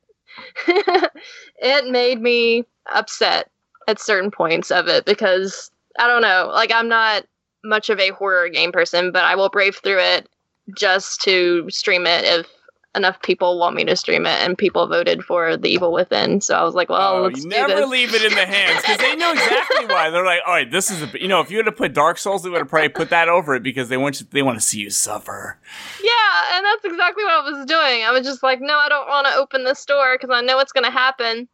it 1.57 1.91
made 1.91 2.21
me 2.21 2.65
upset 2.93 3.49
at 3.87 3.99
certain 3.99 4.31
points 4.31 4.71
of 4.71 4.87
it 4.87 5.05
because 5.05 5.71
I 5.99 6.07
don't 6.07 6.21
know, 6.21 6.49
like 6.53 6.71
I'm 6.71 6.87
not 6.87 7.25
much 7.63 7.89
of 7.89 7.99
a 7.99 8.09
horror 8.09 8.49
game 8.49 8.71
person, 8.71 9.11
but 9.11 9.23
I 9.23 9.35
will 9.35 9.49
brave 9.49 9.77
through 9.77 9.99
it 9.99 10.29
just 10.75 11.21
to 11.21 11.69
stream 11.69 12.05
it 12.05 12.23
if 12.25 12.47
enough 12.95 13.21
people 13.21 13.59
want 13.59 13.75
me 13.75 13.83
to 13.83 13.95
stream 13.95 14.25
it 14.25 14.39
and 14.41 14.57
people 14.57 14.87
voted 14.87 15.23
for 15.23 15.57
the 15.57 15.69
evil 15.69 15.91
within 15.91 16.39
so 16.41 16.55
i 16.55 16.63
was 16.63 16.73
like 16.75 16.89
well 16.89 17.15
Oh, 17.17 17.21
let's 17.23 17.43
you 17.43 17.49
never 17.49 17.75
this. 17.75 17.89
leave 17.89 18.13
it 18.13 18.23
in 18.23 18.33
the 18.33 18.45
hands 18.45 18.81
because 18.81 18.97
they 18.97 19.15
know 19.15 19.31
exactly 19.31 19.85
why. 19.87 20.09
They're 20.15 20.25
like, 20.25 20.39
all 20.45 20.53
right, 20.53 20.69
this 20.69 20.89
is 20.89 21.01
a, 21.03 21.21
you 21.21 21.27
know, 21.27 21.39
if 21.41 21.49
you 21.51 21.57
would 21.57 21.65
have 21.65 21.75
put 21.75 21.93
Dark 21.93 22.17
Souls, 22.17 22.43
they 22.43 22.49
would 22.49 22.59
have 22.59 22.67
probably 22.69 22.89
put 22.89 23.09
that 23.09 23.29
over 23.29 23.55
it 23.55 23.63
because 23.63 23.89
they 23.89 23.97
want 23.97 24.19
you, 24.19 24.27
they 24.31 24.41
want 24.41 24.57
to 24.59 24.65
see 24.65 24.79
you 24.79 24.89
suffer. 24.89 25.59
Yeah, 26.03 26.41
and 26.55 26.65
that's 26.65 26.83
exactly 26.85 27.23
what 27.23 27.33
I 27.33 27.49
was 27.49 27.65
doing. 27.65 28.03
I 28.03 28.11
was 28.11 28.25
just 28.25 28.41
like, 28.43 28.59
no, 28.61 28.77
I 28.77 28.89
don't 28.89 29.07
want 29.07 29.27
to 29.27 29.33
open 29.35 29.63
this 29.65 29.83
door 29.85 30.17
because 30.19 30.33
I 30.35 30.41
know 30.41 30.55
what's 30.55 30.71
going 30.71 30.83
to 30.85 30.91
happen. 30.91 31.47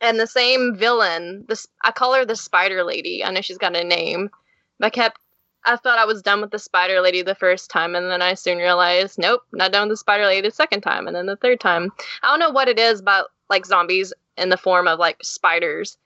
And 0.00 0.18
the 0.20 0.26
same 0.26 0.76
villain, 0.76 1.44
this 1.48 1.66
I 1.84 1.90
call 1.90 2.14
her 2.14 2.24
the 2.24 2.36
Spider 2.36 2.82
Lady. 2.84 3.24
I 3.24 3.30
know 3.30 3.40
she's 3.40 3.58
got 3.58 3.76
a 3.76 3.84
name, 3.84 4.30
but 4.78 4.86
I 4.86 4.90
kept 4.90 5.20
I 5.66 5.76
thought 5.76 5.98
I 5.98 6.04
was 6.04 6.22
done 6.22 6.40
with 6.40 6.52
the 6.52 6.58
spider 6.58 7.00
lady 7.00 7.22
the 7.22 7.34
first 7.34 7.70
time, 7.70 7.94
and 7.94 8.10
then 8.10 8.22
I 8.22 8.34
soon 8.34 8.58
realized, 8.58 9.18
nope, 9.18 9.42
not 9.52 9.72
done 9.72 9.88
with 9.88 9.94
the 9.94 10.00
spider 10.00 10.24
lady 10.24 10.48
the 10.48 10.54
second 10.54 10.80
time, 10.80 11.06
and 11.06 11.16
then 11.16 11.26
the 11.26 11.36
third 11.36 11.60
time. 11.60 11.92
I 12.22 12.28
don't 12.28 12.38
know 12.38 12.50
what 12.50 12.68
it 12.68 12.78
is 12.78 13.00
about 13.00 13.26
like 13.50 13.66
zombies 13.66 14.12
in 14.36 14.48
the 14.48 14.56
form 14.56 14.86
of 14.86 14.98
like 14.98 15.18
spiders. 15.22 15.98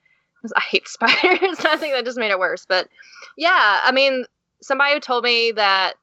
I 0.55 0.61
hate 0.61 0.87
spiders. 0.87 1.63
I 1.65 1.77
think 1.77 1.93
that 1.93 2.05
just 2.05 2.17
made 2.17 2.31
it 2.31 2.39
worse. 2.39 2.65
But 2.65 2.89
yeah, 3.37 3.81
I 3.83 3.91
mean, 3.91 4.25
somebody 4.61 4.99
told 4.99 5.23
me 5.23 5.51
that 5.51 5.93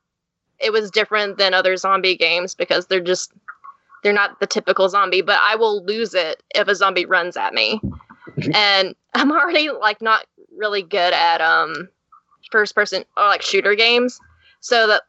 it 0.60 0.72
was 0.72 0.90
different 0.90 1.38
than 1.38 1.54
other 1.54 1.76
zombie 1.76 2.16
games 2.16 2.54
because 2.54 2.86
they're 2.86 3.00
just 3.00 3.32
they're 4.04 4.12
not 4.12 4.38
the 4.38 4.46
typical 4.46 4.88
zombie. 4.88 5.22
But 5.22 5.40
I 5.42 5.56
will 5.56 5.84
lose 5.84 6.14
it 6.14 6.42
if 6.54 6.68
a 6.68 6.74
zombie 6.76 7.06
runs 7.06 7.36
at 7.36 7.54
me, 7.54 7.80
and 8.54 8.94
I'm 9.14 9.32
already 9.32 9.70
like 9.70 10.00
not 10.00 10.26
really 10.56 10.82
good 10.82 11.12
at 11.12 11.40
um 11.40 11.88
first 12.50 12.74
person 12.74 13.04
or 13.16 13.26
like 13.26 13.42
shooter 13.42 13.74
games. 13.74 14.18
So 14.60 14.86
that 14.88 15.02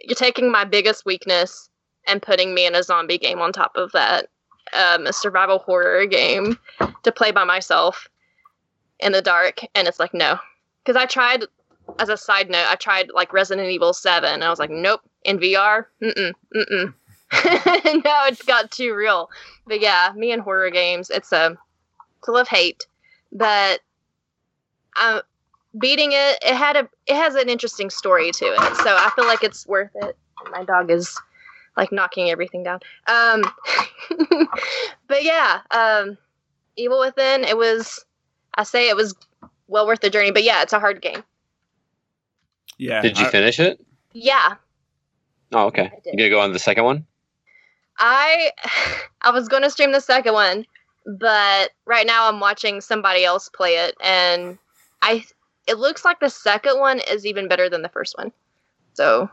you're 0.00 0.14
taking 0.14 0.50
my 0.50 0.64
biggest 0.64 1.04
weakness 1.04 1.68
and 2.06 2.22
putting 2.22 2.54
me 2.54 2.66
in 2.66 2.74
a 2.74 2.82
zombie 2.82 3.18
game 3.18 3.40
on 3.40 3.52
top 3.52 3.72
of 3.76 3.92
that, 3.92 4.28
um, 4.74 5.06
a 5.06 5.12
survival 5.12 5.58
horror 5.58 6.06
game 6.06 6.58
to 7.02 7.12
play 7.12 7.30
by 7.30 7.44
myself 7.44 8.08
in 9.00 9.12
the 9.12 9.22
dark. 9.22 9.60
And 9.74 9.86
it's 9.86 10.00
like, 10.00 10.14
no. 10.14 10.38
Because 10.84 11.00
I 11.00 11.06
tried, 11.06 11.44
as 11.98 12.08
a 12.08 12.16
side 12.16 12.48
note, 12.48 12.66
I 12.68 12.76
tried 12.76 13.10
like 13.14 13.32
Resident 13.32 13.68
Evil 13.68 13.92
7. 13.92 14.32
And 14.32 14.44
I 14.44 14.50
was 14.50 14.58
like, 14.58 14.70
nope, 14.70 15.02
in 15.24 15.38
VR, 15.38 15.86
mm-mm, 16.02 16.32
mm-mm. 16.54 16.94
no, 18.04 18.24
it's 18.26 18.42
got 18.42 18.70
too 18.70 18.94
real. 18.94 19.28
But 19.66 19.80
yeah, 19.80 20.12
me 20.16 20.32
and 20.32 20.40
horror 20.40 20.70
games, 20.70 21.10
it's 21.10 21.32
a, 21.32 21.56
it's 22.18 22.28
a 22.28 22.32
love 22.32 22.48
hate. 22.48 22.86
But 23.32 23.80
um, 25.00 25.20
beating 25.78 26.12
it, 26.12 26.38
it 26.42 26.54
had 26.54 26.76
a, 26.76 26.88
it 27.06 27.16
has 27.16 27.34
an 27.34 27.48
interesting 27.48 27.90
story 27.90 28.30
to 28.32 28.44
it. 28.44 28.76
So 28.76 28.96
I 28.96 29.10
feel 29.16 29.26
like 29.26 29.42
it's 29.44 29.66
worth 29.66 29.90
it. 29.94 30.16
My 30.50 30.64
dog 30.64 30.90
is 30.90 31.18
like 31.76 31.92
knocking 31.92 32.30
everything 32.30 32.62
down. 32.62 32.80
Um, 33.06 33.44
but 35.08 35.22
yeah, 35.24 35.60
um, 35.70 36.16
Evil 36.76 37.00
Within, 37.00 37.44
it 37.44 37.56
was, 37.56 38.04
I 38.54 38.64
say 38.64 38.88
it 38.88 38.96
was 38.96 39.14
well 39.68 39.86
worth 39.86 40.00
the 40.00 40.10
journey. 40.10 40.30
But 40.30 40.44
yeah, 40.44 40.62
it's 40.62 40.72
a 40.72 40.80
hard 40.80 41.00
game. 41.02 41.22
Yeah. 42.78 43.00
Did 43.02 43.18
you 43.18 43.26
I- 43.26 43.30
finish 43.30 43.60
it? 43.60 43.80
Yeah, 44.12 44.54
Oh, 45.52 45.66
okay. 45.66 45.84
I 45.84 46.00
did. 46.04 46.12
You 46.12 46.18
gonna 46.18 46.30
go 46.30 46.40
on 46.40 46.48
to 46.50 46.52
the 46.52 46.58
second 46.58 46.84
one? 46.84 47.06
I 47.98 48.50
I 49.22 49.30
was 49.30 49.48
going 49.48 49.62
to 49.62 49.70
stream 49.70 49.92
the 49.92 50.00
second 50.00 50.34
one, 50.34 50.64
but 51.06 51.70
right 51.86 52.06
now 52.06 52.28
I'm 52.28 52.40
watching 52.40 52.80
somebody 52.80 53.24
else 53.24 53.48
play 53.48 53.76
it, 53.76 53.96
and 54.02 54.58
I 55.02 55.24
it 55.68 55.78
looks 55.78 56.04
like 56.04 56.18
the 56.20 56.30
second 56.30 56.80
one 56.80 57.00
is 57.00 57.24
even 57.26 57.46
better 57.48 57.68
than 57.68 57.82
the 57.82 57.88
first 57.88 58.16
one. 58.18 58.32
So 58.94 59.30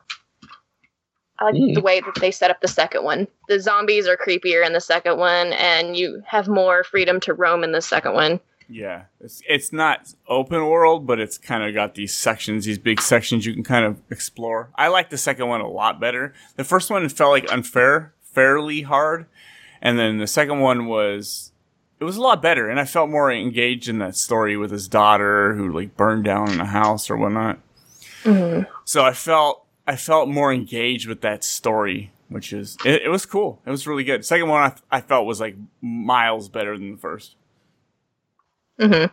I 1.40 1.46
like 1.46 1.56
Hmm. 1.56 1.74
the 1.74 1.82
way 1.82 2.00
that 2.02 2.16
they 2.22 2.32
set 2.32 2.52
up 2.52 2.62
the 2.62 2.68
second 2.68 3.04
one. 3.04 3.28
The 3.50 3.60
zombies 3.60 4.08
are 4.08 4.16
creepier 4.18 4.66
in 4.66 4.74
the 4.74 4.80
second 4.80 5.18
one, 5.18 5.54
and 5.54 5.98
you 5.98 6.22
have 6.26 6.48
more 6.48 6.84
freedom 6.84 7.20
to 7.22 7.34
roam 7.34 7.64
in 7.64 7.72
the 7.72 7.82
second 7.82 8.14
one. 8.14 8.40
Yeah, 8.68 9.04
it's 9.20 9.42
it's 9.48 9.72
not 9.74 10.14
open 10.28 10.66
world, 10.66 11.06
but 11.06 11.20
it's 11.20 11.38
kind 11.38 11.64
of 11.64 11.74
got 11.74 11.94
these 11.96 12.14
sections, 12.16 12.66
these 12.66 12.80
big 12.80 13.00
sections 13.02 13.46
you 13.46 13.54
can 13.54 13.64
kind 13.64 13.86
of 13.86 14.02
explore. 14.10 14.72
I 14.76 14.88
like 14.88 15.10
the 15.10 15.18
second 15.20 15.48
one 15.50 15.62
a 15.62 15.70
lot 15.70 16.00
better. 16.00 16.34
The 16.56 16.64
first 16.64 16.90
one 16.90 17.08
felt 17.10 17.32
like 17.32 17.52
unfair, 17.52 18.14
fairly 18.24 18.82
hard, 18.82 19.28
and 19.82 20.00
then 20.00 20.18
the 20.18 20.26
second 20.28 20.62
one 20.62 20.88
was 20.88 21.52
it 22.00 22.04
was 22.04 22.18
a 22.18 22.22
lot 22.22 22.42
better, 22.42 22.70
and 22.70 22.80
I 22.80 22.86
felt 22.86 23.10
more 23.10 23.32
engaged 23.32 23.88
in 23.88 24.00
that 24.00 24.16
story 24.16 24.58
with 24.58 24.72
his 24.72 24.88
daughter 24.88 25.54
who 25.56 25.72
like 25.72 25.96
burned 25.96 26.26
down 26.26 26.50
in 26.52 26.60
a 26.60 26.66
house 26.66 27.10
or 27.10 27.18
whatnot. 27.18 27.60
So 28.86 29.04
I 29.06 29.14
felt 29.14 29.66
I 29.88 29.96
felt 29.96 30.28
more 30.30 30.52
engaged 30.54 31.08
with 31.08 31.22
that 31.22 31.44
story, 31.44 32.12
which 32.30 32.52
is 32.54 32.78
it, 32.86 33.04
it 33.04 33.10
was 33.10 33.26
cool. 33.26 33.62
It 33.66 33.70
was 33.72 33.86
really 33.88 34.04
good. 34.04 34.26
Second 34.26 34.50
one 34.50 34.62
I, 34.92 34.98
I 34.98 35.02
felt 35.02 35.26
was 35.26 35.40
like 35.40 35.56
miles 35.82 36.50
better 36.50 36.78
than 36.78 36.94
the 36.94 36.98
first. 36.98 37.36
hmm 38.80 39.06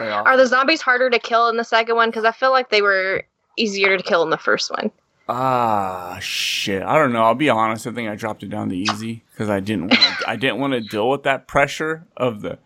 Are 0.00 0.36
the 0.36 0.46
zombies 0.46 0.80
harder 0.80 1.10
to 1.10 1.18
kill 1.18 1.48
in 1.48 1.56
the 1.56 1.64
second 1.64 1.96
one? 1.96 2.08
Because 2.08 2.24
I 2.24 2.32
feel 2.32 2.50
like 2.50 2.70
they 2.70 2.82
were 2.82 3.24
easier 3.56 3.96
to 3.96 4.02
kill 4.02 4.22
in 4.22 4.30
the 4.30 4.38
first 4.38 4.70
one. 4.70 4.90
Ah, 5.28 6.18
shit. 6.20 6.82
I 6.82 6.98
don't 6.98 7.12
know. 7.12 7.22
I'll 7.24 7.34
be 7.34 7.48
honest. 7.50 7.86
I 7.86 7.92
think 7.92 8.08
I 8.08 8.14
dropped 8.14 8.42
it 8.42 8.50
down 8.50 8.68
to 8.68 8.76
easy 8.76 9.24
because 9.32 9.50
I 9.50 9.60
didn't. 9.60 9.88
Want 9.88 10.28
I 10.28 10.36
didn't 10.36 10.58
want 10.58 10.72
to 10.74 10.80
deal 10.80 11.10
with 11.10 11.24
that 11.24 11.48
pressure 11.48 12.06
of 12.16 12.42
the. 12.42 12.58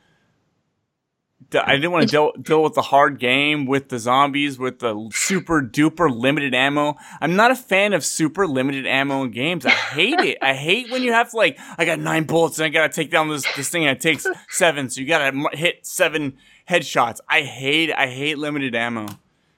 the- 1.51 1.67
I 1.67 1.77
didn't 1.77 1.93
want 1.93 2.03
to 2.07 2.11
deal 2.11 2.33
deal 2.41 2.63
with 2.63 2.75
the 2.75 2.83
hard 2.83 3.19
game 3.19 3.65
with 3.65 3.89
the 3.89 3.99
zombies 3.99 4.59
with 4.59 4.81
the 4.81 5.09
super 5.13 5.63
duper 5.63 6.15
limited 6.15 6.55
ammo. 6.55 6.97
I'm 7.23 7.35
not 7.35 7.51
a 7.51 7.57
fan 7.57 7.95
of 7.95 8.05
super 8.05 8.47
limited 8.47 8.87
ammo 8.87 9.23
in 9.25 9.31
games. 9.31 9.65
I 9.65 9.71
hate 9.71 10.21
it. 10.21 10.37
I 10.43 10.53
hate 10.53 10.91
when 10.91 11.03
you 11.03 11.13
have 11.15 11.31
to 11.31 11.37
like. 11.39 11.59
I 11.79 11.87
got 11.87 11.99
nine 11.99 12.25
bullets 12.25 12.59
and 12.59 12.67
I 12.67 12.69
gotta 12.69 12.93
take 12.93 13.11
down 13.11 13.29
this 13.31 13.45
this 13.57 13.71
thing. 13.71 13.87
And 13.87 13.97
it 13.97 14.03
takes 14.03 14.27
seven, 14.51 14.91
so 14.91 15.01
you 15.01 15.07
gotta 15.07 15.57
hit 15.57 15.87
seven 15.87 16.37
headshots. 16.69 17.21
I 17.27 17.41
hate. 17.41 17.91
I 17.91 18.07
hate 18.09 18.37
limited 18.37 18.75
ammo. 18.75 19.07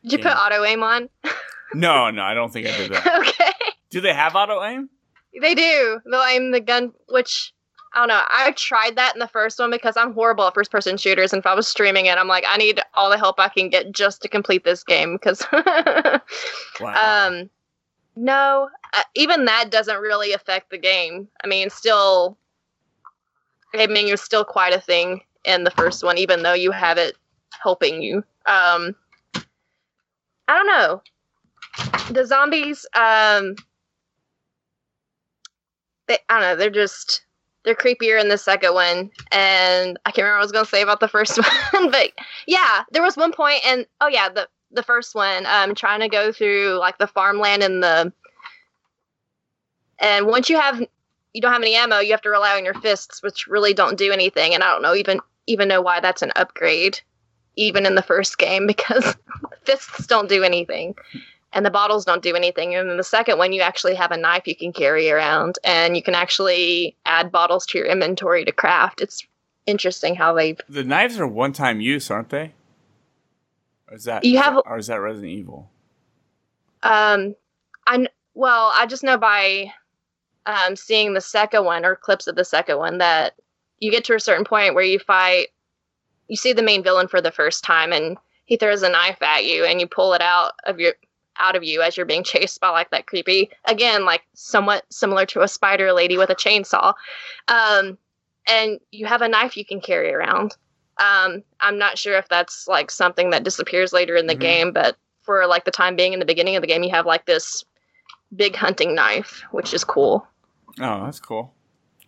Did 0.05 0.13
you 0.13 0.19
Yeah. 0.19 0.35
put 0.35 0.39
auto 0.39 0.65
aim 0.65 0.85
on? 0.85 1.09
No, 1.75 2.11
no, 2.11 2.23
I 2.23 2.35
don't 2.35 2.53
think 2.53 2.67
I 2.67 2.77
did 2.77 2.93
that. 2.93 3.07
okay. 3.29 3.53
Do 3.91 4.01
they 4.01 4.15
have 4.15 4.35
auto 4.35 4.63
aim? 4.63 4.89
They 5.41 5.55
do. 5.55 6.01
They'll 6.11 6.23
aim 6.23 6.51
the 6.51 6.61
gun, 6.61 6.93
which 7.09 7.53
I 7.95 7.99
don't 8.01 8.09
know. 8.09 8.23
I 8.29 8.53
tried 8.53 8.97
that 8.97 9.15
in 9.15 9.19
the 9.19 9.29
first 9.29 9.59
one 9.59 9.71
because 9.71 9.97
I'm 9.97 10.15
horrible 10.15 10.47
at 10.47 10.55
first 10.55 10.71
person 10.71 10.97
shooters. 10.97 11.33
And 11.33 11.41
if 11.41 11.47
I 11.47 11.55
was 11.55 11.69
streaming 11.69 12.07
it, 12.07 12.17
I'm 12.17 12.29
like, 12.29 12.45
I 12.47 12.57
need 12.57 12.81
all 12.95 13.11
the 13.11 13.19
help 13.19 13.39
I 13.39 13.49
can 13.49 13.69
get 13.69 13.93
just 13.93 14.23
to 14.23 14.29
complete 14.29 14.65
this 14.65 14.83
game. 14.83 15.15
Because, 15.15 15.47
Wow. 16.81 17.29
um, 17.29 17.51
no, 18.17 18.69
uh, 18.95 19.03
even 19.15 19.45
that 19.45 19.71
doesn't 19.71 20.01
really 20.01 20.33
affect 20.33 20.71
the 20.71 20.79
game. 20.79 21.29
I 21.45 21.47
mean, 21.47 21.69
still, 21.71 22.39
aiming 23.75 24.09
is 24.09 24.23
still 24.23 24.45
quite 24.45 24.75
a 24.75 24.81
thing 24.81 25.21
in 25.45 25.65
the 25.65 25.71
first 25.71 26.03
one, 26.03 26.19
even 26.19 26.43
though 26.43 26.53
you 26.55 26.71
have 26.71 26.99
it 26.99 27.17
helping 27.63 28.03
you. 28.03 28.19
Um, 28.47 28.95
I 29.35 30.57
don't 30.57 30.67
know. 30.67 31.03
The 32.11 32.25
zombies, 32.27 32.87
um, 32.95 33.57
they 36.09 36.19
I 36.29 36.41
don't 36.41 36.43
know, 36.43 36.57
they're 36.57 36.71
just 36.71 37.25
they're 37.65 37.75
creepier 37.75 38.21
in 38.21 38.29
the 38.29 38.39
second 38.39 38.75
one. 38.75 39.11
And 39.31 39.99
I 40.05 40.11
can't 40.11 40.25
remember 40.25 40.37
what 40.37 40.41
I 40.41 40.45
was 40.45 40.53
gonna 40.53 40.67
say 40.67 40.83
about 40.83 41.01
the 41.01 41.09
first 41.09 41.39
one, 41.73 41.91
but 41.91 42.11
yeah, 42.47 42.83
there 42.91 43.03
was 43.03 43.17
one 43.17 43.33
point 43.33 43.61
and 43.67 43.87
oh 44.01 44.09
yeah, 44.09 44.29
the 44.29 44.49
the 44.71 44.83
first 44.83 45.15
one, 45.15 45.47
um 45.47 45.75
trying 45.75 46.01
to 46.01 46.09
go 46.09 46.33
through 46.33 46.79
like 46.79 46.99
the 46.99 47.07
farmland 47.07 47.63
and 47.63 47.83
the 47.83 48.13
and 49.99 50.27
once 50.27 50.49
you 50.51 50.59
have 50.59 50.81
you 51.33 51.41
don't 51.41 51.53
have 51.53 51.63
any 51.63 51.75
ammo, 51.75 51.99
you 51.99 52.11
have 52.11 52.23
to 52.23 52.31
rely 52.31 52.57
on 52.57 52.65
your 52.65 52.75
fists, 52.75 53.23
which 53.23 53.47
really 53.47 53.73
don't 53.73 53.97
do 53.97 54.13
anything. 54.13 54.53
And 54.55 54.63
I 54.63 54.71
don't 54.71 54.83
know 54.83 54.95
even 54.95 55.21
even 55.47 55.69
know 55.69 55.81
why 55.81 56.01
that's 56.01 56.23
an 56.23 56.33
upgrade, 56.37 57.01
even 57.57 57.87
in 57.87 57.95
the 57.95 58.03
first 58.03 58.39
game, 58.39 58.67
because 58.67 59.17
fists 59.65 60.07
don't 60.07 60.29
do 60.29 60.43
anything 60.43 60.95
and 61.53 61.65
the 61.67 61.71
bottles 61.71 62.05
don't 62.05 62.23
do 62.23 62.35
anything. 62.35 62.75
And 62.75 62.89
then 62.89 62.97
the 62.97 63.05
second 63.05 63.39
one, 63.39 63.53
you 63.53 63.61
actually 63.61 63.95
have 63.95 64.11
a 64.11 64.17
knife 64.17 64.47
you 64.47 64.57
can 64.57 64.73
carry 64.73 65.11
around, 65.11 65.59
and 65.65 65.97
you 65.97 66.03
can 66.03 66.15
actually 66.15 66.97
add 67.05 67.31
bottles 67.33 67.67
to 67.67 67.79
your 67.79 67.87
inventory 67.87 68.45
to 68.45 68.53
craft. 68.53 69.01
It's 69.01 69.27
interesting 69.67 70.15
how 70.15 70.35
they. 70.35 70.57
the 70.69 70.85
knives 70.85 71.19
are 71.21 71.27
one 71.27 71.53
time 71.53 71.81
use, 71.81 72.11
aren't 72.11 72.31
they? 72.31 72.55
Or 73.89 73.97
is 73.97 74.05
that 74.05 74.25
You 74.25 74.39
have- 74.39 74.63
or 74.65 74.79
is 74.79 74.87
that 74.89 75.01
Resident 75.01 75.33
Evil? 75.33 75.71
Um, 76.83 77.35
I 77.87 78.07
well, 78.35 78.73
I 78.75 78.87
just 78.87 79.05
know 79.05 79.19
by 79.19 79.73
um, 80.47 80.75
seeing 80.75 81.15
the 81.15 81.21
second 81.21 81.65
one 81.65 81.85
or 81.85 81.95
clips 81.95 82.27
of 82.27 82.35
the 82.35 82.45
second 82.45 82.79
one 82.79 82.99
that 82.99 83.35
you 83.79 83.91
get 83.91 84.05
to 84.05 84.15
a 84.15 84.21
certain 84.21 84.45
point 84.45 84.75
where 84.75 84.85
you 84.85 84.99
fight. 84.99 85.49
You 86.29 86.37
see 86.37 86.53
the 86.53 86.63
main 86.63 86.83
villain 86.83 87.09
for 87.09 87.21
the 87.21 87.31
first 87.31 87.63
time, 87.63 87.93
and 87.93 88.17
he 88.47 88.57
throws 88.57 88.83
a 88.83 88.89
knife 88.89 89.21
at 89.23 89.45
you, 89.45 89.65
and 89.65 89.81
you 89.81 89.87
pull 89.87 90.15
it 90.15 90.23
out 90.23 90.55
of 90.65 90.81
your 90.81 90.95
out 91.43 91.57
of 91.57 91.65
you 91.65 91.83
as 91.83 91.97
you're 91.97 92.07
being 92.07 92.25
chased 92.25 92.61
by 92.61 92.71
like 92.71 92.91
that 92.91 93.07
creepy 93.07 93.51
again 93.67 94.05
like 94.05 94.23
somewhat 94.35 94.85
similar 94.91 95.27
to 95.27 95.43
a 95.43 95.49
spider 95.49 95.93
lady 95.93 96.17
with 96.17 96.31
a 96.31 96.35
chainsaw 96.35 96.95
um 97.49 97.99
and 98.49 98.81
you 98.91 99.07
have 99.07 99.23
a 99.23 99.29
knife 99.29 99.57
you 99.57 99.65
can 99.65 99.81
carry 99.81 100.13
around 100.13 100.57
um 100.99 101.43
i'm 101.61 101.79
not 101.79 101.99
sure 101.99 102.17
if 102.17 102.29
that's 102.29 102.67
like 102.69 102.91
something 102.91 103.31
that 103.31 103.45
disappears 103.45 103.93
later 103.93 104.17
in 104.17 104.27
the 104.27 104.37
Mhm. 104.37 104.41
game 104.41 104.73
but 104.73 104.97
for 105.23 105.47
like 105.47 105.65
the 105.65 105.71
time 105.71 105.97
being 105.97 106.13
in 106.13 106.19
the 106.21 106.25
beginning 106.27 106.57
of 106.57 106.63
the 106.63 106.67
game 106.69 106.83
you 106.83 106.91
have 106.91 107.07
like 107.07 107.27
this 107.27 107.65
big 108.35 108.57
hunting 108.57 108.95
knife 108.95 109.43
which 109.51 109.75
is 109.75 109.85
cool 109.85 110.27
Oh, 110.81 111.05
that's 111.05 111.21
cool. 111.21 111.53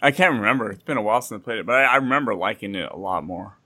I 0.00 0.10
can't 0.10 0.34
remember. 0.34 0.70
It's 0.70 0.82
been 0.82 0.96
a 0.96 1.02
while 1.02 1.20
since 1.22 1.40
I 1.40 1.44
played 1.44 1.58
it, 1.58 1.66
but 1.66 1.76
I, 1.76 1.84
I 1.84 1.96
remember 1.96 2.34
liking 2.34 2.74
it 2.74 2.90
a 2.90 2.96
lot 2.96 3.24
more. 3.24 3.58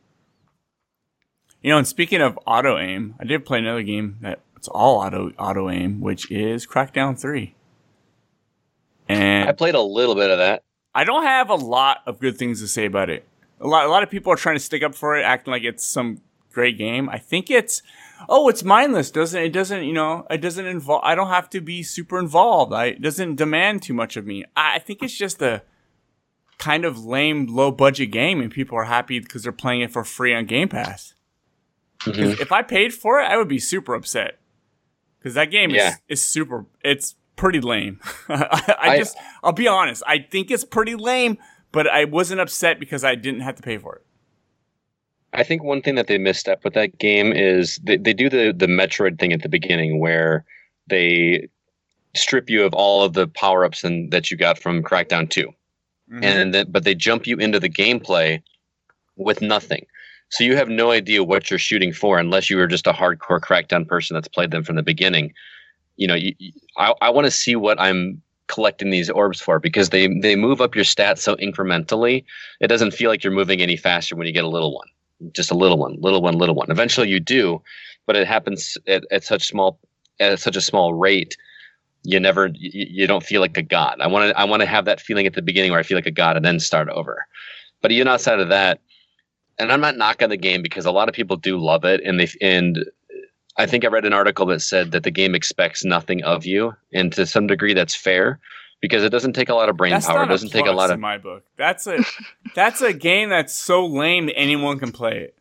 You 1.62 1.70
know, 1.70 1.78
and 1.78 1.86
speaking 1.86 2.20
of 2.20 2.38
auto 2.46 2.78
aim, 2.78 3.14
I 3.18 3.24
did 3.24 3.44
play 3.44 3.58
another 3.58 3.82
game 3.82 4.18
that 4.22 4.40
it's 4.58 4.66
all 4.66 4.98
auto 4.98 5.30
auto 5.38 5.70
aim, 5.70 6.00
which 6.00 6.30
is 6.32 6.66
Crackdown 6.66 7.18
Three. 7.18 7.54
And 9.08 9.48
I 9.48 9.52
played 9.52 9.76
a 9.76 9.80
little 9.80 10.16
bit 10.16 10.30
of 10.30 10.38
that. 10.38 10.64
I 10.94 11.04
don't 11.04 11.22
have 11.22 11.48
a 11.48 11.54
lot 11.54 11.98
of 12.06 12.18
good 12.18 12.36
things 12.36 12.60
to 12.60 12.66
say 12.66 12.84
about 12.84 13.08
it. 13.08 13.24
A 13.60 13.66
lot, 13.68 13.86
a 13.86 13.88
lot 13.88 14.02
of 14.02 14.10
people 14.10 14.32
are 14.32 14.36
trying 14.36 14.56
to 14.56 14.60
stick 14.60 14.82
up 14.82 14.96
for 14.96 15.16
it, 15.16 15.22
acting 15.22 15.52
like 15.52 15.62
it's 15.62 15.86
some 15.86 16.20
great 16.52 16.76
game. 16.76 17.08
I 17.08 17.18
think 17.18 17.50
it's 17.50 17.82
oh, 18.28 18.48
it's 18.48 18.64
mindless. 18.64 19.12
Doesn't 19.12 19.40
it? 19.40 19.52
Doesn't 19.52 19.84
you 19.84 19.92
know? 19.92 20.26
It 20.28 20.38
doesn't 20.38 20.66
involve. 20.66 21.02
I 21.04 21.14
don't 21.14 21.28
have 21.28 21.48
to 21.50 21.60
be 21.60 21.84
super 21.84 22.18
involved. 22.18 22.72
I 22.72 22.86
it 22.86 23.02
doesn't 23.02 23.36
demand 23.36 23.82
too 23.82 23.94
much 23.94 24.16
of 24.16 24.26
me. 24.26 24.44
I, 24.56 24.76
I 24.76 24.78
think 24.80 25.04
it's 25.04 25.16
just 25.16 25.40
a 25.40 25.62
kind 26.58 26.84
of 26.84 27.04
lame, 27.04 27.46
low 27.46 27.70
budget 27.70 28.10
game, 28.10 28.40
and 28.40 28.50
people 28.50 28.76
are 28.76 28.84
happy 28.84 29.20
because 29.20 29.44
they're 29.44 29.52
playing 29.52 29.82
it 29.82 29.92
for 29.92 30.02
free 30.02 30.34
on 30.34 30.46
Game 30.46 30.68
Pass. 30.68 31.14
Mhm. 32.00 32.40
If 32.40 32.50
I 32.50 32.62
paid 32.62 32.92
for 32.92 33.20
it, 33.20 33.24
I 33.24 33.36
would 33.36 33.48
be 33.48 33.60
super 33.60 33.94
upset 33.94 34.38
because 35.18 35.34
that 35.34 35.50
game 35.50 35.70
Yeah. 35.70 35.90
is 36.08 36.20
is 36.20 36.24
super. 36.24 36.66
It's 36.84 37.14
pretty 37.36 37.60
lame. 37.60 38.00
I, 38.28 38.74
I 38.82 38.88
I- 38.90 38.98
just, 38.98 39.16
I'll 39.42 39.52
be 39.52 39.68
honest. 39.68 40.02
I 40.06 40.18
think 40.18 40.50
it's 40.50 40.64
pretty 40.64 40.94
lame, 40.94 41.38
but 41.72 41.86
I 41.88 42.04
wasn't 42.04 42.40
upset 42.40 42.80
because 42.80 43.04
I 43.04 43.14
didn't 43.14 43.40
have 43.40 43.56
to 43.56 43.62
pay 43.62 43.78
for 43.78 43.96
it. 43.96 44.04
I 45.32 45.42
think 45.42 45.62
one 45.62 45.82
thing 45.82 45.94
that 45.96 46.06
they 46.06 46.18
misstep 46.18 46.64
with 46.64 46.74
that 46.74 46.98
game 46.98 47.32
is 47.32 47.78
they, 47.82 47.96
they 47.98 48.14
do 48.14 48.28
the 48.30 48.52
the 48.56 48.66
Metroid 48.66 49.18
thing 49.18 49.32
at 49.32 49.42
the 49.42 49.48
beginning 49.48 50.00
where 50.00 50.44
they 50.88 51.48
strip 52.14 52.48
you 52.48 52.64
of 52.64 52.72
all 52.72 53.02
of 53.04 53.12
the 53.12 53.28
power 53.28 53.64
ups 53.64 53.84
and 53.84 54.10
that 54.10 54.30
you 54.30 54.36
got 54.36 54.58
from 54.58 54.82
Crackdown 54.82 55.28
2 55.28 55.46
mm-hmm. 55.46 56.24
and 56.24 56.54
then 56.54 56.66
but 56.70 56.84
they 56.84 56.94
jump 56.94 57.26
you 57.26 57.36
into 57.36 57.60
the 57.60 57.68
gameplay 57.68 58.42
with 59.16 59.42
nothing. 59.42 59.84
So 60.30 60.44
you 60.44 60.56
have 60.56 60.68
no 60.68 60.90
idea 60.90 61.24
what 61.24 61.50
you're 61.50 61.58
shooting 61.58 61.92
for 61.92 62.18
unless 62.18 62.50
you 62.50 62.58
are 62.60 62.66
just 62.66 62.86
a 62.86 62.92
hardcore 62.92 63.40
Crackdown 63.40 63.86
person 63.86 64.14
that's 64.14 64.28
played 64.28 64.50
them 64.50 64.62
from 64.62 64.76
the 64.76 64.82
beginning. 64.82 65.32
You 65.96 66.06
know, 66.06 66.14
you, 66.14 66.34
I 66.76 66.94
I 67.00 67.10
want 67.10 67.24
to 67.26 67.30
see 67.30 67.56
what 67.56 67.80
I'm 67.80 68.22
collecting 68.46 68.90
these 68.90 69.10
orbs 69.10 69.40
for 69.40 69.58
because 69.58 69.90
they 69.90 70.08
they 70.20 70.36
move 70.36 70.60
up 70.60 70.74
your 70.74 70.84
stats 70.84 71.18
so 71.18 71.36
incrementally. 71.36 72.24
It 72.60 72.68
doesn't 72.68 72.92
feel 72.92 73.10
like 73.10 73.24
you're 73.24 73.32
moving 73.32 73.60
any 73.60 73.76
faster 73.76 74.16
when 74.16 74.26
you 74.26 74.32
get 74.32 74.44
a 74.44 74.48
little 74.48 74.74
one, 74.74 74.88
just 75.32 75.50
a 75.50 75.54
little 75.54 75.78
one, 75.78 75.96
little 76.00 76.22
one, 76.22 76.36
little 76.36 76.54
one. 76.54 76.70
Eventually 76.70 77.08
you 77.08 77.20
do, 77.20 77.62
but 78.06 78.16
it 78.16 78.26
happens 78.26 78.76
at, 78.86 79.04
at 79.10 79.24
such 79.24 79.46
small 79.46 79.78
at 80.20 80.38
such 80.40 80.56
a 80.56 80.60
small 80.60 80.94
rate. 80.94 81.36
You 82.02 82.20
never 82.20 82.48
you, 82.54 82.86
you 82.90 83.06
don't 83.06 83.24
feel 83.24 83.40
like 83.40 83.56
a 83.56 83.62
god. 83.62 84.00
I 84.00 84.06
want 84.08 84.30
to 84.30 84.38
I 84.38 84.44
want 84.44 84.60
to 84.60 84.66
have 84.66 84.84
that 84.84 85.00
feeling 85.00 85.26
at 85.26 85.34
the 85.34 85.42
beginning 85.42 85.70
where 85.70 85.80
I 85.80 85.84
feel 85.84 85.96
like 85.96 86.06
a 86.06 86.10
god 86.10 86.36
and 86.36 86.44
then 86.44 86.60
start 86.60 86.88
over. 86.88 87.26
But 87.80 87.92
even 87.92 88.08
outside 88.08 88.40
of 88.40 88.48
that, 88.48 88.80
and 89.58 89.72
I'm 89.72 89.80
not 89.80 89.96
knocking 89.96 90.28
the 90.28 90.36
game 90.36 90.62
because 90.62 90.86
a 90.86 90.92
lot 90.92 91.08
of 91.08 91.14
people 91.14 91.36
do 91.36 91.58
love 91.58 91.84
it, 91.84 92.00
and 92.04 92.20
they 92.20 92.28
and 92.40 92.84
I 93.56 93.66
think 93.66 93.84
I 93.84 93.88
read 93.88 94.04
an 94.04 94.12
article 94.12 94.46
that 94.46 94.60
said 94.60 94.92
that 94.92 95.02
the 95.02 95.10
game 95.10 95.34
expects 95.34 95.84
nothing 95.84 96.22
of 96.24 96.46
you, 96.46 96.74
and 96.92 97.12
to 97.14 97.26
some 97.26 97.46
degree 97.46 97.74
that's 97.74 97.94
fair 97.94 98.38
because 98.80 99.02
it 99.02 99.10
doesn't 99.10 99.32
take 99.32 99.48
a 99.48 99.54
lot 99.54 99.68
of 99.68 99.76
brain 99.76 99.90
That's 99.90 100.06
power. 100.06 100.24
It 100.24 100.28
doesn't 100.28 100.50
take 100.50 100.66
a 100.66 100.72
lot 100.72 100.90
of 100.90 101.00
my 101.00 101.18
book. 101.18 101.44
That's 101.56 101.86
a 101.86 102.04
that's 102.54 102.80
a 102.80 102.92
game 102.92 103.28
that's 103.28 103.54
so 103.54 103.84
lame 103.86 104.30
anyone 104.34 104.78
can 104.78 104.92
play 104.92 105.18
it. 105.18 105.34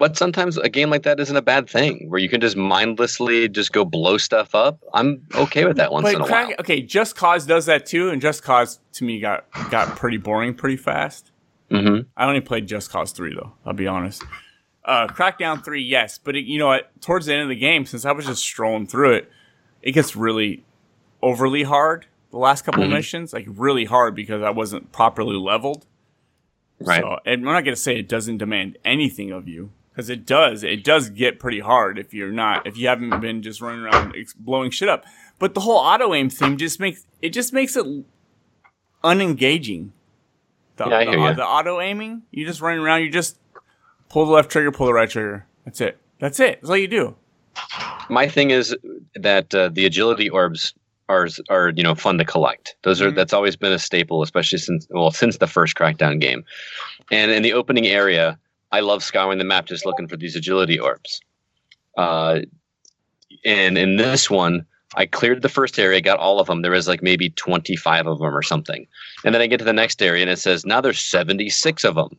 But 0.00 0.16
sometimes 0.16 0.56
a 0.56 0.70
game 0.70 0.88
like 0.88 1.02
that 1.02 1.20
isn't 1.20 1.36
a 1.36 1.42
bad 1.42 1.68
thing, 1.68 2.06
where 2.08 2.18
you 2.18 2.30
can 2.30 2.40
just 2.40 2.56
mindlessly 2.56 3.50
just 3.50 3.70
go 3.72 3.84
blow 3.84 4.16
stuff 4.16 4.54
up. 4.54 4.80
I'm 4.94 5.22
okay 5.34 5.66
with 5.66 5.76
that 5.76 5.92
once 5.92 6.04
but 6.04 6.14
in 6.14 6.22
a 6.22 6.24
crack, 6.24 6.46
while. 6.46 6.56
okay, 6.60 6.80
Just 6.80 7.16
Cause 7.16 7.44
does 7.44 7.66
that 7.66 7.84
too, 7.84 8.08
and 8.08 8.20
Just 8.20 8.42
Cause 8.42 8.80
to 8.94 9.04
me 9.04 9.20
got 9.20 9.44
got 9.70 9.96
pretty 9.96 10.16
boring 10.16 10.54
pretty 10.54 10.78
fast. 10.78 11.29
Mm-hmm. 11.70 12.08
I 12.16 12.26
only 12.26 12.40
played 12.40 12.66
Just 12.66 12.90
Cause 12.90 13.12
three 13.12 13.34
though. 13.34 13.52
I'll 13.64 13.72
be 13.72 13.86
honest. 13.86 14.24
Uh, 14.84 15.06
Crackdown 15.06 15.64
three, 15.64 15.82
yes, 15.82 16.18
but 16.18 16.34
it, 16.34 16.44
you 16.44 16.58
know 16.58 16.66
what? 16.68 16.90
Towards 17.00 17.26
the 17.26 17.34
end 17.34 17.42
of 17.42 17.48
the 17.48 17.54
game, 17.56 17.84
since 17.86 18.04
I 18.04 18.12
was 18.12 18.26
just 18.26 18.42
strolling 18.42 18.86
through 18.86 19.12
it, 19.14 19.30
it 19.82 19.92
gets 19.92 20.16
really 20.16 20.64
overly 21.22 21.62
hard. 21.62 22.06
The 22.30 22.38
last 22.38 22.64
couple 22.64 22.82
Mhm. 22.82 22.86
of 22.86 22.92
missions, 22.92 23.32
like 23.32 23.46
really 23.48 23.84
hard 23.84 24.14
because 24.14 24.42
I 24.42 24.50
wasn't 24.50 24.90
properly 24.92 25.36
leveled. 25.36 25.86
Right. 26.80 27.02
So, 27.02 27.18
and 27.26 27.46
I'm 27.46 27.52
not 27.52 27.64
gonna 27.64 27.76
say 27.76 27.96
it 27.98 28.08
doesn't 28.08 28.38
demand 28.38 28.78
anything 28.84 29.30
of 29.32 29.46
you 29.46 29.70
because 29.92 30.08
it 30.08 30.24
does. 30.24 30.64
It 30.64 30.82
does 30.82 31.10
get 31.10 31.38
pretty 31.38 31.60
hard 31.60 31.98
if 31.98 32.14
you're 32.14 32.32
not 32.32 32.66
if 32.66 32.78
you 32.78 32.88
haven't 32.88 33.20
been 33.20 33.42
just 33.42 33.60
running 33.60 33.84
around 33.84 34.14
ex- 34.16 34.32
blowing 34.32 34.70
shit 34.70 34.88
up. 34.88 35.04
But 35.38 35.54
the 35.54 35.60
whole 35.60 35.76
auto 35.78 36.14
aim 36.14 36.30
thing 36.30 36.56
just 36.56 36.80
makes 36.80 37.06
it 37.20 37.30
just 37.30 37.52
makes 37.52 37.76
it 37.76 37.84
unengaging. 39.04 39.90
The, 40.84 40.90
Yeah, 40.90 41.04
the, 41.04 41.34
the 41.36 41.44
auto 41.46 41.80
aiming, 41.80 42.22
you 42.30 42.46
just 42.46 42.60
running 42.60 42.80
around. 42.80 43.02
You 43.02 43.10
just 43.10 43.38
pull 44.08 44.26
the 44.26 44.32
left 44.32 44.50
trigger, 44.50 44.72
pull 44.72 44.86
the 44.86 44.94
right 44.94 45.08
trigger. 45.10 45.46
That's 45.64 45.80
it. 45.80 45.98
That's 46.18 46.40
it. 46.40 46.60
That's 46.60 46.70
all 46.70 46.76
you 46.76 46.88
do. 46.88 47.14
My 48.08 48.28
thing 48.28 48.50
is 48.50 48.74
that 49.14 49.54
uh, 49.54 49.68
the 49.72 49.84
agility 49.86 50.30
orbs 50.30 50.74
are 51.08 51.28
are 51.48 51.70
you 51.70 51.82
know 51.82 51.94
fun 51.94 52.18
to 52.18 52.24
collect. 52.24 52.76
Those 52.82 53.00
are 53.02 53.10
Mhm. 53.10 53.16
that's 53.16 53.32
always 53.32 53.56
been 53.56 53.72
a 53.72 53.78
staple, 53.78 54.22
especially 54.22 54.58
since 54.58 54.86
well 54.90 55.10
since 55.10 55.38
the 55.38 55.46
first 55.46 55.74
Crackdown 55.76 56.20
game. 56.20 56.44
And 57.10 57.30
in 57.30 57.42
the 57.42 57.52
opening 57.52 57.86
area, 57.86 58.38
I 58.72 58.80
love 58.80 59.02
scouring 59.02 59.38
the 59.38 59.44
map 59.44 59.66
just 59.66 59.84
looking 59.84 60.08
for 60.08 60.16
these 60.16 60.36
agility 60.36 60.78
orbs. 60.78 61.20
Uh, 61.96 62.40
and 63.44 63.76
in 63.76 63.96
this 63.96 64.30
one, 64.30 64.64
I 64.96 65.06
cleared 65.06 65.42
the 65.42 65.48
first 65.48 65.78
area, 65.78 66.00
got 66.00 66.18
all 66.18 66.40
of 66.40 66.48
them. 66.48 66.62
There 66.62 66.72
was 66.72 66.88
like 66.88 67.02
maybe 67.02 67.30
25 67.30 68.06
of 68.06 68.18
them 68.18 68.34
or 68.34 68.42
something. 68.42 68.86
And 69.24 69.34
then 69.34 69.42
I 69.42 69.46
get 69.46 69.58
to 69.58 69.64
the 69.64 69.72
next 69.72 70.02
area 70.02 70.22
and 70.22 70.30
it 70.30 70.38
says 70.38 70.66
now 70.66 70.80
there's 70.80 71.00
76 71.00 71.84
of 71.84 71.94
them. 71.94 72.18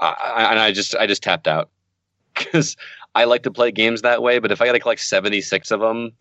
I, 0.00 0.48
and 0.50 0.58
I 0.58 0.72
just 0.72 0.94
I 0.96 1.06
just 1.06 1.22
tapped 1.22 1.46
out 1.46 1.70
because 2.34 2.76
I 3.14 3.24
like 3.24 3.42
to 3.44 3.50
play 3.50 3.70
games 3.70 4.02
that 4.02 4.22
way. 4.22 4.38
But 4.38 4.52
if 4.52 4.60
I 4.60 4.66
got 4.66 4.72
to 4.72 4.80
collect 4.80 5.00
76 5.00 5.70
of 5.70 5.80
them 5.80 6.12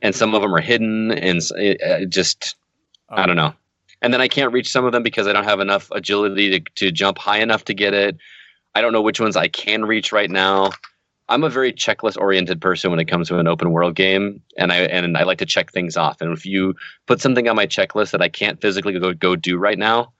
and 0.00 0.14
some 0.14 0.34
of 0.34 0.42
them 0.42 0.54
are 0.54 0.60
hidden 0.60 1.12
and 1.12 1.40
it, 1.56 1.80
uh, 1.82 2.02
it 2.02 2.10
just 2.10 2.56
I 3.08 3.26
don't 3.26 3.36
know. 3.36 3.54
And 4.00 4.12
then 4.12 4.20
I 4.20 4.28
can't 4.28 4.52
reach 4.52 4.70
some 4.70 4.84
of 4.84 4.92
them 4.92 5.02
because 5.02 5.26
I 5.28 5.32
don't 5.32 5.44
have 5.44 5.60
enough 5.60 5.88
agility 5.92 6.58
to, 6.58 6.70
to 6.76 6.90
jump 6.90 7.18
high 7.18 7.38
enough 7.38 7.64
to 7.66 7.74
get 7.74 7.94
it. 7.94 8.16
I 8.74 8.80
don't 8.80 8.92
know 8.92 9.02
which 9.02 9.20
ones 9.20 9.36
I 9.36 9.48
can 9.48 9.84
reach 9.84 10.10
right 10.10 10.30
now. 10.30 10.70
I'm 11.28 11.44
a 11.44 11.48
very 11.48 11.72
checklist 11.72 12.18
oriented 12.18 12.60
person 12.60 12.90
when 12.90 13.00
it 13.00 13.06
comes 13.06 13.28
to 13.28 13.38
an 13.38 13.46
open 13.46 13.70
world 13.72 13.94
game, 13.94 14.42
and 14.58 14.72
I 14.72 14.78
and 14.78 15.16
I 15.16 15.22
like 15.22 15.38
to 15.38 15.46
check 15.46 15.70
things 15.72 15.96
off. 15.96 16.20
And 16.20 16.32
if 16.32 16.44
you 16.44 16.74
put 17.06 17.20
something 17.20 17.48
on 17.48 17.56
my 17.56 17.66
checklist 17.66 18.10
that 18.10 18.20
I 18.22 18.28
can't 18.28 18.60
physically 18.60 18.98
go 18.98 19.12
go 19.14 19.36
do 19.36 19.56
right 19.56 19.78
now, 19.78 20.12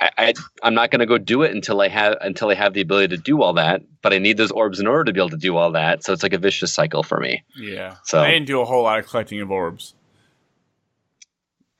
I, 0.00 0.10
I 0.16 0.34
I'm 0.62 0.74
not 0.74 0.90
going 0.90 1.00
to 1.00 1.06
go 1.06 1.18
do 1.18 1.42
it 1.42 1.52
until 1.54 1.80
I 1.80 1.88
have 1.88 2.16
until 2.20 2.48
I 2.48 2.54
have 2.54 2.72
the 2.74 2.80
ability 2.80 3.16
to 3.16 3.22
do 3.22 3.42
all 3.42 3.52
that. 3.54 3.82
But 4.00 4.12
I 4.12 4.18
need 4.18 4.36
those 4.36 4.52
orbs 4.52 4.78
in 4.80 4.86
order 4.86 5.04
to 5.04 5.12
be 5.12 5.20
able 5.20 5.30
to 5.30 5.36
do 5.36 5.56
all 5.56 5.72
that. 5.72 6.04
So 6.04 6.12
it's 6.12 6.22
like 6.22 6.32
a 6.32 6.38
vicious 6.38 6.72
cycle 6.72 7.02
for 7.02 7.18
me. 7.20 7.42
Yeah. 7.56 7.96
So- 8.04 8.20
I 8.20 8.30
didn't 8.30 8.46
do 8.46 8.60
a 8.60 8.64
whole 8.64 8.84
lot 8.84 9.00
of 9.00 9.06
collecting 9.08 9.40
of 9.40 9.50
orbs. 9.50 9.94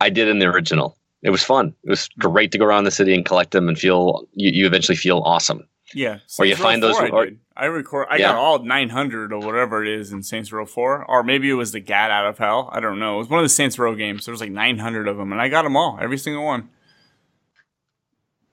I 0.00 0.10
did 0.10 0.28
in 0.28 0.38
the 0.38 0.46
original. 0.46 0.96
It 1.22 1.30
was 1.30 1.42
fun. 1.42 1.74
It 1.84 1.90
was 1.90 2.08
great 2.18 2.52
to 2.52 2.58
go 2.58 2.64
around 2.64 2.84
the 2.84 2.90
city 2.90 3.14
and 3.14 3.24
collect 3.24 3.50
them 3.50 3.68
and 3.68 3.78
feel 3.78 4.28
you, 4.34 4.50
you 4.50 4.66
eventually 4.66 4.96
feel 4.96 5.18
awesome. 5.24 5.66
Yeah. 5.94 6.18
Or 6.38 6.44
you 6.44 6.54
Row 6.54 6.60
find 6.62 6.82
those 6.82 6.96
I, 6.98 7.08
or- 7.08 7.30
I 7.56 7.64
record. 7.66 8.06
I 8.10 8.16
Yeah. 8.16 8.28
got 8.32 8.36
all 8.36 8.58
900 8.62 9.32
or 9.32 9.38
whatever 9.40 9.82
it 9.82 9.88
is 9.88 10.12
in 10.12 10.22
Saints 10.22 10.52
Row 10.52 10.66
4, 10.66 11.04
or 11.04 11.22
maybe 11.22 11.48
it 11.50 11.54
was 11.54 11.72
the 11.72 11.80
Gat 11.80 12.10
out 12.10 12.26
of 12.26 12.38
Hell. 12.38 12.68
I 12.72 12.80
don't 12.80 12.98
know. 12.98 13.14
It 13.16 13.18
was 13.18 13.28
one 13.28 13.40
of 13.40 13.44
the 13.44 13.48
Saints 13.48 13.78
Row 13.78 13.94
games. 13.94 14.24
There 14.26 14.32
was 14.32 14.40
like 14.40 14.50
900 14.50 15.08
of 15.08 15.16
them, 15.16 15.32
and 15.32 15.40
I 15.40 15.48
got 15.48 15.62
them 15.62 15.76
all, 15.76 15.98
every 16.00 16.18
single 16.18 16.44
one. 16.44 16.68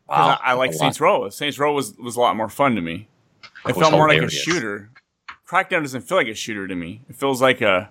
Wow, 0.07 0.37
I, 0.43 0.51
I 0.51 0.53
like 0.53 0.71
lot. 0.71 0.79
Saints 0.79 0.99
Row. 1.01 1.29
Saints 1.29 1.57
Row 1.59 1.73
was 1.73 1.95
was 1.97 2.15
a 2.15 2.19
lot 2.19 2.35
more 2.35 2.47
fun 2.49 2.75
to 2.75 2.81
me. 2.81 3.07
It 3.67 3.75
felt 3.75 3.91
more 3.91 4.07
like 4.07 4.21
a 4.21 4.29
shooter. 4.29 4.91
Crackdown 5.47 5.81
doesn't 5.81 6.01
feel 6.01 6.17
like 6.17 6.27
a 6.27 6.35
shooter 6.35 6.67
to 6.67 6.75
me. 6.75 7.01
It 7.09 7.15
feels 7.15 7.41
like 7.41 7.61
a 7.61 7.89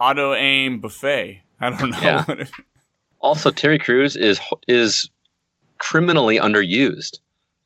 auto 0.00 0.34
aim 0.34 0.80
buffet. 0.80 1.42
I 1.60 1.70
don't 1.70 1.90
know. 1.90 1.98
Yeah. 2.00 2.44
Also, 3.20 3.50
Terry 3.50 3.78
Crews 3.78 4.16
is 4.16 4.40
is 4.68 5.10
criminally 5.78 6.38
underused. 6.38 7.18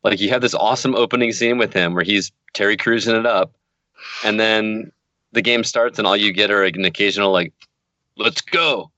Like 0.06 0.20
you 0.20 0.28
have 0.30 0.40
this 0.40 0.54
awesome 0.54 0.94
opening 0.94 1.32
scene 1.32 1.58
with 1.58 1.72
him 1.72 1.94
where 1.94 2.04
he's 2.04 2.30
Terry 2.54 2.76
cruising 2.76 3.16
it 3.16 3.26
up, 3.26 3.52
and 4.24 4.38
then 4.38 4.92
the 5.32 5.42
game 5.42 5.64
starts 5.64 5.98
and 5.98 6.06
all 6.06 6.16
you 6.16 6.32
get 6.32 6.50
are 6.50 6.64
an 6.64 6.84
occasional 6.84 7.32
like, 7.32 7.52
"Let's 8.16 8.40
go," 8.40 8.90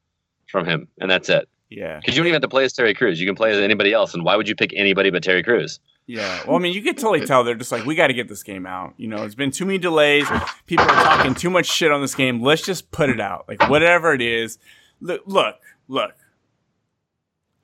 from 0.48 0.66
him, 0.66 0.86
and 1.00 1.11
that's 1.11 1.28
it. 1.28 1.48
yeah. 1.70 1.98
Because 1.98 2.14
you 2.14 2.20
don't 2.20 2.26
even 2.26 2.34
have 2.34 2.42
to 2.42 2.48
play 2.48 2.64
as 2.64 2.72
Terry 2.74 2.92
Crews. 2.94 3.18
You 3.18 3.26
can 3.26 3.34
play 3.34 3.50
as 3.52 3.59
anybody 3.59 3.92
else, 3.92 4.12
and 4.14 4.22
why 4.22 4.36
would 4.36 4.48
you 4.48 4.54
pick 4.54 4.72
anybody 4.76 5.11
but 5.11 5.22
Terry 5.22 5.42
Crews? 5.42 5.80
Yeah. 6.06 6.42
Well, 6.46 6.56
I 6.56 6.59
mean, 6.59 6.72
you 6.72 6.82
could 6.82 6.96
totally 6.96 7.26
tell 7.26 7.44
they're 7.44 7.54
just 7.54 7.72
like, 7.72 7.84
we 7.84 7.94
got 7.94 8.06
to 8.06 8.14
get 8.14 8.28
this 8.28 8.42
game 8.42 8.64
out. 8.66 8.94
You 8.96 9.09
know, 9.09 9.24
it's 9.24 9.34
been 9.34 9.50
too 9.50 9.66
many 9.66 9.76
delays. 9.78 10.26
People 10.66 10.86
are 10.86 11.04
talking 11.04 11.34
too 11.34 11.50
much 11.50 11.66
shit 11.66 11.92
on 11.92 12.00
this 12.00 12.14
game. 12.14 12.42
Let's 12.42 12.62
just 12.62 12.90
put 12.90 13.11
it 13.11 13.20
out. 13.20 13.46
Like 13.48 13.68
whatever 13.68 14.14
it 14.14 14.22
is. 14.22 14.59
Look, 15.00 15.22
look, 15.26 15.56
look. 15.86 16.12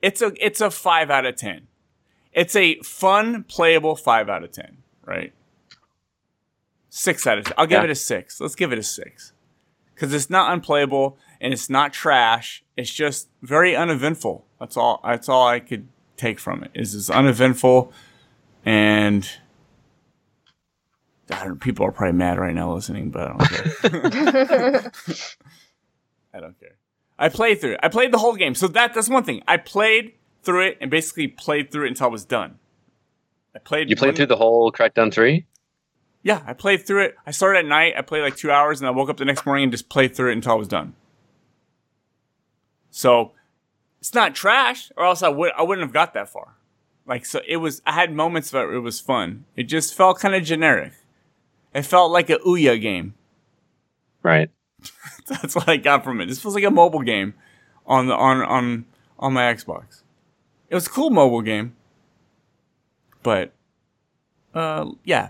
It's 0.01 0.21
a 0.21 0.31
it's 0.39 0.61
a 0.61 0.69
five 0.69 1.09
out 1.09 1.25
of 1.25 1.35
ten. 1.35 1.67
It's 2.35 2.55
a 2.55 2.75
fun, 2.81 3.43
playable 3.45 3.95
five 3.95 4.29
out 4.29 4.43
of 4.43 4.51
ten. 4.51 4.77
Right. 5.03 5.33
Six 6.89 7.25
out 7.25 7.37
of 7.39 7.45
ten. 7.45 7.53
I'll 7.57 7.65
give 7.65 7.79
Yeah. 7.79 7.85
it 7.85 7.89
a 7.89 7.95
six. 7.95 8.39
Let's 8.39 8.55
give 8.55 8.71
it 8.71 8.77
a 8.77 8.83
six. 8.83 9.31
Because 9.93 10.13
it's 10.13 10.29
not 10.29 10.51
unplayable 10.51 11.17
and 11.39 11.53
it's 11.53 11.69
not 11.69 11.93
trash. 11.93 12.63
It's 12.75 12.93
just 12.93 13.29
very 13.41 13.75
uneventful. 13.75 14.45
That's 14.59 14.75
all. 14.75 14.99
That's 15.03 15.29
all 15.29 15.47
I 15.47 15.59
could 15.61 15.87
take 16.17 16.39
from 16.39 16.63
it. 16.63 16.71
Is 16.73 16.93
it's 16.93 17.09
uneventful, 17.09 17.93
and 18.65 19.29
I 21.31 21.45
don't, 21.45 21.59
people 21.61 21.85
are 21.85 21.91
probably 21.91 22.17
mad 22.17 22.37
right 22.37 22.53
now 22.53 22.73
listening, 22.73 23.09
but 23.11 23.31
I 23.31 23.37
don't 23.87 24.11
care. 24.11 24.91
I 26.33 26.39
don't 26.41 26.59
care. 26.59 26.75
I 27.17 27.29
played 27.29 27.61
through 27.61 27.73
it. 27.73 27.79
I 27.81 27.87
played 27.87 28.11
the 28.11 28.17
whole 28.17 28.35
game. 28.35 28.55
So 28.55 28.67
that 28.69 28.93
that's 28.93 29.07
one 29.07 29.23
thing. 29.23 29.41
I 29.47 29.55
played 29.57 30.13
through 30.45 30.67
it 30.67 30.77
and 30.79 30.89
basically 30.91 31.27
played 31.27 31.71
through 31.71 31.85
it 31.85 31.89
until 31.89 32.07
I 32.07 32.09
was 32.11 32.25
done. 32.25 32.59
I 33.55 33.59
played. 33.59 33.89
You 33.89 33.95
played 33.95 34.09
one- 34.09 34.15
through 34.15 34.25
the 34.27 34.35
whole 34.37 34.71
Crackdown 34.71 35.11
three. 35.13 35.45
Yeah, 36.23 36.41
I 36.47 36.53
played 36.53 36.87
through 36.87 37.03
it. 37.03 37.15
I 37.25 37.31
started 37.31 37.59
at 37.59 37.65
night. 37.65 37.93
I 37.97 38.01
played 38.01 38.21
like 38.21 38.35
two 38.35 38.49
hours, 38.51 38.81
and 38.81 38.87
I 38.87 38.91
woke 38.91 39.09
up 39.09 39.17
the 39.17 39.25
next 39.25 39.45
morning 39.45 39.63
and 39.63 39.71
just 39.71 39.89
played 39.89 40.15
through 40.15 40.31
it 40.31 40.33
until 40.33 40.53
I 40.53 40.55
was 40.55 40.67
done. 40.67 40.95
So 42.89 43.33
it's 43.99 44.13
not 44.13 44.35
trash, 44.35 44.91
or 44.97 45.05
else 45.05 45.21
I 45.21 45.29
would 45.29 45.51
I 45.57 45.61
wouldn't 45.63 45.85
have 45.85 45.93
got 45.93 46.13
that 46.13 46.29
far. 46.29 46.55
Like 47.05 47.25
so, 47.25 47.41
it 47.47 47.57
was. 47.57 47.81
I 47.85 47.91
had 47.91 48.11
moments 48.13 48.51
where 48.51 48.73
it 48.73 48.79
was 48.79 48.99
fun. 48.99 49.45
It 49.55 49.63
just 49.63 49.93
felt 49.93 50.19
kind 50.19 50.33
of 50.33 50.43
generic. 50.43 50.93
It 51.73 51.83
felt 51.83 52.11
like 52.11 52.29
a 52.29 52.37
Ouya 52.39 52.81
game. 52.81 53.13
Right. 54.23 54.49
That's 55.27 55.55
what 55.55 55.69
I 55.69 55.77
got 55.77 56.03
from 56.03 56.21
it. 56.21 56.25
This 56.27 56.41
feels 56.41 56.55
like 56.55 56.63
a 56.63 56.71
mobile 56.71 57.01
game 57.01 57.35
on 57.85 58.07
the 58.07 58.15
on 58.15 58.41
on 58.41 58.85
on 59.19 59.33
my 59.33 59.53
Xbox. 59.53 60.01
It 60.69 60.75
was 60.75 60.87
a 60.87 60.89
cool 60.89 61.09
mobile 61.09 61.41
game, 61.41 61.75
but 63.23 63.53
uh, 64.53 64.91
yeah. 65.03 65.29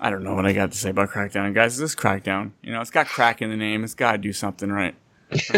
I 0.00 0.10
don't 0.10 0.22
know 0.22 0.34
what 0.34 0.46
I 0.46 0.52
got 0.52 0.70
to 0.70 0.78
say 0.78 0.90
about 0.90 1.10
Crackdown, 1.10 1.54
guys. 1.54 1.76
This 1.76 1.90
is 1.90 1.96
Crackdown. 1.96 2.52
You 2.62 2.72
know, 2.72 2.80
it's 2.80 2.90
got 2.90 3.08
crack 3.08 3.42
in 3.42 3.50
the 3.50 3.56
name. 3.56 3.82
It's 3.82 3.94
got 3.94 4.12
to 4.12 4.18
do 4.18 4.32
something 4.32 4.70
right. 4.70 4.94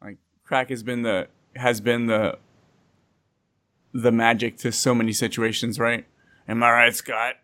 like 0.00 0.18
crack 0.44 0.70
has 0.70 0.82
been 0.82 1.02
the 1.02 1.28
has 1.56 1.80
been 1.80 2.06
the 2.06 2.38
the 3.92 4.12
magic 4.12 4.56
to 4.58 4.72
so 4.72 4.94
many 4.94 5.12
situations, 5.12 5.78
right? 5.78 6.06
Am 6.48 6.62
I 6.62 6.70
right, 6.70 6.94
Scott? 6.94 7.34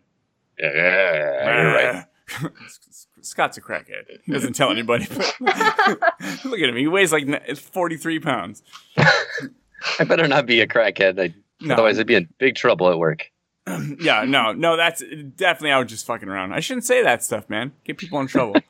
Yeah, 0.59 1.61
you're 1.61 1.73
right. 1.73 2.05
Scott's 3.23 3.57
a 3.57 3.61
crackhead. 3.61 4.03
He 4.25 4.31
doesn't 4.31 4.53
tell 4.53 4.69
anybody. 4.71 5.07
But 5.09 5.35
look 6.45 6.59
at 6.59 6.69
him. 6.69 6.75
He 6.75 6.87
weighs 6.87 7.11
like 7.11 7.27
n- 7.27 7.55
43 7.55 8.19
pounds. 8.19 8.61
I 8.97 10.03
better 10.05 10.27
not 10.27 10.45
be 10.45 10.61
a 10.61 10.67
crackhead. 10.67 11.19
I, 11.19 11.33
No. 11.61 11.73
Otherwise, 11.75 11.99
I'd 11.99 12.07
be 12.07 12.15
in 12.15 12.29
big 12.37 12.55
trouble 12.55 12.89
at 12.89 12.97
work. 12.99 13.31
yeah, 13.99 14.23
no, 14.27 14.51
no, 14.51 14.75
that's 14.75 15.01
definitely 15.35 15.71
I 15.71 15.79
was 15.79 15.87
just 15.89 16.05
fucking 16.05 16.27
around. 16.27 16.51
I 16.53 16.59
shouldn't 16.59 16.85
say 16.85 17.01
that 17.03 17.23
stuff, 17.23 17.49
man. 17.49 17.71
Get 17.85 17.97
people 17.97 18.19
in 18.19 18.27
trouble. 18.27 18.55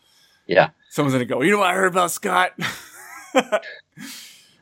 Yeah. 0.45 0.71
Someone's 0.89 1.13
gonna 1.13 1.23
go, 1.23 1.41
you 1.41 1.51
know 1.51 1.59
what 1.59 1.69
I 1.69 1.73
heard 1.73 1.93
about 1.93 2.11
Scott? 2.11 2.51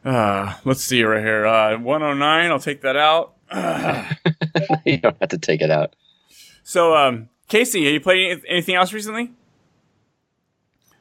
uh, 0.05 0.53
let's 0.63 0.81
see 0.83 1.03
right 1.03 1.23
here. 1.23 1.45
Uh, 1.47 1.77
109, 1.79 2.51
I'll 2.51 2.59
take 2.59 2.81
that 2.81 2.95
out. 2.95 3.33
you 4.85 4.97
don't 4.97 5.17
have 5.19 5.29
to 5.29 5.39
take 5.39 5.61
it 5.61 5.71
out. 5.71 5.95
So, 6.63 6.95
um, 6.95 7.29
Casey, 7.47 7.83
have 7.85 7.93
you 7.93 7.99
played 7.99 8.43
anything 8.47 8.75
else 8.75 8.93
recently? 8.93 9.31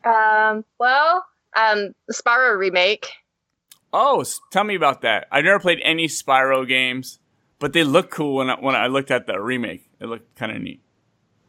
Um, 0.04 0.64
well, 0.78 1.24
um, 1.56 1.94
the 2.08 2.14
Spyro 2.14 2.56
remake. 2.58 3.10
Oh, 3.92 4.24
tell 4.52 4.64
me 4.64 4.74
about 4.74 5.02
that. 5.02 5.26
I've 5.32 5.44
never 5.44 5.58
played 5.58 5.80
any 5.82 6.06
Spyro 6.06 6.66
games, 6.66 7.18
but 7.58 7.72
they 7.72 7.84
look 7.84 8.10
cool 8.10 8.36
when 8.36 8.50
I, 8.50 8.54
when 8.54 8.74
I 8.76 8.86
looked 8.86 9.10
at 9.10 9.26
the 9.26 9.40
remake. 9.40 9.88
It 9.98 10.06
looked 10.06 10.36
kind 10.36 10.52
of 10.52 10.62
neat. 10.62 10.80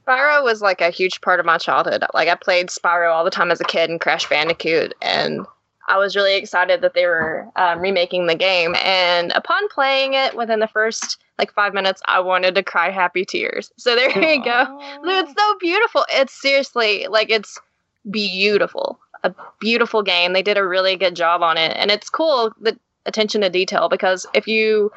Spyro 0.08 0.44
was 0.44 0.62
like 0.62 0.82
a 0.82 0.90
huge 0.90 1.22
part 1.22 1.40
of 1.40 1.46
my 1.46 1.58
childhood. 1.58 2.04
Like 2.14 2.28
I 2.28 2.36
played 2.36 2.68
Spyro 2.68 3.14
all 3.14 3.24
the 3.24 3.32
time 3.32 3.52
as 3.52 3.62
a 3.62 3.66
kid 3.66 3.90
and 3.90 4.02
Crash 4.02 4.28
Bandicoot, 4.28 4.96
and 5.02 5.46
I 5.88 5.98
was 5.98 6.16
really 6.16 6.36
excited 6.36 6.82
that 6.82 6.94
they 6.94 7.06
were 7.06 7.48
um, 7.56 7.80
remaking 7.80 8.28
the 8.28 8.36
game. 8.36 8.76
And 8.84 9.32
upon 9.34 9.68
playing 9.70 10.14
it, 10.14 10.36
within 10.36 10.60
the 10.60 10.68
first 10.68 11.18
like 11.38 11.54
five 11.54 11.74
minutes, 11.74 12.02
I 12.06 12.20
wanted 12.20 12.56
to 12.56 12.64
cry 12.64 12.90
happy 12.90 13.26
tears. 13.26 13.72
So 13.78 13.96
there 13.96 14.10
you 14.10 14.44
go. 14.44 14.80
It's 15.04 15.34
so 15.38 15.56
beautiful. 15.60 16.06
It's 16.10 16.40
seriously 16.42 17.08
like 17.10 17.30
it's 17.30 17.60
beautiful. 18.10 19.00
A 19.24 19.34
beautiful 19.60 20.02
game. 20.02 20.34
They 20.34 20.42
did 20.42 20.58
a 20.58 20.68
really 20.68 20.96
good 20.96 21.16
job 21.16 21.44
on 21.44 21.58
it, 21.58 21.76
and 21.78 21.92
it's 21.92 22.10
cool 22.10 22.52
the 22.60 22.78
attention 23.06 23.42
to 23.42 23.50
detail 23.50 23.90
because 23.90 24.26
if 24.34 24.48
you 24.48 24.92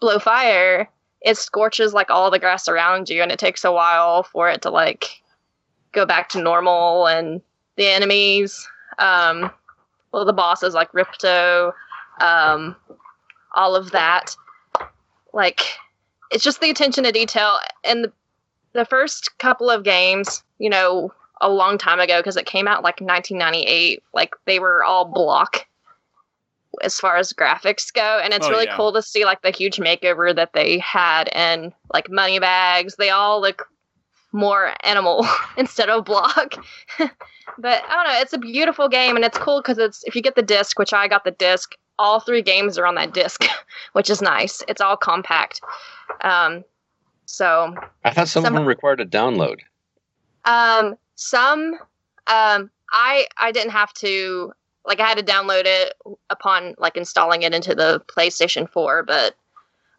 blow 0.00 0.18
fire, 0.18 0.88
it 1.22 1.36
scorches 1.36 1.94
like 1.94 2.10
all 2.10 2.30
the 2.30 2.38
grass 2.38 2.68
around 2.68 3.08
you, 3.08 3.22
and 3.22 3.32
it 3.32 3.38
takes 3.38 3.64
a 3.64 3.72
while 3.72 4.22
for 4.22 4.48
it 4.48 4.62
to 4.62 4.70
like 4.70 5.22
go 5.92 6.06
back 6.06 6.28
to 6.30 6.40
normal. 6.40 7.06
And 7.06 7.40
the 7.76 7.86
enemies, 7.86 8.68
um, 8.98 9.50
well, 10.12 10.24
the 10.24 10.32
bosses 10.32 10.74
like 10.74 10.92
Ripto, 10.92 11.72
um, 12.20 12.76
all 13.56 13.74
of 13.74 13.90
that, 13.90 14.36
like 15.32 15.62
it's 16.30 16.44
just 16.44 16.60
the 16.60 16.70
attention 16.70 17.04
to 17.04 17.12
detail 17.12 17.58
and 17.84 18.04
the, 18.04 18.12
the 18.72 18.84
first 18.84 19.38
couple 19.38 19.70
of 19.70 19.84
games, 19.84 20.42
you 20.58 20.70
know, 20.70 21.12
a 21.40 21.50
long 21.50 21.78
time 21.78 22.00
ago 22.00 22.18
because 22.20 22.36
it 22.36 22.46
came 22.46 22.66
out 22.68 22.82
like 22.82 23.00
1998. 23.00 24.02
Like 24.12 24.34
they 24.46 24.58
were 24.58 24.84
all 24.84 25.04
block 25.04 25.66
as 26.82 26.98
far 26.98 27.16
as 27.16 27.32
graphics 27.32 27.92
go, 27.92 28.20
and 28.22 28.34
it's 28.34 28.46
Oh, 28.46 28.50
really 28.50 28.64
yeah. 28.66 28.76
cool 28.76 28.92
to 28.92 29.02
see 29.02 29.24
like 29.24 29.42
the 29.42 29.50
huge 29.50 29.76
makeover 29.76 30.34
that 30.34 30.52
they 30.54 30.78
had 30.78 31.28
and 31.32 31.72
like 31.92 32.10
money 32.10 32.38
bags. 32.38 32.96
They 32.96 33.10
all 33.10 33.40
look 33.40 33.68
more 34.32 34.74
animal 34.82 35.24
instead 35.56 35.88
of 35.88 36.04
block. 36.04 36.54
but 36.98 37.82
I 37.88 37.94
don't 37.94 38.12
know. 38.12 38.20
It's 38.20 38.32
a 38.32 38.38
beautiful 38.38 38.88
game, 38.88 39.14
and 39.16 39.24
it's 39.24 39.38
cool 39.38 39.60
because 39.60 39.78
it's 39.78 40.02
if 40.04 40.16
you 40.16 40.22
get 40.22 40.34
the 40.34 40.42
disc, 40.42 40.78
which 40.78 40.92
I 40.92 41.06
got 41.08 41.24
the 41.24 41.30
disc. 41.32 41.74
All 41.96 42.18
three 42.18 42.42
games 42.42 42.76
are 42.76 42.86
on 42.86 42.96
that 42.96 43.14
disc, 43.14 43.44
which 43.92 44.10
is 44.10 44.20
nice. 44.20 44.64
It's 44.66 44.80
all 44.80 44.96
compact. 44.96 45.60
Um, 46.22 46.64
so 47.26 47.72
I 48.04 48.10
thought 48.10 48.26
some, 48.26 48.42
Some- 48.42 48.54
of 48.54 48.58
them 48.58 48.66
required 48.66 49.00
a 49.00 49.06
download. 49.06 49.60
um, 50.44 50.96
some, 51.14 51.74
um, 52.26 52.70
I 52.90 53.26
I 53.36 53.52
didn't 53.52 53.72
have 53.72 53.92
to 53.94 54.52
like 54.86 55.00
I 55.00 55.06
had 55.06 55.18
to 55.18 55.24
download 55.24 55.62
it 55.64 55.94
upon 56.30 56.74
like 56.78 56.96
installing 56.96 57.42
it 57.42 57.54
into 57.54 57.74
the 57.74 58.02
PlayStation 58.06 58.68
4, 58.68 59.02
but 59.04 59.34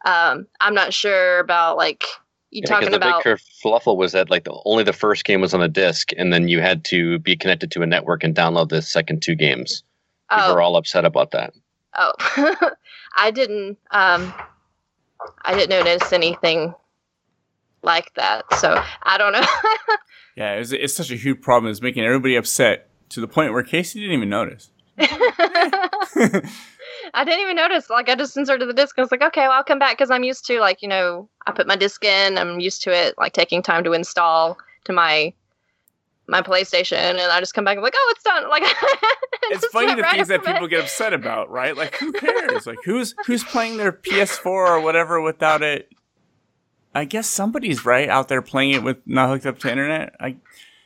um, 0.05 0.47
I'm 0.61 0.74
not 0.74 0.93
sure 0.93 1.39
about 1.39 1.78
like 1.78 2.03
you 2.51 2.61
Yeah, 2.61 2.70
talking 2.70 2.91
the 2.91 2.97
about. 2.97 3.24
The 3.24 3.32
big 3.32 3.39
kerfluffle 3.39 3.97
was 3.97 4.11
that 4.11 4.30
like 4.30 4.43
the, 4.43 4.59
only 4.66 4.84
the 4.84 4.93
first 4.93 5.26
game 5.26 5.41
was 5.41 5.53
on 5.53 5.59
the 5.59 5.68
disc, 5.68 6.11
and 6.18 6.32
then 6.32 6.47
you 6.47 6.61
had 6.61 6.86
to 6.86 7.20
be 7.20 7.36
connected 7.36 7.72
to 7.72 7.82
a 7.82 7.88
network 7.88 8.24
and 8.24 8.36
download 8.36 8.70
the 8.70 8.82
second 8.82 9.22
two 9.22 9.36
games. 9.36 9.84
People 10.30 10.51
oh, 10.51 10.53
were 10.53 10.61
all 10.61 10.78
upset 10.78 11.05
about 11.05 11.32
that. 11.32 11.53
oh, 11.95 12.13
I 13.16 13.32
didn't. 13.32 13.78
Um, 13.91 14.34
I 15.43 15.55
didn't 15.55 15.70
notice 15.70 16.13
anything 16.13 16.74
like 17.82 18.13
that, 18.16 18.53
so 18.59 18.82
I 19.03 19.18
don't 19.18 19.34
know. 19.34 19.41
Yeah, 20.36 20.53
it's, 20.53 20.71
it's 20.71 20.93
such 20.93 21.11
a 21.11 21.15
huge 21.15 21.41
problem. 21.41 21.71
It's 21.71 21.81
making 21.81 22.03
everybody 22.03 22.36
upset 22.36 22.89
to 23.09 23.21
the 23.21 23.27
point 23.27 23.53
where 23.53 23.63
Casey 23.63 24.01
didn't 24.01 24.15
even 24.15 24.29
notice. 24.29 24.69
I 27.13 27.23
didn't 27.23 27.41
even 27.41 27.55
notice. 27.55 27.89
Like, 27.89 28.09
I 28.09 28.15
just 28.15 28.36
inserted 28.36 28.67
the 28.67 28.73
disc. 28.73 28.97
I 28.97 29.01
was 29.01 29.11
like, 29.11 29.21
okay, 29.21 29.41
well, 29.41 29.53
I'll 29.53 29.63
come 29.63 29.79
back 29.79 29.97
because 29.97 30.11
I'm 30.11 30.23
used 30.23 30.45
to, 30.47 30.59
like, 30.59 30.81
you 30.81 30.89
know, 30.89 31.29
I 31.45 31.51
put 31.51 31.67
my 31.67 31.75
disc 31.75 32.03
in. 32.03 32.38
I'm 32.38 32.59
used 32.59 32.83
to 32.83 32.91
it, 32.91 33.15
like, 33.17 33.33
taking 33.33 33.61
time 33.61 33.83
to 33.86 33.93
install 33.93 34.57
to 34.86 34.93
my 34.93 35.33
my 36.27 36.41
PlayStation, 36.41 36.97
and 36.97 37.19
I 37.19 37.39
just 37.39 37.53
come 37.53 37.63
back 37.63 37.75
and 37.75 37.83
like, 37.83 37.93
oh, 37.95 38.13
it's 38.15 38.23
done. 38.23 38.49
Like, 38.49 38.63
it's 39.43 39.67
funny 39.67 39.93
the 39.93 40.01
right 40.01 40.15
things 40.15 40.27
that 40.29 40.41
it. 40.41 40.45
people 40.45 40.67
get 40.67 40.81
upset 40.83 41.13
about, 41.13 41.51
right? 41.51 41.77
Like, 41.77 41.95
who 41.97 42.11
cares? 42.11 42.65
like, 42.65 42.79
who's 42.83 43.13
who's 43.27 43.43
playing 43.43 43.77
their 43.77 43.91
PS4 43.91 44.45
or 44.45 44.81
whatever 44.81 45.21
without 45.21 45.61
it? 45.61 45.89
I 46.95 47.03
guess 47.05 47.27
somebody's 47.27 47.85
right 47.85 48.07
out 48.09 48.29
there 48.29 48.41
playing 48.41 48.71
it 48.71 48.81
with 48.83 48.97
not 49.05 49.29
hooked 49.29 49.45
up 49.45 49.59
to 49.59 49.69
internet. 49.69 50.15
I, 50.19 50.37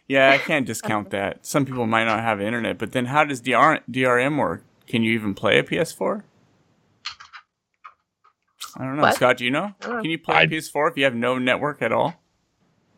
yeah, 0.07 0.31
I 0.31 0.39
can't 0.39 0.65
discount 0.65 1.09
that. 1.11 1.45
Some 1.45 1.65
people 1.65 1.85
might 1.85 2.05
not 2.05 2.19
have 2.21 2.41
internet, 2.41 2.77
but 2.79 2.91
then 2.93 3.05
how 3.05 3.23
does 3.23 3.41
DR, 3.41 3.79
DRM 3.89 4.37
work? 4.37 4.63
Can 4.87 5.03
you 5.03 5.13
even 5.13 5.35
play 5.35 5.59
a 5.59 5.63
PS4? 5.63 6.23
I 8.75 8.83
don't 8.83 8.95
know, 8.95 9.01
What? 9.03 9.15
Scott. 9.15 9.37
Do 9.37 9.45
you 9.45 9.51
know? 9.51 9.73
I. 9.81 10.01
Can 10.01 10.05
you 10.05 10.17
play 10.19 10.35
a 10.35 10.39
I- 10.39 10.47
PS4 10.47 10.91
if 10.91 10.97
you 10.97 11.03
have 11.03 11.15
no 11.15 11.37
network 11.37 11.81
at 11.81 11.91
all? 11.91 12.15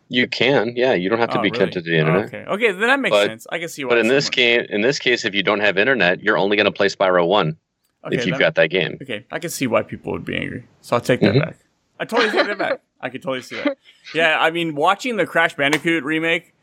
You 0.09 0.27
can, 0.27 0.73
yeah. 0.75 0.93
You 0.93 1.09
don't 1.09 1.19
have 1.19 1.29
to 1.29 1.39
Oh, 1.39 1.41
be 1.41 1.47
really? 1.47 1.57
connected 1.59 1.85
to 1.85 1.89
the 1.89 1.97
internet. 1.97 2.25
Okay, 2.25 2.43
okay, 2.45 2.71
then 2.73 2.81
that 2.81 2.99
makes 2.99 3.13
But- 3.15 3.27
sense. 3.27 3.47
I 3.49 3.59
can 3.59 3.69
see 3.69 3.85
why. 3.85 3.89
But 3.91 3.97
in 3.99 4.07
this 4.09 4.25
someone- 4.25 4.35
game, 4.35 4.65
in 4.69 4.81
this 4.81 4.99
case, 4.99 5.23
if 5.23 5.33
you 5.33 5.41
don't 5.41 5.61
have 5.61 5.77
internet, 5.77 6.21
you're 6.21 6.37
only 6.37 6.57
going 6.57 6.65
to 6.65 6.71
play 6.71 6.87
Spyro 6.87 7.25
One 7.27 7.55
Okay, 8.05 8.17
if 8.17 8.25
you've 8.25 8.33
that- 8.37 8.39
got 8.43 8.55
that 8.55 8.69
game. 8.69 8.97
Okay, 9.01 9.25
I 9.31 9.39
can 9.39 9.49
see 9.49 9.67
why 9.67 9.83
people 9.83 10.11
would 10.11 10.25
be 10.25 10.35
angry. 10.35 10.65
So 10.81 10.95
I'll 10.97 11.01
take 11.01 11.21
that 11.21 11.33
Mhm. 11.35 11.39
back. 11.45 11.57
I 11.99 12.05
totally 12.05 12.29
take 12.31 12.47
that 12.47 12.57
back. 12.57 12.81
I 13.01 13.09
could 13.09 13.21
totally 13.21 13.41
see 13.41 13.57
that. 13.57 13.77
Yeah, 14.13 14.37
I 14.39 14.51
mean, 14.51 14.75
watching 14.75 15.17
the 15.17 15.25
Crash 15.25 15.55
Bandicoot 15.55 16.03
remake, 16.03 16.53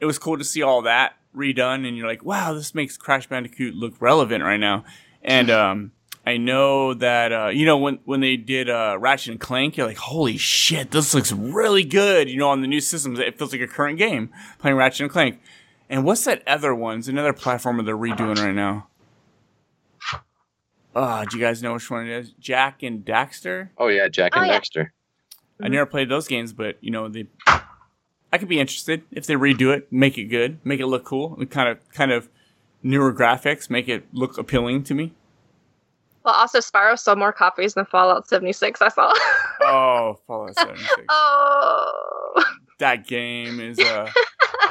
it 0.00 0.06
was 0.06 0.18
cool 0.18 0.38
to 0.38 0.44
see 0.44 0.62
all 0.62 0.82
that 0.82 1.14
redone, 1.36 1.86
and 1.86 1.96
you're 1.96 2.06
like, 2.06 2.24
wow, 2.24 2.52
this 2.54 2.74
makes 2.74 2.96
Crash 2.96 3.28
Bandicoot 3.28 3.74
look 3.74 3.94
relevant 4.00 4.42
right 4.42 4.58
now. 4.58 4.84
And 5.22 5.50
um, 5.50 5.92
I 6.26 6.36
know 6.36 6.94
that 6.94 7.32
uh, 7.32 7.48
you 7.48 7.66
know 7.66 7.76
when 7.76 7.98
when 8.04 8.20
they 8.20 8.36
did 8.36 8.68
uh, 8.70 8.96
Ratchet 8.98 9.32
and 9.32 9.40
Clank, 9.40 9.76
you're 9.76 9.86
like, 9.86 9.98
holy 9.98 10.36
shit, 10.36 10.90
this 10.90 11.14
looks 11.14 11.32
really 11.32 11.84
good. 11.84 12.28
You 12.28 12.36
know, 12.36 12.48
on 12.48 12.62
the 12.62 12.66
new 12.66 12.80
systems, 12.80 13.18
it 13.18 13.38
feels 13.38 13.52
like 13.52 13.60
a 13.60 13.66
current 13.66 13.98
game 13.98 14.30
playing 14.58 14.76
Ratchet 14.76 15.02
and 15.02 15.10
Clank. 15.10 15.40
And 15.88 16.04
what's 16.04 16.24
that 16.24 16.46
other 16.46 16.74
one? 16.74 16.98
It's 17.00 17.08
another 17.08 17.32
platformer 17.32 17.84
they're 17.84 17.96
redoing 17.96 18.36
right 18.36 18.54
now. 18.54 18.86
Uh, 20.94 21.24
do 21.24 21.36
you 21.36 21.42
guys 21.42 21.62
know 21.62 21.74
which 21.74 21.90
one 21.90 22.06
it 22.06 22.12
is? 22.12 22.32
Jak 22.32 22.82
and 22.82 23.04
Daxter? 23.04 23.70
Oh 23.78 23.88
yeah, 23.88 24.08
Jak 24.08 24.32
Oh, 24.36 24.40
and 24.40 24.50
yeah. 24.50 24.84
Dexter. 25.60 25.66
I 25.66 25.68
never 25.68 25.86
played 25.86 26.08
those 26.08 26.26
games, 26.28 26.52
but 26.52 26.76
you 26.80 26.90
know 26.90 27.08
they. 27.08 27.26
I 28.32 28.38
could 28.38 28.48
be 28.48 28.60
interested 28.60 29.02
if 29.10 29.26
they 29.26 29.34
redo 29.34 29.74
it, 29.76 29.92
make 29.92 30.16
it 30.16 30.24
good, 30.24 30.58
make 30.64 30.78
it 30.78 30.86
look 30.86 31.04
cool, 31.04 31.36
and 31.38 31.50
kind 31.50 31.68
of 31.68 31.78
kind 31.92 32.12
of 32.12 32.28
newer 32.82 33.12
graphics, 33.12 33.68
make 33.68 33.88
it 33.88 34.04
look 34.12 34.38
appealing 34.38 34.84
to 34.84 34.94
me. 34.94 35.12
Well, 36.24 36.34
also 36.34 36.58
Spyro 36.58 36.98
sold 36.98 37.18
more 37.18 37.32
copies 37.32 37.74
than 37.74 37.86
Fallout 37.86 38.28
76. 38.28 38.82
I 38.82 38.88
saw. 38.88 39.12
Oh, 39.62 40.18
Fallout 40.26 40.54
76. 40.54 40.90
oh. 41.10 42.44
That 42.78 43.06
game 43.06 43.60
is 43.60 43.78
uh 43.78 44.10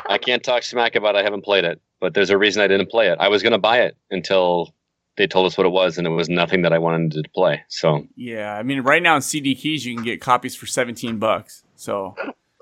I 0.08 0.18
can't 0.18 0.44
talk 0.44 0.64
smack 0.64 0.96
about. 0.96 1.16
it. 1.16 1.20
I 1.20 1.24
haven't 1.24 1.44
played 1.44 1.64
it, 1.64 1.80
but 2.00 2.14
there's 2.16 2.32
a 2.32 2.38
reason 2.38 2.64
I 2.64 2.68
didn't 2.68 2.90
play 2.90 3.08
it. 3.10 3.18
I 3.20 3.28
was 3.28 3.44
gonna 3.44 3.60
buy 3.60 3.82
it 3.82 3.98
until 4.10 4.74
they 5.20 5.28
told 5.28 5.46
us 5.46 5.58
what 5.58 5.68
it 5.68 5.72
was, 5.72 5.98
and 5.98 6.08
it 6.08 6.12
was 6.12 6.30
nothing 6.30 6.62
that 6.62 6.72
I 6.72 6.80
wanted 6.80 7.12
to 7.12 7.30
play. 7.36 7.62
So 7.68 8.08
yeah. 8.16 8.56
I 8.56 8.64
mean, 8.64 8.82
right 8.82 9.04
now 9.04 9.18
in 9.18 9.22
CD 9.22 9.54
keys 9.54 9.86
you 9.86 9.94
can 9.94 10.04
get 10.04 10.22
copies 10.22 10.56
for 10.56 10.66
17 10.66 11.20
bucks. 11.20 11.64
So, 11.76 12.16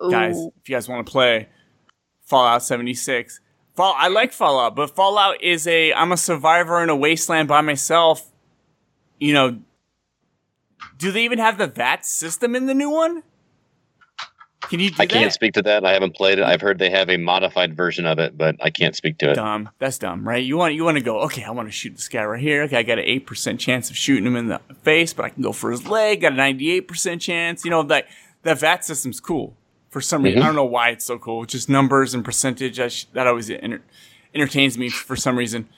guys, 0.09 0.35
Ooh. 0.35 0.51
if 0.59 0.67
you 0.67 0.75
guys 0.75 0.89
want 0.89 1.05
to 1.05 1.09
play 1.09 1.49
Fallout 2.25 2.63
76, 2.63 3.39
Fall 3.75 3.93
I 3.95 4.07
like 4.07 4.33
Fallout, 4.33 4.75
but 4.75 4.95
Fallout 4.95 5.41
is 5.41 5.67
a 5.67 5.93
I'm 5.93 6.11
a 6.11 6.17
survivor 6.17 6.81
in 6.81 6.89
a 6.89 6.95
wasteland 6.95 7.47
by 7.47 7.61
myself. 7.61 8.31
You 9.19 9.33
know, 9.33 9.59
do 10.97 11.11
they 11.11 11.23
even 11.25 11.37
have 11.37 11.59
the 11.59 11.67
VAT 11.67 12.05
system 12.05 12.55
in 12.55 12.65
the 12.65 12.73
new 12.73 12.89
one? 12.89 13.21
Can 14.63 14.79
you 14.79 14.89
do 14.89 14.95
I 14.99 15.05
that? 15.05 15.13
can't 15.13 15.31
speak 15.33 15.53
to 15.53 15.61
that. 15.61 15.85
I 15.85 15.93
haven't 15.93 16.15
played 16.15 16.39
it. 16.39 16.43
I've 16.43 16.61
heard 16.61 16.79
they 16.79 16.89
have 16.89 17.09
a 17.09 17.17
modified 17.17 17.75
version 17.77 18.05
of 18.07 18.17
it, 18.19 18.37
but 18.37 18.55
I 18.59 18.69
can't 18.71 18.95
speak 18.95 19.19
to 19.19 19.31
it. 19.31 19.35
dumb. 19.35 19.69
That's 19.79 19.97
dumb, 19.99 20.27
right? 20.27 20.43
You 20.43 20.57
want 20.57 20.73
you 20.73 20.83
want 20.83 20.97
to 20.97 21.03
go. 21.03 21.21
Okay, 21.21 21.43
I 21.43 21.51
want 21.51 21.67
to 21.67 21.71
shoot 21.71 21.91
this 21.95 22.07
guy 22.09 22.25
right 22.25 22.41
here. 22.41 22.63
Okay, 22.63 22.75
I 22.77 22.83
got 22.83 22.97
an 22.97 23.05
eight 23.05 23.25
percent 23.27 23.59
chance 23.59 23.89
of 23.89 23.95
shooting 23.97 24.25
him 24.25 24.35
in 24.35 24.47
the 24.47 24.59
face, 24.81 25.13
but 25.13 25.25
I 25.25 25.29
can 25.29 25.43
go 25.43 25.51
for 25.53 25.71
his 25.71 25.87
leg. 25.87 26.21
Got 26.21 26.33
a 26.33 26.35
ninety 26.35 26.71
eight 26.71 26.87
percent 26.87 27.21
chance. 27.21 27.63
You 27.63 27.71
know 27.71 27.83
that 27.83 28.07
that 28.43 28.59
VAT 28.59 28.83
system's 28.83 29.19
cool 29.19 29.55
for 29.89 30.01
some 30.01 30.23
reason. 30.23 30.39
Mhm. 30.41 30.43
I 30.43 30.47
don't 30.47 30.55
know 30.55 30.65
why 30.65 30.89
it's 30.89 31.05
so 31.05 31.17
cool. 31.19 31.45
Just 31.45 31.69
numbers 31.69 32.13
and 32.13 32.25
percentage. 32.25 32.79
I 32.79 32.87
sh- 32.89 33.05
that 33.13 33.27
always 33.27 33.49
enter- 33.49 33.83
entertains 34.33 34.77
me 34.77 34.89
for 34.89 35.15
some 35.15 35.37
reason. 35.37 35.69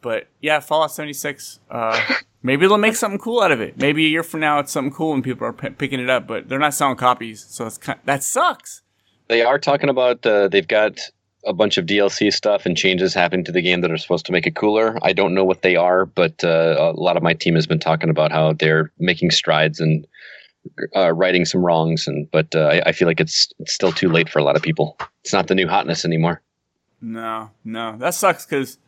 But 0.00 0.28
yeah, 0.40 0.60
Fallout 0.60 0.92
seventy 0.92 1.12
six. 1.12 1.58
Uh, 1.70 2.00
maybe 2.42 2.66
they'll 2.66 2.78
make 2.78 2.96
something 2.96 3.18
cool 3.18 3.40
out 3.40 3.52
of 3.52 3.60
it. 3.60 3.76
Maybe 3.78 4.06
a 4.06 4.08
year 4.08 4.22
from 4.22 4.40
now, 4.40 4.58
it's 4.58 4.72
something 4.72 4.92
cool 4.92 5.14
and 5.14 5.22
people 5.22 5.46
are 5.46 5.52
p- 5.52 5.70
picking 5.70 6.00
it 6.00 6.10
up. 6.10 6.26
But 6.26 6.48
they're 6.48 6.58
not 6.58 6.74
selling 6.74 6.96
copies, 6.96 7.44
so 7.48 7.66
it's 7.66 7.78
kind 7.78 7.98
that 8.04 8.22
sucks. 8.22 8.82
They 9.28 9.42
are 9.42 9.58
talking 9.58 9.88
about 9.88 10.24
uh, 10.26 10.48
they've 10.48 10.66
got 10.66 10.98
a 11.44 11.52
bunch 11.52 11.76
of 11.76 11.86
DLC 11.86 12.32
stuff 12.32 12.66
and 12.66 12.76
changes 12.76 13.14
happening 13.14 13.44
to 13.44 13.52
the 13.52 13.62
game 13.62 13.80
that 13.80 13.90
are 13.90 13.96
supposed 13.96 14.26
to 14.26 14.32
make 14.32 14.46
it 14.46 14.54
cooler. 14.54 14.98
I 15.02 15.12
don't 15.12 15.34
know 15.34 15.44
what 15.44 15.62
they 15.62 15.76
are, 15.76 16.06
but 16.06 16.44
uh, 16.44 16.76
a 16.78 17.00
lot 17.00 17.16
of 17.16 17.22
my 17.22 17.34
team 17.34 17.54
has 17.54 17.66
been 17.66 17.80
talking 17.80 18.10
about 18.10 18.30
how 18.30 18.52
they're 18.52 18.92
making 18.98 19.30
strides 19.32 19.80
and 19.80 20.06
uh, 20.94 21.12
righting 21.12 21.44
some 21.44 21.64
wrongs. 21.64 22.06
And 22.06 22.30
but 22.30 22.54
uh, 22.54 22.66
I, 22.66 22.82
I 22.86 22.92
feel 22.92 23.08
like 23.08 23.20
it's, 23.20 23.52
it's 23.58 23.72
still 23.72 23.92
too 23.92 24.08
late 24.08 24.28
for 24.28 24.38
a 24.38 24.44
lot 24.44 24.56
of 24.56 24.62
people. 24.62 24.96
It's 25.24 25.32
not 25.32 25.48
the 25.48 25.54
new 25.54 25.66
hotness 25.66 26.04
anymore. 26.04 26.42
No, 27.00 27.50
no, 27.64 27.96
that 27.98 28.14
sucks 28.14 28.46
because 28.46 28.78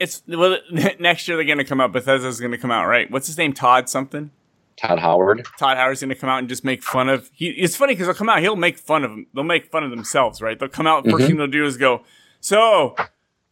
it's 0.00 0.22
well 0.26 0.58
next 0.98 1.28
year 1.28 1.36
they're 1.36 1.46
gonna 1.46 1.64
come 1.64 1.80
out. 1.80 1.92
Bethesda's 1.92 2.40
gonna 2.40 2.58
come 2.58 2.70
out, 2.72 2.86
right? 2.86 3.08
What's 3.10 3.26
his 3.28 3.38
name? 3.38 3.52
Todd 3.52 3.88
something. 3.88 4.30
Todd 4.76 4.98
Howard. 4.98 5.46
Todd 5.58 5.76
Howard's 5.76 6.00
gonna 6.00 6.14
come 6.14 6.30
out 6.30 6.38
and 6.38 6.48
just 6.48 6.64
make 6.64 6.82
fun 6.82 7.08
of. 7.08 7.30
He, 7.34 7.50
it's 7.50 7.76
funny 7.76 7.92
because 7.92 8.06
they'll 8.06 8.14
come 8.14 8.28
out. 8.30 8.40
He'll 8.40 8.56
make 8.56 8.78
fun 8.78 9.04
of 9.04 9.10
them. 9.10 9.26
They'll 9.34 9.44
make 9.44 9.70
fun 9.70 9.84
of 9.84 9.90
themselves, 9.90 10.40
right? 10.40 10.58
They'll 10.58 10.68
come 10.70 10.86
out. 10.86 11.04
1st 11.04 11.12
Mhm. 11.12 11.26
thing 11.26 11.36
they'll 11.36 11.46
do 11.46 11.66
is 11.66 11.76
go, 11.76 12.02
"So, 12.40 12.96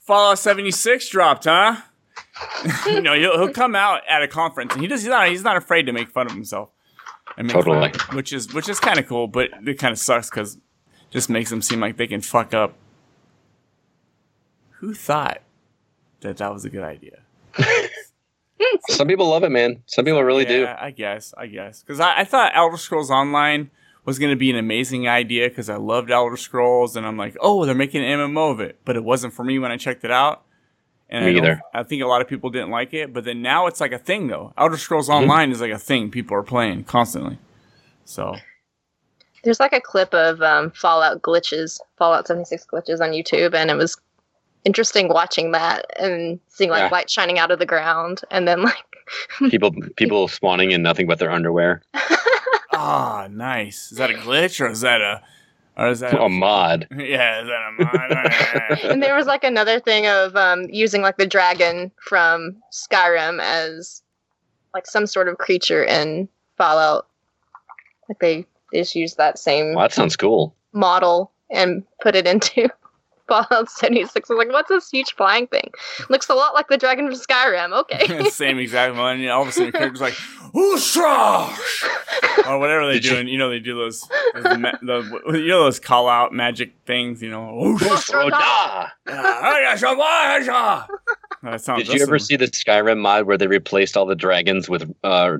Fallout 0.01 0.39
76 0.39 1.09
dropped, 1.11 1.45
huh?" 1.45 1.77
you 2.87 3.01
know, 3.01 3.15
he'll, 3.15 3.37
he'll 3.37 3.53
come 3.53 3.77
out 3.77 4.01
at 4.09 4.23
a 4.23 4.29
conference 4.29 4.73
and 4.73 4.81
he 4.83 4.89
does. 4.89 5.03
He's 5.03 5.11
not. 5.11 5.29
He's 5.29 5.45
not 5.45 5.57
afraid 5.57 5.83
to 5.85 5.93
make 5.93 6.09
fun 6.09 6.27
of 6.27 6.33
himself. 6.33 6.70
Fun 7.37 7.45
of- 7.47 7.53
Totally. 7.53 7.93
which 8.12 8.33
is 8.33 8.53
which 8.55 8.69
is 8.69 8.81
kind 8.81 8.99
of 8.99 9.07
cool, 9.07 9.29
but 9.29 9.51
it 9.66 9.79
kind 9.79 9.93
of 9.93 9.99
sucks 9.99 10.31
because 10.31 10.57
just 11.11 11.29
makes 11.29 11.51
them 11.51 11.61
seem 11.62 11.81
like 11.81 11.97
they 11.99 12.07
can 12.07 12.20
fuck 12.23 12.55
up. 12.55 12.75
Who 14.81 14.95
thought 14.95 15.43
that 16.20 16.36
that 16.39 16.53
was 16.53 16.65
a 16.65 16.70
good 16.70 16.85
idea? 16.85 17.20
Some 18.89 19.09
people 19.09 19.28
love 19.28 19.45
it, 19.45 19.51
man. 19.51 19.82
Some 19.86 20.05
people 20.05 20.23
really 20.23 20.45
do. 20.45 20.66
I 20.66 20.90
guess. 20.90 21.32
I 21.36 21.47
guess 21.47 21.82
because 21.82 22.01
I, 22.01 22.20
I 22.20 22.24
thought 22.24 22.53
Elder 22.55 22.77
Scrolls 22.77 23.11
Online 23.11 23.70
was 24.05 24.19
going 24.19 24.31
to 24.31 24.36
be 24.36 24.51
an 24.51 24.57
amazing 24.57 25.07
idea 25.07 25.49
because 25.49 25.69
I 25.69 25.77
loved 25.77 26.11
Elder 26.11 26.36
Scrolls, 26.36 26.97
and 26.97 27.07
I'm 27.07 27.16
like, 27.16 27.36
oh, 27.40 27.65
they're 27.65 27.74
making 27.74 28.03
an 28.05 28.19
MMO 28.19 28.53
of 28.53 28.61
it, 28.61 28.78
but 28.85 28.97
it 28.97 29.05
wasn't 29.05 29.35
for 29.35 29.45
me 29.45 29.59
when 29.59 29.70
I 29.70 29.77
checked 29.77 30.05
it 30.05 30.11
out. 30.11 30.43
And 31.11 31.24
Me 31.24 31.32
I 31.32 31.36
either. 31.36 31.61
I 31.73 31.82
think 31.85 32.03
a 32.03 32.07
lot 32.07 32.20
of 32.20 32.28
people 32.28 32.51
didn't 32.51 32.70
like 32.70 32.93
it, 32.93 33.12
but 33.15 33.24
then 33.24 33.40
now 33.43 33.66
it's 33.66 33.81
like 33.81 33.93
a 33.93 33.99
thing 33.99 34.27
though. 34.27 34.53
Elder 34.59 34.77
Scrolls 34.77 35.09
Mm-hmm. 35.09 35.23
Online 35.23 35.51
is 35.51 35.61
like 35.61 35.73
a 35.73 35.78
thing 35.78 36.11
people 36.11 36.36
are 36.36 36.43
playing 36.43 36.85
constantly. 36.85 37.39
So 38.05 38.36
There's 39.45 39.61
like 39.61 39.73
a 39.73 39.81
clip 39.81 40.12
of 40.15 40.43
um, 40.43 40.70
Fallout 40.73 41.23
glitches, 41.23 41.78
Fallout 41.97 42.27
76 42.27 42.66
glitches 42.73 43.01
on 43.01 43.11
YouTube, 43.11 43.55
and 43.55 43.70
it 43.70 43.77
was 43.77 43.97
interesting 44.64 45.09
watching 45.09 45.52
that 45.52 45.86
and 45.98 46.40
seeing 46.48 46.70
like 46.70 46.80
Yeah. 46.80 46.89
light 46.90 47.10
shining 47.10 47.39
out 47.39 47.51
of 47.51 47.59
the 47.59 47.66
ground, 47.66 48.22
and 48.30 48.47
then 48.47 48.62
like 48.62 48.76
People 49.51 49.72
people 49.97 50.28
spawning 50.28 50.70
in 50.72 50.82
nothing 50.82 51.06
but 51.06 51.18
their 51.18 51.30
underwear. 51.30 51.80
ah, 52.72 53.26
nice. 53.30 53.90
Is 53.93 53.98
that 53.98 54.10
a 54.10 54.14
glitch 54.14 54.60
or 54.60 54.68
is 54.70 54.82
that 54.82 55.01
a 55.01 55.22
or 55.76 55.89
is 55.89 56.01
that 56.01 56.20
A 56.20 56.28
mod. 56.28 56.86
yeah? 56.98 57.40
Is 57.40 57.47
that 57.48 57.68
a 57.68 57.72
mod? 57.72 58.82
and 58.93 59.02
there 59.02 59.14
was 59.14 59.26
like 59.26 59.44
another 59.44 59.80
thing 59.80 60.06
of 60.06 60.35
um, 60.36 60.64
using 60.70 61.01
like 61.02 61.16
the 61.16 61.26
dragon 61.26 61.90
from 62.02 62.56
Skyrim 62.72 63.40
as 63.40 64.02
like 64.74 64.86
some 64.86 65.06
sort 65.06 65.28
of 65.28 65.39
creature 65.39 65.85
in 65.85 66.28
Fallout. 66.59 67.06
Like 68.09 68.18
they, 68.18 68.44
they 68.72 68.80
just 68.80 68.94
used 68.94 69.16
that 69.18 69.39
same 69.39 69.74
Well, 69.74 69.85
that 69.85 69.93
sounds 69.94 70.16
cool. 70.16 70.55
model 70.72 71.30
and 71.51 71.85
put 72.02 72.14
it 72.16 72.26
into 72.26 72.68
Fallout 73.29 73.71
76. 73.71 74.31
I 74.31 74.35
was 74.35 74.39
like, 74.47 74.53
what's 74.53 74.69
this 74.69 74.91
huge 74.91 75.15
flying 75.15 75.47
thing? 75.47 75.71
Looks 76.09 76.29
a 76.29 76.35
lot 76.35 76.55
like 76.55 76.69
the 76.69 76.77
dragon 76.79 77.07
from 77.11 77.19
Skyrim. 77.21 77.73
Okay. 77.81 78.25
Same 78.31 78.59
exact 78.59 78.97
one. 78.97 79.21
And 79.21 79.29
all 79.31 79.43
of 79.43 79.49
a 79.49 79.53
sudden, 79.53 79.67
your 79.67 79.73
character's 79.73 80.01
like, 80.01 80.15
"Oostra!" 80.55 82.47
or 82.49 82.59
whatever 82.59 82.87
they 82.87 82.95
Did 82.95 83.03
do. 83.03 83.11
you- 83.15 83.17
And 83.21 83.29
you 83.29 83.39
know, 83.39 83.51
they 83.51 83.59
do 83.59 83.77
those, 83.77 84.07
those 84.35 84.59
ma- 84.59 84.73
the, 84.83 85.21
you 85.35 85.49
know, 85.49 85.65
those 85.65 85.79
call 85.79 86.09
out 86.09 86.33
magic 86.33 86.73
things. 86.87 87.23
You 87.23 87.31
know, 87.31 87.77
"Oostra!" 87.79 88.25
Oda! 88.27 88.93
That 91.43 91.61
sounds. 91.61 91.85
Did 91.85 91.95
you 91.95 92.03
ever 92.03 92.19
see 92.19 92.37
the 92.37 92.47
Skyrim 92.47 92.99
mod 92.99 93.25
where 93.27 93.39
they 93.39 93.47
replaced 93.47 93.97
all 93.97 94.07
the 94.07 94.17
dragons 94.17 94.69
with 94.69 94.93
uh, 95.05 95.37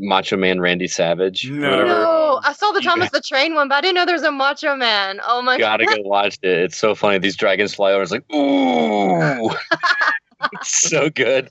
Macho 0.00 0.36
Man 0.36 0.60
Randy 0.60 0.88
Savage? 0.88 1.48
No. 1.50 1.84
no, 1.84 2.40
I 2.42 2.52
saw 2.52 2.72
the 2.72 2.80
Thomas 2.80 3.10
the 3.10 3.20
Train 3.20 3.54
one, 3.54 3.68
but 3.68 3.76
I 3.76 3.80
didn't 3.80 3.94
know 3.96 4.04
there 4.06 4.14
was 4.14 4.22
a 4.24 4.32
Macho 4.32 4.74
Man. 4.76 5.20
Oh 5.26 5.42
my 5.42 5.58
God. 5.58 5.80
Gotta 5.80 5.96
go 6.02 6.08
watch 6.08 6.38
it. 6.42 6.58
It's 6.58 6.76
so 6.76 6.94
funny. 6.94 7.18
These 7.18 7.36
dragons 7.36 7.74
fly 7.74 7.92
over. 7.92 8.02
It's 8.02 8.10
like, 8.10 8.24
ooh, 8.34 9.50
it's 10.54 10.88
so 10.88 11.10
good. 11.10 11.50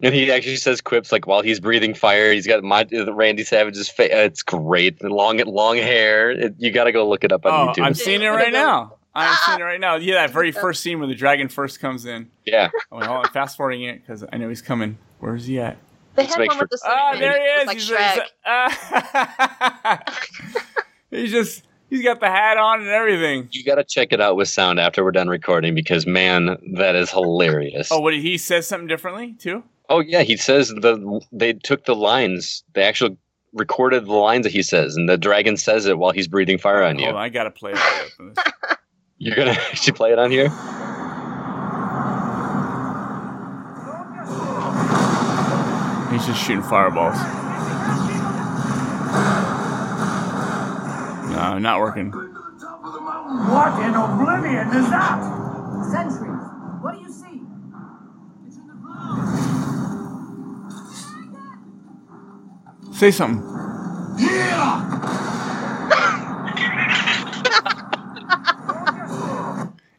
And 0.00 0.14
he 0.14 0.32
actually 0.32 0.56
says 0.56 0.80
quips 0.80 1.12
like 1.12 1.26
while 1.28 1.42
he's 1.42 1.60
breathing 1.60 1.94
fire, 1.94 2.32
he's 2.32 2.46
got 2.46 2.62
my 2.64 2.86
Randy 3.08 3.44
Savage's 3.44 3.88
face. 3.88 4.12
Uh, 4.12 4.18
it's 4.18 4.42
great. 4.42 4.98
The 4.98 5.08
long, 5.08 5.38
long 5.38 5.76
hair. 5.76 6.30
It, 6.30 6.54
you 6.58 6.72
got 6.72 6.84
to 6.84 6.92
go 6.92 7.08
look 7.08 7.22
it 7.22 7.30
up 7.30 7.46
on 7.46 7.52
Oh, 7.68 7.72
YouTube. 7.72 7.84
I'm 7.84 7.94
seeing 7.94 8.20
it 8.22 8.28
right 8.28 8.52
now. 8.52 8.96
I'm 9.14 9.28
ah! 9.30 9.42
seeing 9.46 9.60
it 9.60 9.62
right 9.62 9.78
now. 9.78 9.96
Yeah, 9.96 10.14
that 10.14 10.30
very 10.30 10.50
first 10.52 10.82
scene 10.82 10.98
where 10.98 11.06
the 11.06 11.14
dragon 11.14 11.48
first 11.48 11.78
comes 11.80 12.04
in. 12.06 12.30
yeah, 12.46 12.70
Oh, 12.90 12.98
wait, 12.98 13.06
hold 13.06 13.26
on, 13.26 13.32
fast 13.32 13.56
forwarding 13.56 13.82
it 13.84 14.00
because 14.00 14.24
I 14.32 14.38
know 14.38 14.48
he's 14.48 14.62
coming. 14.62 14.98
Where 15.20 15.36
is 15.36 15.46
he 15.46 15.60
at? 15.60 15.76
They 16.14 16.22
Let's 16.24 16.34
had 16.34 16.46
one 16.46 16.56
sure- 16.56 16.68
with 16.70 16.70
the 16.70 16.78
Ah, 16.84 17.12
Slytherin. 17.14 17.20
there 17.20 17.32
he 17.32 17.46
is. 17.46 17.66
was 17.66 17.74
he's, 17.74 17.90
like 17.90 18.30
Shrek. 20.04 20.58
he's, 21.10 21.20
he's 21.22 21.30
just 21.32 21.64
he's 21.90 22.02
got 22.02 22.20
the 22.20 22.26
hat 22.28 22.56
on 22.58 22.80
and 22.80 22.88
everything. 22.90 23.48
you 23.50 23.64
got 23.64 23.76
to 23.76 23.84
check 23.84 24.12
it 24.12 24.20
out 24.20 24.36
with 24.36 24.48
sound 24.48 24.78
after 24.80 25.02
we're 25.04 25.10
done 25.12 25.28
recording 25.28 25.74
because 25.74 26.06
man, 26.06 26.56
that 26.74 26.94
is 26.96 27.10
hilarious. 27.10 27.88
Oh, 27.90 28.00
what 28.00 28.10
did 28.12 28.20
he 28.22 28.36
say 28.38 28.60
something 28.60 28.86
differently 28.88 29.34
too? 29.38 29.62
Oh 29.88 30.00
yeah, 30.00 30.22
he 30.22 30.36
says 30.36 30.68
the 30.68 31.20
they 31.32 31.52
took 31.54 31.84
the 31.86 31.94
lines, 31.94 32.62
they 32.74 32.82
actually 32.82 33.16
recorded 33.54 34.06
the 34.06 34.12
lines 34.12 34.44
that 34.44 34.52
he 34.52 34.62
says, 34.62 34.96
and 34.96 35.08
the 35.08 35.18
dragon 35.18 35.56
says 35.56 35.86
it 35.86 35.98
while 35.98 36.12
he's 36.12 36.28
breathing 36.28 36.58
fire 36.58 36.82
on 36.82 36.98
you. 36.98 37.04
Hold 37.06 37.16
on, 37.16 37.22
I 37.22 37.28
gotta 37.28 37.50
play 37.50 37.72
it. 37.74 38.38
You're 39.18 39.36
gonna 39.36 39.50
actually 39.70 39.92
play 39.94 40.12
it 40.12 40.18
on 40.18 40.30
here? 40.30 40.48
He's 46.12 46.26
just 46.26 46.44
shooting 46.44 46.62
fireballs. 46.62 47.16
No, 51.32 51.58
not 51.58 51.80
working. 51.80 52.10
What 52.10 53.82
in 53.82 53.94
oblivion 53.94 54.68
is 54.68 54.90
that? 54.90 55.18
Sentries, 55.90 56.42
what 56.82 56.94
do 56.94 57.00
you 57.00 57.10
see? 57.10 57.40
Say 62.98 63.10
something. 63.10 63.42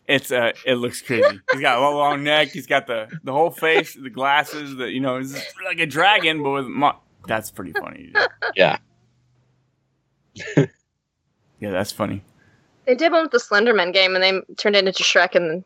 It's 0.07 0.31
uh, 0.31 0.51
it 0.65 0.75
looks 0.75 1.01
crazy. 1.01 1.39
He's 1.51 1.61
got 1.61 1.77
a 1.77 1.81
long, 1.81 1.95
long 1.95 2.23
neck. 2.23 2.49
He's 2.49 2.67
got 2.67 2.88
the 2.88 3.07
the 3.23 3.31
whole 3.31 3.49
face, 3.49 3.93
the 3.95 4.09
glasses. 4.09 4.75
The 4.75 4.91
you 4.91 4.99
know, 4.99 5.17
he's 5.17 5.34
like 5.65 5.80
a 5.80 5.85
dragon, 5.85 6.43
but 6.43 6.51
with 6.51 6.67
mo- 6.67 6.99
that's 7.27 7.51
pretty 7.51 7.71
funny. 7.73 8.13
Yeah. 8.55 8.77
Yeah, 11.59 11.71
that's 11.71 11.93
funny. 11.93 12.21
They 12.85 12.93
did 12.93 13.13
one 13.13 13.21
with 13.23 13.31
the 13.31 13.38
Slenderman 13.38 13.93
game, 13.93 14.15
and 14.15 14.21
they 14.23 14.41
turned 14.57 14.75
it 14.75 14.85
into 14.85 15.01
Shrek 15.01 15.34
and 15.34 15.63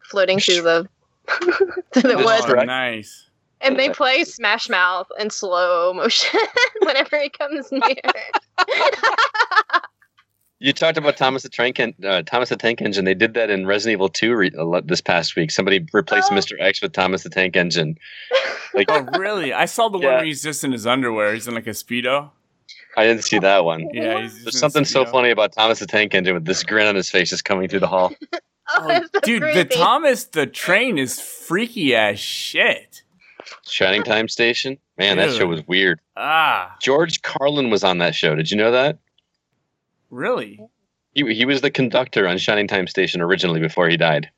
floating 0.00 0.38
through 0.38 0.62
the 0.62 0.88
through 1.92 2.02
the 2.02 2.18
woods. 2.18 2.46
Oh, 2.48 2.62
nice. 2.62 3.28
And 3.60 3.76
they 3.76 3.90
play 3.90 4.22
Smash 4.22 4.68
Mouth 4.68 5.08
in 5.18 5.30
slow 5.30 5.92
motion 5.92 6.38
whenever 6.82 7.18
he 7.20 7.30
comes 7.30 7.72
near. 7.72 7.96
You 10.60 10.72
talked 10.72 10.98
about 10.98 11.16
Thomas 11.16 11.44
the 11.44 11.48
Tank 11.48 11.78
En- 11.78 11.94
uh, 12.04 12.22
Thomas 12.22 12.48
the 12.48 12.56
Tank 12.56 12.82
Engine. 12.82 13.04
They 13.04 13.14
did 13.14 13.34
that 13.34 13.48
in 13.48 13.64
Resident 13.66 13.92
Evil 13.92 14.08
2 14.08 14.34
re- 14.34 14.82
this 14.84 15.00
past 15.00 15.36
week. 15.36 15.50
Somebody 15.52 15.86
replaced 15.92 16.32
Oh. 16.32 16.34
Mr. 16.34 16.60
X 16.60 16.82
with 16.82 16.92
Thomas 16.92 17.22
the 17.22 17.30
Tank 17.30 17.56
Engine. 17.56 17.96
Like 18.74 18.86
Oh, 18.90 19.02
really? 19.18 19.52
I 19.52 19.66
saw 19.66 19.88
the 19.88 19.98
one 19.98 20.06
where 20.06 20.24
he's 20.24 20.42
just 20.42 20.64
in 20.64 20.72
his 20.72 20.86
underwear. 20.86 21.32
He's 21.32 21.46
in 21.46 21.54
like 21.54 21.66
a 21.68 21.70
speedo. 21.70 22.30
I 22.96 23.04
didn't 23.06 23.22
see 23.22 23.38
that 23.38 23.64
one. 23.64 23.88
Yeah, 23.92 24.22
he's 24.22 24.32
just 24.32 24.44
There's 24.44 24.58
something 24.58 24.84
so 24.84 25.04
funny 25.04 25.30
about 25.30 25.52
Thomas 25.52 25.78
the 25.78 25.86
Tank 25.86 26.14
Engine 26.14 26.34
with 26.34 26.44
this 26.44 26.64
grin 26.64 26.88
on 26.88 26.96
his 26.96 27.08
face 27.08 27.30
just 27.30 27.44
coming 27.44 27.68
through 27.68 27.80
the 27.80 27.86
hall. 27.88 28.12
Oh, 28.76 28.86
that's 28.86 29.08
so 29.14 29.20
Dude, 29.20 29.42
the. 29.54 29.64
Thomas 29.64 30.24
the 30.24 30.46
Train 30.46 30.98
is 30.98 31.18
freaky 31.18 31.94
as 31.96 32.20
shit. 32.20 33.02
Shining 33.66 34.02
Time 34.02 34.28
Station. 34.28 34.76
Man, 34.98 35.16
that 35.16 35.32
show 35.34 35.46
was 35.46 35.66
weird. 35.66 36.00
Ah, 36.18 36.76
George 36.82 37.22
Carlin 37.22 37.70
was 37.70 37.82
on 37.82 37.96
that 37.96 38.14
show. 38.14 38.34
Did 38.34 38.50
you 38.50 38.58
know 38.58 38.70
that? 38.72 38.98
Really? 40.10 40.60
He, 41.14 41.34
he 41.34 41.44
was 41.44 41.60
the 41.60 41.70
conductor 41.70 42.26
on 42.28 42.38
Shining 42.38 42.66
Time 42.68 42.86
Station 42.86 43.20
originally 43.20 43.60
before 43.60 43.88
he 43.88 43.96
died. 43.96 44.30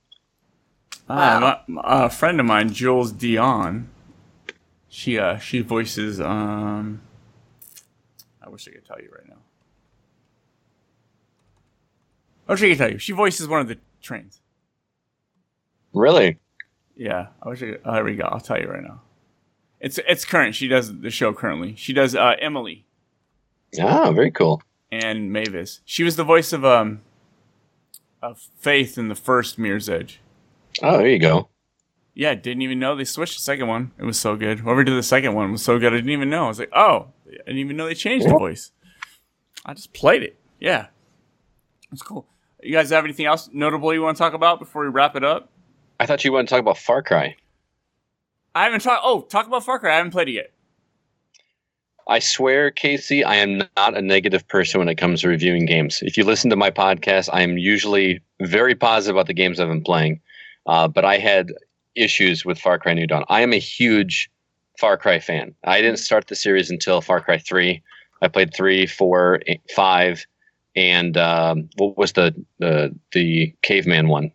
Ah, 1.08 1.62
my- 1.66 1.80
a 1.84 2.10
friend 2.10 2.38
of 2.40 2.46
mine, 2.46 2.72
Jules 2.72 3.12
de 3.12 3.34
Jongh. 3.34 3.86
She 4.88 5.18
uh 5.18 5.38
she 5.38 5.60
voices 5.60 6.20
um. 6.20 7.00
I 8.42 8.48
wish 8.48 8.66
I 8.66 8.72
could 8.72 8.84
tell 8.84 9.00
you 9.00 9.08
right 9.12 9.28
now. 9.28 9.36
I 12.48 12.52
wish 12.52 12.62
I 12.62 12.68
could 12.70 12.78
tell 12.78 12.90
you. 12.92 12.98
She 12.98 13.12
voices 13.12 13.46
one 13.46 13.60
of 13.60 13.68
the 13.68 13.78
trains. 14.02 14.40
Really? 15.92 16.38
Yeah, 16.96 17.28
I 17.42 17.48
wish 17.48 17.62
I 17.62 17.66
could. 17.66 17.80
Oh, 17.84 17.92
there 17.92 18.04
we 18.04 18.16
go. 18.16 18.24
I'll 18.24 18.40
tell 18.40 18.60
you 18.60 18.68
right 18.68 18.82
now. 18.82 19.00
It's 19.80 19.98
it's 20.08 20.24
current. 20.24 20.54
She 20.56 20.66
does 20.66 21.00
the 21.00 21.10
show 21.10 21.32
currently. 21.32 21.74
She 21.76 21.92
does 21.92 22.14
uh, 22.16 22.34
Emily 22.40 22.84
Ah, 23.80 24.10
very 24.10 24.32
cool. 24.32 24.60
And 24.92 25.32
Mavis. 25.32 25.80
She 25.84 26.02
was 26.02 26.16
the 26.16 26.24
voice 26.24 26.52
of 26.52 26.64
um 26.64 27.02
of 28.22 28.38
Faith 28.58 28.98
in 28.98 29.08
the 29.08 29.14
first 29.14 29.58
Mirror's 29.58 29.88
Edge. 29.88 30.20
Oh, 30.82 30.98
there 30.98 31.08
you 31.08 31.18
go. 31.18 31.48
Yeah, 32.14 32.34
didn't 32.34 32.62
even 32.62 32.78
know 32.78 32.96
they 32.96 33.04
switched 33.04 33.36
the 33.36 33.42
second 33.42 33.68
one. 33.68 33.92
It 33.98 34.04
was 34.04 34.18
so 34.18 34.36
good. 34.36 34.60
Whoever 34.60 34.84
did 34.84 34.96
the 34.96 35.02
second 35.02 35.34
one 35.34 35.52
was 35.52 35.62
so 35.62 35.78
good. 35.78 35.92
I 35.92 35.96
didn't 35.96 36.10
even 36.10 36.28
know. 36.28 36.44
I 36.44 36.48
was 36.48 36.58
like, 36.58 36.72
oh, 36.74 37.08
I 37.26 37.30
didn't 37.46 37.58
even 37.58 37.76
know 37.76 37.86
they 37.86 37.94
changed 37.94 38.26
the 38.26 38.30
voice. 38.30 38.72
I 39.64 39.74
just 39.74 39.92
played 39.92 40.22
it. 40.22 40.38
Yeah, 40.58 40.86
it's 41.92 42.02
cool. 42.02 42.26
You 42.62 42.72
guys 42.72 42.90
have 42.90 43.04
anything 43.04 43.26
else 43.26 43.48
notable 43.52 43.94
you 43.94 44.02
want 44.02 44.16
to 44.16 44.22
talk 44.22 44.34
about 44.34 44.58
before 44.58 44.82
we 44.82 44.88
wrap 44.88 45.16
it 45.16 45.24
up? 45.24 45.50
I 45.98 46.06
thought 46.06 46.24
you 46.24 46.32
wanted 46.32 46.48
to 46.48 46.50
talk 46.50 46.60
about 46.60 46.78
Far 46.78 47.02
Cry. 47.02 47.36
I 48.54 48.64
haven't 48.64 48.80
talked. 48.80 49.02
Oh, 49.04 49.22
talk 49.22 49.46
about 49.46 49.64
Far 49.64 49.78
Cry. 49.78 49.92
I 49.92 49.96
haven't 49.96 50.12
played 50.12 50.28
it 50.28 50.32
yet. 50.32 50.52
I 52.08 52.18
swear, 52.18 52.70
Casey, 52.70 53.22
I 53.22 53.36
am 53.36 53.58
not 53.76 53.96
a 53.96 54.02
negative 54.02 54.46
person 54.48 54.78
when 54.78 54.88
it 54.88 54.96
comes 54.96 55.20
to 55.20 55.28
reviewing 55.28 55.66
games. 55.66 56.00
If 56.02 56.16
you 56.16 56.24
listen 56.24 56.50
to 56.50 56.56
my 56.56 56.70
podcast, 56.70 57.28
I 57.32 57.42
am 57.42 57.56
usually 57.58 58.20
very 58.40 58.74
positive 58.74 59.16
about 59.16 59.26
the 59.26 59.34
games 59.34 59.60
I've 59.60 59.68
been 59.68 59.82
playing. 59.84 60.20
Uh, 60.66 60.88
but 60.88 61.04
I 61.04 61.18
had 61.18 61.52
issues 61.94 62.44
with 62.44 62.58
Far 62.58 62.78
Cry 62.78 62.94
New 62.94 63.06
Dawn. 63.06 63.24
I 63.28 63.42
am 63.42 63.52
a 63.52 63.58
huge 63.58 64.30
Far 64.78 64.96
Cry 64.96 65.18
fan. 65.20 65.54
I 65.64 65.80
didn't 65.80 65.98
start 65.98 66.26
the 66.28 66.34
series 66.34 66.70
until 66.70 67.00
Far 67.00 67.20
Cry 67.20 67.38
3. 67.38 67.82
I 68.22 68.28
played 68.28 68.54
3, 68.54 68.86
4, 68.86 69.40
5, 69.74 70.26
and 70.76 71.16
um, 71.16 71.68
what 71.76 71.96
was 71.96 72.12
the, 72.12 72.34
the, 72.58 72.94
the 73.12 73.54
caveman 73.62 74.08
one? 74.08 74.32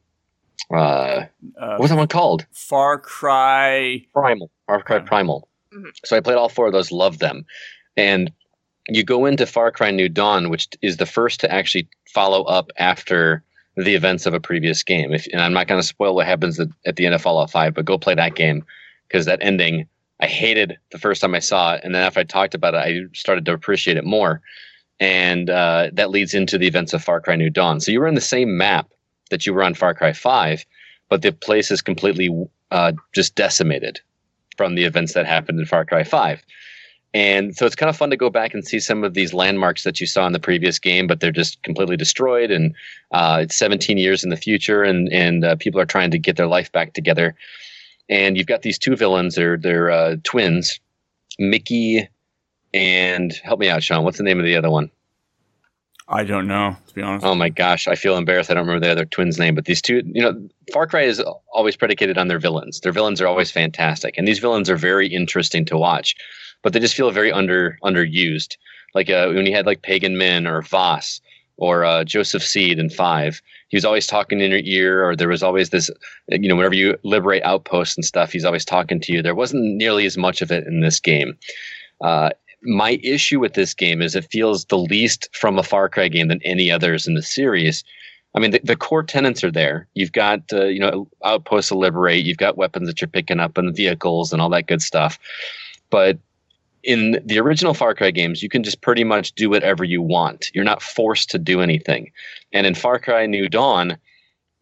Uh, 0.72 0.76
Uh, 0.76 1.26
what 1.58 1.82
was 1.82 1.90
that 1.92 1.98
one 1.98 2.08
called? 2.08 2.46
Far 2.52 2.98
Cry. 3.00 4.06
Primal. 4.14 4.50
Far 4.68 4.82
Cry 4.82 5.00
Primal. 5.00 5.48
So 6.04 6.16
I 6.16 6.22
played 6.22 6.38
all 6.38 6.50
four 6.50 6.68
of 6.68 6.74
those, 6.74 6.92
loved 6.92 7.20
them. 7.20 7.46
And 7.98 8.32
you 8.88 9.04
go 9.04 9.26
into 9.26 9.46
Far 9.46 9.72
Cry 9.72 9.92
New 9.92 10.10
Dawn, 10.10 10.50
which 10.50 10.68
is 10.82 10.98
the 10.98 11.06
first 11.06 11.40
to 11.42 11.52
actually 11.52 11.88
follow 12.14 12.44
up 12.44 12.72
after 12.78 13.44
the 13.76 13.96
events 13.96 14.26
of 14.26 14.34
a 14.34 14.40
previous 14.40 14.84
game. 14.84 15.14
If, 15.14 15.28
and 15.32 15.42
I'm 15.42 15.54
not 15.54 15.68
going 15.68 15.82
to 15.82 15.88
spoil 15.88 16.16
what 16.16 16.28
happens 16.28 16.60
at, 16.60 16.70
at 16.86 16.96
the 16.96 17.06
end 17.06 17.16
of 17.16 17.22
Fallout 17.22 17.52
5, 17.52 17.74
but 17.74 17.86
go 17.86 17.98
play 17.98 18.16
that 18.16 18.36
game 18.36 18.64
because 19.08 19.26
that 19.26 19.40
ending 19.42 19.88
I 20.20 20.28
hated 20.28 20.78
the 20.92 20.98
first 20.98 21.22
time 21.22 21.36
I 21.36 21.40
saw 21.40 21.74
it. 21.74 21.82
And 21.84 21.94
then 21.94 22.02
after 22.02 22.22
I 22.22 22.24
talked 22.24 22.56
about 22.56 22.74
it, 22.74 22.78
I 22.78 23.02
started 23.14 23.46
to 23.46 23.54
appreciate 23.54 23.98
it 23.98 24.06
more. 24.06 24.42
And 25.00 25.50
uh, 25.50 25.90
that 25.94 26.10
leads 26.10 26.34
into 26.34 26.58
the 26.58 26.68
events 26.68 26.94
of 26.94 27.04
Far 27.04 27.20
Cry 27.20 27.36
New 27.36 27.50
Dawn. 27.50 27.82
So 27.82 27.92
you 27.92 28.00
were 28.00 28.08
in 28.08 28.16
the 28.16 28.22
same 28.22 28.58
map 28.58 28.90
that 29.30 29.46
you 29.46 29.54
were 29.54 29.64
on 29.64 29.74
Far 29.74 29.94
Cry 29.94 30.14
5, 30.14 30.66
but 31.10 31.22
the 31.22 31.34
place 31.34 31.70
is 31.70 31.82
completely 31.82 32.30
uh, 32.72 32.94
just 33.14 33.36
decimated 33.36 34.00
from 34.58 34.76
the 34.76 34.84
events 34.84 35.14
that 35.14 35.26
happened 35.26 35.60
in 35.60 35.66
Far 35.66 35.86
Cry 35.86 36.04
5. 36.04 36.44
And 37.14 37.56
so 37.56 37.66
it's 37.66 37.76
kind 37.76 37.90
of 37.90 37.96
fun 37.96 38.10
to 38.10 38.18
go 38.18 38.30
back 38.30 38.54
and 38.54 38.68
see 38.68 38.80
some 38.80 39.06
of 39.06 39.14
these 39.14 39.34
landmarks 39.34 39.84
that 39.84 40.02
you 40.02 40.08
saw 40.08 40.28
in 40.28 40.34
the 40.34 40.40
previous 40.40 40.80
game, 40.80 41.08
but 41.08 41.22
they're 41.22 41.32
just 41.32 41.64
completely 41.64 41.96
destroyed. 41.96 42.52
And 42.52 42.76
uh, 43.12 43.40
it's 43.44 43.58
17 43.58 43.98
years 43.98 44.24
in 44.24 44.32
the 44.32 44.38
future, 44.38 44.84
and 44.84 45.08
and 45.14 45.46
uh, 45.46 45.56
people 45.56 45.80
are 45.80 45.86
trying 45.86 46.12
to 46.12 46.20
get 46.20 46.36
their 46.36 46.48
life 46.48 46.74
back 46.74 46.92
together. 46.92 47.34
And 48.10 48.36
you've 48.36 48.48
got 48.48 48.64
these 48.64 48.78
two 48.78 48.98
villains; 48.98 49.36
they're 49.36 49.56
they're 49.56 49.92
uh, 49.92 50.18
twins, 50.24 50.78
Mickey 51.40 52.10
and 52.76 53.32
help 53.44 53.60
me 53.60 53.70
out, 53.70 53.82
Sean. 53.82 54.04
What's 54.04 54.18
the 54.18 54.24
name 54.24 54.38
of 54.38 54.46
the 54.46 54.58
other 54.58 54.70
one? 54.70 54.92
I 56.08 56.24
don't 56.24 56.48
know, 56.48 56.78
to 56.88 56.94
be 56.94 57.02
honest. 57.02 57.26
Oh 57.26 57.34
my 57.34 57.50
gosh, 57.50 57.88
I 57.88 57.96
feel 57.96 58.18
embarrassed. 58.18 58.52
I 58.52 58.54
don't 58.54 58.68
remember 58.68 58.86
the 58.86 58.92
other 58.92 59.06
twin's 59.06 59.40
name, 59.40 59.56
but 59.56 59.66
these 59.66 59.82
two, 59.82 60.04
you 60.06 60.22
know, 60.22 60.50
Far 60.72 60.86
Cry 60.86 61.02
is 61.02 61.20
always 61.52 61.76
predicated 61.76 62.18
on 62.18 62.28
their 62.28 62.38
villains. 62.38 62.80
Their 62.82 62.92
villains 62.92 63.22
are 63.22 63.28
always 63.28 63.50
fantastic, 63.50 64.16
and 64.18 64.28
these 64.28 64.40
villains 64.40 64.70
are 64.70 64.78
very 64.78 65.08
interesting 65.08 65.66
to 65.66 65.78
watch, 65.78 66.16
but 66.62 66.74
they 66.74 66.80
just 66.80 66.96
feel 66.96 67.10
very 67.10 67.32
under 67.32 67.80
underused. 67.84 68.58
Like 68.94 69.10
uh, 69.10 69.30
when 69.30 69.48
you 69.48 69.56
had 69.56 69.66
like 69.66 69.82
Pagan 69.82 70.18
Min 70.18 70.46
or 70.46 70.62
Vaas 70.62 71.22
or 71.58 71.84
uh, 71.84 72.04
Joseph 72.04 72.44
Seed 72.44 72.78
in 72.78 72.92
Five, 72.92 73.42
he 73.70 73.78
was 73.78 73.86
always 73.86 74.06
talking 74.06 74.42
in 74.42 74.52
your 74.52 74.62
ear, 74.64 75.04
or 75.04 75.16
there 75.16 75.28
was 75.28 75.42
always 75.42 75.72
this, 75.72 75.90
you 76.30 76.48
know, 76.48 76.56
whenever 76.56 76.76
you 76.76 76.98
liberate 77.04 77.44
outposts 77.44 77.98
and 77.98 78.06
stuff, 78.06 78.32
he's 78.32 78.46
always 78.46 78.64
talking 78.64 79.00
to 79.00 79.12
you. 79.12 79.24
There 79.24 79.34
wasn't 79.34 79.76
nearly 79.76 80.06
as 80.06 80.18
much 80.18 80.44
of 80.44 80.52
it 80.52 80.68
in 80.68 80.82
this 80.82 81.00
game. 81.00 81.36
Uh, 82.02 82.30
my 82.66 83.00
issue 83.04 83.40
with 83.40 83.54
this 83.54 83.74
game 83.74 84.02
is 84.02 84.16
it 84.16 84.28
feels 84.32 84.66
the 84.66 84.78
least 84.78 85.30
from 85.34 85.58
a 85.58 85.64
Far 85.64 85.90
Cry 85.90 86.08
game 86.08 86.28
than 86.28 86.42
any 86.44 86.72
others 86.72 87.08
in 87.08 87.14
the 87.14 87.22
series. 87.22 87.84
I 88.36 88.40
mean, 88.40 88.52
the, 88.52 88.60
the 88.64 88.76
core 88.76 89.04
tenants 89.04 89.44
are 89.44 89.52
there. 89.52 89.88
You've 89.94 90.12
got, 90.12 90.42
uh, 90.52 90.66
you 90.66 90.80
know, 90.80 91.08
outposts 91.24 91.70
to 91.70 91.78
liberate. 91.78 92.26
You've 92.26 92.38
got 92.38 92.58
weapons 92.58 92.88
that 92.88 93.00
you're 93.00 93.08
picking 93.08 93.40
up 93.40 93.58
and 93.58 93.76
vehicles 93.76 94.34
and 94.34 94.42
all 94.42 94.50
that 94.50 94.68
good 94.68 94.82
stuff. 94.82 95.18
But 95.90 96.20
in 96.84 97.20
the 97.26 97.40
original 97.40 97.74
Far 97.74 97.96
Cry 97.96 98.12
games, 98.12 98.44
you 98.44 98.50
can 98.50 98.64
just 98.64 98.82
pretty 98.82 99.04
much 99.04 99.34
do 99.34 99.50
whatever 99.50 99.84
you 99.84 100.02
want. 100.02 100.52
You're 100.54 100.64
not 100.64 100.82
forced 100.82 101.30
to 101.32 101.40
do 101.40 101.62
anything. 101.62 102.12
And 102.52 102.68
in 102.68 102.76
Far 102.76 103.00
Cry 103.00 103.26
New 103.26 103.48
Dawn, 103.48 103.98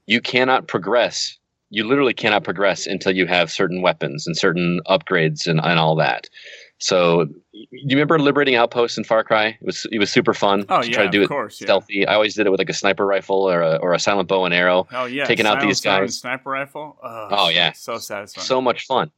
you 0.06 0.22
cannot 0.22 0.68
progress. 0.68 1.38
You 1.70 1.86
literally 1.86 2.14
cannot 2.14 2.44
progress 2.44 2.86
until 2.86 3.16
you 3.16 3.26
have 3.26 3.52
certain 3.52 3.82
weapons 3.82 4.28
and 4.28 4.38
certain 4.38 4.82
upgrades 4.88 5.48
and, 5.48 5.60
and 5.60 5.80
all 5.80 5.96
that. 5.96 6.30
So, 6.80 7.26
do 7.26 7.34
you 7.72 7.96
remember 7.96 8.20
liberating 8.20 8.56
outposts 8.56 8.98
in 8.98 9.04
Far 9.06 9.24
Cry? 9.24 9.48
It 9.48 9.58
was 9.62 9.86
it 9.92 10.00
was 10.00 10.12
super 10.12 10.34
fun 10.34 10.66
Oh, 10.68 10.82
to 10.82 10.88
yeah, 10.88 10.94
try 10.94 11.04
to 11.06 11.10
do 11.10 11.20
of 11.20 11.26
it 11.26 11.28
course, 11.30 11.62
yeah. 11.62 11.66
stealthy. 11.66 12.06
I 12.06 12.14
always 12.16 12.36
did 12.36 12.46
it 12.46 12.50
with 12.50 12.60
like 12.60 12.70
a 12.70 12.74
sniper 12.74 13.06
rifle 13.06 13.50
or 13.50 13.62
a, 13.62 13.76
or 13.78 13.94
a 13.94 14.00
silent 14.00 14.28
bow 14.28 14.44
and 14.44 14.54
arrow. 14.54 14.86
Oh 14.92 15.06
yeah, 15.06 15.24
taking 15.26 15.46
out 15.46 15.62
these 15.62 15.80
guys. 15.80 16.18
Sniper 16.20 16.50
rifle. 16.50 16.98
Oh, 17.02 17.28
Oh, 17.32 17.50
yeah. 17.50 17.72
so 17.72 17.98
satisfying. 17.98 18.46
So 18.46 18.60
much 18.60 18.86
fun. 18.86 19.12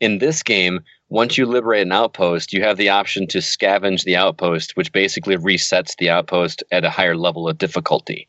In 0.00 0.16
this 0.16 0.42
game, 0.42 0.80
once 1.10 1.36
you 1.36 1.44
liberate 1.44 1.82
an 1.82 1.92
outpost, 1.92 2.54
you 2.54 2.62
have 2.62 2.78
the 2.78 2.88
option 2.88 3.26
to 3.26 3.38
scavenge 3.38 4.04
the 4.04 4.16
outpost, 4.16 4.74
which 4.76 4.90
basically 4.92 5.36
resets 5.36 5.94
the 5.98 6.08
outpost 6.08 6.62
at 6.72 6.84
a 6.86 6.90
higher 6.90 7.16
level 7.18 7.46
of 7.46 7.58
difficulty. 7.58 8.26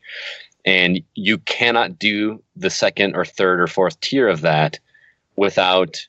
And 0.66 1.02
you 1.16 1.38
cannot 1.38 1.98
do 1.98 2.44
the 2.58 2.70
second 2.70 3.16
or 3.16 3.24
third 3.24 3.62
or 3.62 3.68
fourth 3.68 3.98
tier 4.02 4.28
of 4.28 4.42
that 4.42 4.80
without 5.38 6.06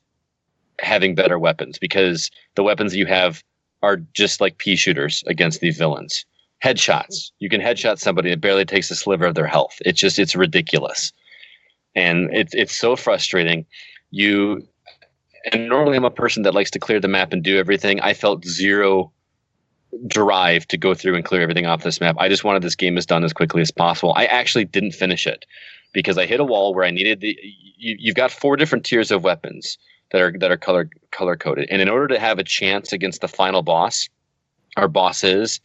having 0.80 1.14
better 1.14 1.38
weapons 1.38 1.78
because 1.78 2.30
the 2.54 2.62
weapons 2.62 2.94
you 2.94 3.06
have 3.06 3.42
are 3.82 3.96
just 4.14 4.40
like 4.40 4.58
pea 4.58 4.76
shooters 4.76 5.24
against 5.26 5.60
these 5.60 5.76
villains. 5.76 6.24
Headshots. 6.62 7.32
You 7.40 7.48
can 7.48 7.60
headshot 7.60 7.98
somebody 7.98 8.30
that 8.30 8.40
barely 8.40 8.64
takes 8.64 8.90
a 8.90 8.94
sliver 8.94 9.26
of 9.26 9.34
their 9.34 9.46
health. 9.46 9.76
It's 9.80 10.00
just 10.00 10.18
it's 10.18 10.36
ridiculous. 10.36 11.12
And 11.94 12.30
it's 12.32 12.54
it's 12.54 12.74
so 12.74 12.94
frustrating. 12.94 13.66
You 14.10 14.66
and 15.52 15.68
normally 15.68 15.96
I'm 15.96 16.04
a 16.04 16.10
person 16.10 16.44
that 16.44 16.54
likes 16.54 16.70
to 16.72 16.78
clear 16.78 17.00
the 17.00 17.08
map 17.08 17.32
and 17.32 17.42
do 17.42 17.58
everything. 17.58 18.00
I 18.00 18.14
felt 18.14 18.44
zero 18.44 19.12
drive 20.06 20.66
to 20.68 20.78
go 20.78 20.94
through 20.94 21.16
and 21.16 21.24
clear 21.24 21.42
everything 21.42 21.66
off 21.66 21.82
this 21.82 22.00
map. 22.00 22.16
I 22.18 22.28
just 22.28 22.44
wanted 22.44 22.62
this 22.62 22.76
game 22.76 22.96
as 22.96 23.06
done 23.06 23.24
as 23.24 23.32
quickly 23.32 23.60
as 23.60 23.70
possible. 23.70 24.14
I 24.16 24.26
actually 24.26 24.64
didn't 24.64 24.92
finish 24.92 25.26
it 25.26 25.44
because 25.92 26.16
I 26.16 26.26
hit 26.26 26.40
a 26.40 26.44
wall 26.44 26.74
where 26.74 26.84
I 26.84 26.90
needed 26.90 27.20
the. 27.20 27.36
You, 27.76 27.96
you've 27.98 28.14
got 28.14 28.30
four 28.30 28.56
different 28.56 28.84
tiers 28.84 29.10
of 29.10 29.24
weapons 29.24 29.76
that 30.12 30.20
are 30.20 30.32
that 30.38 30.50
are 30.50 30.56
color 30.56 30.88
color 31.10 31.36
coded, 31.36 31.68
and 31.70 31.82
in 31.82 31.88
order 31.88 32.08
to 32.08 32.20
have 32.20 32.38
a 32.38 32.44
chance 32.44 32.92
against 32.92 33.20
the 33.20 33.28
final 33.28 33.62
boss, 33.62 34.08
our 34.76 34.88
bosses, 34.88 35.60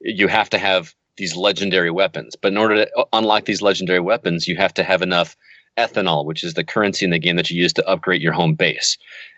you 0.00 0.28
have 0.28 0.48
to 0.50 0.58
have 0.58 0.94
these 1.16 1.36
legendary 1.36 1.90
weapons. 1.90 2.36
But 2.36 2.52
in 2.52 2.58
order 2.58 2.84
to 2.84 3.06
unlock 3.12 3.44
these 3.44 3.62
legendary 3.62 4.00
weapons, 4.00 4.48
you 4.48 4.56
have 4.56 4.72
to 4.74 4.84
have 4.84 5.02
enough 5.02 5.36
ethanol, 5.76 6.24
which 6.24 6.42
is 6.42 6.54
the 6.54 6.64
currency 6.64 7.04
in 7.04 7.10
the 7.10 7.18
game 7.18 7.36
that 7.36 7.50
you 7.50 7.60
use 7.60 7.72
to 7.74 7.88
upgrade 7.88 8.22
your 8.22 8.32
home 8.32 8.54
base. 8.54 8.96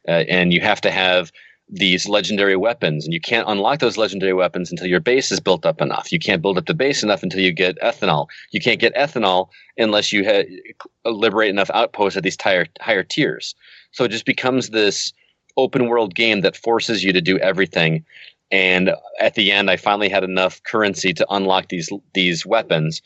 Uh, 0.09 0.24
and 0.28 0.53
you 0.53 0.61
have 0.61 0.81
to 0.82 0.91
have 0.91 1.32
these 1.72 2.09
legendary 2.09 2.56
weapons, 2.56 3.05
and 3.05 3.14
you 3.14 3.20
can't 3.20 3.48
unlock 3.48 3.78
those 3.78 3.97
legendary 3.97 4.32
weapons 4.32 4.70
until 4.70 4.88
your 4.88 5.01
base 5.01 5.30
is 5.30 5.38
built 5.38 5.64
up 5.64 5.80
enough. 5.80 6.10
You 6.10 6.18
can't 6.18 6.42
build 6.42 6.59
up 6.59 6.66
the 6.66 6.74
base 6.74 7.02
enough 7.02 7.22
until 7.22 7.40
you 7.40 7.52
get 7.52 7.78
ethanol. 7.80 8.26
You 8.51 8.60
can't 8.60 8.80
get 8.80 8.94
ethanol 8.97 9.48
unless 9.78 10.12
you 10.12 10.24
ha- 10.24 11.10
liberate 11.10 11.51
enough 11.51 11.70
outposts 11.72 12.16
at 12.16 12.24
these 12.24 12.36
higher 12.40 12.66
higher 12.80 13.05
tiers. 13.05 13.55
So 13.92 14.05
it 14.05 14.10
just 14.10 14.26
becomes 14.26 14.70
this 14.70 15.12
open 15.56 15.86
world 15.86 16.14
game 16.14 16.40
that 16.40 16.56
forces 16.56 17.05
you 17.05 17.12
to 17.12 17.20
do 17.20 17.38
everything. 17.38 18.05
And 18.51 18.90
at 19.20 19.34
the 19.34 19.52
end, 19.52 19.70
I 19.70 19.76
finally 19.76 20.09
had 20.09 20.24
enough 20.24 20.62
currency 20.64 21.12
to 21.14 21.26
unlock 21.30 21.68
these 21.68 21.90
these 22.14 22.44
weapons. 22.44 23.01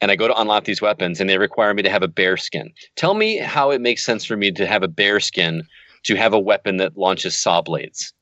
And 0.00 0.10
I 0.10 0.16
go 0.16 0.28
to 0.28 0.38
unlock 0.38 0.64
these 0.64 0.82
weapons, 0.82 1.20
and 1.20 1.28
they 1.28 1.38
require 1.38 1.72
me 1.72 1.82
to 1.82 1.90
have 1.90 2.02
a 2.02 2.08
bear 2.08 2.36
skin. 2.36 2.70
Tell 2.96 3.14
me 3.14 3.38
how 3.38 3.70
it 3.70 3.80
makes 3.80 4.04
sense 4.04 4.24
for 4.24 4.36
me 4.36 4.52
to 4.52 4.66
have 4.66 4.82
a 4.82 4.88
bear 4.88 5.20
skin 5.20 5.66
to 6.06 6.16
have 6.16 6.32
a 6.32 6.38
weapon 6.38 6.78
that 6.78 6.96
launches 6.96 7.36
saw 7.36 7.62
blades. 7.62 8.12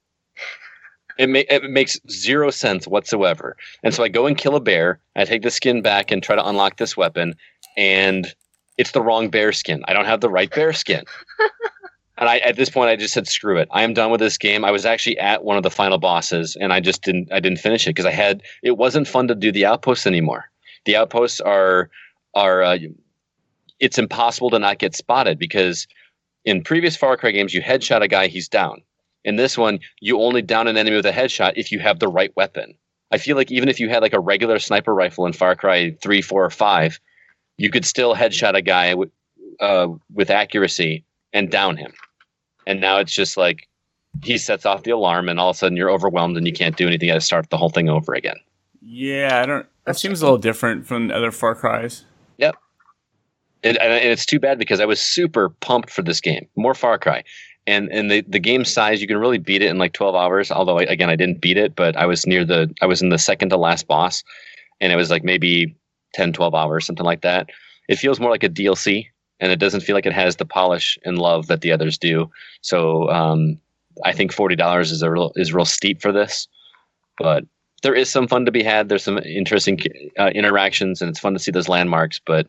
It, 1.18 1.28
ma- 1.28 1.42
it 1.48 1.62
makes 1.64 1.98
zero 2.10 2.50
sense 2.50 2.86
whatsoever. 2.86 3.56
And 3.82 3.94
so 3.94 4.02
I 4.02 4.08
go 4.08 4.26
and 4.26 4.36
kill 4.36 4.56
a 4.56 4.60
bear. 4.60 5.00
I 5.14 5.24
take 5.24 5.42
the 5.42 5.50
skin 5.50 5.80
back 5.80 6.10
and 6.10 6.22
try 6.22 6.34
to 6.34 6.46
unlock 6.46 6.76
this 6.76 6.96
weapon, 6.96 7.34
and 7.76 8.34
it's 8.78 8.90
the 8.90 9.02
wrong 9.02 9.28
bear 9.28 9.52
skin. 9.52 9.84
I 9.86 9.92
don't 9.92 10.06
have 10.06 10.20
the 10.20 10.30
right 10.30 10.52
bear 10.52 10.72
skin. 10.72 11.04
and 12.18 12.28
I 12.28 12.38
at 12.38 12.56
this 12.56 12.70
point 12.70 12.90
I 12.90 12.96
just 12.96 13.14
said 13.14 13.28
screw 13.28 13.58
it. 13.58 13.68
I 13.70 13.82
am 13.82 13.94
done 13.94 14.10
with 14.10 14.20
this 14.20 14.38
game. 14.38 14.64
I 14.64 14.70
was 14.70 14.84
actually 14.84 15.18
at 15.18 15.44
one 15.44 15.56
of 15.56 15.62
the 15.62 15.70
final 15.70 15.98
bosses, 15.98 16.56
and 16.60 16.72
I 16.72 16.80
just 16.80 17.02
didn't 17.02 17.32
I 17.32 17.38
didn't 17.38 17.60
finish 17.60 17.86
it 17.86 17.90
because 17.90 18.06
I 18.06 18.10
had 18.10 18.42
it 18.62 18.76
wasn't 18.76 19.06
fun 19.06 19.28
to 19.28 19.34
do 19.34 19.52
the 19.52 19.66
outposts 19.66 20.06
anymore. 20.06 20.46
The 20.84 20.96
outposts 20.96 21.40
are 21.40 21.90
are 22.34 22.62
uh, 22.62 22.78
it's 23.78 23.98
impossible 23.98 24.50
to 24.50 24.58
not 24.58 24.78
get 24.78 24.96
spotted 24.96 25.38
because 25.38 25.86
in 26.44 26.62
previous 26.62 26.96
Far 26.96 27.16
Cry 27.16 27.30
games, 27.30 27.54
you 27.54 27.62
headshot 27.62 28.02
a 28.02 28.08
guy, 28.08 28.26
he's 28.26 28.48
down. 28.48 28.82
In 29.24 29.36
this 29.36 29.56
one, 29.56 29.78
you 30.00 30.20
only 30.20 30.42
down 30.42 30.68
an 30.68 30.76
enemy 30.76 30.96
with 30.96 31.06
a 31.06 31.12
headshot 31.12 31.54
if 31.56 31.72
you 31.72 31.78
have 31.80 31.98
the 31.98 32.08
right 32.08 32.34
weapon. 32.36 32.74
I 33.10 33.18
feel 33.18 33.36
like 33.36 33.50
even 33.50 33.68
if 33.68 33.80
you 33.80 33.88
had 33.88 34.02
like 34.02 34.12
a 34.12 34.20
regular 34.20 34.58
sniper 34.58 34.94
rifle 34.94 35.26
in 35.26 35.32
Far 35.32 35.54
Cry 35.56 35.96
3, 36.02 36.20
4, 36.20 36.44
or 36.44 36.50
5, 36.50 37.00
you 37.56 37.70
could 37.70 37.84
still 37.84 38.14
headshot 38.14 38.54
a 38.54 38.62
guy 38.62 38.94
with, 38.94 39.10
uh, 39.60 39.88
with 40.12 40.30
accuracy 40.30 41.04
and 41.32 41.50
down 41.50 41.76
him. 41.76 41.92
And 42.66 42.80
now 42.80 42.98
it's 42.98 43.14
just 43.14 43.36
like 43.36 43.68
he 44.22 44.38
sets 44.38 44.66
off 44.66 44.82
the 44.82 44.90
alarm, 44.90 45.28
and 45.28 45.40
all 45.40 45.50
of 45.50 45.56
a 45.56 45.58
sudden 45.58 45.76
you're 45.76 45.90
overwhelmed 45.90 46.36
and 46.36 46.46
you 46.46 46.52
can't 46.52 46.76
do 46.76 46.86
anything. 46.86 47.08
You 47.08 47.14
got 47.14 47.20
to 47.20 47.26
start 47.26 47.50
the 47.50 47.56
whole 47.56 47.70
thing 47.70 47.88
over 47.88 48.14
again. 48.14 48.36
Yeah, 48.80 49.40
I 49.42 49.46
don't. 49.46 49.66
That 49.84 49.96
seems 49.96 50.20
a 50.20 50.24
little 50.24 50.38
different 50.38 50.86
from 50.86 51.10
other 51.10 51.30
Far 51.30 51.54
Cries. 51.54 52.04
And, 53.64 53.78
and 53.78 54.04
it's 54.04 54.26
too 54.26 54.38
bad 54.38 54.58
because 54.58 54.78
I 54.78 54.84
was 54.84 55.00
super 55.00 55.48
pumped 55.48 55.90
for 55.90 56.02
this 56.02 56.20
game, 56.20 56.46
more 56.54 56.74
Far 56.74 56.98
Cry, 56.98 57.24
and 57.66 57.90
and 57.90 58.10
the 58.10 58.20
the 58.28 58.38
game 58.38 58.64
size 58.64 59.00
you 59.00 59.08
can 59.08 59.16
really 59.16 59.38
beat 59.38 59.62
it 59.62 59.70
in 59.70 59.78
like 59.78 59.94
12 59.94 60.14
hours. 60.14 60.50
Although 60.50 60.78
again, 60.78 61.08
I 61.08 61.16
didn't 61.16 61.40
beat 61.40 61.56
it, 61.56 61.74
but 61.74 61.96
I 61.96 62.04
was 62.06 62.26
near 62.26 62.44
the 62.44 62.72
I 62.82 62.86
was 62.86 63.00
in 63.00 63.08
the 63.08 63.18
second 63.18 63.48
to 63.48 63.56
last 63.56 63.88
boss, 63.88 64.22
and 64.80 64.92
it 64.92 64.96
was 64.96 65.10
like 65.10 65.24
maybe 65.24 65.74
10, 66.12 66.32
12 66.32 66.54
hours, 66.54 66.86
something 66.86 67.06
like 67.06 67.22
that. 67.22 67.48
It 67.88 67.96
feels 67.96 68.20
more 68.20 68.30
like 68.30 68.44
a 68.44 68.48
DLC, 68.48 69.06
and 69.40 69.50
it 69.50 69.58
doesn't 69.58 69.80
feel 69.80 69.94
like 69.94 70.06
it 70.06 70.12
has 70.12 70.36
the 70.36 70.44
polish 70.44 70.98
and 71.04 71.18
love 71.18 71.46
that 71.46 71.62
the 71.62 71.72
others 71.72 71.98
do. 71.98 72.30
So 72.60 73.08
um, 73.10 73.58
I 74.04 74.12
think 74.12 74.32
forty 74.32 74.56
dollars 74.56 74.92
is 74.92 75.02
a 75.02 75.10
real 75.10 75.32
is 75.36 75.54
real 75.54 75.64
steep 75.64 76.02
for 76.02 76.12
this, 76.12 76.48
but 77.18 77.44
there 77.82 77.94
is 77.94 78.10
some 78.10 78.28
fun 78.28 78.44
to 78.44 78.52
be 78.52 78.62
had. 78.62 78.88
There's 78.88 79.04
some 79.04 79.18
interesting 79.18 79.80
uh, 80.18 80.30
interactions, 80.34 81.00
and 81.00 81.10
it's 81.10 81.20
fun 81.20 81.32
to 81.34 81.38
see 81.38 81.50
those 81.50 81.68
landmarks, 81.68 82.20
but 82.24 82.48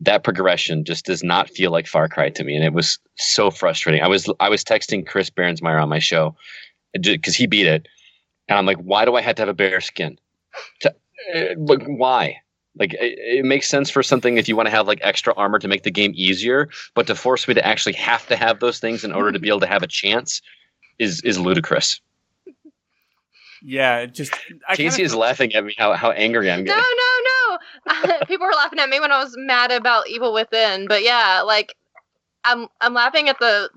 that 0.00 0.24
progression 0.24 0.84
just 0.84 1.04
does 1.04 1.24
not 1.24 1.50
feel 1.50 1.70
like 1.70 1.86
Far 1.86 2.08
Cry 2.08 2.30
to 2.30 2.44
me, 2.44 2.54
and 2.54 2.64
it 2.64 2.72
was 2.72 2.98
so 3.16 3.50
frustrating. 3.50 4.02
I 4.02 4.08
was 4.08 4.30
I 4.40 4.48
was 4.48 4.62
texting 4.62 5.06
Chris 5.06 5.30
Behrensmeyer 5.30 5.82
on 5.82 5.88
my 5.88 5.98
show 5.98 6.36
because 6.92 7.34
he 7.34 7.46
beat 7.46 7.66
it, 7.66 7.86
and 8.48 8.58
I'm 8.58 8.66
like, 8.66 8.78
why 8.78 9.04
do 9.04 9.16
I 9.16 9.20
have 9.20 9.36
to 9.36 9.42
have 9.42 9.48
a 9.48 9.54
bear 9.54 9.80
skin? 9.80 10.18
To, 10.80 10.94
uh, 11.34 11.54
like 11.58 11.84
why? 11.86 12.36
Like 12.78 12.94
it, 12.94 13.18
it, 13.18 13.44
makes 13.44 13.68
sense 13.68 13.90
for 13.90 14.04
something 14.04 14.38
if 14.38 14.48
you 14.48 14.54
want 14.54 14.66
to 14.66 14.70
have 14.70 14.86
like 14.86 15.00
extra 15.02 15.34
armor 15.34 15.58
to 15.58 15.66
make 15.68 15.82
the 15.82 15.90
game 15.90 16.12
easier, 16.14 16.68
but 16.94 17.08
to 17.08 17.16
force 17.16 17.48
me 17.48 17.54
to 17.54 17.66
actually 17.66 17.94
have 17.94 18.26
to 18.28 18.36
have 18.36 18.60
those 18.60 18.78
things 18.78 19.02
in 19.02 19.12
order 19.12 19.32
to 19.32 19.40
be 19.40 19.48
able 19.48 19.60
to 19.60 19.66
have 19.66 19.82
a 19.82 19.88
chance 19.88 20.40
is 20.98 21.20
is 21.22 21.38
ludicrous. 21.38 22.00
Yeah, 23.62 24.06
just 24.06 24.32
I 24.68 24.76
Casey 24.76 25.02
is 25.02 25.14
laughing 25.14 25.52
at 25.54 25.64
me 25.64 25.74
how 25.76 25.92
how 25.94 26.12
angry 26.12 26.50
I'm 26.50 26.64
getting. 26.64 26.80
No, 26.80 26.86
no, 26.86 26.86
no. 26.86 27.17
People 28.26 28.46
were 28.46 28.52
laughing 28.52 28.78
at 28.78 28.88
me 28.88 29.00
when 29.00 29.12
I 29.12 29.22
was 29.22 29.34
mad 29.36 29.70
about 29.70 30.08
Evil 30.08 30.32
Within, 30.32 30.86
but 30.88 31.02
yeah, 31.02 31.42
like 31.42 31.76
I'm 32.44 32.68
I'm 32.80 32.94
laughing 32.94 33.28
at 33.28 33.38
the 33.38 33.70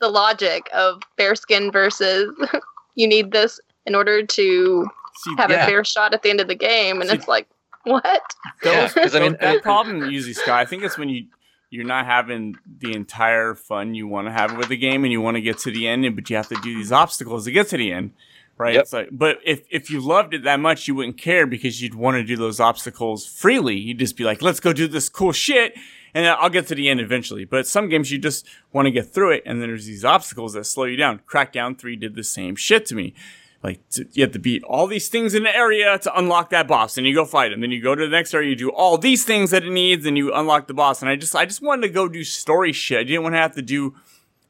the 0.00 0.08
logic 0.08 0.68
of 0.72 1.02
bearskin 1.16 1.70
versus 1.72 2.32
you 2.94 3.06
need 3.06 3.32
this 3.32 3.60
in 3.86 3.94
order 3.94 4.24
to 4.24 4.86
See, 5.16 5.34
have 5.38 5.50
yeah. 5.50 5.64
a 5.64 5.66
fair 5.66 5.84
shot 5.84 6.14
at 6.14 6.22
the 6.22 6.30
end 6.30 6.40
of 6.40 6.48
the 6.48 6.54
game, 6.54 7.00
and 7.00 7.10
See, 7.10 7.16
it's 7.16 7.28
like 7.28 7.48
what? 7.84 8.22
Those, 8.62 8.94
yeah, 8.94 9.08
I 9.12 9.20
mean 9.20 9.36
that 9.40 9.62
problem 9.62 10.10
usually, 10.10 10.34
Scott. 10.34 10.60
I 10.60 10.64
think 10.64 10.82
it's 10.82 10.98
when 10.98 11.08
you 11.08 11.26
you're 11.70 11.84
not 11.84 12.06
having 12.06 12.56
the 12.78 12.94
entire 12.94 13.54
fun 13.54 13.94
you 13.94 14.08
want 14.08 14.26
to 14.26 14.32
have 14.32 14.56
with 14.56 14.68
the 14.68 14.76
game, 14.76 15.04
and 15.04 15.12
you 15.12 15.20
want 15.20 15.36
to 15.36 15.40
get 15.40 15.58
to 15.58 15.70
the 15.70 15.88
end, 15.88 16.14
but 16.14 16.28
you 16.30 16.36
have 16.36 16.48
to 16.48 16.58
do 16.62 16.74
these 16.74 16.92
obstacles 16.92 17.44
to 17.44 17.50
get 17.50 17.68
to 17.68 17.76
the 17.76 17.92
end 17.92 18.12
right? 18.58 18.74
Yep. 18.74 18.86
So, 18.86 19.06
but 19.10 19.38
if 19.44 19.62
if 19.70 19.90
you 19.90 20.00
loved 20.00 20.34
it 20.34 20.42
that 20.44 20.60
much, 20.60 20.88
you 20.88 20.94
wouldn't 20.94 21.18
care 21.18 21.46
because 21.46 21.80
you'd 21.80 21.94
want 21.94 22.16
to 22.16 22.24
do 22.24 22.36
those 22.36 22.60
obstacles 22.60 23.26
freely. 23.26 23.76
You'd 23.76 23.98
just 23.98 24.16
be 24.16 24.24
like, 24.24 24.42
"Let's 24.42 24.60
go 24.60 24.72
do 24.72 24.88
this 24.88 25.08
cool 25.08 25.32
shit," 25.32 25.74
and 26.14 26.26
I'll 26.26 26.50
get 26.50 26.66
to 26.68 26.74
the 26.74 26.88
end 26.88 27.00
eventually. 27.00 27.44
But 27.44 27.66
some 27.66 27.88
games 27.88 28.10
you 28.10 28.18
just 28.18 28.46
want 28.72 28.86
to 28.86 28.90
get 28.90 29.12
through 29.12 29.32
it, 29.32 29.42
and 29.46 29.62
then 29.62 29.68
there's 29.68 29.86
these 29.86 30.04
obstacles 30.04 30.52
that 30.54 30.64
slow 30.64 30.84
you 30.84 30.96
down. 30.96 31.20
Crackdown 31.26 31.78
Three 31.78 31.96
did 31.96 32.14
the 32.14 32.24
same 32.24 32.56
shit 32.56 32.84
to 32.86 32.94
me. 32.94 33.14
Like 33.62 33.88
to, 33.90 34.06
you 34.12 34.22
have 34.22 34.32
to 34.32 34.38
beat 34.38 34.62
all 34.62 34.86
these 34.86 35.08
things 35.08 35.34
in 35.34 35.42
the 35.42 35.54
area 35.54 35.98
to 35.98 36.18
unlock 36.18 36.50
that 36.50 36.68
boss, 36.68 36.96
and 36.96 37.06
you 37.06 37.14
go 37.14 37.24
fight 37.24 37.52
him. 37.52 37.60
Then 37.60 37.72
you 37.72 37.82
go 37.82 37.94
to 37.94 38.04
the 38.04 38.10
next 38.10 38.32
area, 38.32 38.50
you 38.50 38.56
do 38.56 38.70
all 38.70 38.98
these 38.98 39.24
things 39.24 39.50
that 39.50 39.64
it 39.64 39.70
needs, 39.70 40.06
and 40.06 40.16
you 40.16 40.32
unlock 40.32 40.68
the 40.68 40.74
boss. 40.74 41.02
And 41.02 41.10
I 41.10 41.16
just 41.16 41.34
I 41.34 41.44
just 41.44 41.62
wanted 41.62 41.82
to 41.82 41.92
go 41.92 42.08
do 42.08 42.22
story 42.22 42.72
shit. 42.72 43.00
I 43.00 43.04
didn't 43.04 43.22
want 43.22 43.34
to 43.34 43.40
have 43.40 43.54
to 43.56 43.62
do 43.62 43.96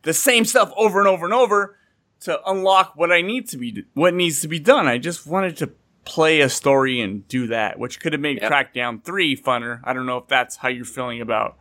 the 0.02 0.12
same 0.12 0.44
stuff 0.44 0.72
over 0.76 0.98
and 0.98 1.08
over 1.08 1.24
and 1.24 1.34
over 1.34 1.77
to 2.20 2.40
unlock 2.50 2.94
what 2.96 3.12
I 3.12 3.22
need 3.22 3.48
to 3.48 3.56
be 3.56 3.84
what 3.94 4.14
needs 4.14 4.40
to 4.40 4.48
be 4.48 4.58
done. 4.58 4.86
I 4.86 4.98
just 4.98 5.26
wanted 5.26 5.56
to 5.58 5.70
play 6.04 6.40
a 6.40 6.48
story 6.48 7.00
and 7.00 7.26
do 7.28 7.48
that, 7.48 7.78
which 7.78 8.00
could 8.00 8.12
have 8.12 8.22
made 8.22 8.40
yep. 8.40 8.50
Crackdown 8.50 9.04
3 9.04 9.36
funner. 9.36 9.80
I 9.84 9.92
don't 9.92 10.06
know 10.06 10.16
if 10.18 10.26
that's 10.26 10.56
how 10.56 10.68
you're 10.68 10.84
feeling 10.84 11.20
about 11.20 11.58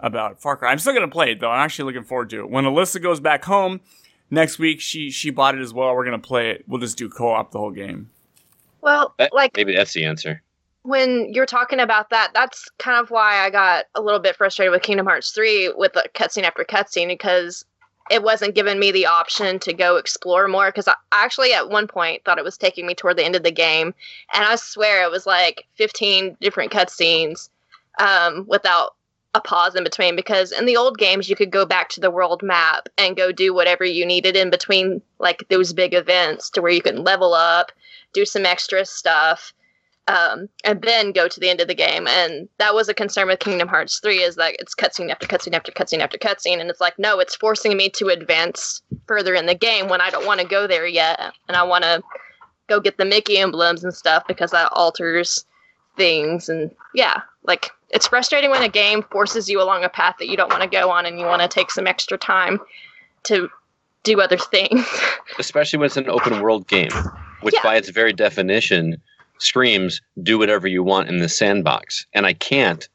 about 0.00 0.40
Far 0.40 0.56
Cry. 0.56 0.72
I'm 0.72 0.78
still 0.78 0.94
gonna 0.94 1.08
play 1.08 1.32
it 1.32 1.40
though. 1.40 1.50
I'm 1.50 1.64
actually 1.64 1.92
looking 1.92 2.06
forward 2.06 2.30
to 2.30 2.40
it. 2.40 2.50
When 2.50 2.64
Alyssa 2.64 3.02
goes 3.02 3.20
back 3.20 3.44
home 3.44 3.80
next 4.30 4.58
week, 4.58 4.80
she 4.80 5.10
she 5.10 5.30
bought 5.30 5.54
it 5.54 5.60
as 5.60 5.72
well. 5.72 5.94
We're 5.94 6.04
gonna 6.04 6.18
play 6.18 6.50
it. 6.50 6.64
We'll 6.66 6.80
just 6.80 6.98
do 6.98 7.08
co-op 7.08 7.52
the 7.52 7.58
whole 7.58 7.70
game. 7.70 8.10
Well, 8.80 9.14
like 9.32 9.56
maybe 9.56 9.74
that's 9.74 9.92
the 9.92 10.04
answer. 10.04 10.42
When 10.82 11.30
you're 11.34 11.44
talking 11.44 11.80
about 11.80 12.08
that, 12.08 12.30
that's 12.32 12.70
kind 12.78 12.98
of 12.98 13.10
why 13.10 13.44
I 13.44 13.50
got 13.50 13.84
a 13.94 14.00
little 14.00 14.20
bit 14.20 14.36
frustrated 14.36 14.72
with 14.72 14.80
Kingdom 14.80 15.04
Hearts 15.04 15.30
3 15.32 15.74
with 15.76 15.92
the 15.92 16.08
cutscene 16.14 16.44
after 16.44 16.64
cutscene 16.64 17.08
because 17.08 17.66
it 18.10 18.24
wasn't 18.24 18.56
giving 18.56 18.78
me 18.78 18.90
the 18.90 19.06
option 19.06 19.60
to 19.60 19.72
go 19.72 19.96
explore 19.96 20.48
more 20.48 20.66
because 20.66 20.88
I 20.88 20.94
actually 21.12 21.52
at 21.52 21.70
one 21.70 21.86
point 21.86 22.24
thought 22.24 22.38
it 22.38 22.44
was 22.44 22.58
taking 22.58 22.84
me 22.84 22.94
toward 22.94 23.16
the 23.16 23.24
end 23.24 23.36
of 23.36 23.44
the 23.44 23.52
game, 23.52 23.94
and 24.34 24.44
I 24.44 24.56
swear 24.56 25.04
it 25.04 25.12
was 25.12 25.26
like 25.26 25.66
15 25.76 26.36
different 26.40 26.72
cutscenes 26.72 27.48
um, 28.00 28.44
without 28.48 28.96
a 29.34 29.40
pause 29.40 29.76
in 29.76 29.84
between. 29.84 30.16
Because 30.16 30.50
in 30.50 30.66
the 30.66 30.76
old 30.76 30.98
games, 30.98 31.30
you 31.30 31.36
could 31.36 31.52
go 31.52 31.64
back 31.64 31.88
to 31.90 32.00
the 32.00 32.10
world 32.10 32.42
map 32.42 32.88
and 32.98 33.16
go 33.16 33.30
do 33.30 33.54
whatever 33.54 33.84
you 33.84 34.04
needed 34.04 34.34
in 34.34 34.50
between, 34.50 35.00
like 35.20 35.46
those 35.48 35.72
big 35.72 35.94
events, 35.94 36.50
to 36.50 36.60
where 36.60 36.72
you 36.72 36.82
can 36.82 37.04
level 37.04 37.32
up, 37.32 37.70
do 38.12 38.24
some 38.24 38.44
extra 38.44 38.84
stuff 38.84 39.52
um, 40.08 40.48
and 40.64 40.82
then 40.82 41.12
go 41.12 41.28
to 41.28 41.40
the 41.40 41.48
end 41.48 41.60
of 41.60 41.68
the 41.68 41.74
game. 41.74 42.06
And 42.06 42.48
that 42.58 42.74
was 42.74 42.88
a 42.88 42.94
concern 42.94 43.28
with 43.28 43.38
Kingdom 43.38 43.68
Hearts 43.68 44.00
3 44.00 44.18
is 44.18 44.36
that 44.36 44.56
it's 44.58 44.74
cutscene 44.74 45.10
after 45.10 45.26
cutscene 45.26 45.54
after 45.54 45.70
cutscene 45.72 46.00
after 46.00 46.18
cutscene. 46.18 46.60
And 46.60 46.70
it's 46.70 46.80
like, 46.80 46.98
no, 46.98 47.20
it's 47.20 47.36
forcing 47.36 47.76
me 47.76 47.88
to 47.90 48.08
advance 48.08 48.82
further 49.06 49.34
in 49.34 49.46
the 49.46 49.54
game 49.54 49.88
when 49.88 50.00
I 50.00 50.10
don't 50.10 50.26
want 50.26 50.40
to 50.40 50.46
go 50.46 50.66
there 50.66 50.86
yet. 50.86 51.20
And 51.48 51.56
I 51.56 51.62
want 51.62 51.84
to 51.84 52.02
go 52.68 52.80
get 52.80 52.98
the 52.98 53.04
Mickey 53.04 53.38
emblems 53.38 53.84
and 53.84 53.94
stuff 53.94 54.24
because 54.26 54.50
that 54.50 54.72
alters 54.72 55.44
things. 55.96 56.48
And 56.48 56.70
yeah, 56.94 57.20
like 57.44 57.70
it's 57.90 58.06
frustrating 58.06 58.50
when 58.50 58.62
a 58.62 58.68
game 58.68 59.02
forces 59.10 59.48
you 59.48 59.62
along 59.62 59.84
a 59.84 59.88
path 59.88 60.16
that 60.18 60.28
you 60.28 60.36
don't 60.36 60.50
want 60.50 60.62
to 60.62 60.68
go 60.68 60.90
on 60.90 61.06
and 61.06 61.18
you 61.18 61.26
want 61.26 61.42
to 61.42 61.48
take 61.48 61.70
some 61.70 61.86
extra 61.86 62.18
time 62.18 62.58
to 63.24 63.48
do 64.02 64.20
other 64.20 64.38
things. 64.38 64.86
Especially 65.38 65.78
when 65.78 65.86
it's 65.86 65.96
an 65.96 66.08
open 66.08 66.40
world 66.40 66.66
game, 66.66 66.92
which 67.42 67.54
yeah. 67.54 67.62
by 67.62 67.76
its 67.76 67.90
very 67.90 68.12
definition 68.12 69.00
screams, 69.40 70.00
do 70.22 70.38
whatever 70.38 70.68
you 70.68 70.82
want 70.82 71.08
in 71.08 71.18
the 71.18 71.28
sandbox. 71.28 72.06
And 72.12 72.26
I 72.26 72.32
can't 72.34 72.88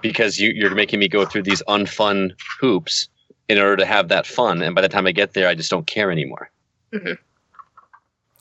because 0.00 0.38
you, 0.38 0.50
you're 0.50 0.74
making 0.74 0.98
me 0.98 1.08
go 1.08 1.24
through 1.26 1.42
these 1.42 1.62
unfun 1.68 2.32
hoops 2.60 3.08
in 3.48 3.58
order 3.58 3.76
to 3.76 3.84
have 3.86 4.08
that 4.08 4.26
fun. 4.26 4.62
And 4.62 4.74
by 4.74 4.80
the 4.80 4.88
time 4.88 5.06
I 5.06 5.12
get 5.12 5.34
there, 5.34 5.48
I 5.48 5.54
just 5.54 5.70
don't 5.70 5.86
care 5.86 6.10
anymore. 6.10 6.50
Mm-hmm. 6.92 7.12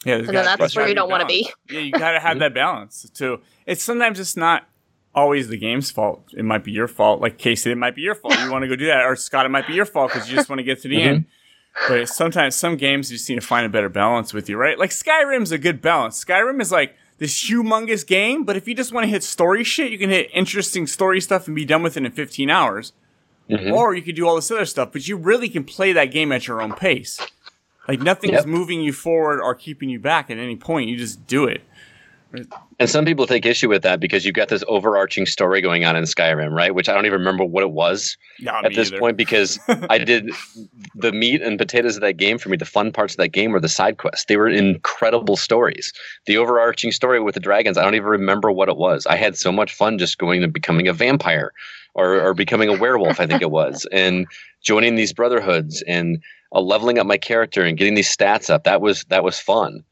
Yeah, 0.06 0.16
and 0.16 0.28
then 0.28 0.46
that's 0.60 0.76
where 0.76 0.88
you 0.88 0.96
don't 0.96 1.10
want 1.10 1.22
to 1.22 1.28
be. 1.28 1.50
yeah, 1.70 1.80
you 1.80 1.92
gotta 1.92 2.20
have 2.20 2.40
that 2.40 2.54
balance 2.54 3.10
too. 3.14 3.40
It's 3.66 3.82
sometimes 3.82 4.20
it's 4.20 4.36
not 4.36 4.68
always 5.16 5.48
the 5.48 5.58
game's 5.58 5.92
fault. 5.92 6.26
It 6.36 6.44
might 6.44 6.64
be 6.66 6.72
your 6.74 6.90
fault. 6.90 7.22
Like 7.22 7.38
Casey, 7.38 7.72
it 7.72 7.78
might 7.78 7.96
be 7.96 8.02
your 8.02 8.16
fault. 8.16 8.38
You 8.40 8.52
want 8.52 8.64
to 8.64 8.68
go 8.68 8.76
do 8.76 8.88
that, 8.88 9.06
or 9.06 9.16
Scott, 9.16 9.46
it 9.46 9.50
might 9.50 9.66
be 9.68 9.74
your 9.74 9.86
fault 9.86 10.12
because 10.12 10.30
you 10.30 10.36
just 10.36 10.50
want 10.50 10.60
to 10.60 10.64
get 10.64 10.82
to 10.82 10.90
the 10.90 10.98
Mhm. 10.98 11.06
end. 11.08 11.26
But 11.88 12.10
sometimes 12.10 12.56
some 12.56 12.76
games 12.76 13.10
you 13.12 13.18
just 13.18 13.30
need 13.30 13.36
to 13.36 13.42
find 13.42 13.66
a 13.66 13.70
better 13.70 13.88
balance 13.90 14.34
with 14.34 14.50
you, 14.50 14.58
right? 14.58 14.78
Like 14.78 14.90
Skyrim's 14.92 15.52
a 15.54 15.58
good 15.58 15.82
balance. 15.82 16.24
Skyrim 16.24 16.62
is 16.62 16.72
like 16.72 16.96
this 17.20 17.50
humongous 17.50 18.06
game, 18.06 18.44
but 18.44 18.56
if 18.58 18.68
you 18.68 18.74
just 18.76 18.92
want 18.92 19.06
to 19.06 19.10
hit 19.10 19.24
story 19.24 19.64
shit, 19.64 19.92
you 19.92 19.98
can 19.98 20.10
hit 20.10 20.30
interesting 20.34 20.88
story 20.88 21.22
stuff 21.22 21.48
and 21.48 21.56
be 21.56 21.66
done 21.66 21.84
with 21.84 21.96
it 21.98 22.06
in 22.06 22.12
15 22.12 22.50
hours. 22.50 22.94
Mhm. 23.50 23.72
Or 23.74 23.94
you 23.94 24.02
could 24.02 24.16
do 24.16 24.28
all 24.28 24.36
this 24.36 24.50
other 24.52 24.66
stuff, 24.66 24.92
but 24.92 25.08
you 25.08 25.18
really 25.18 25.50
can 25.50 25.64
play 25.64 25.92
that 25.94 26.06
game 26.12 26.32
at 26.32 26.48
your 26.48 26.62
own 26.62 26.74
pace. 26.74 27.20
Like 27.88 28.02
nothing's 28.02 28.34
Yep. 28.34 28.46
moving 28.46 28.82
you 28.82 28.94
forward 28.94 29.42
or 29.42 29.54
keeping 29.56 29.90
you 29.90 30.00
back 30.00 30.30
at 30.30 30.38
any 30.38 30.56
point. 30.56 30.90
You 30.90 30.96
just 30.98 31.28
do 31.28 31.46
it. 31.46 31.62
And 32.80 32.90
some 32.90 33.06
people 33.06 33.28
take 33.28 33.46
issue 33.46 33.70
with 33.70 33.84
that 33.84 34.00
because 34.00 34.26
you've 34.26 34.34
got 34.34 34.48
this 34.50 34.64
overarching 34.68 35.26
story 35.26 35.62
going 35.62 35.86
on 35.86 35.96
in 35.96 36.04
Skyrim, 36.04 36.52
right? 36.52 36.74
Which 36.74 36.90
I 36.90 36.94
don't 36.94 37.06
even 37.06 37.20
remember 37.20 37.44
what 37.44 37.62
it 37.64 37.72
was 37.72 38.18
Not 38.40 38.66
at 38.66 38.74
this 38.74 38.88
either. 38.90 39.00
point 39.00 39.18
because 39.18 39.60
I 39.90 40.00
did 40.00 40.32
the 40.96 41.12
meat 41.12 41.42
and 41.42 41.60
potatoes 41.60 41.96
of 41.96 42.02
that 42.02 42.18
game 42.18 42.40
for 42.40 42.50
me. 42.50 42.58
The 42.58 42.66
fun 42.66 42.92
parts 42.92 43.14
of 43.14 43.18
that 43.18 43.30
game 43.30 43.52
were 43.52 43.60
the 43.60 43.70
side 43.70 43.98
quests. 43.98 44.26
They 44.26 44.38
were 44.38 44.48
incredible 44.48 45.38
stories. 45.38 45.94
The 46.26 46.38
overarching 46.38 46.92
story 46.92 47.20
with 47.20 47.36
the 47.36 47.40
dragons, 47.40 47.78
I 47.78 47.84
don't 47.84 47.96
even 47.96 48.08
remember 48.08 48.52
what 48.52 48.68
it 48.70 48.78
was. 48.78 49.06
I 49.06 49.16
had 49.16 49.38
so 49.38 49.52
much 49.52 49.74
fun 49.74 50.00
just 50.00 50.18
going 50.18 50.44
and 50.44 50.52
becoming 50.52 50.88
a 50.88 50.94
vampire 50.94 51.52
or, 51.94 52.20
or 52.20 52.34
becoming 52.34 52.70
a 52.70 52.78
werewolf, 52.78 53.20
I 53.20 53.28
think 53.28 53.44
it 53.44 53.52
was, 53.52 53.86
and 53.92 54.26
joining 54.62 54.96
these 54.96 55.14
brotherhoods 55.14 55.84
and 55.88 56.24
uh, 56.52 56.62
leveling 56.62 56.98
up 56.98 57.06
my 57.06 57.18
character 57.18 57.64
and 57.64 57.78
getting 57.78 57.94
these 57.94 58.16
stats 58.16 58.50
up. 58.50 58.64
That 58.64 58.82
was 58.82 59.04
that 59.10 59.24
was 59.24 59.40
fun. 59.40 59.84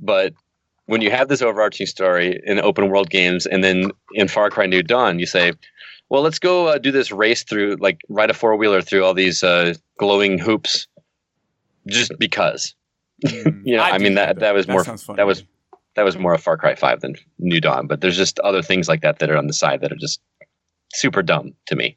But 0.00 0.32
when 0.86 1.00
you 1.00 1.10
have 1.10 1.28
this 1.28 1.42
overarching 1.42 1.86
story 1.86 2.40
in 2.44 2.60
open 2.60 2.88
world 2.88 3.10
games, 3.10 3.46
and 3.46 3.62
then 3.62 3.90
in 4.14 4.28
Far 4.28 4.50
Cry 4.50 4.66
New 4.66 4.82
Dawn, 4.82 5.18
you 5.18 5.26
say, 5.26 5.52
"Well, 6.08 6.22
let's 6.22 6.38
go 6.38 6.68
uh, 6.68 6.78
do 6.78 6.90
this 6.90 7.12
race 7.12 7.44
through, 7.44 7.76
like, 7.80 8.00
ride 8.08 8.30
a 8.30 8.34
four 8.34 8.56
wheeler 8.56 8.82
through 8.82 9.04
all 9.04 9.14
these 9.14 9.42
uh, 9.42 9.74
glowing 9.98 10.38
hoops, 10.38 10.86
just 11.86 12.12
because." 12.18 12.74
you 13.22 13.76
know, 13.76 13.82
I'd 13.82 13.94
I 13.94 13.98
mean 13.98 14.14
that, 14.14 14.40
that 14.40 14.40
that 14.40 14.54
was 14.54 14.66
That 14.66 14.72
more 14.72 15.16
that 15.16 15.26
was 15.26 15.44
that 15.94 16.04
was 16.04 16.18
more 16.18 16.34
of 16.34 16.42
Far 16.42 16.56
Cry 16.56 16.74
Five 16.74 17.00
than 17.00 17.14
New 17.38 17.60
Dawn. 17.60 17.86
But 17.86 18.00
there's 18.00 18.16
just 18.16 18.38
other 18.40 18.62
things 18.62 18.88
like 18.88 19.02
that 19.02 19.18
that 19.20 19.30
are 19.30 19.36
on 19.36 19.46
the 19.46 19.52
side 19.52 19.80
that 19.82 19.92
are 19.92 19.96
just 19.96 20.20
super 20.92 21.22
dumb 21.22 21.54
to 21.66 21.76
me. 21.76 21.96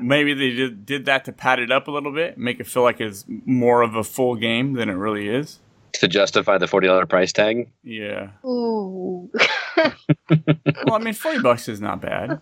Maybe 0.00 0.34
they 0.34 0.50
did, 0.50 0.84
did 0.84 1.04
that 1.06 1.24
to 1.26 1.32
pad 1.32 1.60
it 1.60 1.70
up 1.70 1.86
a 1.86 1.90
little 1.90 2.12
bit, 2.12 2.36
make 2.36 2.58
it 2.58 2.66
feel 2.66 2.82
like 2.82 3.00
it's 3.00 3.24
more 3.28 3.82
of 3.82 3.94
a 3.94 4.02
full 4.02 4.34
game 4.34 4.72
than 4.72 4.88
it 4.88 4.94
really 4.94 5.28
is. 5.28 5.60
To 5.94 6.08
justify 6.08 6.58
the 6.58 6.66
forty 6.66 6.86
dollar 6.86 7.06
price 7.06 7.32
tag, 7.32 7.70
Yeah. 7.82 8.28
Ooh. 8.44 9.30
Well, 9.76 10.94
I 10.94 10.98
mean, 10.98 11.14
40 11.14 11.40
bucks 11.40 11.68
is 11.68 11.80
not 11.80 12.00
bad. 12.00 12.40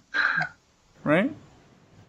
Right? 1.05 1.31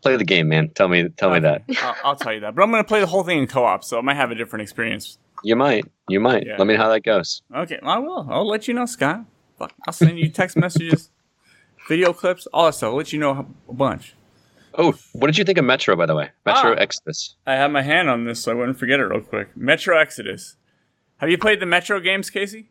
play 0.02 0.16
the 0.16 0.24
game, 0.24 0.48
man. 0.50 0.70
Tell 0.70 0.88
me, 0.88 1.10
tell 1.10 1.32
me 1.32 1.40
that. 1.40 1.64
I'll, 1.82 1.96
I'll 2.04 2.16
tell 2.16 2.32
you 2.34 2.40
that. 2.42 2.56
But 2.56 2.64
I'm 2.64 2.72
going 2.72 2.84
to 2.84 2.88
play 2.88 3.00
the 3.02 3.08
whole 3.08 3.24
thing 3.24 3.40
in 3.40 3.48
co 3.48 3.66
op, 3.66 3.84
so 3.84 3.98
I 3.98 4.02
might 4.02 4.16
have 4.16 4.32
a 4.32 4.36
different 4.36 4.64
experience. 4.64 5.18
You 5.44 5.56
might, 5.56 5.86
you 6.08 6.20
might. 6.20 6.46
Yeah. 6.46 6.56
Let 6.58 6.66
me 6.68 6.76
know 6.76 6.84
how 6.84 6.90
that 6.90 7.02
goes. 7.04 7.42
Okay, 7.56 7.80
I 7.84 7.98
will. 8.00 8.26
I'll 8.30 8.48
let 8.48 8.68
you 8.68 8.74
know, 8.74 8.86
Scott. 8.86 9.26
I'll 9.60 9.94
send 9.94 10.18
you 10.20 10.30
text 10.30 10.56
messages, 10.56 11.10
video 11.90 12.14
clips, 12.14 12.48
all 12.54 12.66
that 12.68 12.74
stuff. 12.76 12.90
I'll 12.90 12.96
let 12.96 13.12
you 13.12 13.20
know 13.20 13.48
a 13.70 13.74
bunch. 13.74 14.14
Oh, 14.76 14.94
what 15.14 15.28
did 15.28 15.38
you 15.38 15.44
think 15.44 15.58
of 15.58 15.66
Metro, 15.66 15.96
by 15.96 16.06
the 16.06 16.16
way? 16.16 16.30
Metro 16.46 16.72
Ah. 16.74 16.76
Exodus. 16.76 17.36
I 17.48 17.56
have 17.56 17.72
my 17.72 17.82
hand 17.82 18.10
on 18.10 18.26
this 18.26 18.42
so 18.44 18.52
I 18.52 18.56
wouldn't 18.56 18.78
forget 18.78 19.00
it 19.00 19.04
real 19.04 19.22
quick. 19.22 19.56
Metro 19.58 19.98
Exodus. 20.00 20.56
Have 21.18 21.30
you 21.30 21.38
played 21.38 21.60
the 21.60 21.66
Metro 21.66 22.00
games, 22.00 22.30
Casey? 22.30 22.70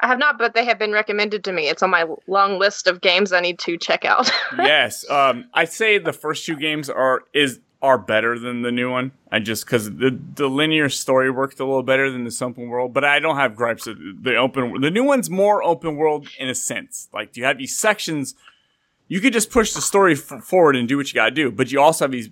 I 0.00 0.08
have 0.08 0.18
not, 0.18 0.36
but 0.36 0.54
they 0.54 0.64
have 0.64 0.80
been 0.80 0.90
recommended 0.90 1.44
to 1.44 1.52
me. 1.52 1.68
It's 1.68 1.82
on 1.82 1.90
my 1.90 2.06
long 2.26 2.58
list 2.58 2.88
of 2.88 3.00
games 3.00 3.32
I 3.32 3.40
need 3.40 3.60
to 3.60 3.78
check 3.78 4.04
out. 4.04 4.28
yes. 4.58 5.08
Um, 5.08 5.48
I'd 5.54 5.70
say 5.70 5.98
the 5.98 6.12
first 6.12 6.44
two 6.44 6.56
games 6.56 6.90
are 6.90 7.22
is 7.32 7.60
are 7.80 7.98
better 7.98 8.38
than 8.38 8.62
the 8.62 8.72
new 8.72 8.90
one. 8.90 9.12
I 9.30 9.38
just 9.38 9.64
because 9.64 9.86
the 9.86 10.18
the 10.34 10.48
linear 10.48 10.88
story 10.88 11.30
worked 11.30 11.60
a 11.60 11.64
little 11.64 11.84
better 11.84 12.10
than 12.10 12.24
this 12.24 12.42
open 12.42 12.68
world, 12.68 12.92
but 12.92 13.04
I 13.04 13.20
don't 13.20 13.36
have 13.36 13.54
gripes. 13.54 13.84
The 13.84 14.34
open 14.36 14.80
the 14.80 14.90
new 14.90 15.04
one's 15.04 15.30
more 15.30 15.62
open 15.62 15.96
world 15.96 16.28
in 16.36 16.48
a 16.48 16.54
sense. 16.54 17.08
Like 17.12 17.36
you 17.36 17.44
have 17.44 17.58
these 17.58 17.78
sections, 17.78 18.34
you 19.06 19.20
could 19.20 19.32
just 19.32 19.50
push 19.50 19.72
the 19.72 19.80
story 19.80 20.16
forward 20.16 20.74
and 20.74 20.88
do 20.88 20.96
what 20.96 21.08
you 21.08 21.14
got 21.14 21.26
to 21.26 21.30
do, 21.30 21.52
but 21.52 21.70
you 21.70 21.80
also 21.80 22.04
have 22.04 22.12
these 22.12 22.30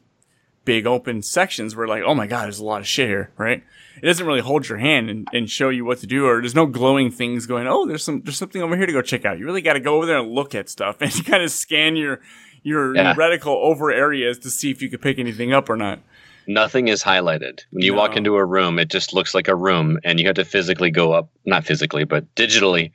big 0.64 0.86
open 0.86 1.22
sections 1.22 1.74
where 1.74 1.86
like, 1.88 2.02
oh 2.04 2.14
my 2.14 2.26
god, 2.26 2.44
there's 2.44 2.58
a 2.58 2.64
lot 2.64 2.80
of 2.80 2.86
shit 2.86 3.08
here, 3.08 3.30
right? 3.36 3.62
It 4.02 4.06
doesn't 4.06 4.26
really 4.26 4.40
hold 4.40 4.68
your 4.68 4.78
hand 4.78 5.10
and, 5.10 5.28
and 5.32 5.50
show 5.50 5.68
you 5.68 5.84
what 5.84 5.98
to 5.98 6.06
do, 6.06 6.26
or 6.26 6.40
there's 6.40 6.54
no 6.54 6.66
glowing 6.66 7.10
things 7.10 7.46
going. 7.46 7.66
Oh, 7.66 7.86
there's 7.86 8.04
some 8.04 8.22
there's 8.22 8.38
something 8.38 8.62
over 8.62 8.76
here 8.76 8.86
to 8.86 8.92
go 8.92 9.02
check 9.02 9.24
out. 9.24 9.38
You 9.38 9.44
really 9.44 9.62
got 9.62 9.74
to 9.74 9.80
go 9.80 9.96
over 9.96 10.06
there 10.06 10.18
and 10.18 10.30
look 10.30 10.54
at 10.54 10.68
stuff 10.68 10.96
and 11.00 11.12
kind 11.26 11.42
of 11.42 11.50
scan 11.50 11.96
your 11.96 12.20
your 12.62 12.94
Yeah. 12.94 13.14
reticle 13.14 13.56
over 13.56 13.90
areas 13.90 14.38
to 14.40 14.50
see 14.50 14.70
if 14.70 14.80
you 14.82 14.88
could 14.88 15.00
pick 15.02 15.18
anything 15.18 15.52
up 15.52 15.68
or 15.68 15.76
not. 15.76 15.98
Nothing 16.46 16.88
is 16.88 17.02
highlighted. 17.02 17.60
When 17.70 17.84
you 17.84 17.94
walk 17.94 18.16
into 18.16 18.34
a 18.36 18.44
room, 18.44 18.78
it 18.78 18.88
just 18.90 19.12
looks 19.14 19.34
like 19.34 19.46
a 19.48 19.54
room, 19.54 19.98
and 20.04 20.18
you 20.18 20.26
have 20.26 20.34
to 20.36 20.44
physically 20.44 20.90
go 20.90 21.12
up, 21.12 21.28
not 21.44 21.64
physically, 21.64 22.04
but 22.04 22.34
digitally 22.34 22.90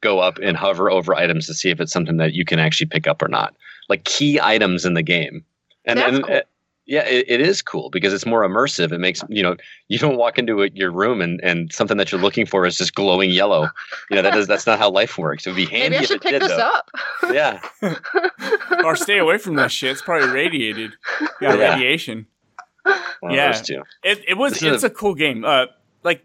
go 0.00 0.20
up 0.20 0.38
and 0.42 0.56
hover 0.56 0.90
over 0.90 1.14
items 1.14 1.46
to 1.46 1.54
see 1.54 1.70
if 1.70 1.80
it's 1.80 1.92
something 1.92 2.18
that 2.18 2.34
you 2.34 2.44
can 2.44 2.58
actually 2.58 2.86
pick 2.86 3.06
up 3.06 3.20
or 3.20 3.28
not. 3.28 3.54
Like 3.88 4.04
key 4.04 4.38
items 4.40 4.84
in 4.84 4.94
the 4.94 5.02
game. 5.02 5.44
And, 5.86 5.98
That's 5.98 6.16
and 6.16 6.24
cool. 6.24 6.34
Eh, 6.36 6.40
yeah, 6.90 7.04
it, 7.06 7.24
it 7.28 7.40
is 7.40 7.62
cool 7.62 7.88
because 7.88 8.12
it's 8.12 8.26
more 8.26 8.42
immersive. 8.42 8.90
It 8.90 8.98
makes, 8.98 9.22
you 9.28 9.44
know, 9.44 9.54
you 9.86 9.96
don't 9.96 10.16
walk 10.16 10.38
into 10.38 10.62
a, 10.64 10.68
your 10.74 10.90
room 10.90 11.20
and, 11.20 11.40
and 11.44 11.72
something 11.72 11.96
that 11.98 12.10
you're 12.10 12.20
looking 12.20 12.44
for 12.46 12.66
is 12.66 12.76
just 12.76 12.96
glowing 12.96 13.30
yellow. 13.30 13.68
You 14.10 14.16
know, 14.16 14.22
that 14.22 14.34
is, 14.36 14.48
that's 14.48 14.66
not 14.66 14.80
how 14.80 14.90
life 14.90 15.16
works. 15.16 15.46
It 15.46 15.50
would 15.50 15.56
be 15.56 15.66
handy 15.66 15.90
Maybe 15.90 15.96
I 15.98 16.00
if 16.02 16.06
should 16.08 16.16
it 16.16 16.22
pick 16.22 16.30
did, 16.32 16.42
this 16.42 16.48
though. 16.50 16.58
up. 16.58 16.90
Yeah. 17.32 17.60
or 18.84 18.96
stay 18.96 19.18
away 19.18 19.38
from 19.38 19.54
that 19.54 19.70
shit. 19.70 19.92
It's 19.92 20.02
probably 20.02 20.28
radiated. 20.28 20.92
Yeah, 21.40 21.54
Yeah. 21.54 21.74
radiation. 21.74 22.26
One 23.20 23.32
Yeah. 23.34 23.52
those 23.52 23.62
two. 23.62 23.82
It 24.02 24.24
it 24.28 24.34
was 24.36 24.54
This 24.54 24.62
it's 24.64 24.82
a, 24.82 24.90
cool 24.90 25.14
game. 25.14 25.44
Uh, 25.44 25.66
like 26.02 26.24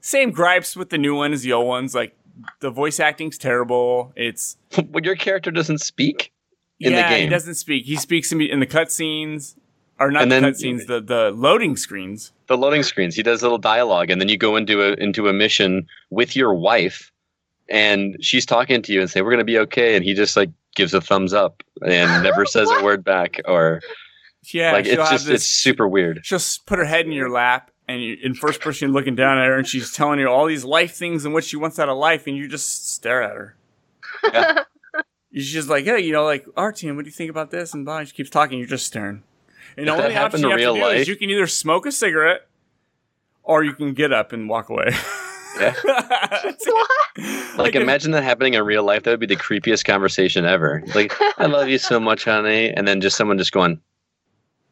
same 0.00 0.30
gripes 0.30 0.76
with 0.76 0.90
the 0.90 0.98
new 0.98 1.16
one 1.16 1.32
as 1.32 1.42
the 1.42 1.52
old 1.52 1.66
ones. 1.66 1.94
Like 1.94 2.16
the 2.60 2.70
voice 2.70 3.00
acting's 3.00 3.36
terrible. 3.36 4.12
It's 4.16 4.56
But 4.90 5.04
your 5.04 5.16
character 5.16 5.50
doesn't 5.50 5.78
speak 5.78 6.32
in 6.78 6.92
yeah, 6.92 7.02
the 7.08 7.14
game. 7.16 7.24
he 7.24 7.28
doesn't 7.30 7.54
speak. 7.56 7.84
He 7.84 7.96
speaks 7.96 8.30
in, 8.32 8.40
in 8.40 8.60
the 8.60 8.66
cutscenes, 8.66 9.56
or 10.06 10.10
not 10.10 10.22
And 10.22 10.30
the 10.32 10.40
then- 10.40 10.52
cutscenes, 10.52 10.86
the 10.86 11.00
the 11.00 11.30
loading 11.30 11.76
screens. 11.76 12.32
the 12.46 12.56
loading 12.56 12.82
screens. 12.82 13.14
He 13.16 13.22
does 13.22 13.40
a 13.42 13.44
little 13.44 13.58
dialogue, 13.58 14.10
and 14.10 14.20
then 14.20 14.28
you 14.28 14.36
go 14.36 14.56
into 14.56 14.82
a 14.82 14.92
into 14.94 15.28
a 15.28 15.32
mission 15.32 15.86
with 16.10 16.34
your 16.36 16.54
wife, 16.54 17.10
and 17.68 18.16
she's 18.20 18.44
talking 18.46 18.82
to 18.82 18.92
you 18.92 19.00
and 19.00 19.10
say, 19.10 19.22
"We're 19.22 19.30
gonna 19.30 19.44
be 19.44 19.58
okay," 19.60 19.96
and 19.96 20.04
he 20.04 20.14
just 20.14 20.36
like 20.36 20.50
gives 20.76 20.92
a 20.94 21.00
thumbs 21.00 21.32
up 21.32 21.62
and 21.86 22.22
never 22.24 22.44
says 22.46 22.68
a 22.70 22.82
word 22.84 23.04
back, 23.04 23.40
or 23.46 23.80
Yeah, 24.52 24.72
like 24.72 24.86
it's 24.86 25.10
just 25.10 25.26
this- 25.26 25.42
it's 25.42 25.46
super 25.46 25.88
weird. 25.88 26.20
She'll 26.24 26.40
put 26.66 26.78
her 26.78 26.84
head 26.84 27.06
in 27.06 27.12
your 27.12 27.30
lap, 27.30 27.70
and 27.88 28.02
you, 28.02 28.16
in 28.22 28.34
first 28.34 28.60
person 28.60 28.88
you're 28.88 28.94
looking 28.94 29.14
down 29.14 29.38
at 29.38 29.46
her, 29.46 29.56
and 29.56 29.66
she's 29.66 29.92
telling 29.92 30.18
you 30.18 30.28
all 30.28 30.46
these 30.46 30.64
life 30.64 30.94
things 30.94 31.24
and 31.24 31.32
what 31.32 31.44
she 31.44 31.56
wants 31.56 31.78
out 31.78 31.88
of 31.88 31.96
life, 31.96 32.26
and 32.26 32.36
you 32.36 32.48
just 32.48 32.92
stare 32.94 33.22
at 33.22 33.34
her. 33.36 33.56
She's 35.32 35.50
just 35.52 35.68
like, 35.68 35.84
hey, 35.84 35.98
you 35.98 36.12
know, 36.12 36.24
like 36.24 36.44
Artyom, 36.56 36.94
what 36.94 37.04
do 37.04 37.08
you 37.08 37.12
think 37.12 37.28
about 37.28 37.50
this? 37.50 37.74
And 37.74 37.84
blah, 37.84 38.04
she 38.04 38.12
keeps 38.12 38.30
talking. 38.30 38.56
You're 38.58 38.68
just 38.68 38.86
staring. 38.86 39.24
And 39.76 39.88
the 39.88 39.92
If 39.92 39.98
that 39.98 40.04
only 40.04 40.04
option 40.04 40.12
happened 40.14 40.42
you 40.42 40.46
in 40.48 40.50
have 40.52 40.58
real 40.58 40.74
to 40.74 40.80
do 40.80 40.86
is 40.86 40.98
life- 41.00 41.08
you 41.08 41.16
can 41.16 41.30
either 41.30 41.46
smoke 41.46 41.86
a 41.86 41.92
cigarette, 41.92 42.46
or 43.42 43.62
you 43.64 43.72
can 43.74 43.92
get 43.94 44.12
up 44.12 44.32
and 44.32 44.48
walk 44.48 44.68
away. 44.70 44.90
Yeah. 45.60 45.74
what? 45.84 46.90
Like, 47.58 47.74
if- 47.74 47.82
imagine 47.82 48.10
that 48.12 48.24
happening 48.24 48.54
in 48.54 48.62
real 48.64 48.82
life. 48.82 49.02
That 49.04 49.10
would 49.12 49.20
be 49.20 49.26
the 49.26 49.36
creepiest 49.36 49.84
conversation 49.84 50.44
ever. 50.44 50.82
Like, 50.94 51.12
I 51.38 51.46
love 51.46 51.68
you 51.68 51.78
so 51.78 52.00
much, 52.00 52.24
honey, 52.24 52.70
and 52.70 52.88
then 52.88 53.00
just 53.00 53.16
someone 53.16 53.38
just 53.38 53.52
going, 53.52 53.80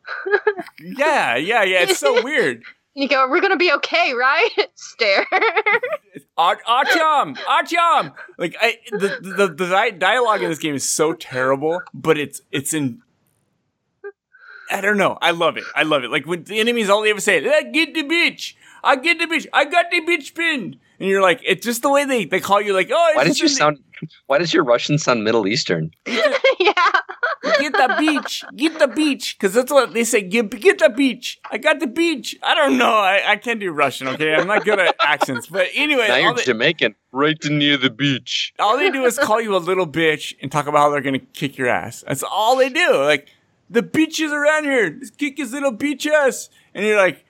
yeah, 0.80 1.36
yeah, 1.36 1.62
yeah. 1.62 1.82
It's 1.82 1.98
so 1.98 2.22
weird. 2.24 2.62
You 2.94 3.08
go, 3.08 3.26
we're 3.30 3.40
gonna 3.40 3.56
be 3.56 3.72
okay, 3.72 4.12
right? 4.12 4.50
Stare. 4.74 5.26
Ar- 6.36 6.60
Artyom, 6.68 7.36
Artyom. 7.38 8.12
Like 8.36 8.54
I, 8.60 8.76
the, 8.90 9.18
the 9.22 9.48
the 9.48 9.92
dialogue 9.98 10.42
in 10.42 10.50
this 10.50 10.58
game 10.58 10.74
is 10.74 10.86
so 10.86 11.14
terrible, 11.14 11.80
but 11.94 12.18
it's 12.18 12.42
it's 12.50 12.74
in. 12.74 13.00
I 14.72 14.80
don't 14.80 14.96
know. 14.96 15.18
I 15.20 15.30
love 15.32 15.56
it. 15.56 15.64
I 15.74 15.82
love 15.82 16.04
it. 16.04 16.10
Like 16.10 16.26
when 16.26 16.44
the 16.44 16.58
enemies, 16.60 16.88
all 16.88 17.02
they 17.02 17.10
ever 17.10 17.20
say, 17.20 17.46
"I 17.48 17.62
get 17.62 17.94
the 17.94 18.02
bitch. 18.04 18.54
I 18.84 18.96
get 18.96 19.18
the 19.18 19.26
bitch. 19.26 19.46
I 19.52 19.64
got 19.64 19.86
the 19.90 20.00
bitch 20.00 20.34
pinned," 20.34 20.78
and 20.98 21.08
you're 21.08 21.22
like, 21.22 21.40
it's 21.44 21.64
just 21.64 21.82
the 21.82 21.90
way 21.90 22.04
they 22.04 22.24
they 22.24 22.40
call 22.40 22.60
you. 22.60 22.72
Like, 22.74 22.90
oh, 22.90 23.12
"Why 23.14 23.22
it's 23.22 23.34
did 23.34 23.38
you 23.40 23.48
just 23.48 23.58
sound? 23.58 23.78
Why 24.26 24.38
does 24.38 24.52
your 24.52 24.64
Russian 24.64 24.98
sound 24.98 25.22
Middle 25.24 25.46
Eastern?" 25.46 25.92
yeah. 26.06 26.32
get 27.58 27.72
the 27.72 27.94
beach, 27.98 28.44
get 28.56 28.78
the 28.78 28.88
beach, 28.88 29.36
because 29.38 29.54
that's 29.54 29.70
what 29.70 29.92
they 29.92 30.04
say. 30.04 30.22
Get 30.22 30.50
get 30.60 30.78
the 30.78 30.88
beach. 30.88 31.40
I 31.50 31.58
got 31.58 31.80
the 31.80 31.86
beach. 31.86 32.36
I 32.42 32.54
don't 32.54 32.78
know. 32.78 32.90
I, 32.92 33.22
I 33.32 33.36
can't 33.36 33.60
do 33.60 33.70
Russian. 33.72 34.08
Okay, 34.08 34.34
I'm 34.34 34.46
not 34.46 34.64
good 34.64 34.78
at 34.78 34.96
accents. 35.00 35.46
But 35.46 35.68
anyway, 35.74 36.08
now 36.08 36.14
all 36.14 36.20
you're 36.20 36.34
they- 36.34 36.44
Jamaican, 36.44 36.94
right 37.12 37.38
near 37.44 37.76
the 37.76 37.90
beach. 37.90 38.52
all 38.58 38.76
they 38.76 38.90
do 38.90 39.04
is 39.04 39.18
call 39.18 39.40
you 39.40 39.54
a 39.54 39.58
little 39.58 39.86
bitch 39.86 40.34
and 40.42 40.50
talk 40.50 40.66
about 40.66 40.78
how 40.78 40.90
they're 40.90 41.00
gonna 41.00 41.18
kick 41.18 41.56
your 41.58 41.68
ass. 41.68 42.04
That's 42.06 42.22
all 42.22 42.56
they 42.56 42.68
do. 42.68 42.96
Like 42.96 43.28
the 43.72 43.82
bitches 43.82 44.30
around 44.32 44.64
here, 44.64 44.90
just 44.90 45.18
kick 45.18 45.38
his 45.38 45.52
little 45.52 45.72
bitch 45.72 46.06
ass, 46.06 46.48
and 46.74 46.84
you're 46.84 46.96
like, 46.96 47.24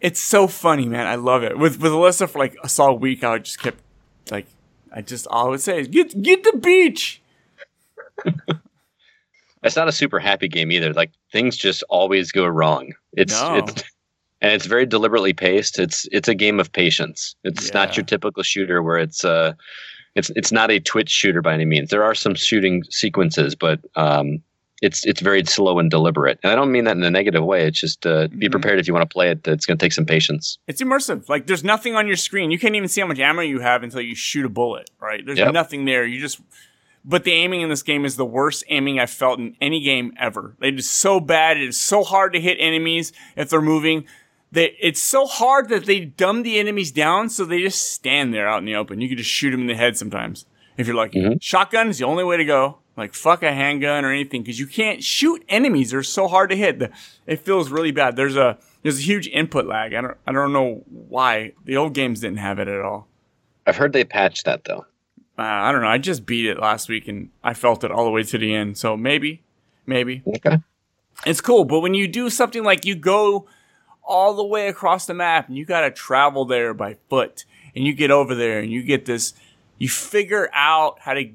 it's 0.00 0.20
so 0.20 0.46
funny, 0.46 0.86
man. 0.88 1.06
I 1.06 1.14
love 1.16 1.42
it. 1.42 1.58
With 1.58 1.80
with 1.80 1.92
Alyssa 1.92 2.28
for 2.28 2.38
like 2.38 2.56
a 2.62 2.68
solid 2.68 3.00
week, 3.00 3.24
I 3.24 3.38
just 3.38 3.58
kept 3.60 3.78
like, 4.30 4.46
I 4.92 5.00
just 5.02 5.26
all 5.28 5.46
I 5.46 5.50
would 5.50 5.60
say 5.60 5.80
is 5.80 5.88
get 5.88 6.22
get 6.22 6.42
the 6.44 6.56
beach. 6.58 7.22
It's 9.62 9.76
not 9.76 9.88
a 9.88 9.92
super 9.92 10.18
happy 10.20 10.48
game 10.48 10.70
either. 10.70 10.92
Like 10.92 11.10
things 11.32 11.56
just 11.56 11.82
always 11.88 12.30
go 12.30 12.46
wrong. 12.46 12.92
It's 13.14 13.32
No. 13.40 13.56
it's 13.56 13.82
and 14.42 14.52
it's 14.52 14.66
very 14.66 14.86
deliberately 14.86 15.32
paced. 15.32 15.78
It's 15.78 16.06
it's 16.12 16.28
a 16.28 16.34
game 16.34 16.60
of 16.60 16.70
patience. 16.72 17.34
It's 17.42 17.68
Yeah. 17.68 17.74
not 17.74 17.96
your 17.96 18.04
typical 18.04 18.42
shooter 18.42 18.82
where 18.82 18.98
it's 18.98 19.24
uh 19.24 19.54
it's 20.14 20.30
it's 20.36 20.52
not 20.52 20.70
a 20.70 20.78
twitch 20.78 21.10
shooter 21.10 21.42
by 21.42 21.54
any 21.54 21.64
means. 21.64 21.90
There 21.90 22.04
are 22.04 22.14
some 22.14 22.34
shooting 22.34 22.84
sequences, 22.90 23.54
but 23.56 23.80
um 23.96 24.40
it's 24.82 25.04
it's 25.06 25.20
very 25.20 25.42
slow 25.44 25.78
and 25.78 25.90
deliberate. 25.90 26.38
And 26.42 26.52
I 26.52 26.54
don't 26.54 26.70
mean 26.70 26.84
that 26.84 26.96
in 26.96 27.02
a 27.02 27.10
negative 27.10 27.44
way. 27.44 27.66
It's 27.66 27.80
just 27.80 28.06
uh, 28.06 28.28
be 28.28 28.48
Mhm. 28.48 28.50
prepared 28.52 28.78
if 28.78 28.86
you 28.86 28.92
want 28.94 29.08
to 29.08 29.12
play 29.12 29.30
it. 29.30 29.46
It's 29.48 29.64
going 29.66 29.78
to 29.78 29.84
take 29.84 29.92
some 29.92 30.04
patience. 30.06 30.58
It's 30.68 30.82
immersive. 30.82 31.28
Like 31.28 31.46
there's 31.46 31.64
nothing 31.64 31.94
on 31.94 32.06
your 32.06 32.16
screen. 32.16 32.50
You 32.50 32.58
can't 32.58 32.74
even 32.76 32.88
see 32.88 33.00
how 33.00 33.06
much 33.06 33.18
ammo 33.18 33.42
you 33.42 33.60
have 33.60 33.82
until 33.82 34.00
you 34.02 34.14
shoot 34.14 34.44
a 34.44 34.48
bullet, 34.50 34.90
right? 35.00 35.24
There's 35.24 35.38
Yep. 35.38 35.52
nothing 35.54 35.84
there. 35.86 36.04
You 36.04 36.20
just 36.20 36.40
but 37.08 37.22
the 37.22 37.30
aiming 37.32 37.60
in 37.60 37.68
this 37.68 37.84
game 37.84 38.04
is 38.04 38.16
the 38.16 38.24
worst 38.26 38.64
aiming 38.68 38.98
I've 38.98 39.10
felt 39.10 39.38
in 39.38 39.54
any 39.60 39.80
game 39.80 40.12
ever. 40.18 40.56
It 40.60 40.76
is 40.76 40.90
so 40.90 41.20
bad. 41.20 41.56
It 41.56 41.68
is 41.68 41.80
so 41.80 42.02
hard 42.02 42.32
to 42.32 42.40
hit 42.40 42.56
enemies 42.60 43.12
if 43.36 43.48
they're 43.48 43.62
moving. 43.62 44.04
They, 44.50 44.76
it's 44.80 45.00
so 45.02 45.26
hard 45.26 45.68
that 45.68 45.86
they 45.86 46.00
dumb 46.00 46.42
the 46.42 46.58
enemies 46.58 46.90
down 46.92 47.28
so 47.30 47.44
they 47.44 47.60
just 47.62 47.92
stand 47.92 48.34
there 48.34 48.48
out 48.48 48.58
in 48.58 48.64
the 48.64 48.74
open. 48.74 49.00
You 49.00 49.08
can 49.08 49.18
just 49.18 49.30
shoot 49.30 49.50
them 49.52 49.60
in 49.62 49.66
the 49.68 49.74
head 49.76 49.96
sometimes 49.96 50.46
if 50.76 50.86
you're 50.86 50.96
lucky. 50.96 51.38
Shotgun 51.40 51.88
is 51.88 51.98
the 51.98 52.04
only 52.04 52.24
way 52.24 52.36
to 52.36 52.44
go. 52.44 52.78
Like 52.96 53.12
fuck 53.14 53.42
a 53.42 53.52
handgun 53.52 54.04
or 54.04 54.10
anything 54.12 54.42
because 54.42 54.58
you 54.58 54.66
can't 54.66 55.04
shoot 55.04 55.44
enemies. 55.48 55.90
They're 55.90 56.02
so 56.02 56.28
hard 56.28 56.48
to 56.50 56.56
hit. 56.56 56.78
The, 56.78 56.90
it 57.26 57.40
feels 57.40 57.70
really 57.70 57.90
bad. 57.90 58.16
There's 58.16 58.36
a 58.36 58.58
there's 58.82 58.98
a 58.98 59.02
huge 59.02 59.26
input 59.28 59.66
lag. 59.66 59.92
I 59.92 60.00
don't 60.00 60.16
I 60.26 60.32
don't 60.32 60.52
know 60.52 60.82
why 60.88 61.52
the 61.64 61.76
old 61.76 61.92
games 61.92 62.20
didn't 62.20 62.38
have 62.38 62.58
it 62.58 62.68
at 62.68 62.80
all. 62.80 63.06
I've 63.66 63.76
heard 63.76 63.92
they 63.92 64.04
patched 64.04 64.46
that 64.46 64.64
though. 64.64 64.86
Uh, 65.38 65.42
I 65.42 65.72
don't 65.72 65.82
know. 65.82 65.88
I 65.88 65.98
just 65.98 66.24
beat 66.24 66.46
it 66.46 66.58
last 66.58 66.88
week 66.88 67.06
and 67.08 67.28
I 67.44 67.52
felt 67.52 67.84
it 67.84 67.90
all 67.90 68.06
the 68.06 68.10
way 68.10 68.22
to 68.22 68.38
the 68.38 68.54
end. 68.54 68.78
So 68.78 68.96
maybe, 68.96 69.42
maybe 69.84 70.22
Okay. 70.26 70.60
it's 71.26 71.42
cool. 71.42 71.66
But 71.66 71.80
when 71.80 71.92
you 71.92 72.08
do 72.08 72.30
something 72.30 72.64
like 72.64 72.86
you 72.86 72.94
go 72.94 73.46
all 74.02 74.32
the 74.32 74.44
way 74.46 74.68
across 74.68 75.04
the 75.04 75.12
map 75.12 75.48
and 75.48 75.56
you 75.58 75.66
got 75.66 75.82
to 75.82 75.90
travel 75.90 76.46
there 76.46 76.72
by 76.72 76.96
foot 77.10 77.44
and 77.74 77.84
you 77.84 77.92
get 77.92 78.10
over 78.10 78.34
there 78.34 78.60
and 78.60 78.72
you 78.72 78.82
get 78.82 79.04
this, 79.04 79.34
you 79.78 79.88
figure 79.88 80.48
out 80.52 80.98
how 81.00 81.14
to 81.14 81.30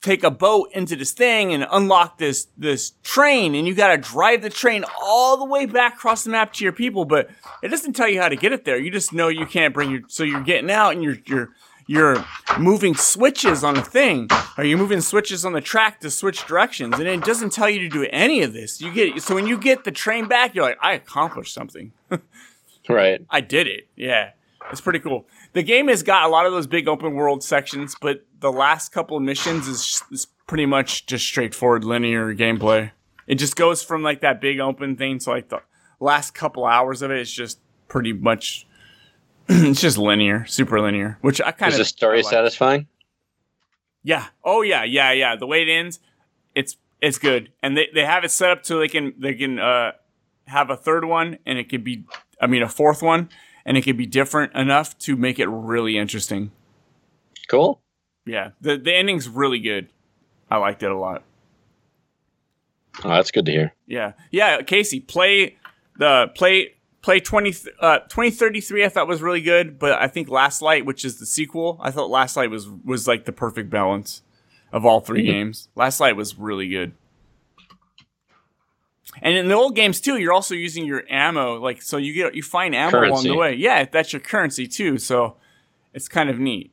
take 0.00 0.24
a 0.24 0.30
boat 0.30 0.70
into 0.72 0.96
this 0.96 1.12
thing 1.12 1.52
and 1.52 1.66
unlock 1.70 2.16
this 2.16 2.48
this 2.56 2.92
train 3.02 3.54
and 3.54 3.66
you 3.66 3.74
got 3.74 3.88
to 3.88 3.98
drive 3.98 4.40
the 4.40 4.48
train 4.48 4.82
all 5.02 5.36
the 5.36 5.44
way 5.44 5.66
back 5.66 5.94
across 5.94 6.24
the 6.24 6.30
map 6.30 6.52
to 6.54 6.64
your 6.64 6.72
people 6.72 7.04
but 7.04 7.28
it 7.62 7.68
doesn't 7.68 7.92
tell 7.92 8.08
you 8.08 8.20
how 8.20 8.28
to 8.28 8.36
get 8.36 8.50
it 8.50 8.64
there 8.64 8.78
you 8.78 8.90
just 8.90 9.12
know 9.12 9.28
you 9.28 9.44
can't 9.44 9.74
bring 9.74 9.90
your 9.90 10.00
so 10.08 10.24
you're 10.24 10.42
getting 10.42 10.70
out 10.70 10.94
and 10.94 11.02
you're 11.02 11.18
you're 11.26 11.50
you're 11.86 12.24
moving 12.58 12.94
switches 12.94 13.62
on 13.62 13.76
a 13.76 13.82
thing 13.82 14.26
or 14.56 14.64
you're 14.64 14.78
moving 14.78 15.02
switches 15.02 15.44
on 15.44 15.52
the 15.52 15.60
track 15.60 16.00
to 16.00 16.08
switch 16.08 16.46
directions 16.46 16.94
and 16.94 17.06
it 17.06 17.22
doesn't 17.22 17.52
tell 17.52 17.68
you 17.68 17.80
to 17.80 17.88
do 17.90 18.06
any 18.10 18.40
of 18.42 18.54
this 18.54 18.80
you 18.80 18.90
get 18.90 19.20
so 19.20 19.34
when 19.34 19.46
you 19.46 19.58
get 19.58 19.84
the 19.84 19.92
train 19.92 20.26
back 20.26 20.54
you're 20.54 20.64
like 20.64 20.78
i 20.80 20.94
accomplished 20.94 21.52
something 21.52 21.92
Right. 22.88 23.24
I 23.30 23.40
did 23.40 23.66
it. 23.66 23.88
Yeah. 23.96 24.30
It's 24.70 24.80
pretty 24.80 25.00
cool. 25.00 25.26
The 25.52 25.62
game 25.62 25.88
has 25.88 26.02
got 26.02 26.24
a 26.24 26.28
lot 26.28 26.46
of 26.46 26.52
those 26.52 26.66
big 26.66 26.86
open 26.88 27.14
world 27.14 27.42
sections, 27.42 27.96
but 28.00 28.24
the 28.38 28.52
last 28.52 28.90
couple 28.92 29.16
of 29.16 29.22
missions 29.22 29.66
is, 29.66 30.02
is 30.12 30.26
pretty 30.46 30.66
much 30.66 31.06
just 31.06 31.24
straightforward 31.26 31.84
linear 31.84 32.34
gameplay. 32.34 32.92
It 33.26 33.36
just 33.36 33.56
goes 33.56 33.82
from 33.82 34.02
like 34.02 34.20
that 34.20 34.40
big 34.40 34.60
open 34.60 34.96
thing 34.96 35.18
to 35.20 35.30
like 35.30 35.48
the 35.48 35.60
last 35.98 36.34
couple 36.34 36.64
hours 36.64 37.02
of 37.02 37.10
it 37.10 37.18
is 37.18 37.32
just 37.32 37.60
pretty 37.88 38.12
much 38.12 38.66
it's 39.48 39.80
just 39.80 39.98
linear, 39.98 40.46
super 40.46 40.80
linear, 40.80 41.18
which 41.20 41.40
I 41.40 41.50
kind 41.52 41.72
of 41.72 41.80
Is 41.80 41.86
the 41.86 41.96
story 41.96 42.22
like. 42.22 42.30
satisfying? 42.30 42.86
Yeah. 44.02 44.26
Oh 44.44 44.62
yeah, 44.62 44.84
yeah, 44.84 45.12
yeah. 45.12 45.36
The 45.36 45.46
way 45.46 45.62
it 45.62 45.68
ends, 45.68 46.00
it's 46.54 46.76
it's 47.00 47.18
good. 47.18 47.52
And 47.62 47.76
they, 47.76 47.88
they 47.94 48.04
have 48.04 48.24
it 48.24 48.30
set 48.30 48.50
up 48.50 48.64
so 48.64 48.78
they 48.78 48.88
can 48.88 49.14
they 49.18 49.34
can 49.34 49.58
uh 49.58 49.92
have 50.46 50.70
a 50.70 50.76
third 50.76 51.04
one 51.04 51.38
and 51.46 51.58
it 51.58 51.68
could 51.68 51.84
be 51.84 52.04
I 52.40 52.46
mean 52.46 52.62
a 52.62 52.68
fourth 52.68 53.02
one 53.02 53.28
and 53.70 53.78
it 53.78 53.82
could 53.82 53.96
be 53.96 54.04
different 54.04 54.52
enough 54.56 54.98
to 54.98 55.14
make 55.14 55.38
it 55.38 55.46
really 55.46 55.96
interesting. 55.96 56.50
Cool. 57.48 57.80
Yeah. 58.26 58.50
The 58.60 58.76
the 58.76 58.92
ending's 58.92 59.28
really 59.28 59.60
good. 59.60 59.90
I 60.50 60.56
liked 60.56 60.82
it 60.82 60.90
a 60.90 60.98
lot. 60.98 61.22
Oh, 63.04 63.10
that's 63.10 63.30
good 63.30 63.46
to 63.46 63.52
hear. 63.52 63.72
Yeah. 63.86 64.14
Yeah, 64.32 64.58
Kacy, 64.62 65.06
play 65.06 65.56
the 65.96 66.32
play 66.34 66.74
play 67.00 67.20
20 67.20 67.54
uh 67.80 68.00
2033 68.00 68.84
I 68.84 68.88
thought 68.88 69.06
was 69.06 69.22
really 69.22 69.40
good, 69.40 69.78
but 69.78 69.92
I 69.92 70.08
think 70.08 70.28
Last 70.28 70.62
Light, 70.62 70.84
which 70.84 71.04
is 71.04 71.20
the 71.20 71.26
sequel, 71.26 71.78
I 71.80 71.92
thought 71.92 72.10
Last 72.10 72.36
Light 72.36 72.50
was 72.50 72.68
was 72.84 73.06
like 73.06 73.24
the 73.24 73.32
perfect 73.32 73.70
balance 73.70 74.22
of 74.72 74.84
all 74.84 74.98
3 75.00 75.22
Mhm. 75.22 75.26
games. 75.26 75.68
Last 75.76 76.00
Light 76.00 76.16
was 76.16 76.36
really 76.36 76.66
good. 76.66 76.90
And 79.22 79.36
in 79.36 79.48
the 79.48 79.54
old 79.54 79.74
games 79.74 80.00
too, 80.00 80.18
you're 80.18 80.32
also 80.32 80.54
using 80.54 80.86
your 80.86 81.02
ammo, 81.10 81.58
like 81.60 81.82
so 81.82 81.96
you 81.96 82.12
get 82.12 82.34
you 82.34 82.42
find 82.42 82.74
ammo 82.74 83.04
along 83.04 83.24
the 83.24 83.36
way. 83.36 83.54
Yeah, 83.54 83.84
that's 83.90 84.12
your 84.12 84.20
currency 84.20 84.66
too. 84.66 84.98
So 84.98 85.36
it's 85.92 86.08
kind 86.08 86.30
of 86.30 86.38
neat. 86.38 86.72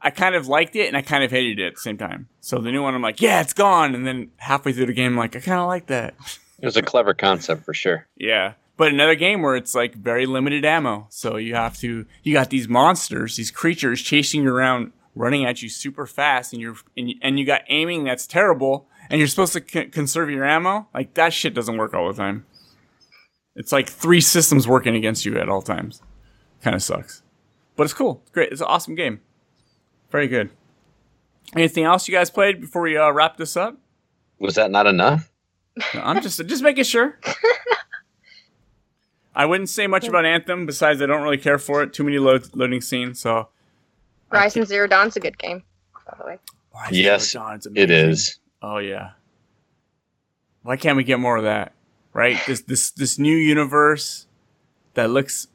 I 0.00 0.10
kind 0.10 0.34
of 0.34 0.46
liked 0.46 0.76
it 0.76 0.86
and 0.86 0.96
I 0.96 1.02
kind 1.02 1.24
of 1.24 1.30
hated 1.30 1.58
it 1.58 1.66
at 1.66 1.74
the 1.74 1.80
same 1.80 1.98
time. 1.98 2.28
So 2.40 2.58
the 2.58 2.70
new 2.70 2.82
one, 2.82 2.94
I'm 2.94 3.02
like, 3.02 3.20
yeah, 3.20 3.40
it's 3.40 3.52
gone. 3.52 3.94
And 3.94 4.06
then 4.06 4.30
halfway 4.36 4.72
through 4.72 4.86
the 4.86 4.92
game, 4.92 5.12
I'm 5.12 5.18
like, 5.18 5.34
I 5.34 5.40
kind 5.40 5.60
of 5.60 5.66
like 5.66 5.86
that. 5.86 6.14
It 6.60 6.66
was 6.66 6.76
a 6.76 6.82
clever 6.82 7.14
concept 7.14 7.64
for 7.64 7.74
sure. 7.74 8.06
Yeah. 8.16 8.54
But 8.76 8.92
another 8.92 9.16
game 9.16 9.42
where 9.42 9.56
it's 9.56 9.74
like 9.74 9.94
very 9.94 10.26
limited 10.26 10.64
ammo. 10.64 11.06
So 11.10 11.36
you 11.36 11.56
have 11.56 11.76
to 11.78 12.06
you 12.22 12.32
got 12.32 12.50
these 12.50 12.68
monsters, 12.68 13.36
these 13.36 13.50
creatures 13.50 14.00
chasing 14.00 14.44
you 14.44 14.54
around, 14.54 14.92
running 15.16 15.44
at 15.44 15.62
you 15.62 15.68
super 15.68 16.06
fast 16.06 16.52
and 16.52 16.62
you're 16.62 16.76
and, 16.96 17.14
and 17.20 17.38
you 17.38 17.44
got 17.44 17.62
aiming 17.68 18.04
that's 18.04 18.26
terrible 18.26 18.88
and 19.10 19.18
you're 19.18 19.28
supposed 19.28 19.52
to 19.54 19.64
c- 19.66 19.86
conserve 19.86 20.30
your 20.30 20.44
ammo. 20.44 20.88
Like 20.94 21.14
that 21.14 21.32
shit 21.32 21.54
doesn't 21.54 21.76
work 21.76 21.94
all 21.94 22.08
the 22.08 22.14
time. 22.14 22.44
It's 23.56 23.72
like 23.72 23.88
three 23.88 24.20
systems 24.20 24.68
working 24.68 24.94
against 24.94 25.24
you 25.24 25.38
at 25.38 25.48
all 25.48 25.62
times. 25.62 26.02
Kind 26.62 26.76
of 26.76 26.82
sucks. 26.82 27.22
But 27.76 27.84
it's 27.84 27.94
cool. 27.94 28.20
It's 28.22 28.30
great. 28.32 28.52
It's 28.52 28.60
an 28.60 28.66
awesome 28.68 28.94
game. 28.94 29.20
Very 30.10 30.28
good. 30.28 30.50
Anything 31.56 31.84
else 31.84 32.06
you 32.08 32.14
guys 32.14 32.30
played 32.30 32.60
before 32.60 32.82
we 32.82 32.96
uh, 32.96 33.10
wrap 33.10 33.36
this 33.36 33.56
up? 33.56 33.76
Was 34.38 34.54
that 34.56 34.70
not 34.70 34.86
enough? 34.86 35.30
No, 35.94 36.00
I'm 36.02 36.22
just 36.22 36.44
just 36.46 36.62
making 36.62 36.84
sure. 36.84 37.18
I 39.34 39.46
wouldn't 39.46 39.68
say 39.68 39.86
much 39.86 40.06
about 40.08 40.24
Anthem 40.24 40.66
besides 40.66 41.00
I 41.00 41.06
don't 41.06 41.22
really 41.22 41.38
care 41.38 41.58
for 41.58 41.82
it. 41.82 41.92
Too 41.92 42.02
many 42.04 42.18
load, 42.18 42.48
loading 42.56 42.80
scenes. 42.80 43.20
So 43.20 43.48
Horizon 44.30 44.64
Zero 44.66 44.86
Dawn's 44.88 45.16
a 45.16 45.20
good 45.20 45.38
game, 45.38 45.62
by 46.06 46.16
the 46.18 46.26
way. 46.26 46.38
yes, 46.90 47.32
Dawn's 47.32 47.66
it 47.66 47.70
amazing. 47.90 48.10
is. 48.10 48.38
Oh 48.62 48.78
yeah. 48.78 49.10
Why 50.62 50.76
can't 50.76 50.96
we 50.96 51.04
get 51.04 51.20
more 51.20 51.36
of 51.36 51.44
that? 51.44 51.72
Right? 52.12 52.38
This 52.46 52.62
this 52.62 52.90
this 52.90 53.18
new 53.18 53.36
universe 53.36 54.26
that 54.94 55.10
looks 55.10 55.48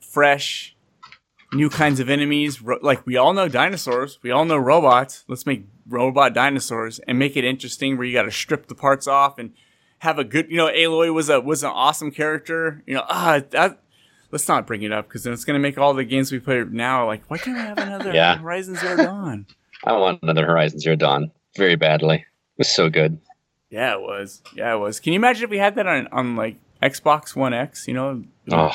fresh, 0.00 0.76
new 1.52 1.70
kinds 1.70 2.00
of 2.00 2.10
enemies. 2.10 2.60
Ro- 2.60 2.78
like 2.82 3.06
we 3.06 3.16
all 3.16 3.32
know 3.32 3.48
dinosaurs, 3.48 4.18
we 4.22 4.30
all 4.30 4.44
know 4.44 4.56
robots. 4.56 5.24
Let's 5.28 5.46
make 5.46 5.66
robot 5.86 6.34
dinosaurs 6.34 6.98
and 7.00 7.18
make 7.18 7.36
it 7.36 7.44
interesting. 7.44 7.96
Where 7.96 8.06
you 8.06 8.12
got 8.12 8.24
to 8.24 8.30
strip 8.30 8.66
the 8.66 8.74
parts 8.74 9.06
off 9.06 9.38
and 9.38 9.52
have 10.00 10.18
a 10.18 10.24
good. 10.24 10.50
You 10.50 10.58
know, 10.58 10.68
Aloy 10.68 11.12
was 11.14 11.30
a 11.30 11.40
was 11.40 11.62
an 11.62 11.70
awesome 11.70 12.10
character. 12.10 12.82
You 12.86 12.94
know, 12.94 13.04
ah, 13.08 13.40
that. 13.50 13.80
Let's 14.30 14.46
not 14.46 14.66
bring 14.66 14.82
it 14.82 14.92
up 14.92 15.08
because 15.08 15.22
then 15.22 15.32
it's 15.32 15.46
gonna 15.46 15.58
make 15.58 15.78
all 15.78 15.94
the 15.94 16.04
games 16.04 16.30
we 16.30 16.38
play 16.38 16.62
now 16.62 17.06
like, 17.06 17.22
why 17.30 17.38
can't 17.38 17.56
we 17.56 17.62
have 17.62 17.78
another 17.78 18.12
Yeah. 18.12 18.36
Horizon 18.36 18.74
Zero 18.76 18.96
Dawn? 18.98 19.46
I 19.84 19.92
want 19.92 20.22
another 20.22 20.44
Horizon 20.44 20.80
Zero 20.80 20.96
Dawn 20.96 21.30
very 21.56 21.76
badly. 21.76 22.16
It 22.16 22.58
was 22.58 22.68
so 22.74 22.88
good. 22.90 23.18
Yeah, 23.70 23.94
it 23.94 24.00
was. 24.00 24.42
Yeah, 24.54 24.74
it 24.74 24.78
was. 24.78 25.00
Can 25.00 25.12
you 25.12 25.18
imagine 25.18 25.44
if 25.44 25.50
we 25.50 25.58
had 25.58 25.74
that 25.76 25.86
on 25.86 26.06
on 26.08 26.36
like 26.36 26.56
Xbox 26.82 27.36
One 27.36 27.52
X? 27.54 27.86
You 27.86 27.94
know, 27.94 28.24
Oh, 28.50 28.72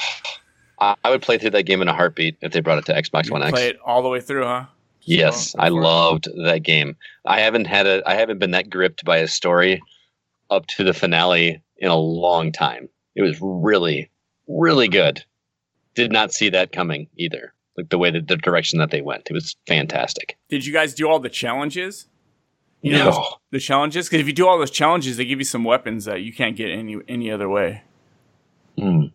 I 0.79 1.09
would 1.09 1.21
play 1.21 1.37
through 1.37 1.51
that 1.51 1.63
game 1.63 1.81
in 1.81 1.87
a 1.87 1.93
heartbeat 1.93 2.37
if 2.41 2.51
they 2.51 2.59
brought 2.59 2.77
it 2.77 2.85
to 2.85 2.93
Xbox 2.93 3.31
One 3.31 3.41
X. 3.41 3.51
play 3.51 3.69
it 3.69 3.79
all 3.85 4.01
the 4.01 4.09
way 4.09 4.19
through, 4.19 4.43
huh? 4.45 4.65
Yes, 5.01 5.55
I 5.59 5.69
loved 5.69 6.27
that 6.45 6.59
game. 6.63 6.95
I 7.25 7.39
haven't 7.41 7.65
had 7.65 7.87
a 7.87 8.01
I 8.07 8.15
haven't 8.15 8.39
been 8.39 8.51
that 8.51 8.69
gripped 8.69 9.03
by 9.03 9.17
a 9.17 9.27
story 9.27 9.81
up 10.49 10.65
to 10.67 10.83
the 10.83 10.93
finale 10.93 11.61
in 11.77 11.89
a 11.89 11.95
long 11.97 12.51
time. 12.51 12.87
It 13.15 13.21
was 13.21 13.37
really, 13.41 14.09
really 14.47 14.87
good. 14.87 15.23
Did 15.95 16.11
not 16.11 16.33
see 16.33 16.49
that 16.49 16.71
coming 16.71 17.07
either. 17.17 17.53
Like 17.77 17.89
the 17.89 17.97
way 17.97 18.11
that 18.11 18.27
the 18.27 18.37
direction 18.37 18.79
that 18.79 18.91
they 18.91 19.01
went. 19.01 19.27
It 19.29 19.33
was 19.33 19.55
fantastic. 19.67 20.37
Did 20.49 20.65
you 20.65 20.71
guys 20.73 20.93
do 20.93 21.07
all 21.09 21.19
the 21.19 21.29
challenges? 21.29 22.07
You 22.84 22.93
know 22.97 23.05
those- 23.11 23.34
the 23.51 23.60
challenges 23.60 24.07
because 24.07 24.19
if 24.22 24.27
you 24.27 24.34
do 24.34 24.47
all 24.47 24.57
those 24.60 24.69
challenges, 24.72 25.18
they 25.18 25.26
give 25.26 25.39
you 25.39 25.45
some 25.45 25.64
weapons 25.64 26.05
that 26.05 26.22
you 26.22 26.34
can't 26.34 26.55
get 26.55 26.69
any 26.69 26.97
any 27.07 27.31
other 27.31 27.47
way. 27.49 27.81
Hmm. 28.77 29.05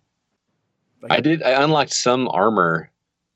I 1.09 1.21
did. 1.21 1.43
I 1.43 1.63
unlocked 1.63 1.93
some 1.93 2.29
armor 2.29 2.91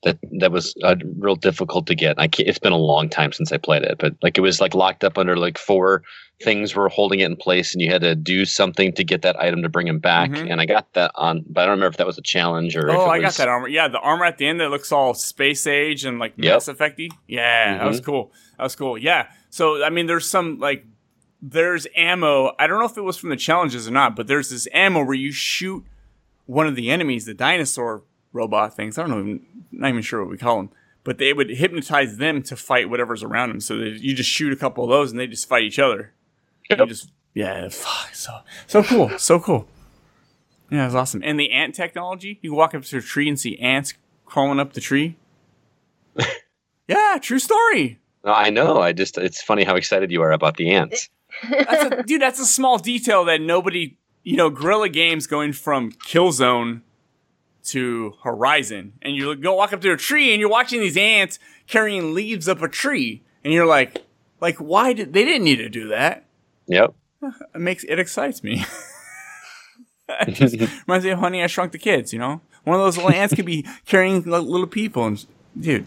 that 0.04 0.18
that 0.40 0.50
was 0.52 0.74
uh, 0.82 0.96
real 1.18 1.36
difficult 1.36 1.86
to 1.86 1.94
get. 1.94 2.18
I 2.18 2.26
can't, 2.28 2.48
it's 2.48 2.58
been 2.58 2.72
a 2.72 2.76
long 2.78 3.08
time 3.08 3.32
since 3.32 3.52
I 3.52 3.56
played 3.56 3.82
it, 3.82 3.98
but 3.98 4.14
like 4.22 4.36
it 4.36 4.40
was 4.40 4.60
like 4.60 4.74
locked 4.74 5.04
up 5.04 5.16
under 5.18 5.36
like 5.36 5.58
four 5.58 6.02
things 6.42 6.74
were 6.74 6.88
holding 6.88 7.20
it 7.20 7.26
in 7.26 7.36
place, 7.36 7.72
and 7.72 7.80
you 7.80 7.88
had 7.88 8.00
to 8.00 8.16
do 8.16 8.44
something 8.44 8.92
to 8.94 9.04
get 9.04 9.22
that 9.22 9.38
item 9.40 9.62
to 9.62 9.68
bring 9.68 9.86
him 9.86 10.00
back. 10.00 10.30
Mhm. 10.30 10.50
And 10.50 10.60
I 10.60 10.66
got 10.66 10.92
that 10.94 11.12
on, 11.14 11.44
but 11.48 11.60
I 11.62 11.64
don't 11.66 11.74
remember 11.76 11.92
if 11.92 11.98
that 11.98 12.06
was 12.06 12.18
a 12.18 12.22
challenge 12.22 12.76
or. 12.76 12.88
if 12.88 12.96
Oh, 12.96 13.06
I 13.06 13.20
got 13.20 13.34
that 13.34 13.46
armor. 13.46 13.68
Yeah, 13.68 13.86
the 13.86 14.00
armor 14.00 14.24
at 14.24 14.38
the 14.38 14.46
end 14.48 14.60
that 14.60 14.70
looks 14.70 14.90
all 14.90 15.14
space 15.14 15.66
age 15.68 16.04
and 16.04 16.18
like 16.18 16.32
Yep. 16.36 16.52
Mass 16.54 16.66
Effecty. 16.68 17.08
Yeah, 17.28 17.78
that 17.78 17.86
was 17.86 18.00
Mhm. 18.00 18.04
cool. 18.06 18.32
That 18.58 18.64
was 18.64 18.74
cool. 18.74 18.98
Yeah. 18.98 19.26
So 19.50 19.84
I 19.84 19.90
mean, 19.90 20.06
there's 20.06 20.28
some 20.28 20.58
like 20.58 20.84
there's 21.40 21.86
ammo. 21.96 22.52
I 22.58 22.66
don't 22.66 22.78
know 22.80 22.86
if 22.86 22.96
it 22.96 23.02
was 23.02 23.16
from 23.16 23.30
the 23.30 23.36
challenges 23.36 23.86
or 23.86 23.90
not, 23.92 24.16
but 24.16 24.26
there's 24.26 24.50
this 24.50 24.66
ammo 24.72 25.04
where 25.04 25.14
you 25.14 25.30
shoot 25.32 25.84
one 26.46 26.66
of 26.66 26.74
the 26.76 26.90
enemies, 26.90 27.24
the 27.24 27.34
dinosaur 27.34 28.02
robot 28.32 28.74
things. 28.74 28.98
I 28.98 29.02
don't 29.02 29.10
know, 29.10 29.20
even, 29.20 29.46
not 29.70 29.88
even 29.88 30.02
sure 30.02 30.22
what 30.22 30.30
we 30.30 30.38
call 30.38 30.56
them, 30.58 30.70
but 31.04 31.18
they 31.18 31.32
would 31.32 31.50
hypnotize 31.50 32.16
them 32.16 32.42
to 32.44 32.56
fight 32.56 32.90
whatever's 32.90 33.22
around 33.22 33.50
them. 33.50 33.60
So 33.60 33.76
that 33.78 34.00
you 34.00 34.14
just 34.14 34.30
shoot 34.30 34.52
a 34.52 34.56
couple 34.56 34.84
of 34.84 34.90
those 34.90 35.10
and 35.10 35.20
they 35.20 35.26
just 35.26 35.48
fight 35.48 35.62
each 35.62 35.78
other. 35.78 36.12
You 36.70 36.86
just 36.86 37.10
yeah, 37.34 37.68
fuck, 37.68 38.14
so 38.14 38.40
so 38.66 38.82
cool, 38.82 39.18
so 39.18 39.40
cool. 39.40 39.66
Yeah, 40.70 40.86
it's 40.86 40.94
awesome. 40.94 41.22
And 41.24 41.38
the 41.38 41.50
ant 41.50 41.74
technology, 41.74 42.38
you 42.40 42.50
can 42.50 42.56
walk 42.56 42.74
up 42.74 42.82
to 42.84 42.98
a 42.98 43.02
tree 43.02 43.28
and 43.28 43.38
see 43.38 43.58
ants 43.58 43.94
crawling 44.24 44.58
up 44.58 44.72
the 44.72 44.80
tree. 44.80 45.16
yeah, 46.88 47.18
true 47.20 47.38
story. 47.38 48.00
No, 48.24 48.32
I 48.32 48.50
know. 48.50 48.80
I 48.80 48.92
just 48.92 49.18
it's 49.18 49.42
funny 49.42 49.64
how 49.64 49.76
excited 49.76 50.10
you 50.10 50.22
are 50.22 50.32
about 50.32 50.56
the 50.56 50.70
ants. 50.70 51.08
That's 51.48 51.84
a, 51.84 52.02
dude, 52.02 52.20
that's 52.20 52.38
a 52.38 52.44
small 52.44 52.76
detail 52.76 53.24
that 53.24 53.40
nobody, 53.40 53.96
you 54.22 54.36
know, 54.36 54.50
Guerrilla 54.50 54.90
Games 54.90 55.26
going 55.26 55.54
from 55.54 55.90
Killzone 55.90 56.82
to 57.64 58.14
Horizon, 58.22 58.94
and 59.02 59.14
you 59.14 59.34
go 59.36 59.54
walk 59.54 59.72
up 59.72 59.80
to 59.82 59.92
a 59.92 59.96
tree 59.96 60.32
and 60.32 60.40
you're 60.40 60.50
watching 60.50 60.80
these 60.80 60.96
ants 60.96 61.38
carrying 61.66 62.14
leaves 62.14 62.48
up 62.48 62.62
a 62.62 62.68
tree, 62.68 63.22
and 63.44 63.52
you're 63.52 63.66
like, 63.66 64.04
like 64.40 64.56
why 64.56 64.92
did 64.92 65.12
they 65.12 65.24
didn't 65.24 65.44
need 65.44 65.56
to 65.56 65.68
do 65.68 65.88
that? 65.88 66.24
Yep. 66.66 66.94
It 67.54 67.60
makes 67.60 67.84
it 67.84 68.00
excites 68.00 68.42
me. 68.42 68.64
it 70.08 70.32
just 70.32 70.56
reminds 70.86 71.04
me 71.04 71.12
of 71.12 71.20
Honey 71.20 71.42
I 71.42 71.46
Shrunk 71.46 71.70
the 71.70 71.78
Kids. 71.78 72.12
You 72.12 72.18
know, 72.18 72.40
one 72.64 72.74
of 72.76 72.82
those 72.82 72.96
little 72.96 73.12
ants 73.12 73.32
could 73.34 73.46
be 73.46 73.66
carrying 73.86 74.22
little 74.22 74.66
people, 74.66 75.06
and 75.06 75.24
dude, 75.58 75.86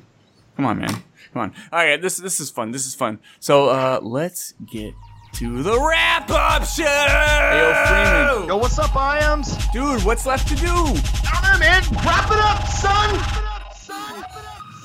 come 0.55 0.65
on, 0.65 0.79
man, 0.79 1.03
come 1.33 1.41
on. 1.41 1.53
All 1.73 1.79
right, 1.79 2.01
this 2.01 2.17
this 2.17 2.39
is 2.39 2.49
fun. 2.49 2.71
This 2.71 2.87
is 2.87 2.95
fun. 2.95 3.19
So 3.41 3.67
uh, 3.67 3.99
let's 4.01 4.53
get 4.65 4.93
to 5.35 5.61
the 5.61 5.77
wrap 5.77 6.29
up 6.31 6.63
show. 6.65 6.83
Hey, 6.85 7.59
yo, 7.59 8.35
Freeman. 8.37 8.47
Yo, 8.47 8.57
what's 8.57 8.79
up, 8.79 8.95
Iams? 8.95 9.57
Dude, 9.73 10.01
what's 10.03 10.25
left 10.25 10.47
to 10.47 10.55
do? 10.55 10.67
I 10.67 11.41
don't 11.41 11.51
know, 11.51 11.59
man. 11.59 11.83
Wrap 12.05 12.31
it 12.31 12.37
up, 12.37 12.65
son. 12.67 13.41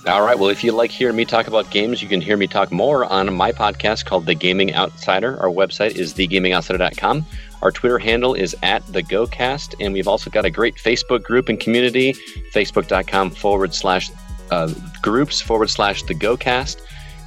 All 0.09 0.23
right. 0.23 0.37
Well, 0.37 0.49
if 0.49 0.65
you 0.65 0.73
like 0.73 0.91
hearing 0.91 1.15
me 1.15 1.25
talk 1.25 1.47
about 1.47 1.71
games, 1.71 2.03
you 2.03 2.09
can 2.09 2.21
hear 2.21 2.37
me 2.37 2.49
talk 2.49 2.73
more 2.73 3.05
on 3.05 3.33
my 3.33 3.53
podcast 3.53 4.07
called 4.07 4.27
The 4.27 4.35
Gaming 4.35 4.75
Outsider. 4.75 5.39
Our 5.41 5.51
website 5.51 5.95
is 5.95 6.15
thegamingoutsider.com. 6.15 7.27
Our 7.63 7.71
Twitter 7.71 7.99
handle 7.99 8.35
is 8.35 8.57
at 8.65 8.85
the 8.87 9.05
GoCast, 9.05 9.77
and 9.79 9.93
we've 9.93 10.09
also 10.09 10.31
got 10.31 10.45
a 10.47 10.51
great 10.51 10.77
Facebook 10.77 11.23
group 11.23 11.49
and 11.49 11.61
community, 11.61 12.15
facebook.com 12.53 13.31
forward 13.31 13.73
slash 13.73 14.11
uh, 14.51 14.73
groups 15.01 15.41
forward 15.41 15.71
slash 15.71 16.03
the 16.05 16.15
GoCast. 16.15 16.81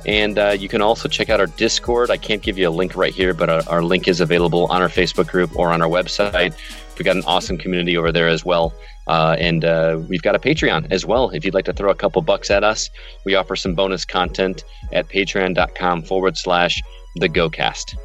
And 0.05 0.38
uh, 0.38 0.49
you 0.57 0.67
can 0.67 0.81
also 0.81 1.07
check 1.07 1.30
out 1.30 1.39
our 1.39 1.47
Discord. 1.47 2.11
I 2.11 2.17
can't 2.17 2.41
give 2.41 2.57
you 2.57 2.67
a 2.67 2.71
link 2.71 2.95
right 2.95 3.13
here, 3.13 3.34
but 3.34 3.49
our, 3.49 3.61
our 3.69 3.84
link 3.84 4.07
is 4.07 4.19
available 4.19 4.65
on 4.67 4.81
our 4.81 4.89
Facebook 4.89 5.27
group 5.27 5.57
or 5.57 5.71
on 5.71 5.81
our 5.81 5.88
website. 5.89 6.53
We've 6.97 7.05
got 7.05 7.15
an 7.15 7.23
awesome 7.25 7.57
community 7.57 7.95
over 7.97 8.11
there 8.11 8.27
as 8.27 8.43
well. 8.43 8.73
Uh, 9.07 9.35
and 9.39 9.65
uh, 9.65 9.99
we've 10.09 10.21
got 10.21 10.35
a 10.35 10.39
Patreon 10.39 10.91
as 10.91 11.05
well. 11.05 11.30
If 11.30 11.43
you'd 11.45 11.53
like 11.53 11.65
to 11.65 11.73
throw 11.73 11.89
a 11.91 11.95
couple 11.95 12.21
bucks 12.21 12.51
at 12.51 12.63
us, 12.63 12.89
we 13.25 13.35
offer 13.35 13.55
some 13.55 13.75
bonus 13.75 14.05
content 14.05 14.63
at 14.91 15.07
patreon.com 15.09 16.03
forward 16.03 16.38
slash 16.38 16.81
the 17.15 17.27
GoCast. 17.30 17.95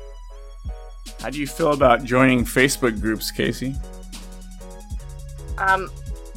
How 1.21 1.31
do 1.31 1.39
you 1.41 1.47
feel 1.47 1.73
about 1.73 2.05
joining 2.05 2.45
Facebook 2.45 3.01
groups, 3.01 3.33
Kacy? 3.33 3.77
I'm 5.57 5.89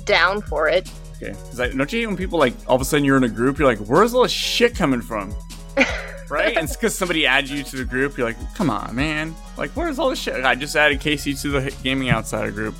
down 0.05 0.41
for 0.41 0.67
it. 0.67 0.89
Okay, 1.21 1.33
'Cause 1.33 1.59
I, 1.59 1.67
don't 1.69 1.91
you 1.93 1.99
hate 1.99 2.07
when 2.07 2.17
people 2.17 2.39
like 2.39 2.53
all 2.67 2.75
of 2.75 2.81
a 2.81 2.85
sudden 2.85 3.05
you're 3.05 3.17
in 3.17 3.23
a 3.23 3.29
group, 3.29 3.59
you're 3.59 3.67
like, 3.67 3.77
where's 3.79 4.13
all 4.15 4.23
this 4.23 4.31
shit 4.31 4.75
coming 4.75 5.01
from? 5.01 5.35
right? 6.29 6.55
And 6.57 6.65
it's 6.65 6.75
because 6.75 6.95
somebody 6.97 7.25
adds 7.25 7.51
you 7.51 7.63
to 7.63 7.75
the 7.77 7.85
group. 7.85 8.17
You're 8.17 8.27
like, 8.27 8.55
come 8.55 8.69
on, 8.69 8.95
man. 8.95 9.35
Like, 9.57 9.71
where's 9.71 9.99
all 9.99 10.09
this 10.09 10.19
shit? 10.19 10.43
I 10.43 10.55
just 10.55 10.75
added 10.75 10.99
Kacy 10.99 11.39
to 11.41 11.49
the 11.49 11.75
Gaming 11.83 12.09
Outsider 12.09 12.51
group. 12.51 12.75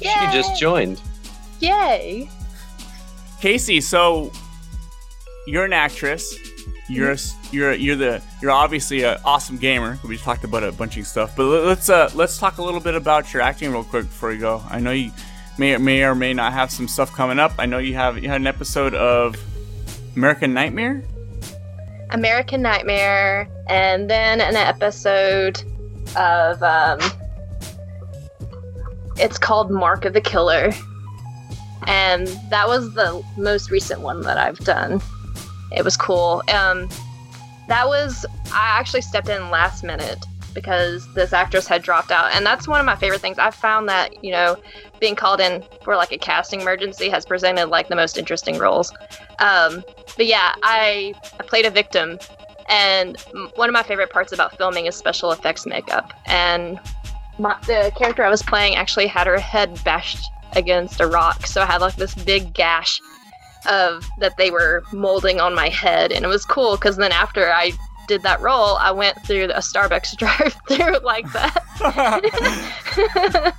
Yay! 0.00 0.10
You 0.10 0.32
just 0.32 0.60
joined. 0.60 1.00
Yay! 1.60 2.28
Kacy, 3.40 3.82
so 3.82 4.32
you're 5.46 5.64
an 5.64 5.72
actress. 5.72 6.34
You're 6.88 7.12
a, 7.12 7.16
you're 7.50 7.72
you're 7.72 7.96
the 7.96 8.22
you're 8.40 8.52
obviously 8.52 9.02
an 9.02 9.18
awesome 9.24 9.56
gamer. 9.56 9.98
We 10.04 10.14
just 10.14 10.24
talked 10.24 10.44
about 10.44 10.62
a 10.62 10.70
bunch 10.70 10.96
of 10.96 11.06
stuff, 11.06 11.34
but 11.34 11.44
let- 11.46 11.64
let's 11.64 11.90
uh 11.90 12.10
let's 12.14 12.38
talk 12.38 12.58
a 12.58 12.62
little 12.62 12.78
bit 12.80 12.94
about 12.94 13.32
your 13.32 13.42
acting 13.42 13.72
real 13.72 13.82
quick 13.82 14.04
before 14.04 14.28
we 14.28 14.38
go. 14.38 14.62
I 14.70 14.78
know 14.78 14.92
you 14.92 15.10
may 15.58 15.74
or 15.74 15.78
may 15.80 16.04
or 16.04 16.14
may 16.14 16.32
not 16.32 16.52
have 16.52 16.70
some 16.70 16.86
stuff 16.86 17.12
coming 17.12 17.40
up. 17.40 17.52
I 17.58 17.66
know 17.66 17.78
you 17.78 17.94
have 17.94 18.18
you 18.22 18.28
had 18.28 18.40
an 18.40 18.46
episode 18.46 18.94
of 18.94 19.36
American 20.14 20.54
Nightmare. 20.54 21.02
American 22.10 22.62
Nightmare, 22.62 23.48
and 23.68 24.08
then 24.08 24.40
an 24.40 24.56
episode 24.56 25.62
of 26.16 26.62
um, 26.62 26.98
it's 29.16 29.38
called 29.38 29.70
Mark 29.70 30.04
of 30.04 30.12
the 30.12 30.20
Killer, 30.20 30.70
and 31.86 32.26
that 32.50 32.68
was 32.68 32.94
the 32.94 33.22
most 33.36 33.70
recent 33.70 34.00
one 34.00 34.22
that 34.22 34.38
I've 34.38 34.58
done. 34.58 35.00
It 35.74 35.84
was 35.84 35.96
cool. 35.96 36.42
Um, 36.52 36.88
that 37.68 37.86
was 37.86 38.24
I 38.52 38.78
actually 38.78 39.02
stepped 39.02 39.28
in 39.28 39.50
last 39.50 39.82
minute 39.82 40.24
because 40.54 41.12
this 41.12 41.32
actress 41.32 41.66
had 41.66 41.82
dropped 41.82 42.10
out, 42.10 42.32
and 42.32 42.46
that's 42.46 42.66
one 42.68 42.80
of 42.80 42.86
my 42.86 42.96
favorite 42.96 43.20
things. 43.20 43.38
I've 43.38 43.54
found 43.54 43.88
that 43.88 44.24
you 44.24 44.30
know 44.30 44.56
being 45.00 45.14
called 45.14 45.40
in 45.40 45.62
for 45.82 45.96
like 45.96 46.12
a 46.12 46.18
casting 46.18 46.60
emergency 46.60 47.08
has 47.10 47.26
presented 47.26 47.66
like 47.66 47.88
the 47.88 47.96
most 47.96 48.16
interesting 48.16 48.58
roles. 48.58 48.92
Um, 49.38 49.84
but 50.16 50.26
yeah, 50.26 50.54
I, 50.62 51.14
I 51.38 51.42
played 51.44 51.66
a 51.66 51.70
victim, 51.70 52.18
and 52.68 53.16
one 53.54 53.68
of 53.68 53.72
my 53.72 53.82
favorite 53.82 54.10
parts 54.10 54.32
about 54.32 54.56
filming 54.56 54.86
is 54.86 54.96
special 54.96 55.32
effects 55.32 55.66
makeup. 55.66 56.12
And 56.26 56.80
my, 57.38 57.56
the 57.66 57.92
character 57.96 58.24
I 58.24 58.30
was 58.30 58.42
playing 58.42 58.76
actually 58.76 59.06
had 59.06 59.26
her 59.26 59.38
head 59.38 59.82
bashed 59.84 60.24
against 60.52 61.00
a 61.00 61.06
rock, 61.06 61.46
so 61.46 61.62
I 61.62 61.66
had 61.66 61.80
like 61.80 61.96
this 61.96 62.14
big 62.14 62.54
gash 62.54 63.00
of 63.68 64.08
that 64.18 64.36
they 64.36 64.50
were 64.50 64.84
molding 64.92 65.40
on 65.40 65.54
my 65.54 65.68
head, 65.68 66.12
and 66.12 66.24
it 66.24 66.28
was 66.28 66.44
cool 66.44 66.76
because 66.76 66.96
then 66.96 67.12
after 67.12 67.50
I 67.50 67.72
did 68.08 68.22
that 68.22 68.40
role, 68.40 68.76
I 68.76 68.92
went 68.92 69.20
through 69.26 69.44
a 69.44 69.58
Starbucks 69.58 70.16
drive-through 70.18 71.00
like 71.00 71.30
that. 71.32 71.62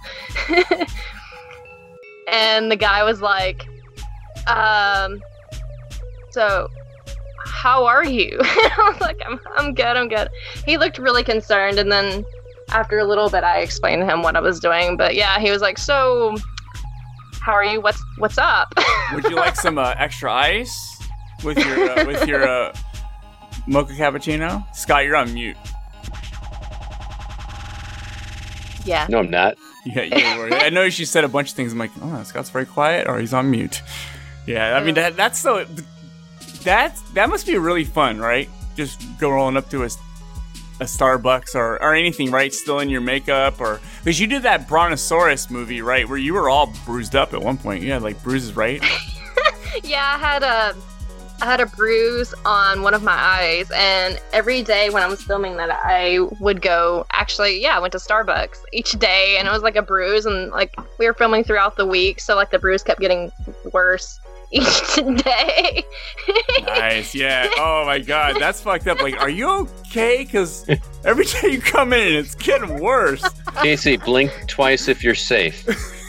and 2.28 2.72
the 2.72 2.76
guy 2.76 3.04
was 3.04 3.22
like, 3.22 3.68
um, 4.48 5.22
so 6.32 6.70
how 7.46 7.86
are 7.86 8.06
you? 8.06 8.38
I 8.42 8.90
was 8.92 9.02
like, 9.02 9.22
I'm, 9.26 9.40
I'm 9.56 9.74
good, 9.74 9.86
I'm 9.98 10.08
good. 10.08 10.30
He 10.66 10.78
looked 10.78 10.98
really 10.98 11.24
concerned, 11.24 11.80
and 11.80 11.92
then 11.92 12.26
after 12.70 13.00
a 13.00 13.06
little 13.06 13.30
bit, 13.30 13.44
I 13.44 13.60
explained 13.60 14.02
to 14.02 14.06
him 14.06 14.22
what 14.22 14.36
I 14.36 14.42
was 14.42 14.60
doing. 14.60 14.98
But 14.98 15.16
yeah, 15.16 15.40
he 15.40 15.50
was 15.52 15.62
like, 15.62 15.78
so 15.78 16.36
how 17.42 17.54
are 17.54 17.64
you? 17.64 17.82
What's 17.82 18.04
what's 18.18 18.38
up? 18.38 18.74
Would 19.14 19.24
you 19.26 19.36
like 19.36 19.56
some 19.56 19.78
uh, 19.78 19.96
extra 19.98 20.32
ice 20.32 21.02
with 21.44 21.58
your 21.58 21.90
uh, 21.90 22.06
with 22.06 22.28
your 22.28 22.48
uh, 22.48 22.76
mocha 23.66 23.94
cappuccino? 23.94 24.64
Scott, 24.76 25.06
you're 25.06 25.16
on 25.16 25.34
mute. 25.34 25.58
yeah. 28.86 29.08
No, 29.10 29.20
I'm 29.20 29.30
not. 29.30 29.58
Yeah, 29.86 30.04
you 30.04 30.40
were. 30.40 30.54
I 30.54 30.70
know 30.70 30.90
she 30.90 31.06
said 31.06 31.24
a 31.24 31.30
bunch 31.30 31.52
of 31.52 31.56
things. 31.56 31.72
I'm 31.72 31.80
like, 31.80 31.92
oh, 32.02 32.24
Scott's 32.24 32.50
very 32.50 32.66
quiet, 32.66 33.08
or 33.08 33.20
he's 33.20 33.34
on 33.34 33.50
mute. 33.50 33.82
Yeah, 34.46 34.78
I 34.78 34.84
mean 34.84 34.96
that 34.96 35.16
that's 35.18 35.40
so 35.40 35.66
that 36.68 37.00
that 37.14 37.30
must 37.30 37.48
be 37.48 37.58
really 37.58 37.86
fun, 37.86 38.20
right? 38.20 38.50
Just 38.76 39.02
go 39.20 39.32
rolling 39.32 39.56
up 39.56 39.70
to 39.70 39.84
a, 39.84 39.86
a 39.86 40.84
Starbucks 40.84 41.56
or 41.56 41.82
or 41.82 41.96
anything, 41.96 42.30
right? 42.30 42.54
Still 42.54 42.80
in 42.80 42.90
your 42.90 43.02
makeup, 43.02 43.60
or 43.62 43.80
because 44.00 44.20
you 44.20 44.28
did 44.28 44.44
that 44.44 44.68
Brontosaurus 44.68 45.50
movie, 45.50 45.82
right, 45.82 46.08
where 46.08 46.18
you 46.18 46.34
were 46.34 46.50
all 46.50 46.74
bruised 46.86 47.16
up 47.16 47.34
at 47.34 47.42
one 47.42 47.58
point. 47.58 47.84
You 47.84 47.92
had 47.94 48.04
like 48.04 48.22
bruises, 48.22 48.56
right? 48.56 48.84
yeah, 49.84 50.16
I 50.16 50.18
had 50.20 50.44
a 50.44 50.76
I 51.42 51.46
had 51.46 51.62
a 51.62 51.68
bruise 51.68 52.34
on 52.44 52.82
one 52.82 52.94
of 52.94 53.02
my 53.02 53.14
eyes, 53.14 53.72
and 53.74 54.20
every 54.34 54.62
day 54.62 54.90
when 54.90 55.04
I 55.04 55.08
was 55.08 55.22
filming 55.22 55.56
that, 55.58 55.72
I 55.72 56.20
would 56.42 56.62
go. 56.62 57.06
Actually, 57.14 57.62
yeah, 57.62 57.78
I 57.78 57.80
went 57.80 57.94
to 57.94 58.00
Starbucks 58.00 58.58
each 58.74 58.92
day, 58.94 59.38
and 59.40 59.48
it 59.48 59.52
was 59.52 59.64
like 59.64 59.78
a 59.78 59.82
bruise, 59.82 60.26
and 60.26 60.52
like 60.52 60.76
we 61.00 61.06
were 61.06 61.14
filming 61.14 61.46
throughout 61.46 61.78
the 61.78 61.86
week, 61.86 62.20
so 62.20 62.36
like 62.36 62.52
the 62.52 62.60
bruise 62.60 62.84
kept 62.84 63.00
getting 63.00 63.32
worse 63.72 64.20
each 64.52 64.96
day. 65.24 65.84
nice, 66.64 67.14
yeah. 67.14 67.50
Oh 67.58 67.84
my 67.86 68.00
god, 68.00 68.38
that's 68.40 68.62
fucked 68.62 68.88
up. 68.88 69.02
Like, 69.02 69.20
are 69.20 69.30
you 69.30 69.50
okay? 69.50 70.24
Because 70.24 70.68
every 71.04 71.26
day 71.26 71.50
you 71.52 71.62
come 71.62 71.92
in, 71.94 72.14
it's 72.14 72.36
getting 72.36 72.80
worse. 72.80 73.22
Kacy, 73.22 74.04
blink 74.04 74.32
twice 74.48 74.88
if 74.88 75.04
you're 75.04 75.16
safe. 75.16 75.68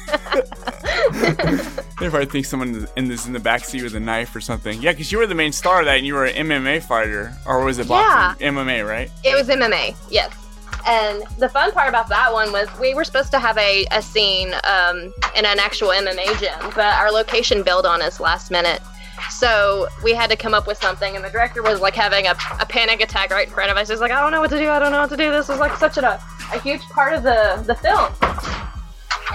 If 2.00 2.14
I 2.14 2.24
think 2.24 2.46
someone 2.46 2.86
in 2.96 3.08
this 3.08 3.26
in 3.26 3.32
the 3.32 3.40
backseat 3.40 3.82
with 3.82 3.96
a 3.96 4.00
knife 4.00 4.34
or 4.36 4.40
something. 4.40 4.80
Yeah, 4.80 4.92
because 4.92 5.10
you 5.10 5.18
were 5.18 5.26
the 5.26 5.34
main 5.34 5.50
star 5.50 5.80
of 5.80 5.86
that, 5.86 5.96
and 5.96 6.06
you 6.06 6.14
were 6.14 6.26
an 6.26 6.46
MMA 6.46 6.82
fighter, 6.84 7.32
or 7.44 7.64
was 7.64 7.80
it 7.80 7.88
boxing? 7.88 8.46
Yeah. 8.46 8.52
MMA, 8.52 8.88
right? 8.88 9.10
It 9.24 9.34
was 9.34 9.48
MMA, 9.48 9.96
yes. 10.08 10.32
And 10.86 11.22
the 11.38 11.48
fun 11.48 11.72
part 11.72 11.88
about 11.88 12.08
that 12.08 12.32
one 12.32 12.50
was 12.52 12.66
we 12.80 12.94
were 12.94 13.04
supposed 13.04 13.30
to 13.32 13.38
have 13.38 13.58
a, 13.58 13.84
a 13.90 14.00
scene 14.00 14.54
um, 14.64 15.12
in 15.36 15.44
an 15.44 15.58
actual 15.58 15.88
MMA 15.88 16.38
gym, 16.40 16.70
but 16.74 16.94
our 16.94 17.10
location 17.10 17.62
bailed 17.62 17.84
on 17.84 18.00
us 18.00 18.20
last 18.20 18.50
minute. 18.50 18.80
So 19.30 19.88
we 20.02 20.14
had 20.14 20.30
to 20.30 20.36
come 20.36 20.54
up 20.54 20.66
with 20.66 20.78
something, 20.78 21.16
and 21.16 21.24
the 21.24 21.28
director 21.28 21.62
was 21.62 21.80
like 21.80 21.94
having 21.94 22.26
a, 22.26 22.34
a 22.60 22.66
panic 22.66 23.00
attack 23.00 23.30
right 23.30 23.48
in 23.48 23.52
front 23.52 23.70
of 23.70 23.76
us. 23.76 23.88
He's 23.88 24.00
like, 24.00 24.12
I 24.12 24.20
don't 24.20 24.30
know 24.30 24.40
what 24.40 24.50
to 24.50 24.58
do. 24.58 24.70
I 24.70 24.78
don't 24.78 24.92
know 24.92 25.00
what 25.00 25.10
to 25.10 25.16
do. 25.16 25.30
This 25.30 25.50
is 25.50 25.58
like 25.58 25.76
such 25.76 25.98
a, 25.98 26.22
a 26.52 26.60
huge 26.60 26.82
part 26.82 27.12
of 27.12 27.22
the, 27.22 27.62
the 27.66 27.74
film. 27.74 28.12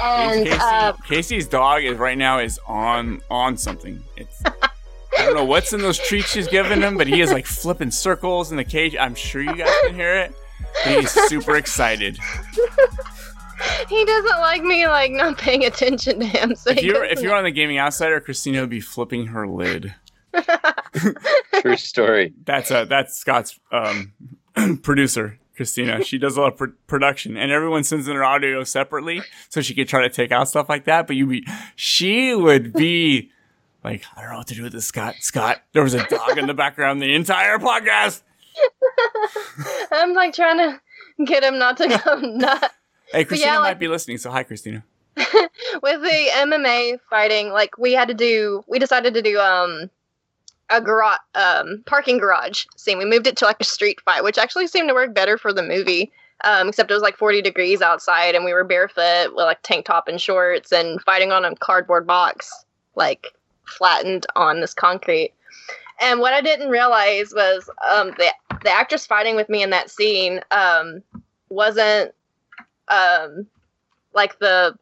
And 0.02 0.48
Kacy, 0.48 0.60
uh, 0.60 0.94
Kacy's 1.08 1.48
dog 1.48 1.84
is 1.84 1.98
right 1.98 2.18
now 2.18 2.40
is 2.40 2.60
on 2.66 3.22
on 3.30 3.58
something. 3.58 4.04
It's 4.18 4.42
I 4.46 5.26
don't 5.26 5.36
know 5.36 5.46
what's 5.46 5.72
in 5.72 5.82
those 5.82 6.00
treats 6.00 6.32
she's 6.32 6.48
giving 6.48 6.82
him, 6.82 6.98
but 6.98 7.08
he 7.08 7.22
is 7.22 7.32
like 7.32 7.46
flipping 7.46 7.92
circles 7.92 8.50
in 8.50 8.58
the 8.58 8.64
cage. 8.64 8.96
I'm 9.00 9.14
sure 9.14 9.42
you 9.42 9.56
guys 9.56 9.70
can 9.86 9.94
hear 9.94 10.16
it. 10.16 10.34
But 10.84 11.00
he's 11.00 11.12
super 11.12 11.56
excited. 11.56 12.18
he 13.90 14.06
doesn't 14.06 14.40
like 14.40 14.64
me 14.64 14.88
like 14.88 15.12
not 15.12 15.38
paying 15.38 15.66
attention 15.66 16.20
to 16.20 16.26
him. 16.26 16.56
So 16.56 16.72
If 16.72 16.84
you're 16.84 17.04
if 17.06 17.22
you're 17.22 17.36
on 17.36 17.44
the 17.44 17.52
gaming 17.52 17.78
outsider, 17.78 18.20
Christina 18.20 18.62
would 18.62 18.70
be 18.70 18.82
flipping 18.82 19.28
her 19.28 19.48
lid. 19.48 19.94
True 21.62 21.78
story. 21.78 22.34
That's 22.46 22.72
uh 22.72 22.86
that's 22.86 23.18
Scott's 23.18 23.60
um 23.72 24.14
producer. 24.82 25.40
Christina, 25.56 26.04
she 26.04 26.18
does 26.18 26.36
a 26.36 26.42
lot 26.42 26.54
of 26.54 26.58
pr- 26.58 26.66
production, 26.88 27.38
and 27.38 27.52
everyone 27.52 27.84
sends 27.84 28.08
in 28.08 28.16
her 28.16 28.24
audio 28.24 28.64
separately, 28.64 29.22
so 29.50 29.62
she 29.62 29.76
could 29.76 29.88
try 29.88 30.02
to 30.02 30.10
take 30.10 30.32
out 30.32 30.50
stuff 30.50 30.68
like 30.68 30.86
that. 30.86 31.06
But 31.06 31.16
you 31.16 31.28
be, 31.28 31.46
she 31.76 32.34
would 32.34 32.74
be 32.74 33.30
like, 33.84 34.04
I 34.16 34.22
don't 34.22 34.32
know 34.32 34.38
what 34.40 34.48
to 34.48 34.56
do 34.56 34.64
with 34.64 34.74
this, 34.74 34.86
Scott. 34.86 35.14
Scott, 35.20 35.62
there 35.74 35.84
was 35.84 35.94
a 35.94 36.04
dog 36.08 36.40
in 36.40 36.48
the 36.48 36.56
background 36.56 37.04
the 37.04 37.14
entire 37.14 37.60
podcast. 37.60 38.24
I'm 39.92 40.14
like 40.14 40.34
trying 40.34 40.58
to 40.58 40.82
get 41.26 41.44
him 41.44 41.58
not 41.58 41.78
to 41.78 41.88
go 41.88 42.16
nuts. 42.22 42.70
Hey, 43.12 43.26
Christina 43.26 43.54
yeah, 43.54 43.60
might 43.60 43.80
be 43.80 43.88
listening, 43.88 44.18
so 44.18 44.32
hi, 44.32 44.44
Christina. 44.44 44.84
with 45.16 46.02
the 46.02 46.30
MMA 46.34 47.00
fighting, 47.10 47.52
like 47.52 47.78
we 47.78 47.94
had 47.94 48.08
to 48.08 48.14
do, 48.14 48.64
we 48.68 48.80
decided 48.80 49.14
to 49.14 49.22
do 49.22 49.40
um 49.40 49.90
a 50.70 50.82
garage, 50.82 51.20
um 51.36 51.84
parking 51.86 52.18
garage 52.18 52.66
scene. 52.76 52.98
We 52.98 53.06
moved 53.06 53.28
it 53.28 53.38
to 53.38 53.46
like 53.46 53.58
a 53.60 53.66
street 53.66 54.02
fight, 54.02 54.24
which 54.24 54.38
actually 54.38 54.68
seemed 54.68 54.90
to 54.90 54.94
work 54.94 55.14
better 55.14 55.38
for 55.38 55.54
the 55.54 55.64
movie. 55.64 56.12
Um, 56.46 56.70
except 56.70 56.92
it 56.92 56.94
was 56.94 57.04
like 57.04 57.16
40 57.16 57.42
degrees 57.42 57.82
outside, 57.82 58.36
and 58.36 58.44
we 58.44 58.52
were 58.52 58.66
barefoot 58.66 59.30
with 59.30 59.46
like 59.46 59.62
tank 59.62 59.86
top 59.86 60.10
and 60.10 60.20
shorts, 60.20 60.74
and 60.74 61.02
fighting 61.04 61.32
on 61.32 61.46
a 61.46 61.56
cardboard 61.56 62.06
box, 62.06 62.52
like 62.96 63.28
flattened 63.66 64.26
on 64.36 64.60
this 64.60 64.74
concrete. 64.74 65.34
And 66.02 66.20
what 66.20 66.34
I 66.34 66.42
didn't 66.42 66.70
realize 66.70 67.34
was 67.34 67.70
um, 67.90 68.10
the 68.18 68.30
the 68.64 68.72
actress 68.72 69.06
fighting 69.06 69.36
with 69.36 69.50
me 69.50 69.64
in 69.64 69.70
that 69.72 69.90
scene 69.90 70.42
um, 70.52 71.04
wasn't 71.50 72.14
um, 72.88 73.48
like 74.14 74.40
the 74.40 74.76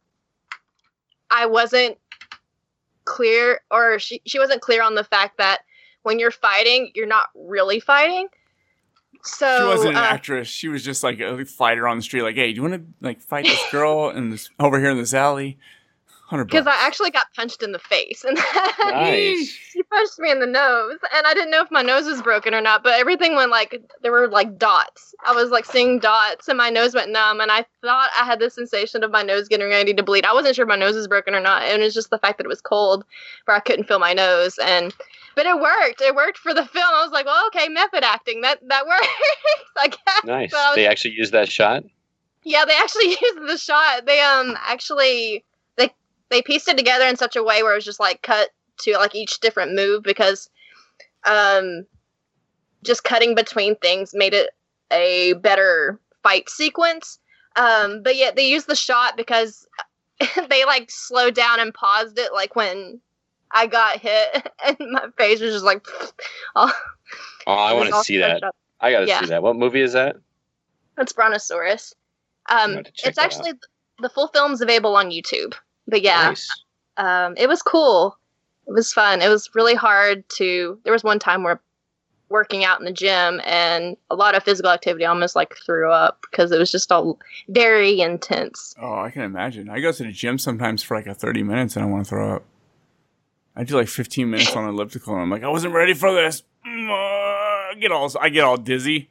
I 1.29 1.45
wasn't 1.45 1.97
clear 3.05 3.61
or 3.71 3.99
she 3.99 4.21
she 4.25 4.39
wasn't 4.39 4.61
clear 4.61 4.83
on 4.83 4.95
the 4.95 5.03
fact 5.03 5.37
that 5.37 5.61
when 6.03 6.19
you're 6.19 6.31
fighting, 6.31 6.91
you're 6.95 7.07
not 7.07 7.27
really 7.35 7.79
fighting. 7.79 8.27
So 9.23 9.57
she 9.59 9.67
wasn't 9.67 9.91
an 9.91 10.03
uh, 10.03 10.07
actress. 10.07 10.47
She 10.47 10.67
was 10.67 10.83
just 10.83 11.03
like 11.03 11.19
a 11.19 11.45
fighter 11.45 11.87
on 11.87 11.97
the 11.97 12.03
street. 12.03 12.23
Like, 12.23 12.35
hey, 12.35 12.51
do 12.51 12.55
you 12.55 12.61
want 12.67 12.73
to 12.73 13.05
like 13.05 13.21
fight 13.21 13.45
this 13.45 13.61
girl 13.71 14.09
in 14.09 14.29
this 14.29 14.49
over 14.59 14.79
here 14.79 14.89
in 14.89 14.97
this 14.97 15.13
alley? 15.13 15.59
Hundred 16.31 16.45
because. 16.45 16.65
I 16.65 16.75
actually 16.87 17.11
got 17.11 17.25
punched 17.35 17.61
in 17.61 17.73
the 17.73 17.79
face, 17.79 18.23
and 18.23 18.37
Nice. 18.79 19.49
she 19.49 19.83
punched 19.83 20.17
me 20.17 20.31
in 20.31 20.39
the 20.39 20.47
nose, 20.47 20.97
and 21.13 21.27
I 21.27 21.33
didn't 21.33 21.51
know 21.51 21.61
if 21.61 21.69
my 21.69 21.81
nose 21.81 22.05
was 22.05 22.21
broken 22.21 22.53
or 22.53 22.61
not. 22.61 22.83
But 22.83 22.97
everything 22.97 23.35
went 23.35 23.51
like 23.51 23.81
there 24.01 24.13
were 24.13 24.29
like 24.29 24.57
dots. 24.57 25.13
I 25.25 25.33
was 25.33 25.49
like 25.49 25.65
seeing 25.65 25.99
dots, 25.99 26.47
and 26.47 26.57
my 26.57 26.69
nose 26.69 26.93
went 26.95 27.11
numb, 27.11 27.41
and 27.41 27.51
I 27.51 27.65
thought 27.81 28.11
I 28.17 28.23
had 28.23 28.39
the 28.39 28.49
sensation 28.49 29.03
of 29.03 29.11
my 29.11 29.23
nose 29.23 29.49
getting 29.49 29.67
ready 29.67 29.93
to 29.93 30.03
bleed. 30.03 30.23
I 30.23 30.33
wasn't 30.33 30.55
sure 30.55 30.63
if 30.63 30.69
my 30.69 30.77
nose 30.77 30.95
was 30.95 31.09
broken 31.09 31.35
or 31.35 31.41
not, 31.41 31.63
and 31.63 31.81
it 31.81 31.85
was 31.85 31.93
just 31.93 32.11
the 32.11 32.17
fact 32.17 32.37
that 32.37 32.45
it 32.45 32.49
was 32.49 32.61
cold, 32.61 33.03
where 33.43 33.57
I 33.57 33.59
couldn't 33.59 33.83
feel 33.89 33.99
my 33.99 34.13
nose, 34.13 34.57
and 34.57 34.95
but 35.35 35.45
it 35.45 35.59
worked. 35.59 35.99
It 35.99 36.15
worked 36.15 36.37
for 36.37 36.53
the 36.53 36.65
film. 36.65 36.85
I 36.93 37.03
was 37.03 37.11
like, 37.11 37.25
well, 37.25 37.45
okay, 37.47 37.67
method 37.67 38.05
acting 38.05 38.39
that 38.39 38.59
that 38.69 38.87
works, 38.87 39.07
I 39.77 39.87
guess. 39.89 40.23
Nice. 40.23 40.51
So 40.51 40.57
I 40.57 40.69
was 40.69 40.75
They 40.77 40.87
actually 40.87 41.11
used 41.15 41.33
that 41.33 41.49
shot. 41.49 41.83
yeah, 42.45 42.63
they 42.63 42.75
actually 42.77 43.09
used 43.21 43.49
the 43.49 43.57
shot. 43.57 44.05
They 44.05 44.21
um 44.21 44.57
actually 44.61 45.43
they 46.31 46.41
pieced 46.41 46.67
it 46.67 46.77
together 46.77 47.05
in 47.05 47.17
such 47.17 47.35
a 47.35 47.43
way 47.43 47.61
where 47.61 47.73
it 47.73 47.75
was 47.75 47.85
just 47.85 47.99
like 47.99 48.21
cut 48.23 48.49
to 48.79 48.93
like 48.97 49.13
each 49.13 49.39
different 49.41 49.75
move 49.75 50.01
because 50.01 50.49
um 51.25 51.85
just 52.83 53.03
cutting 53.03 53.35
between 53.35 53.75
things 53.75 54.11
made 54.15 54.33
it 54.33 54.49
a 54.91 55.33
better 55.33 55.99
fight 56.23 56.49
sequence. 56.49 57.19
Um 57.55 58.01
but 58.01 58.15
yet 58.15 58.35
they 58.35 58.49
used 58.49 58.67
the 58.67 58.75
shot 58.75 59.15
because 59.17 59.67
they 60.49 60.65
like 60.65 60.89
slowed 60.89 61.35
down 61.35 61.59
and 61.59 61.73
paused 61.73 62.17
it 62.17 62.33
like 62.33 62.55
when 62.55 62.99
I 63.51 63.67
got 63.67 63.99
hit 63.99 64.51
and 64.65 64.77
my 64.79 65.07
face 65.17 65.41
was 65.41 65.53
just 65.53 65.65
like 65.65 65.85
oh, 66.55 66.73
Oh, 67.47 67.53
I 67.53 67.73
want 67.73 67.89
to 67.93 68.03
see 68.03 68.17
that. 68.17 68.43
up. 68.43 68.55
I 68.79 68.91
got 68.91 69.01
to 69.01 69.07
Yeah. 69.07 69.19
see 69.19 69.27
that. 69.27 69.43
What 69.43 69.55
movie 69.55 69.81
is 69.81 69.93
that? 69.93 70.15
That's 70.95 71.13
Brontosaurus. 71.13 71.93
Um, 72.49 72.75
have 72.75 72.85
to 72.85 72.91
check 72.91 73.09
it's 73.09 73.17
that 73.17 73.25
actually 73.25 73.53
the 73.99 74.09
full 74.09 74.27
film's 74.27 74.61
available 74.61 74.95
on 74.95 75.09
YouTube. 75.09 75.53
But 75.87 76.01
yeah, 76.01 76.29
Nice. 76.29 76.47
um, 76.97 77.33
it 77.37 77.47
was 77.47 77.61
cool. 77.61 78.17
It 78.67 78.73
was 78.73 78.93
fun. 78.93 79.21
It 79.21 79.29
was 79.29 79.49
really 79.55 79.75
hard 79.75 80.27
to. 80.37 80.79
There 80.83 80.93
was 80.93 81.03
one 81.03 81.19
time 81.19 81.43
where 81.43 81.59
working 82.29 82.63
out 82.63 82.79
in 82.79 82.85
the 82.85 82.93
gym 82.93 83.41
and 83.43 83.97
a 84.09 84.15
lot 84.15 84.35
of 84.35 84.43
physical 84.43 84.71
activity 84.71 85.03
almost 85.03 85.35
like 85.35 85.53
threw 85.65 85.91
up 85.91 86.25
because 86.31 86.51
it 86.53 86.57
was 86.59 86.71
just 86.71 86.89
all 86.91 87.19
very 87.49 87.99
intense. 87.99 88.73
Oh, 88.81 89.01
I 89.01 89.09
can 89.11 89.23
imagine. 89.23 89.69
I 89.69 89.81
go 89.81 89.91
to 89.91 90.03
the 90.03 90.13
gym 90.13 90.37
sometimes 90.37 90.81
for 90.81 90.95
like 90.95 91.07
a 91.07 91.13
30 91.13 91.43
minutes 91.43 91.75
and 91.75 91.83
I 91.83 91.89
want 91.89 92.05
to 92.05 92.09
throw 92.09 92.35
up. 92.37 92.43
I 93.53 93.65
do 93.65 93.75
like 93.75 93.89
15 93.89 94.29
minutes 94.29 94.55
on 94.55 94.63
elliptical 94.69 95.13
and 95.13 95.23
I'm 95.23 95.29
like, 95.29 95.43
I 95.43 95.49
wasn't 95.49 95.73
ready 95.73 95.93
for 95.93 96.13
this. 96.13 96.43
Mm, 96.65 96.89
uh, 96.89 97.71
I 97.71 97.73
get 97.77 97.91
all 97.91 98.09
I 98.21 98.29
get 98.29 98.45
all 98.45 98.55
dizzy. 98.55 99.09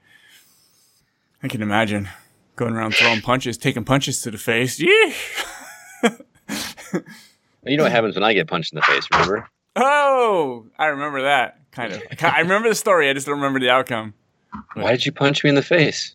I 1.42 1.48
can 1.48 1.60
imagine 1.60 2.08
going 2.56 2.74
around 2.74 2.94
throwing 2.94 3.20
punches, 3.20 3.58
taking 3.58 3.84
punches 3.84 4.22
to 4.22 4.30
the 4.30 4.38
face. 4.38 4.80
Yeah. 4.80 5.12
You 7.66 7.76
know 7.76 7.82
what 7.82 7.92
happens 7.92 8.14
when 8.14 8.24
I 8.24 8.32
get 8.32 8.46
punched 8.46 8.72
in 8.72 8.76
the 8.76 8.82
face, 8.82 9.06
remember? 9.12 9.46
Oh, 9.76 10.64
I 10.78 10.86
remember 10.86 11.22
that 11.22 11.58
kind 11.72 11.92
of. 11.92 12.02
I 12.22 12.40
remember 12.40 12.68
the 12.68 12.74
story. 12.74 13.10
I 13.10 13.12
just 13.12 13.26
don't 13.26 13.36
remember 13.36 13.60
the 13.60 13.70
outcome. 13.70 14.14
Why 14.74 14.92
did 14.92 15.04
you 15.04 15.12
punch 15.12 15.44
me 15.44 15.50
in 15.50 15.56
the 15.56 15.62
face? 15.62 16.14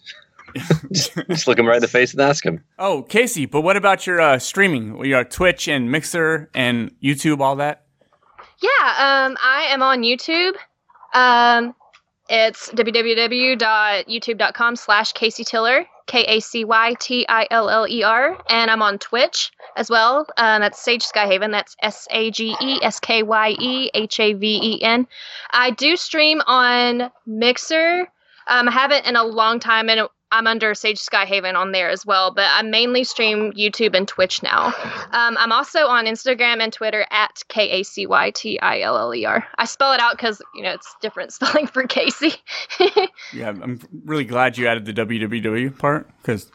just, 0.92 1.14
just 1.30 1.48
look 1.48 1.60
him 1.60 1.68
right 1.68 1.76
in 1.76 1.82
the 1.82 1.88
face 1.88 2.14
and 2.14 2.22
ask 2.22 2.46
him. 2.46 2.64
Oh, 2.80 3.06
Kacy, 3.08 3.50
but 3.50 3.62
what 3.62 3.78
about 3.78 4.08
your 4.08 4.20
uh, 4.20 4.40
streaming? 4.40 5.04
Your 5.06 5.24
Twitch 5.24 5.68
and 5.68 5.92
Mixer 5.92 6.50
and 6.54 6.92
YouTube, 7.02 7.40
all 7.40 7.56
that? 7.58 7.86
Yeah, 8.62 9.26
um, 9.28 9.38
I 9.42 9.68
am 9.70 9.82
on 9.84 10.02
YouTube. 10.02 10.54
Um, 11.14 11.76
it's 12.30 12.70
www.youtube.com 12.72 14.76
slash 14.76 15.14
Kacy 15.14 15.46
Tiller, 15.46 15.86
K 16.08 16.24
A 16.24 16.40
C 16.40 16.66
Y 16.66 16.96
T 17.00 17.26
I 17.28 17.48
L 17.52 17.70
L 17.70 17.88
E 17.88 18.04
R. 18.04 18.38
And 18.50 18.72
I'm 18.72 18.82
on 18.82 18.98
Twitch 18.98 19.52
as 19.76 19.90
well. 19.90 20.26
Um, 20.38 20.62
that's 20.62 20.80
Sage 20.80 21.04
Skyehaven. 21.04 21.52
That's 21.52 21.76
S 21.82 22.08
A 22.12 22.32
G 22.32 22.56
E 22.62 22.80
S 22.82 23.00
K 23.00 23.24
Y 23.24 23.56
E 23.60 23.90
H 23.94 24.20
A 24.20 24.34
V 24.34 24.60
E 24.62 24.84
N. 24.84 25.08
I 25.52 25.72
do 25.72 25.96
stream 25.96 26.42
on 26.46 27.12
Mixer. 27.26 28.08
Um, 28.48 28.70
I 28.70 28.72
haven't 28.72 29.06
in 29.06 29.16
a 29.16 29.24
long 29.24 29.60
time, 29.60 29.90
and 29.90 30.08
I'm 30.32 30.48
under 30.48 30.74
Sage 30.74 31.00
Skyehaven 31.00 31.56
on 31.56 31.72
there 31.72 31.90
as 31.90 32.06
well. 32.06 32.34
But 32.34 32.46
I 32.50 32.62
mainly 32.64 33.04
stream 33.04 33.54
YouTube 33.54 33.96
and 33.96 34.08
Twitch 34.08 34.42
now. 34.44 34.68
Um, 35.12 35.38
I'm 35.38 35.52
also 35.52 35.88
on 35.88 36.06
Instagram 36.06 36.62
and 36.62 36.74
Twitter 36.74 37.06
at 37.12 37.42
K 37.48 37.70
A 37.80 37.84
C 37.84 38.06
Y 38.08 38.32
T 38.32 38.60
I 38.60 38.82
L 38.82 38.98
L 38.98 39.14
E 39.14 39.26
R. 39.26 39.46
I 39.58 39.66
spell 39.66 39.94
it 39.94 40.00
out 40.00 40.18
because 40.18 40.42
you 40.56 40.64
know 40.64 40.72
it's 40.72 40.96
different 41.02 41.32
spelling 41.38 41.68
for 41.68 41.84
Casey. 41.88 42.34
Yeah, 43.34 43.50
I'm 43.50 43.80
really 44.04 44.26
glad 44.26 44.58
you 44.58 44.68
added 44.68 44.86
the 44.86 44.94
www 44.94 45.78
part 45.78 46.10
because, 46.22 46.50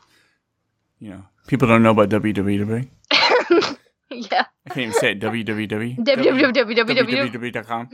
you 0.98 1.10
know, 1.10 1.24
people 1.46 1.68
don't 1.68 1.82
know 1.82 1.90
about 1.90 2.08
www. 2.10 2.88
yeah. 4.10 4.44
I 4.66 4.68
can't 4.68 4.78
even 4.78 4.92
say 4.94 5.12
it. 5.12 5.20
www. 5.20 5.96
www. 5.98 7.32
www.com. 7.32 7.88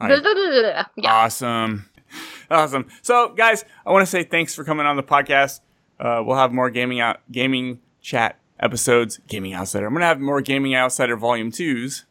All 0.00 0.08
right. 0.08 0.86
Yeah. 0.96 1.12
Awesome. 1.14 1.86
Awesome. 2.50 2.88
So, 3.02 3.28
guys, 3.28 3.64
I 3.86 3.92
want 3.92 4.02
to 4.02 4.10
say 4.10 4.24
thanks 4.24 4.56
for 4.56 4.64
coming 4.64 4.84
on 4.84 4.96
the 4.96 5.04
podcast. 5.04 5.60
Uh, 6.00 6.20
we'll 6.26 6.36
have 6.36 6.52
more 6.52 6.68
gaming 6.68 6.98
out, 6.98 7.20
gaming 7.30 7.80
chat 8.02 8.38
episodes. 8.58 9.20
Gaming 9.28 9.54
Outsider. 9.54 9.86
I'm 9.86 9.92
gonna 9.92 10.06
have 10.06 10.18
more 10.20 10.40
Gaming 10.40 10.74
Outsider 10.74 11.16
Volume 11.16 11.52
Twos. 11.52 12.06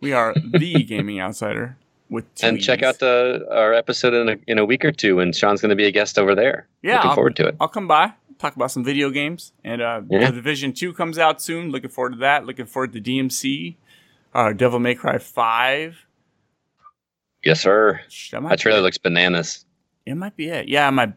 We 0.00 0.12
are 0.12 0.34
the 0.34 0.82
Gaming 0.88 1.20
Outsider 1.20 1.76
with 2.10 2.24
And 2.42 2.60
check 2.60 2.82
out 2.82 2.98
the 2.98 3.46
our 3.50 3.72
episode 3.72 4.14
in 4.14 4.28
a, 4.30 4.36
in 4.48 4.58
a 4.58 4.64
week 4.64 4.84
or 4.84 4.90
two, 4.90 5.20
and 5.20 5.32
Sean's 5.34 5.60
going 5.60 5.70
to 5.70 5.76
be 5.76 5.84
a 5.86 5.90
guest 5.92 6.18
over 6.18 6.34
there. 6.34 6.66
Yeah, 6.82 6.96
Looking 6.96 7.08
I'll- 7.10 7.14
forward 7.14 7.36
to 7.36 7.46
it. 7.48 7.56
I'll 7.60 7.68
come 7.68 7.86
by, 7.86 8.14
talk 8.40 8.56
about 8.56 8.72
some 8.72 8.82
video 8.82 9.10
games, 9.10 9.52
and 9.62 9.80
uh, 9.80 10.00
Yeah. 10.10 10.26
the 10.30 10.36
Division 10.36 10.72
Two 10.72 10.92
comes 10.92 11.18
out 11.18 11.40
soon. 11.40 11.70
Looking 11.70 11.90
forward 11.90 12.14
to 12.14 12.18
that. 12.18 12.46
Looking 12.46 12.66
forward 12.66 12.92
to 12.94 13.00
DMC, 13.00 13.76
uh, 14.34 14.52
Devil 14.54 14.80
May 14.80 14.96
Cry 14.96 15.18
Five. 15.18 16.04
Yes, 17.48 17.62
sir. 17.62 17.98
That, 18.30 18.46
That 18.46 18.58
trailer 18.58 18.82
looks 18.82 18.98
bananas. 18.98 19.64
It 20.04 20.16
might 20.16 20.36
be 20.36 20.50
it. 20.50 20.68
Yeah, 20.68 20.90
my 20.90 21.14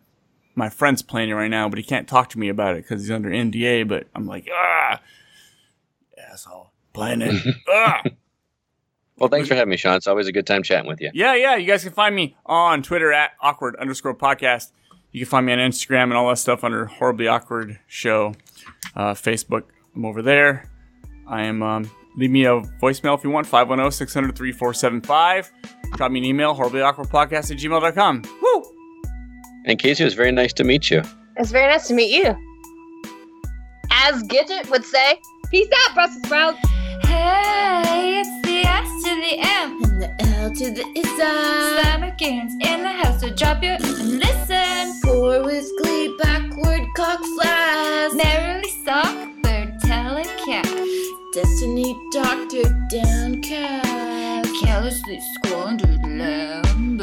my 0.55 0.69
friend's 0.69 1.01
playing 1.01 1.29
it 1.29 1.33
right 1.33 1.49
now, 1.49 1.67
but 1.67 1.77
he 1.77 1.83
can't 1.83 2.07
talk 2.07 2.29
to 2.29 2.39
me 2.39 2.47
about 2.47 2.77
it 2.77 2.83
because 2.83 3.01
he's 3.01 3.11
under 3.11 3.29
NDA. 3.29 3.85
But 3.85 4.07
I'm 4.15 4.25
like, 4.27 4.47
ah, 4.49 5.01
asshole, 6.31 6.71
playing 6.93 7.21
it. 7.21 7.55
ah. 7.69 8.01
Well, 9.17 9.27
thanks 9.27 9.49
for 9.49 9.55
having 9.55 9.71
me, 9.71 9.75
Sean. 9.75 9.95
It's 9.95 10.07
always 10.07 10.27
a 10.27 10.31
good 10.31 10.47
time 10.47 10.63
chatting 10.63 10.87
with 10.87 11.01
you. 11.01 11.11
Yeah, 11.13 11.35
yeah. 11.35 11.57
You 11.57 11.67
guys 11.67 11.83
can 11.83 11.91
find 11.91 12.15
me 12.15 12.37
on 12.45 12.81
Twitter 12.81 13.11
at 13.11 13.31
awkward 13.41 13.75
underscore 13.75 14.15
podcast. 14.15 14.71
You 15.11 15.19
can 15.19 15.29
find 15.29 15.45
me 15.45 15.51
on 15.51 15.59
Instagram 15.59 16.03
and 16.03 16.13
all 16.13 16.29
that 16.29 16.37
stuff 16.37 16.63
under 16.63 16.85
horribly 16.85 17.27
awkward 17.27 17.77
show. 17.87 18.35
Uh, 18.95 19.15
Facebook, 19.15 19.63
I'm 19.93 20.05
over 20.05 20.21
there. 20.21 20.69
I 21.27 21.41
am. 21.41 21.61
Um, 21.61 21.91
leave 22.15 22.31
me 22.31 22.45
a 22.45 22.61
voicemail 22.81 23.17
if 23.17 23.23
you 23.23 23.29
want 23.29 23.47
510 23.47 23.91
600 23.91 24.35
3475. 24.35 25.51
Drop 25.95 26.11
me 26.11 26.19
an 26.19 26.25
email 26.25 26.53
horribly 26.53 26.81
awkward 26.81 27.07
podcast 27.09 27.51
at 27.51 27.57
gmail.com. 27.57 28.21
Woo! 28.41 28.63
And 29.65 29.77
Kacy, 29.79 30.01
it 30.01 30.05
was 30.05 30.13
very 30.13 30.31
nice 30.31 30.53
to 30.53 30.63
meet 30.63 30.89
you. 30.89 31.03
It's 31.37 31.51
very 31.51 31.71
nice 31.71 31.87
to 31.87 31.93
meet 31.93 32.11
you. 32.11 32.35
As 33.91 34.23
Gidget 34.23 34.69
would 34.71 34.83
say, 34.83 35.19
peace 35.51 35.67
out, 35.85 35.93
Brussels 35.93 36.23
sprouts. 36.25 36.57
Hey, 37.03 38.21
it's 38.21 38.47
the 38.47 38.65
S 38.65 39.03
to 39.03 39.15
the 39.15 39.37
M 39.39 39.83
and 39.83 40.01
the 40.01 40.25
L 40.37 40.49
to 40.53 40.71
the 40.71 40.85
Isa. 40.95 41.81
Slammer 41.81 42.15
Gaines 42.17 42.53
in 42.65 42.83
the 42.83 42.89
house, 42.89 43.21
so 43.21 43.29
drop 43.35 43.61
your 43.61 43.73
and 43.73 44.19
listen. 44.19 45.01
Poor 45.03 45.43
with 45.43 45.69
glee, 45.81 46.15
backward 46.19 46.81
cock 46.95 47.19
flash. 47.35 48.11
Merrily 48.13 48.69
sock, 48.83 49.40
bird 49.40 49.40
telecast. 49.40 49.40
Destiny 51.33 51.97
doctor 52.11 52.63
downcast. 52.89 54.49
Carelessly 54.61 55.19
squandered 55.35 56.01
lamb. 56.03 56.99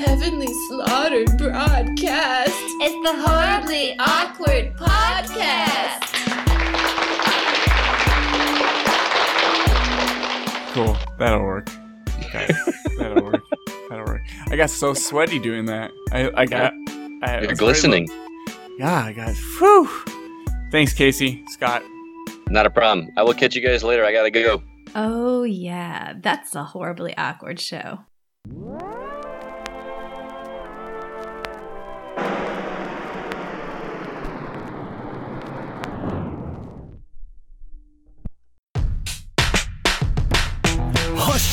Heavenly 0.00 0.48
slaughtered 0.68 1.36
broadcast. 1.38 2.50
It's 2.80 3.08
the 3.08 3.14
horribly 3.26 3.96
awkward 4.00 4.74
podcast. 4.76 6.02
Cool. 10.74 10.96
That'll 11.18 11.44
work. 11.44 11.68
Okay. 12.24 12.48
That'll 12.98 13.24
work. 13.24 13.42
That'll 13.88 14.06
work. 14.06 14.22
I 14.48 14.56
got 14.56 14.70
so 14.70 14.94
sweaty 14.94 15.38
doing 15.38 15.66
that. 15.66 15.92
I, 16.10 16.30
I 16.34 16.46
got. 16.46 16.72
I, 17.22 17.40
You're 17.42 17.54
glistening. 17.54 18.08
very 18.08 18.18
low- 18.18 18.76
Yeah, 18.78 19.04
I 19.04 19.12
got. 19.12 19.34
Whew. 19.58 19.88
Thanks, 20.72 20.92
Kacy. 20.92 21.48
Scott. 21.50 21.84
Not 22.54 22.66
a 22.66 22.70
problem. 22.70 23.10
I 23.16 23.24
will 23.24 23.34
catch 23.34 23.56
you 23.56 23.60
guys 23.60 23.82
later. 23.82 24.04
I 24.04 24.12
gotta 24.12 24.30
go. 24.30 24.62
Oh, 24.94 25.42
yeah. 25.42 26.12
That's 26.20 26.54
a 26.54 26.62
horribly 26.62 27.12
awkward 27.16 27.58
show. 27.58 27.98